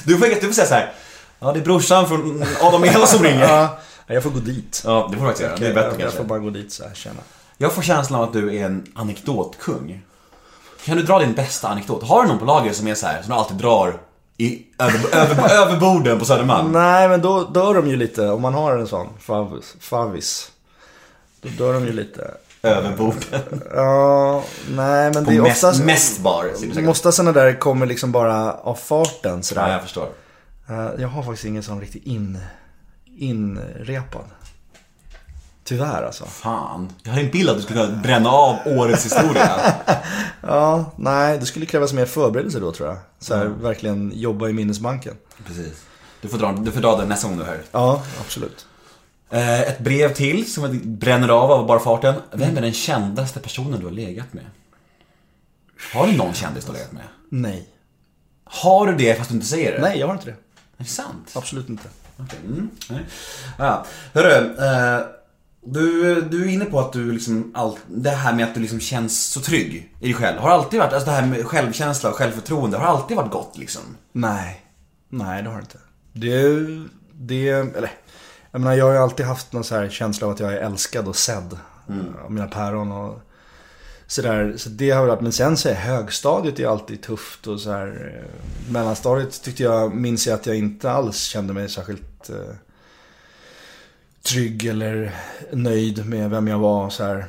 Du 0.05 0.19
får, 0.19 0.27
du 0.27 0.41
får 0.41 0.53
säga 0.53 0.67
så 0.67 0.75
här. 0.75 0.93
Ja, 1.39 1.53
det 1.53 1.59
är 1.59 1.65
brorsan 1.65 2.09
från 2.09 2.45
Adam 2.61 2.85
Ela 2.85 3.07
som 3.07 3.25
ringer. 3.25 3.41
Ja, 3.41 3.79
jag 4.07 4.23
får 4.23 4.31
gå 4.31 4.39
dit. 4.39 4.83
Ja, 4.85 5.09
det 5.11 5.17
får 5.17 5.25
du 5.25 5.31
faktiskt 5.31 5.49
göra. 5.49 5.57
Det 5.57 5.67
är 5.67 5.75
bättre 5.75 5.93
jag, 5.99 6.07
jag 6.07 6.13
får 6.13 6.25
bara 6.25 6.39
gå 6.39 6.51
dit 6.51 6.73
så 6.73 6.85
här, 6.85 6.95
känna. 6.95 7.21
Jag 7.59 7.73
får 7.73 7.83
känslan 7.83 8.21
av 8.21 8.27
att 8.27 8.33
du 8.33 8.57
är 8.57 8.65
en 8.65 8.87
anekdotkung. 8.95 10.03
Kan 10.85 10.97
du 10.97 11.03
dra 11.03 11.19
din 11.19 11.33
bästa 11.33 11.69
anekdot? 11.69 12.03
Har 12.03 12.23
du 12.23 12.29
någon 12.29 12.39
på 12.39 12.45
lager 12.45 12.73
som 12.73 12.89
är 12.89 12.95
så 12.95 13.07
här, 13.07 13.23
som 13.23 13.31
du 13.31 13.37
alltid 13.37 13.57
drar 13.57 14.01
i, 14.41 14.67
över, 14.79 15.01
över, 15.17 15.51
över 15.55 15.81
borden 15.81 16.19
på 16.19 16.25
Södermalm? 16.25 16.73
Nej, 16.73 17.09
men 17.09 17.21
då 17.21 17.45
dör 17.45 17.75
de 17.75 17.89
ju 17.91 17.97
lite 17.97 18.29
om 18.29 18.43
man 18.43 18.55
har 18.55 18.77
en 18.77 18.87
sån 18.87 19.07
favis. 19.21 19.77
favis. 19.81 20.51
Då 21.43 21.49
dör 21.49 21.73
de 21.75 21.87
ju 21.87 21.93
lite. 21.93 22.31
Över 22.63 22.97
borden. 22.97 23.63
Ja, 23.75 24.45
nej 24.71 25.11
men 25.15 25.25
På 25.25 25.31
det 25.31 25.37
är 25.37 25.43
mest, 25.43 25.65
oftast... 25.65 25.85
mest 25.85 26.21
bar. 26.21 26.47
Ofta 26.89 27.13
sådana 27.13 27.33
där 27.33 27.59
kommer 27.61 27.87
liksom 27.87 28.13
bara 28.13 28.53
av 28.55 28.75
farten 28.75 29.43
sådär. 29.43 29.67
Ja, 29.67 29.73
jag 29.73 29.83
förstår. 29.83 30.09
Eh, 30.69 30.89
Jag 30.99 31.09
har 31.09 31.23
faktiskt 31.23 31.45
ingen 31.45 31.63
sån 31.63 31.81
riktigt 31.81 32.05
in, 32.05 32.39
inrepad. 33.19 34.25
Tyvärr 35.71 36.03
alltså. 36.03 36.25
Fan. 36.25 36.93
Jag 37.03 37.13
har 37.13 37.21
en 37.21 37.31
bild 37.31 37.51
att 37.51 37.57
du 37.57 37.63
skulle 37.63 37.87
kunna 37.87 37.97
bränna 37.97 38.31
av 38.31 38.57
årets 38.67 39.05
historia. 39.05 39.51
Ja, 40.43 40.93
nej, 40.97 41.39
det 41.39 41.47
skulle 41.47 41.67
krävas 41.67 41.93
mer 41.93 42.07
förberedelse 42.07 42.61
då 42.61 42.73
tror 42.73 42.89
jag. 42.89 42.99
Så 43.19 43.37
här, 43.37 43.45
verkligen 43.45 44.13
jobba 44.15 44.49
i 44.49 44.53
minnesbanken. 44.53 45.15
Precis. 45.47 45.83
Du 46.21 46.29
får, 46.29 46.39
dra, 46.39 46.53
du 46.53 46.73
får 46.73 46.81
dra 46.81 46.97
den 46.97 47.09
nästa 47.09 47.29
gång 47.29 47.39
du 47.39 47.45
hör. 47.45 47.63
Ja, 47.73 48.03
absolut. 48.21 48.67
Eh, 49.31 49.61
ett 49.61 49.79
brev 49.79 50.15
till 50.15 50.53
som 50.53 50.65
jag 50.65 50.87
bränner 50.87 51.29
av 51.29 51.51
av 51.51 51.67
bara 51.67 51.81
farten. 51.81 52.15
Vem 52.33 52.57
är 52.57 52.61
den 52.61 52.73
kändaste 52.73 53.41
personen 53.41 53.81
du 53.81 53.87
har 53.87 53.93
legat 53.93 54.33
med? 54.33 54.45
Har 55.95 56.07
du 56.07 56.17
någon 56.17 56.35
kändis 56.35 56.65
du 56.65 56.71
har 56.71 56.79
legat 56.79 56.93
med? 56.93 57.05
Nej. 57.29 57.69
Har 58.45 58.87
du 58.87 58.97
det 58.97 59.15
fast 59.15 59.31
du 59.31 59.35
inte 59.35 59.47
säger 59.47 59.73
det? 59.73 59.81
Nej, 59.81 59.99
jag 59.99 60.07
har 60.07 60.15
inte 60.15 60.27
det. 60.27 60.37
Är 60.77 60.85
det 60.85 60.85
sant? 60.85 61.31
Absolut 61.35 61.69
inte. 61.69 61.89
Okej, 62.17 62.39
mm, 62.47 62.71
nej. 62.91 63.05
Ja. 63.59 63.85
Hörru, 64.15 64.57
eh, 64.59 65.20
du, 65.65 66.21
du 66.21 66.45
är 66.45 66.49
inne 66.49 66.65
på 66.65 66.81
att 66.81 66.93
du 66.93 67.13
liksom, 67.13 67.53
all, 67.55 67.79
det 67.87 68.11
här 68.11 68.33
med 68.35 68.45
att 68.45 68.55
du 68.55 68.61
liksom 68.61 68.81
känns 68.81 69.27
så 69.27 69.41
trygg 69.41 69.93
i 70.01 70.05
dig 70.05 70.15
själv. 70.15 70.39
Har 70.39 70.51
alltid 70.51 70.81
varit, 70.81 70.93
alltså 70.93 71.11
det 71.11 71.17
här 71.17 71.27
med 71.27 71.47
självkänsla 71.47 72.11
och 72.11 72.17
självförtroende, 72.17 72.79
har 72.79 72.87
alltid 72.87 73.17
varit 73.17 73.33
gott 73.33 73.59
liksom? 73.59 73.83
Nej. 74.13 74.67
Nej, 75.09 75.43
det 75.43 75.49
har 75.49 75.57
det 75.57 75.63
inte. 75.63 75.79
Det, 76.13 76.67
det, 77.13 77.49
eller, 77.49 77.91
jag 78.51 78.61
menar 78.61 78.75
jag 78.75 78.85
har 78.85 78.93
ju 78.93 78.99
alltid 78.99 79.27
haft 79.27 79.53
någon 79.53 79.65
så 79.65 79.75
här 79.75 79.89
känsla 79.89 80.27
av 80.27 80.33
att 80.33 80.41
jag 80.41 80.53
är 80.53 80.57
älskad 80.57 81.09
och 81.09 81.17
sedd. 81.17 81.59
Av 82.25 82.33
mina 82.33 82.47
päron 82.47 82.93
och 82.93 83.21
sådär. 84.07 84.55
Så 84.57 84.69
det 84.69 84.91
har 84.91 85.07
varit, 85.07 85.21
men 85.21 85.33
sen 85.33 85.57
så 85.57 85.69
är 85.69 85.75
högstadiet 85.75 86.61
är 86.61 86.67
alltid 86.67 87.03
tufft 87.03 87.47
och 87.47 87.61
så 87.61 87.71
här. 87.71 87.87
eh, 88.17 88.73
Mellanstadiet 88.73 89.43
tyckte 89.43 89.63
jag, 89.63 89.95
minns 89.95 90.27
jag 90.27 90.35
att 90.35 90.47
jag 90.47 90.57
inte 90.57 90.91
alls 90.91 91.23
kände 91.23 91.53
mig 91.53 91.69
särskilt 91.69 92.31
eh, 92.31 92.55
trygg 94.23 94.67
eller 94.67 95.15
nöjd 95.53 96.07
med 96.07 96.31
vem 96.31 96.49
jag 96.49 96.59
var 96.59 96.91
så 96.91 97.05
här. 97.05 97.27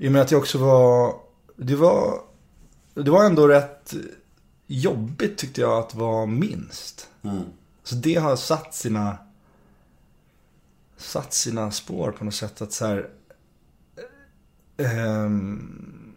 I 0.00 0.08
och 0.08 0.12
med 0.12 0.22
att 0.22 0.30
jag 0.30 0.40
också 0.40 0.58
var, 0.58 1.14
det 1.56 1.76
var, 1.76 2.20
det 2.94 3.10
var 3.10 3.24
ändå 3.24 3.48
rätt 3.48 3.94
jobbigt 4.66 5.38
tyckte 5.38 5.60
jag 5.60 5.78
att 5.78 5.94
vara 5.94 6.26
minst. 6.26 7.08
Mm. 7.22 7.42
Så 7.84 7.94
det 7.94 8.14
har 8.14 8.36
satt 8.36 8.74
sina 8.74 9.18
satt 10.96 11.32
sina 11.32 11.70
spår 11.70 12.12
på 12.12 12.24
något 12.24 12.34
sätt 12.34 12.62
att 12.62 12.72
så 12.72 12.86
här 12.86 13.08
ehm, 14.76 16.14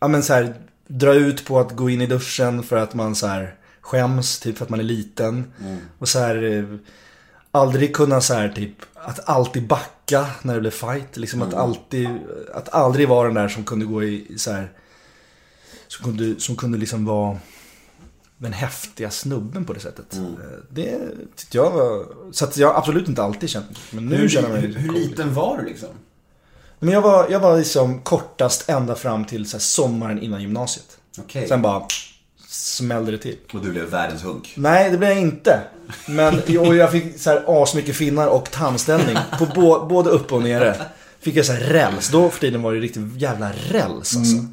ja 0.00 0.08
men 0.08 0.22
så 0.22 0.32
här 0.32 0.54
dra 0.86 1.14
ut 1.14 1.46
på 1.46 1.60
att 1.60 1.72
gå 1.72 1.90
in 1.90 2.00
i 2.00 2.06
duschen 2.06 2.62
för 2.62 2.76
att 2.76 2.94
man 2.94 3.14
så 3.14 3.26
här 3.26 3.54
skäms, 3.80 4.38
typ 4.38 4.58
för 4.58 4.64
att 4.64 4.70
man 4.70 4.80
är 4.80 4.84
liten. 4.84 5.52
Och 5.98 6.08
så 6.08 6.18
här 6.18 6.42
eh, 6.42 6.78
aldrig 7.60 7.96
kunna 7.96 8.20
så 8.20 8.34
här 8.34 8.48
typ 8.48 8.72
att 8.94 9.28
alltid 9.28 9.66
backa 9.66 10.26
när 10.42 10.54
det 10.54 10.60
blev 10.60 10.70
fight. 10.70 11.16
Liksom 11.16 11.42
att 11.42 11.54
alltid, 11.54 12.08
att 12.54 12.74
aldrig 12.74 13.08
vara 13.08 13.26
den 13.26 13.34
där 13.34 13.48
som 13.48 13.64
kunde 13.64 13.86
gå 13.86 14.04
i 14.04 14.38
så 14.38 14.52
här 14.52 14.72
som 15.88 16.04
kunde, 16.04 16.40
som 16.40 16.56
kunde 16.56 16.78
liksom 16.78 17.04
vara 17.04 17.38
den 18.38 18.52
häftiga 18.52 19.10
snubben 19.10 19.64
på 19.64 19.72
det 19.72 19.80
sättet. 19.80 20.14
Mm. 20.14 20.32
Eh, 20.32 20.58
Det 20.70 20.98
tyckte 21.36 21.56
jag 21.56 21.70
var... 21.70 22.06
Så 22.32 22.44
att 22.44 22.56
jag 22.56 22.76
absolut 22.76 23.08
inte 23.08 23.22
alltid 23.22 23.50
känt 23.50 23.78
Men 23.90 24.06
nu 24.06 24.16
hur, 24.16 24.28
känner 24.28 24.48
jag 24.48 24.58
mig 24.58 24.66
hur, 24.66 24.74
hur 24.78 24.92
liten 24.92 25.34
var 25.34 25.58
du 25.58 25.64
liksom? 25.64 25.88
Men 26.78 26.94
jag 26.94 27.02
var, 27.02 27.28
jag 27.30 27.40
var 27.40 27.58
liksom 27.58 28.00
kortast 28.00 28.68
ända 28.68 28.94
fram 28.94 29.24
till 29.24 29.48
så 29.48 29.58
sommaren 29.58 30.22
innan 30.22 30.42
gymnasiet. 30.42 30.98
Okej. 31.18 31.48
Sen 31.48 31.62
bara 31.62 31.86
smällde 32.56 33.12
det 33.12 33.18
till. 33.18 33.36
Och 33.52 33.60
du 33.60 33.70
blev 33.70 33.84
världens 33.84 34.24
hunk. 34.24 34.52
Nej, 34.56 34.90
det 34.90 34.98
blev 34.98 35.10
jag 35.10 35.20
inte. 35.20 35.60
Men 36.06 36.40
och 36.58 36.76
jag 36.76 36.92
fick 36.92 37.20
så 37.20 37.30
här 37.30 37.44
asmycket 37.46 37.96
finnar 37.96 38.26
och 38.26 38.50
tandställning. 38.50 39.16
På 39.38 39.46
bo, 39.46 39.86
både 39.86 40.10
upp 40.10 40.32
och 40.32 40.42
nere. 40.42 40.76
Fick 41.20 41.36
jag 41.36 41.46
så 41.46 41.52
här 41.52 41.60
räls. 41.60 42.08
Då 42.08 42.30
för 42.30 42.40
tiden 42.40 42.62
var 42.62 42.74
det 42.74 42.80
riktigt 42.80 43.16
jävla 43.16 43.52
räls 43.52 44.16
alltså. 44.16 44.46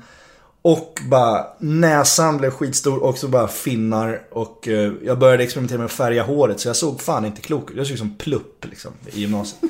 Och 0.61 0.99
bara 1.09 1.45
näsan 1.59 2.37
blev 2.37 2.51
skitstor 2.51 3.03
och 3.03 3.17
så 3.17 3.27
bara 3.27 3.47
finnar. 3.47 4.21
Och 4.31 4.67
eh, 4.67 4.93
jag 5.03 5.19
började 5.19 5.43
experimentera 5.43 5.77
med 5.77 5.85
att 5.85 5.91
färga 5.91 6.23
håret 6.23 6.59
så 6.59 6.69
jag 6.69 6.75
såg 6.75 7.01
fan 7.01 7.25
inte 7.25 7.41
klok 7.41 7.71
ut. 7.71 7.77
Jag 7.77 7.87
såg 7.87 7.93
ut 7.93 7.99
som 7.99 8.15
plupp 8.15 8.65
liksom 8.69 8.91
i 9.13 9.19
gymnasiet. 9.19 9.61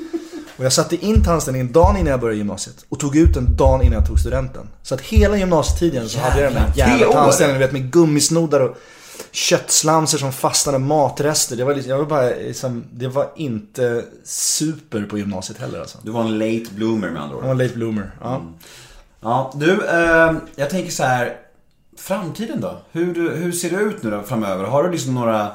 Och 0.58 0.66
jag 0.66 0.74
satte 0.74 1.06
in 1.06 1.24
tandställningen 1.24 1.72
dagen 1.72 1.98
innan 1.98 2.12
jag 2.12 2.20
började 2.20 2.38
gymnasiet. 2.38 2.86
Och 2.90 3.00
tog 3.00 3.16
ut 3.16 3.34
den 3.34 3.56
dagen 3.56 3.82
innan 3.82 3.94
jag 3.94 4.08
tog 4.08 4.20
studenten. 4.20 4.70
Så 4.82 4.96
att 4.96 5.02
hela 5.02 5.38
gymnasietiden 5.38 6.10
så 6.10 6.20
hade 6.20 6.42
jag 6.42 6.54
den 6.54 6.62
här 6.62 6.72
jävla 6.76 7.12
tandställningen. 7.12 7.62
Du 7.62 7.66
vet 7.68 7.74
med 7.74 7.92
gummisnoddar 7.92 8.60
och 8.60 8.78
köttslamser 9.32 10.18
som 10.18 10.32
fastnade 10.32 10.80
matrester. 10.80 11.56
Det 11.56 11.64
var, 11.64 11.76
liksom, 11.76 11.92
jag 11.92 11.98
var 11.98 12.06
bara, 12.06 12.30
liksom, 12.30 12.84
det 12.92 13.08
var 13.08 13.30
inte 13.36 14.06
super 14.24 15.04
på 15.04 15.18
gymnasiet 15.18 15.60
heller 15.60 15.80
alltså. 15.80 15.98
Du 16.02 16.12
var 16.12 16.22
en 16.22 16.40
late 16.40 16.74
bloomer 16.76 17.10
med 17.10 17.22
andra 17.22 17.36
ord. 17.36 17.44
Jag 17.44 17.48
var 17.48 17.56
late 17.56 17.76
bloomer. 17.76 18.12
Ja. 18.22 18.42
Ja, 19.22 19.54
du, 19.56 19.88
eh, 19.88 20.34
jag 20.56 20.70
tänker 20.70 20.92
så 20.92 21.04
här. 21.04 21.38
Framtiden 21.98 22.62
då? 22.62 22.82
Hur, 22.92 23.36
hur 23.36 23.52
ser 23.52 23.70
det 23.70 23.76
ut 23.76 24.04
nu 24.04 24.12
då 24.12 24.22
framöver? 24.22 24.64
Har 24.64 24.84
du 24.84 24.92
liksom 24.92 25.16
några 25.16 25.52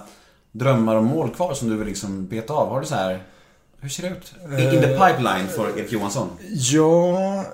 drömmar 0.53 0.97
och 0.97 1.05
mål 1.05 1.31
kvar 1.31 1.55
som 1.55 1.69
du 1.69 1.77
vill 1.77 1.87
liksom 1.87 2.27
beta 2.27 2.53
av? 2.53 2.69
Har 2.69 2.81
du 2.81 2.87
så 2.87 2.95
här... 2.95 3.23
Hur 3.81 3.89
ser 3.89 4.03
det 4.03 4.09
ut? 4.09 4.35
In, 4.45 4.81
the 4.81 4.89
pipeline 4.89 5.49
för 5.49 5.79
Erik 5.79 5.93
Johansson? 5.93 6.29
Ja, 6.53 7.45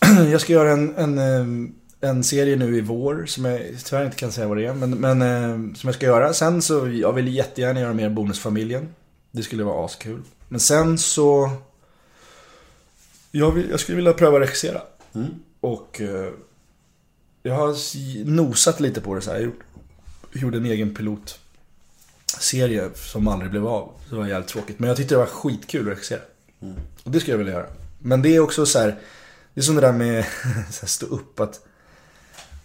eh, 0.00 0.30
jag 0.30 0.40
ska 0.40 0.52
göra 0.52 0.72
en, 0.72 0.96
en, 0.96 1.18
eh, 1.18 2.08
en 2.10 2.24
serie 2.24 2.56
nu 2.56 2.76
i 2.76 2.80
vår 2.80 3.24
som 3.26 3.44
jag 3.44 3.60
tyvärr 3.84 4.04
inte 4.04 4.16
kan 4.16 4.32
säga 4.32 4.48
vad 4.48 4.56
det 4.56 4.66
är. 4.66 4.74
Men, 4.74 4.90
men 4.90 5.22
eh, 5.22 5.74
som 5.74 5.88
jag 5.88 5.94
ska 5.94 6.06
göra. 6.06 6.32
Sen 6.32 6.62
så, 6.62 6.88
jag 6.88 7.12
vill 7.12 7.34
jättegärna 7.34 7.80
göra 7.80 7.92
mer 7.92 8.08
Bonusfamiljen. 8.08 8.88
Det 9.30 9.42
skulle 9.42 9.64
vara 9.64 9.84
askul. 9.84 10.22
Men 10.48 10.60
sen 10.60 10.98
så... 10.98 11.50
Jag, 13.30 13.52
vill, 13.52 13.70
jag 13.70 13.80
skulle 13.80 13.96
vilja 13.96 14.12
pröva 14.12 14.40
regissera. 14.40 14.80
Och 15.60 16.00
eh, 16.00 16.32
jag 17.42 17.54
har 17.54 17.76
nosat 18.24 18.80
lite 18.80 19.00
på 19.00 19.14
det 19.14 19.20
så 19.20 19.30
här. 19.30 19.40
Jag 20.32 20.42
gjorde 20.42 20.58
en 20.58 20.66
egen 20.66 20.94
pilotserie 22.26 22.90
som 22.94 23.28
aldrig 23.28 23.50
blev 23.50 23.66
av. 23.66 23.92
Det 24.10 24.16
var 24.16 24.26
jävligt 24.26 24.48
tråkigt. 24.48 24.78
Men 24.78 24.88
jag 24.88 24.96
tyckte 24.96 25.14
det 25.14 25.18
var 25.18 25.26
skitkul 25.26 25.80
att 25.80 25.92
regissera. 25.92 26.20
Och 27.02 27.10
det 27.10 27.20
skulle 27.20 27.32
jag 27.32 27.38
vilja 27.38 27.52
göra. 27.52 27.66
Men 27.98 28.22
det 28.22 28.36
är 28.36 28.40
också 28.40 28.66
så 28.66 28.78
här. 28.78 28.98
Det 29.54 29.60
är 29.60 29.62
som 29.62 29.74
det 29.74 29.80
där 29.80 29.92
med 29.92 30.24
här, 30.42 30.86
stå 30.86 31.06
upp 31.06 31.40
att 31.40 31.60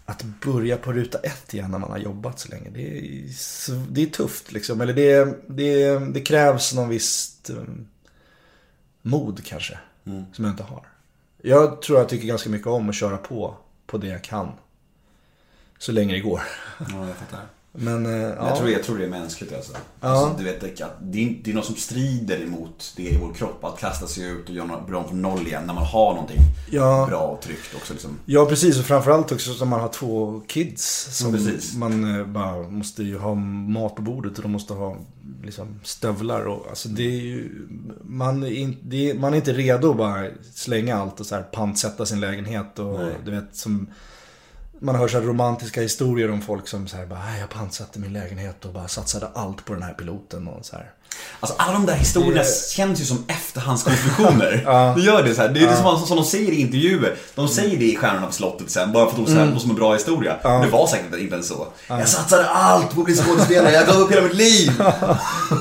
att 0.05 0.23
börja 0.23 0.77
på 0.77 0.93
ruta 0.93 1.17
ett 1.17 1.53
igen 1.53 1.71
när 1.71 1.79
man 1.79 1.91
har 1.91 1.97
jobbat 1.97 2.39
så 2.39 2.49
länge. 2.49 2.69
Det 2.69 2.97
är, 2.97 3.23
det 3.89 4.01
är 4.01 4.05
tufft 4.05 4.51
liksom. 4.51 4.81
Eller 4.81 4.93
det, 4.93 5.37
det, 5.47 5.99
det 5.99 6.21
krävs 6.21 6.73
någon 6.73 6.89
visst 6.89 7.49
um, 7.49 7.87
mod 9.01 9.45
kanske. 9.45 9.79
Som 10.33 10.45
jag 10.45 10.53
inte 10.53 10.63
har. 10.63 10.85
Jag 11.41 11.81
tror 11.81 11.99
jag 11.99 12.09
tycker 12.09 12.27
ganska 12.27 12.49
mycket 12.49 12.67
om 12.67 12.89
att 12.89 12.95
köra 12.95 13.17
på, 13.17 13.57
på 13.87 13.97
det 13.97 14.07
jag 14.07 14.23
kan. 14.23 14.51
Så 15.77 15.91
länge 15.91 16.13
det 16.13 16.19
går. 16.19 16.41
Ja, 16.79 17.07
jag 17.07 17.15
fattar. 17.15 17.47
Men 17.73 18.05
eh, 18.05 18.21
ja. 18.21 18.47
Jag, 18.47 18.57
tror, 18.57 18.69
jag 18.69 18.83
tror 18.83 18.97
det 18.97 19.05
är 19.05 19.09
mänskligt 19.09 19.53
alltså. 19.53 19.73
alltså 19.99 20.35
du 20.37 20.43
vet, 20.43 20.61
det, 20.61 20.81
är, 20.81 21.41
det 21.43 21.51
är 21.51 21.53
något 21.53 21.65
som 21.65 21.75
strider 21.75 22.43
emot 22.43 22.93
det 22.97 23.03
i 23.03 23.17
vår 23.17 23.33
kropp. 23.33 23.63
Att 23.63 23.79
kasta 23.79 24.07
sig 24.07 24.23
ut 24.27 24.49
och 24.49 24.55
göra 24.55 24.81
bra 24.87 25.07
från 25.07 25.21
noll 25.21 25.47
igen 25.47 25.63
när 25.67 25.73
man 25.73 25.85
har 25.85 26.13
någonting 26.13 26.37
Ja. 26.71 27.05
bra 27.09 27.19
och 27.19 27.41
tryggt 27.41 27.75
också 27.75 27.93
liksom. 27.93 28.17
Ja, 28.25 28.45
precis. 28.45 28.79
Och 28.79 28.85
framförallt 28.85 29.31
också 29.31 29.53
som 29.53 29.69
man 29.69 29.79
har 29.79 29.87
två 29.89 30.41
kids. 30.47 31.17
Som 31.17 31.31
Ja, 31.31 31.37
precis. 31.37 31.75
man 31.75 32.19
eh, 32.19 32.25
bara 32.27 32.69
måste 32.69 33.03
ju 33.03 33.17
ha 33.17 33.35
mat 33.35 33.95
på 33.95 34.01
bordet 34.01 34.37
och 34.37 34.43
de 34.43 34.51
måste 34.51 34.73
ha 34.73 34.97
liksom, 35.43 35.79
stövlar. 35.83 36.45
Och, 36.45 36.65
alltså, 36.69 36.89
det 36.89 37.03
är 37.03 37.21
ju, 37.21 37.67
man, 38.03 38.43
är 38.43 38.51
in, 38.51 38.77
det 38.81 39.09
är, 39.09 39.13
man 39.15 39.33
är 39.33 39.37
inte 39.37 39.53
redo 39.53 39.91
att 39.91 39.97
bara 39.97 40.27
slänga 40.53 40.95
allt 40.95 41.19
och 41.19 41.25
så 41.25 41.35
här 41.35 41.43
pantsätta 41.43 42.05
sin 42.05 42.19
lägenhet. 42.19 42.79
Och, 42.79 42.99
Nej. 42.99 43.15
du 43.25 43.31
vet, 43.31 43.55
som, 43.55 43.87
man 44.83 44.95
hör 44.95 45.07
så 45.07 45.19
här 45.19 45.25
romantiska 45.25 45.81
historier 45.81 46.31
om 46.31 46.41
folk 46.41 46.67
som 46.67 46.87
så 46.87 46.97
här, 46.97 47.05
bara, 47.05 47.19
"Nej, 47.19 47.39
jag 47.39 47.49
pantsatte 47.49 47.99
min 47.99 48.13
lägenhet 48.13 48.65
och 48.65 48.73
bara 48.73 48.87
satsade 48.87 49.27
allt 49.33 49.65
på 49.65 49.73
den 49.73 49.83
här 49.83 49.93
piloten. 49.93 50.47
Och 50.47 50.65
så 50.65 50.75
här. 50.75 50.91
Alltså 51.39 51.57
alla 51.59 51.73
de 51.73 51.85
där 51.85 51.95
historierna 51.95 52.41
Det- 52.43 52.71
känns 52.71 53.01
ju 53.01 53.05
som 53.05 53.25
efterhandskonstruktioner. 53.27 54.51
Det 54.95 55.01
gör 55.01 55.23
det 55.23 55.35
så 55.35 55.41
här. 55.41 55.49
Det 55.49 55.59
är 55.59 55.67
det 55.67 55.75
som, 55.75 55.99
som 56.07 56.17
de 56.17 56.25
säger 56.25 56.51
i 56.51 56.61
intervjuer. 56.61 57.15
De 57.35 57.47
säger 57.47 57.77
det 57.77 57.85
i 57.85 57.95
Stjärnorna 57.95 58.27
på 58.27 58.33
slottet 58.33 58.69
sen, 58.71 58.91
bara 58.91 59.05
för 59.05 59.11
att 59.11 59.25
de 59.25 59.31
säger 59.31 59.45
mm. 59.47 59.59
som 59.59 59.69
en 59.69 59.75
bra 59.75 59.93
historia. 59.93 60.37
Det 60.43 60.67
var 60.67 60.87
säkert 60.87 61.19
inte 61.19 61.33
ens 61.33 61.47
så. 61.47 61.67
Jag 61.87 62.07
satsade 62.09 62.49
allt 62.49 62.93
på 62.95 62.99
att 63.01 63.05
bli 63.05 63.15
skådespelare, 63.15 63.71
jag 63.73 63.87
gav 63.87 63.95
upp 63.95 64.11
hela 64.11 64.21
mitt 64.21 64.33
liv. 64.33 64.71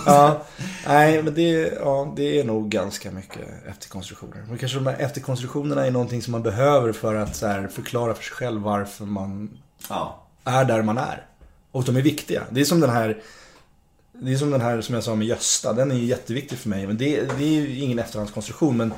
Ja, 0.06 0.42
nej 0.86 1.22
men 1.22 1.34
det, 1.34 1.72
ja, 1.80 2.12
det 2.16 2.40
är 2.40 2.44
nog 2.44 2.68
ganska 2.68 3.10
mycket 3.10 3.48
efterkonstruktioner. 3.68 4.44
Men 4.48 4.58
kanske 4.58 4.78
de 4.78 4.86
här 4.86 4.96
efterkonstruktionerna 4.98 5.86
är 5.86 5.90
någonting 5.90 6.22
som 6.22 6.32
man 6.32 6.42
behöver 6.42 6.92
för 6.92 7.14
att 7.14 7.42
här, 7.42 7.68
förklara 7.68 8.14
för 8.14 8.22
sig 8.22 8.32
själv 8.32 8.60
varför 8.62 9.04
man 9.04 9.50
Ja. 9.88 10.22
är 10.44 10.64
där 10.64 10.82
man 10.82 10.98
är. 10.98 11.26
Och 11.72 11.84
de 11.84 11.96
är 11.96 12.02
viktiga. 12.02 12.42
Det 12.50 12.60
är 12.60 12.64
som 12.64 12.80
den 12.80 12.90
här 12.90 13.16
det 14.22 14.32
är 14.32 14.36
som 14.36 14.50
den 14.50 14.60
här 14.60 14.80
som 14.80 14.94
jag 14.94 15.04
sa 15.04 15.14
med 15.14 15.26
Gösta. 15.26 15.72
Den 15.72 15.90
är 15.90 15.94
ju 15.94 16.04
jätteviktig 16.04 16.58
för 16.58 16.68
mig. 16.68 16.86
Men 16.86 16.96
det, 16.96 17.20
det 17.38 17.44
är 17.44 17.48
ju 17.60 17.78
ingen 17.78 17.98
efterhandskonstruktion. 17.98 18.76
Men 18.76 18.92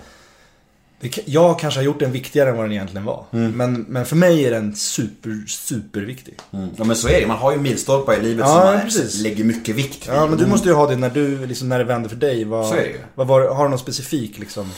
det, 1.00 1.18
jag 1.28 1.58
kanske 1.58 1.80
har 1.80 1.84
gjort 1.84 1.98
den 1.98 2.12
viktigare 2.12 2.50
än 2.50 2.56
vad 2.56 2.64
den 2.64 2.72
egentligen 2.72 3.04
var. 3.04 3.24
Men, 3.30 3.82
men 3.88 4.06
för 4.06 4.16
mig 4.16 4.44
är 4.46 4.50
den 4.50 4.74
super, 4.76 5.44
superviktig. 5.48 6.38
Mm. 6.52 6.68
ja 6.76 6.84
men 6.84 6.96
så 6.96 7.08
är 7.08 7.20
det, 7.20 7.26
man 7.26 7.36
har 7.36 7.52
ju 7.52 7.58
milstolpar 7.58 8.14
i 8.14 8.22
livet 8.22 8.46
Ja, 8.46 8.46
som 8.46 8.74
man 8.74 8.80
precis. 8.84 9.20
lägger 9.22 9.44
mycket 9.44 9.76
vikt 9.76 10.08
vid. 10.08 10.14
Ja, 10.16 10.26
men 10.26 10.38
du 10.38 10.46
måste 10.46 10.68
ju 10.68 10.74
ha 10.74 10.86
det 10.86 10.96
när 10.96 11.10
du, 11.10 11.46
liksom, 11.46 11.68
när 11.68 11.78
det 11.78 11.84
vänder 11.84 12.08
för 12.08 12.16
dig. 12.16 12.44
Vad, 12.44 12.66
Så 12.66 12.74
är 12.74 12.80
det 12.82 12.86
ju. 12.88 12.98
vad 13.14 13.26
var, 13.26 13.54
har 13.54 13.64
du 13.64 13.70
någon 13.70 13.78
specifik 13.78 14.38
liksom? 14.38 14.70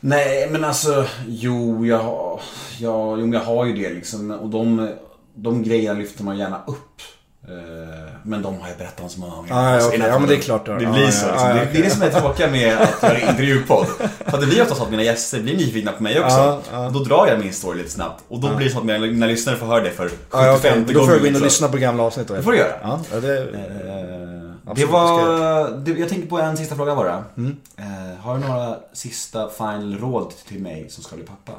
Nej, 0.00 0.48
men 0.50 0.64
alltså, 0.64 1.06
jo, 1.28 1.86
jag, 1.86 1.98
har- 1.98 2.40
jo, 2.78 3.32
jag 3.32 3.40
har 3.40 3.64
ju 3.64 3.72
det 3.72 3.94
liksom. 3.94 4.30
Och 4.30 4.48
de, 4.48 4.90
de 5.34 5.62
grejerna 5.62 5.98
lyfter 5.98 6.24
man 6.24 6.38
gärna 6.38 6.62
upp. 6.66 7.00
Eh, 7.48 8.03
Men 8.26 8.42
de 8.42 8.60
har 8.60 8.68
jag 8.68 8.78
berättat 8.78 9.00
om 9.00 9.08
så 9.08 9.20
många 9.20 9.34
gånger. 9.36 9.52
Ah, 9.52 9.68
ja, 9.68 9.74
Alltså, 9.74 9.92
innan 9.94 10.08
Ja, 10.08 10.18
men 10.18 10.28
det 10.28 10.34
är 10.36 10.40
klart. 10.40 10.66
Det 10.66 10.76
blir 10.76 10.86
ja, 10.86 10.94
så. 10.94 11.00
Liksom. 11.00 11.28
ja, 11.28 11.54
det, 11.54 11.60
okej. 11.60 11.68
det 11.72 11.78
är 11.78 11.82
det 11.82 11.90
som 11.90 12.02
är 12.02 12.10
tråkiga 12.10 12.50
med 12.50 12.78
att 12.78 13.02
göra 13.02 13.20
intervjupodd. 13.20 13.86
För 14.26 14.40
det 14.40 14.46
blir 14.46 14.62
oftast 14.62 14.78
så 14.80 14.84
att 14.84 14.90
mina 14.90 15.02
gäster 15.02 15.42
blir 15.42 15.56
nyfikna 15.56 15.92
på 15.92 16.02
mig 16.02 16.20
också. 16.20 16.36
Ja, 16.36 16.60
ja. 16.72 16.90
Då 16.90 16.98
drar 16.98 17.26
jag 17.26 17.40
min 17.40 17.52
story 17.52 17.78
lite 17.78 17.90
snabbt. 17.90 18.24
Och 18.28 18.40
då 18.40 18.56
blir 18.56 18.66
det 18.66 18.72
så 18.72 18.78
att 18.78 18.84
mina, 18.84 18.98
mina 18.98 19.26
lyssnare 19.26 19.56
får 19.56 19.66
höra 19.66 19.80
det 19.80 19.90
för 19.90 20.08
75 20.08 20.18
Ja, 20.32 20.46
ja, 20.46 20.56
okej. 20.56 20.70
gånger. 20.70 20.94
Då 20.94 21.04
får 21.04 21.12
jag 21.12 21.20
gå 21.20 21.26
in 21.26 21.34
och 21.36 21.40
lyssna 21.42 21.68
på 21.68 21.76
gamla 21.76 22.02
avsnitt. 22.02 22.28
Det 22.28 22.42
får 22.42 22.52
du 22.52 22.58
göra. 22.58 22.72
Ja, 22.82 23.00
det... 23.20 23.38
Eh, 23.38 24.74
Det 24.74 24.84
var, 24.84 25.70
det, 25.84 25.90
jag 25.92 26.08
tänkte 26.08 26.28
på 26.28 26.38
en 26.38 26.56
sista 26.56 26.74
fråga 26.76 26.94
bara. 26.96 27.24
Mm. 27.36 27.56
Eh, 27.76 28.20
har 28.20 28.38
du 28.38 28.46
några 28.46 28.76
sista 28.92 29.48
final 29.48 29.98
råd 29.98 30.32
till 30.48 30.58
mig 30.62 30.86
som 30.90 31.04
ska 31.04 31.16
bli 31.16 31.24
pappa? 31.24 31.52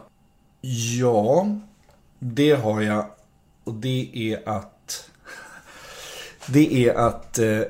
Ja, 1.00 1.48
det 2.20 2.52
har 2.52 2.82
jag. 2.82 3.06
Och 3.64 3.74
det 3.74 4.10
är 4.14 4.50
att... 4.50 4.72
Det 6.48 6.88
är 6.88 6.94
att 6.94 7.40
eh, 7.40 7.62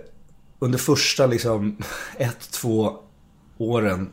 under 0.60 0.78
första 0.78 1.28
liksom 1.28 1.78
ett, 2.18 2.52
två 2.52 2.98
åren 3.58 4.10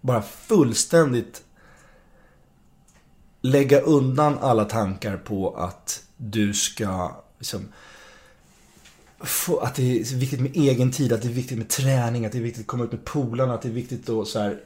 bara 0.00 0.22
fullständigt 0.22 1.42
lägga 3.40 3.80
undan 3.80 4.38
alla 4.38 4.64
tankar 4.64 5.16
på 5.16 5.56
att 5.56 6.04
du 6.16 6.54
ska 6.54 7.16
liksom, 7.38 7.68
få, 9.20 9.58
att 9.58 9.74
det 9.74 10.00
är 10.00 10.16
viktigt 10.16 10.40
med 10.40 10.56
egen 10.56 10.92
tid, 10.92 11.12
att 11.12 11.22
det 11.22 11.28
är 11.28 11.32
viktigt 11.32 11.58
med 11.58 11.68
träning, 11.68 12.26
att 12.26 12.32
det 12.32 12.38
är 12.38 12.42
viktigt 12.42 12.62
att 12.62 12.66
komma 12.66 12.84
ut 12.84 12.92
med 12.92 13.04
polarna, 13.04 13.54
att 13.54 13.62
det 13.62 13.68
är 13.68 13.72
viktigt 13.72 14.08
att 14.08 14.28
så 14.28 14.38
här. 14.38 14.60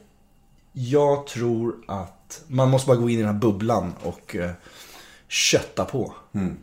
Jag 0.73 1.27
tror 1.27 1.77
att 1.89 2.43
man 2.47 2.71
måste 2.71 2.87
bara 2.87 2.97
gå 2.97 3.11
in 3.11 3.19
i 3.19 3.23
den 3.23 3.35
här 3.35 3.41
bubblan 3.41 3.93
och 4.03 4.37
eh, 4.37 4.51
kötta 5.29 5.85
på. 5.85 6.15
Mm. 6.33 6.57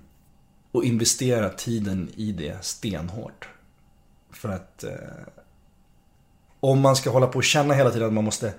Och 0.76 0.84
investera 0.84 1.50
tiden 1.50 2.10
i 2.16 2.32
det 2.32 2.66
stenhårt. 2.66 3.50
För 4.32 4.50
att 4.50 4.84
eh, 4.84 4.92
om 6.60 6.80
man 6.80 6.96
ska 6.96 7.10
hålla 7.10 7.28
på 7.28 7.38
och 7.38 7.44
känna 7.44 7.74
hela 7.74 7.92
tiden 7.92 8.08
att 8.08 8.14
man 8.14 8.24
måste 8.24 8.54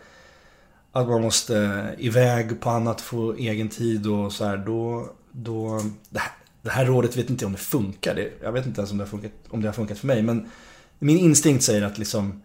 att 0.92 1.08
man 1.08 1.22
måste 1.22 1.94
iväg 1.98 2.60
på 2.60 2.70
annat, 2.70 3.00
få 3.00 3.34
egen 3.34 3.68
tid 3.68 4.06
och 4.06 4.32
så 4.32 4.44
här, 4.44 4.56
då, 4.56 5.10
då 5.32 5.82
det, 6.10 6.18
här, 6.18 6.32
det 6.62 6.70
här 6.70 6.86
rådet 6.86 7.16
vet 7.16 7.30
inte 7.30 7.44
jag 7.44 7.48
om 7.48 7.52
det 7.52 7.58
funkar. 7.58 8.14
Det, 8.14 8.32
jag 8.42 8.52
vet 8.52 8.66
inte 8.66 8.80
ens 8.80 8.90
om 8.90 8.98
det, 8.98 9.04
har 9.04 9.08
funkat, 9.08 9.32
om 9.48 9.62
det 9.62 9.68
har 9.68 9.72
funkat 9.72 9.98
för 9.98 10.06
mig. 10.06 10.22
Men 10.22 10.50
min 10.98 11.18
instinkt 11.18 11.64
säger 11.64 11.82
att 11.82 11.98
liksom 11.98 12.42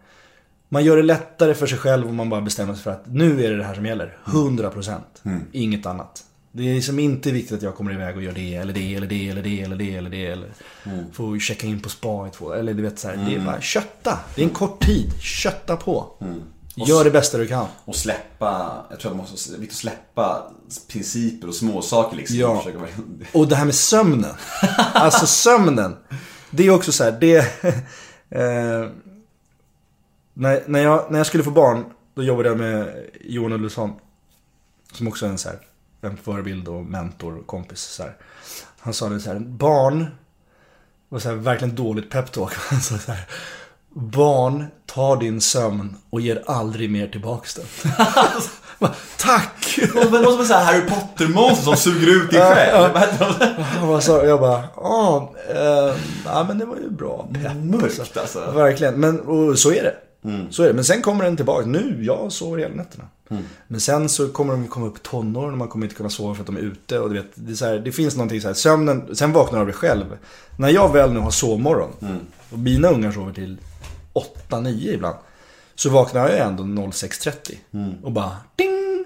man 0.68 0.84
gör 0.84 0.96
det 0.96 1.02
lättare 1.02 1.54
för 1.54 1.66
sig 1.66 1.78
själv 1.78 2.08
om 2.08 2.16
man 2.16 2.30
bara 2.30 2.40
bestämmer 2.40 2.74
sig 2.74 2.82
för 2.82 2.90
att 2.90 3.06
nu 3.06 3.44
är 3.44 3.50
det 3.50 3.56
det 3.56 3.64
här 3.64 3.74
som 3.74 3.86
gäller. 3.86 4.18
100%. 4.24 5.00
Inget 5.52 5.86
annat. 5.86 6.24
Det 6.54 6.70
är 6.70 6.74
liksom 6.74 6.98
inte 6.98 7.30
viktigt 7.32 7.52
att 7.56 7.62
jag 7.62 7.74
kommer 7.76 7.92
iväg 7.92 8.16
och 8.16 8.22
gör 8.22 8.32
det 8.32 8.54
eller 8.54 8.72
det 8.72 8.94
eller 8.94 9.06
det 9.06 9.28
eller 9.28 9.42
det 9.42 9.60
eller 9.62 9.76
det 9.76 9.94
eller 9.94 10.10
det 10.10 10.26
eller 10.26 10.48
får 11.12 11.38
checka 11.38 11.66
in 11.66 11.80
på 11.80 11.88
spa 11.88 12.26
i 12.28 12.30
två 12.30 12.52
eller 12.52 12.74
du 12.74 12.82
vet 12.82 12.98
så 12.98 13.08
här, 13.08 13.16
Det 13.16 13.34
är 13.34 13.44
bara 13.46 13.60
kötta. 13.60 14.18
Det 14.34 14.42
är 14.42 14.44
en 14.46 14.54
kort 14.54 14.84
tid. 14.86 15.12
Kötta 15.20 15.76
på. 15.76 16.06
Gör 16.74 17.04
det 17.04 17.10
bästa 17.10 17.38
du 17.38 17.46
kan. 17.46 17.66
Och 17.84 17.96
släppa, 17.96 18.84
jag 18.90 19.00
tror 19.00 19.10
att 19.10 19.16
man 19.16 19.26
måste, 19.30 19.56
viktigt 19.58 19.78
släppa 19.78 20.52
principer 20.88 21.48
och 21.48 21.54
småsaker 21.54 22.16
liksom. 22.16 22.36
Ja. 22.36 22.58
Försöka 22.58 22.78
vara- 22.78 22.90
Och 23.32 23.48
det 23.48 23.56
här 23.56 23.64
med 23.64 23.74
sömnen. 23.74 24.34
Alltså 24.94 25.26
sömnen. 25.26 25.96
Det 26.50 26.66
är 26.66 26.70
också 26.70 26.92
så 26.92 27.04
här, 27.04 27.12
det... 27.20 27.62
Eh, 28.34 28.88
när, 30.34 30.62
när, 30.66 30.80
jag, 30.82 31.06
när 31.10 31.18
jag 31.18 31.26
skulle 31.26 31.44
få 31.44 31.50
barn, 31.50 31.84
då 32.14 32.22
jobbade 32.22 32.48
jag 32.48 32.58
med 32.58 33.06
Johan 33.24 33.52
Ulveson. 33.52 33.92
Som 34.92 35.08
också 35.08 35.26
är 35.26 35.30
en 35.30 35.38
så 35.38 35.48
här 35.48 35.58
en 36.02 36.16
förebild 36.16 36.68
och 36.68 36.84
mentor 36.84 37.38
och 37.38 37.46
kompis. 37.46 37.80
Så 37.80 38.02
här. 38.02 38.16
Han 38.78 38.94
sa 38.94 39.08
det 39.08 39.20
så 39.20 39.32
här, 39.32 39.38
barn, 39.38 40.06
var 41.08 41.18
så 41.18 41.28
här, 41.28 41.36
verkligen 41.36 41.74
dåligt 41.74 42.10
peptalk. 42.10 42.52
Han 42.70 42.80
sa 42.80 42.98
så 42.98 43.12
här, 43.12 43.24
barn 43.90 44.66
tar 44.86 45.16
din 45.16 45.40
sömn 45.40 45.96
och 46.10 46.20
ger 46.20 46.42
aldrig 46.46 46.90
mer 46.90 47.08
tillbaks 47.08 47.54
den. 47.54 47.64
Tack! 49.18 49.78
Det 49.92 50.04
vara 50.08 50.44
så 50.44 50.54
här 50.54 50.64
Harry 50.64 50.88
Potter-monster 50.88 51.64
som 51.64 51.76
suger 51.76 52.08
ut 52.08 52.30
din 52.30 52.40
själ. 52.40 52.90
Vad 53.82 54.02
så, 54.02 54.12
jag 54.24 54.40
bara, 54.40 54.64
ja, 54.76 55.34
eh, 55.50 55.96
ja 56.24 56.44
men 56.48 56.58
det 56.58 56.64
var 56.64 56.76
ju 56.76 56.90
bra 56.90 57.28
pepp. 57.32 57.56
Mörkt 57.56 58.16
alltså. 58.16 58.50
Verkligen, 58.50 58.94
men 58.94 59.20
och 59.20 59.58
så 59.58 59.72
är 59.72 59.82
det. 59.82 59.94
Så 60.50 60.62
är 60.62 60.66
det. 60.66 60.74
Men 60.74 60.84
sen 60.84 61.02
kommer 61.02 61.24
den 61.24 61.36
tillbaka. 61.36 61.66
Nu, 61.66 62.04
jag 62.04 62.32
sover 62.32 62.58
hela 62.58 62.74
nätterna. 62.74 63.04
Men 63.68 63.80
sen 63.80 64.08
så 64.08 64.28
kommer 64.28 64.52
de 64.52 64.68
komma 64.68 64.86
upp 64.86 64.96
i 64.96 65.00
tonåren 65.02 65.52
och 65.52 65.58
man 65.58 65.68
kommer 65.68 65.86
inte 65.86 65.96
kunna 65.96 66.10
sova 66.10 66.34
för 66.34 66.42
att 66.42 66.46
de 66.46 66.56
är 66.56 66.60
ute. 66.60 66.98
Och 66.98 67.08
du 67.08 67.14
vet, 67.14 67.30
det, 67.34 67.56
så 67.56 67.64
här, 67.64 67.78
det 67.78 67.92
finns 67.92 68.16
någonting 68.16 68.40
så 68.40 68.46
här, 68.46 68.54
sömnen, 68.54 69.16
sen 69.16 69.32
vaknar 69.32 69.58
du 69.58 69.60
av 69.60 69.66
dig 69.66 69.74
själv. 69.76 70.04
När 70.56 70.68
jag 70.68 70.92
väl 70.92 71.12
nu 71.12 71.18
har 71.20 71.30
sovmorgon, 71.30 71.90
och 72.50 72.58
mina 72.58 72.88
ungar 72.88 73.12
sover 73.12 73.32
till 73.32 73.56
8-9 74.48 74.94
ibland. 74.94 75.16
Så 75.74 75.90
vaknar 75.90 76.28
jag 76.28 76.38
ändå 76.46 76.62
06.30 76.64 77.56
och 78.04 78.12
bara 78.12 78.36
ding! 78.56 79.04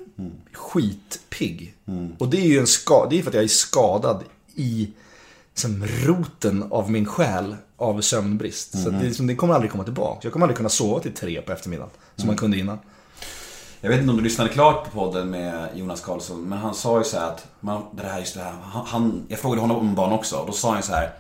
Skitpigg. 0.53 1.75
Och 2.19 2.29
det 2.29 2.37
är 2.41 2.47
ju 2.47 2.59
en 2.59 2.67
ska, 2.67 3.07
det 3.11 3.19
är 3.19 3.23
för 3.23 3.31
att 3.31 3.35
jag 3.35 3.45
är 3.45 3.49
skadad 3.49 4.25
i 4.55 4.91
som 5.55 5.85
roten 6.05 6.63
av 6.71 6.91
min 6.91 7.07
själ 7.07 7.57
av 7.77 8.01
sömnbrist. 8.01 8.73
Så 8.83 8.89
att 8.89 9.01
det, 9.01 9.07
liksom- 9.07 9.27
det 9.27 9.35
kommer 9.35 9.55
aldrig 9.55 9.71
komma 9.73 9.85
tillbaka. 9.85 10.21
Jag 10.23 10.33
kommer 10.33 10.45
aldrig 10.47 10.57
kunna 10.57 10.69
sova 10.69 11.01
till 11.01 11.13
tre 11.15 11.41
på 11.43 11.53
eftermiddagen. 11.53 11.91
Som 12.17 12.27
man 12.27 12.37
kunde 12.37 12.59
innan. 12.59 12.79
Jag 13.87 13.91
vet 13.91 14.01
inte 14.01 14.11
om 14.11 14.17
du 14.17 14.23
lyssnade 14.23 14.51
klart 14.51 14.85
på 14.85 14.91
podden 14.91 15.31
med 15.31 15.69
Jonas 15.75 16.01
Karlsson, 16.01 16.49
men 16.49 16.59
han 16.59 16.75
sa 16.75 16.99
ju 16.99 17.05
så 17.05 17.19
här 17.19 17.27
att, 17.27 17.47
man, 17.61 17.83
det 17.93 18.03
här, 18.03 18.21
just 18.21 18.35
det 18.35 18.41
här, 18.41 18.53
han, 18.63 18.87
han, 18.87 19.27
jag 19.29 19.39
frågade 19.39 19.61
honom 19.61 19.77
om 19.77 19.95
barn 19.95 20.13
också, 20.13 20.37
och 20.37 20.47
då 20.47 20.53
sa 20.53 20.73
han 20.73 20.83
så 20.83 20.93
här 20.93 21.11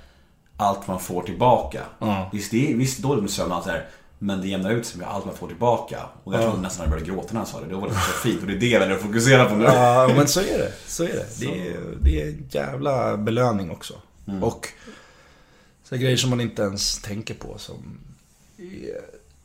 allt 0.57 0.87
man 0.87 1.01
får 1.01 1.23
tillbaka. 1.23 1.83
Ja. 1.99 2.31
Visst, 2.33 2.51
det 2.51 2.73
är, 2.73 2.77
visst 2.77 2.99
dåligt 2.99 3.23
med 3.23 3.31
sömn 3.31 3.51
och 3.51 3.57
allt 3.57 3.67
det 3.67 3.73
här, 3.73 3.89
men 4.19 4.41
det 4.41 4.49
jämnar 4.49 4.71
ut 4.71 4.87
sig 4.87 4.99
med 4.99 5.09
allt 5.09 5.25
man 5.25 5.35
får 5.35 5.47
tillbaka. 5.47 6.03
Och 6.25 6.35
jag 6.35 6.43
trodde 6.43 6.61
nästan 6.61 6.83
att 6.83 6.93
jag 6.93 6.99
började 7.01 7.11
gråta 7.11 7.29
när 7.33 7.41
han 7.41 7.47
sa 7.47 7.61
det. 7.61 7.67
Då 7.67 7.81
var 7.81 7.89
det 7.89 7.95
så 7.95 8.01
fint, 8.01 8.41
och 8.41 8.47
det 8.47 8.53
är 8.53 8.61
det 8.61 8.67
jag 8.67 8.81
väljer 8.81 8.97
att 8.97 9.03
fokusera 9.03 9.45
på 9.45 9.55
nu. 9.55 9.65
Ja, 9.65 10.11
men 10.17 10.29
så 10.29 10.41
är 10.41 10.59
det. 10.59 10.73
Så 10.87 11.05
är 11.05 11.13
det. 11.13 11.41
Det 11.41 11.69
är, 11.69 11.77
det 12.01 12.23
är 12.23 12.27
en 12.29 12.49
jävla 12.51 13.17
belöning 13.17 13.71
också. 13.71 13.95
Och 14.43 14.69
så 15.85 15.97
grejer 15.97 16.17
som 16.17 16.31
man 16.31 16.41
inte 16.41 16.63
ens 16.63 16.99
tänker 17.03 17.35
på 17.35 17.59
som 17.59 17.99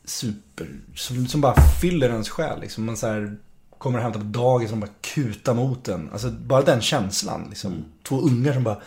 super, 0.04 0.68
som, 0.94 1.26
som 1.26 1.40
bara 1.40 1.54
fyller 1.80 2.08
ens 2.08 2.28
själ. 2.28 2.60
Liksom. 2.60 2.84
Man 2.84 2.96
så 2.96 3.06
här, 3.06 3.36
kommer 3.78 3.98
och 3.98 4.02
hämtar 4.02 4.20
på 4.20 4.26
dagis 4.26 4.70
som 4.70 4.80
bara 4.80 4.90
kutar 5.00 5.54
mot 5.54 5.88
en. 5.88 6.10
Alltså 6.12 6.30
bara 6.30 6.62
den 6.62 6.80
känslan. 6.80 7.46
Liksom. 7.48 7.84
Två 8.02 8.20
ungar 8.20 8.52
som 8.52 8.64
bara 8.64 8.80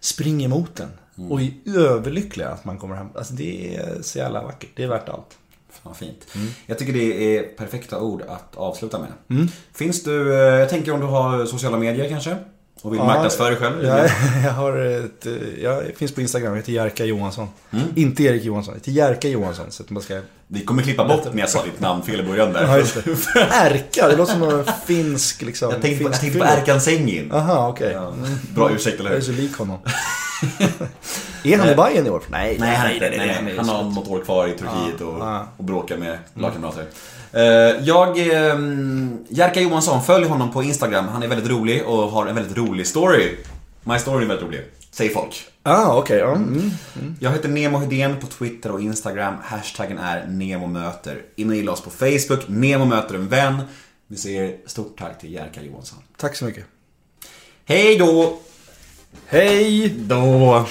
springer 0.00 0.48
mot 0.48 0.80
en. 0.80 0.90
Och 1.30 1.40
är 1.40 1.52
överlyckliga 1.66 2.48
att 2.48 2.64
man 2.64 2.78
kommer 2.78 2.94
hem. 2.94 3.08
Alltså 3.14 3.34
det 3.34 3.76
är 3.76 4.02
så 4.02 4.18
jävla 4.18 4.42
vackert. 4.42 4.70
Det 4.76 4.82
är 4.82 4.88
värt 4.88 5.08
allt. 5.08 5.38
Fan, 5.70 5.94
fint. 5.94 6.26
Jag 6.66 6.78
tycker 6.78 6.92
det 6.92 7.36
är 7.38 7.42
perfekta 7.42 8.00
ord 8.00 8.22
att 8.22 8.56
avsluta 8.56 8.98
med. 8.98 9.12
Finns 9.72 10.02
du, 10.02 10.34
eh, 10.34 10.38
jag 10.38 10.68
tänker 10.68 10.92
om 10.92 11.00
du 11.00 11.06
har 11.06 11.46
sociala 11.46 11.78
medier 11.78 12.08
kanske? 12.08 12.36
Och 12.82 12.92
vill 12.92 13.00
marknadsföra 13.00 13.48
dig 13.48 13.58
själv? 13.58 13.84
Jag, 13.84 14.10
jag, 14.44 14.52
har 14.52 14.76
ett, 14.76 15.26
jag 15.62 15.82
finns 15.96 16.14
på 16.14 16.20
Instagram, 16.20 16.52
jag 16.52 16.56
heter 16.56 16.72
Jerka 16.72 17.04
Johansson. 17.04 17.48
Inte 17.94 18.22
Erik 18.22 18.44
Johansson, 18.44 18.74
jag 18.74 18.78
heter 18.78 18.92
Jerka 18.92 19.28
Johansson. 19.28 19.66
Så 19.70 19.82
att 19.82 19.90
man 19.90 20.02
ska... 20.02 20.20
Vi 20.46 20.64
kommer 20.64 20.82
klippa 20.82 21.04
bort 21.04 21.34
när 21.34 21.40
jag 21.40 21.50
sa 21.50 21.64
ditt 21.64 21.80
namn 21.80 22.02
fel 22.02 22.20
i 22.20 22.22
början 22.22 22.52
där. 22.52 22.62
Ja, 22.62 22.78
just 22.78 22.94
det. 22.94 23.10
Erka, 23.50 24.08
det 24.08 24.16
låter 24.16 24.32
som 24.32 24.40
någon 24.40 24.64
finsk 24.86 25.42
liksom. 25.42 25.70
Jag 25.70 25.82
tänkte 25.82 26.04
på, 26.04 26.10
jag 26.10 26.20
tänkte 26.20 26.38
på. 26.38 26.44
Erkan 26.44 26.80
Sengin. 26.80 27.32
Aha, 27.32 27.68
okej. 27.68 27.92
Ja, 27.92 28.12
bra 28.54 28.70
ursäkt, 28.70 29.00
eller 29.00 29.10
Jag 29.10 29.18
är 29.18 29.26
hur? 29.26 29.34
så 29.34 29.40
lik 29.40 29.56
honom. 29.56 29.78
är 31.44 31.58
han 31.58 31.68
i 31.68 31.74
Bayern 31.74 32.06
i 32.06 32.10
år? 32.10 32.22
Nej, 32.28 32.56
Nej, 32.60 32.76
han, 32.76 32.86
är 32.86 32.94
inte, 32.94 33.10
nej, 33.10 33.40
nej, 33.44 33.56
han 33.56 33.68
har 33.68 33.82
något 33.82 34.08
år 34.08 34.24
kvar 34.24 34.48
i 34.48 34.50
Turkiet 34.50 35.00
och, 35.00 35.20
ja. 35.20 35.46
och 35.56 35.64
bråkar 35.64 35.96
med 35.96 36.18
lagkamrater. 36.34 36.84
Eh, 37.32 37.42
jag, 37.84 38.18
eh, 38.18 38.58
Jerka 39.28 39.60
Johansson, 39.60 40.02
följ 40.02 40.26
honom 40.26 40.52
på 40.52 40.62
Instagram. 40.62 41.08
Han 41.08 41.22
är 41.22 41.28
väldigt 41.28 41.50
rolig 41.50 41.86
och 41.86 42.10
har 42.10 42.26
en 42.26 42.34
väldigt 42.34 42.56
rolig 42.56 42.86
story. 42.86 43.36
My 43.84 43.98
story 43.98 44.24
är 44.24 44.28
väldigt 44.28 44.46
rolig, 44.46 44.60
säger 44.90 45.10
folk. 45.10 45.46
Ah, 45.62 45.96
okej. 45.96 46.18
ja, 46.18 46.32
mm. 46.32 46.70
Jag 47.20 47.30
heter 47.30 47.48
Nemo 47.48 47.78
Hedén 47.78 48.16
på 48.20 48.26
Twitter 48.26 48.72
och 48.72 48.80
Instagram. 48.80 49.34
Hashtaggen 49.42 49.98
är 49.98 50.26
NEMOMÖTER. 50.26 51.22
In 51.36 51.50
och 51.50 51.56
gilla 51.56 51.72
oss 51.72 51.80
på 51.80 51.90
Facebook. 51.90 52.48
Nemo 52.48 52.84
möter 52.84 53.14
en 53.14 53.28
vän. 53.28 53.62
Vi 54.06 54.16
säger 54.16 54.56
stort 54.66 54.98
tack 54.98 55.20
till 55.20 55.32
Jerka 55.32 55.62
Johansson. 55.62 55.98
Tack 56.16 56.36
så 56.36 56.44
mycket. 56.44 56.64
Hej 57.64 57.98
då! 57.98 58.38
Hej! 59.26 59.88
Då! 59.88 60.66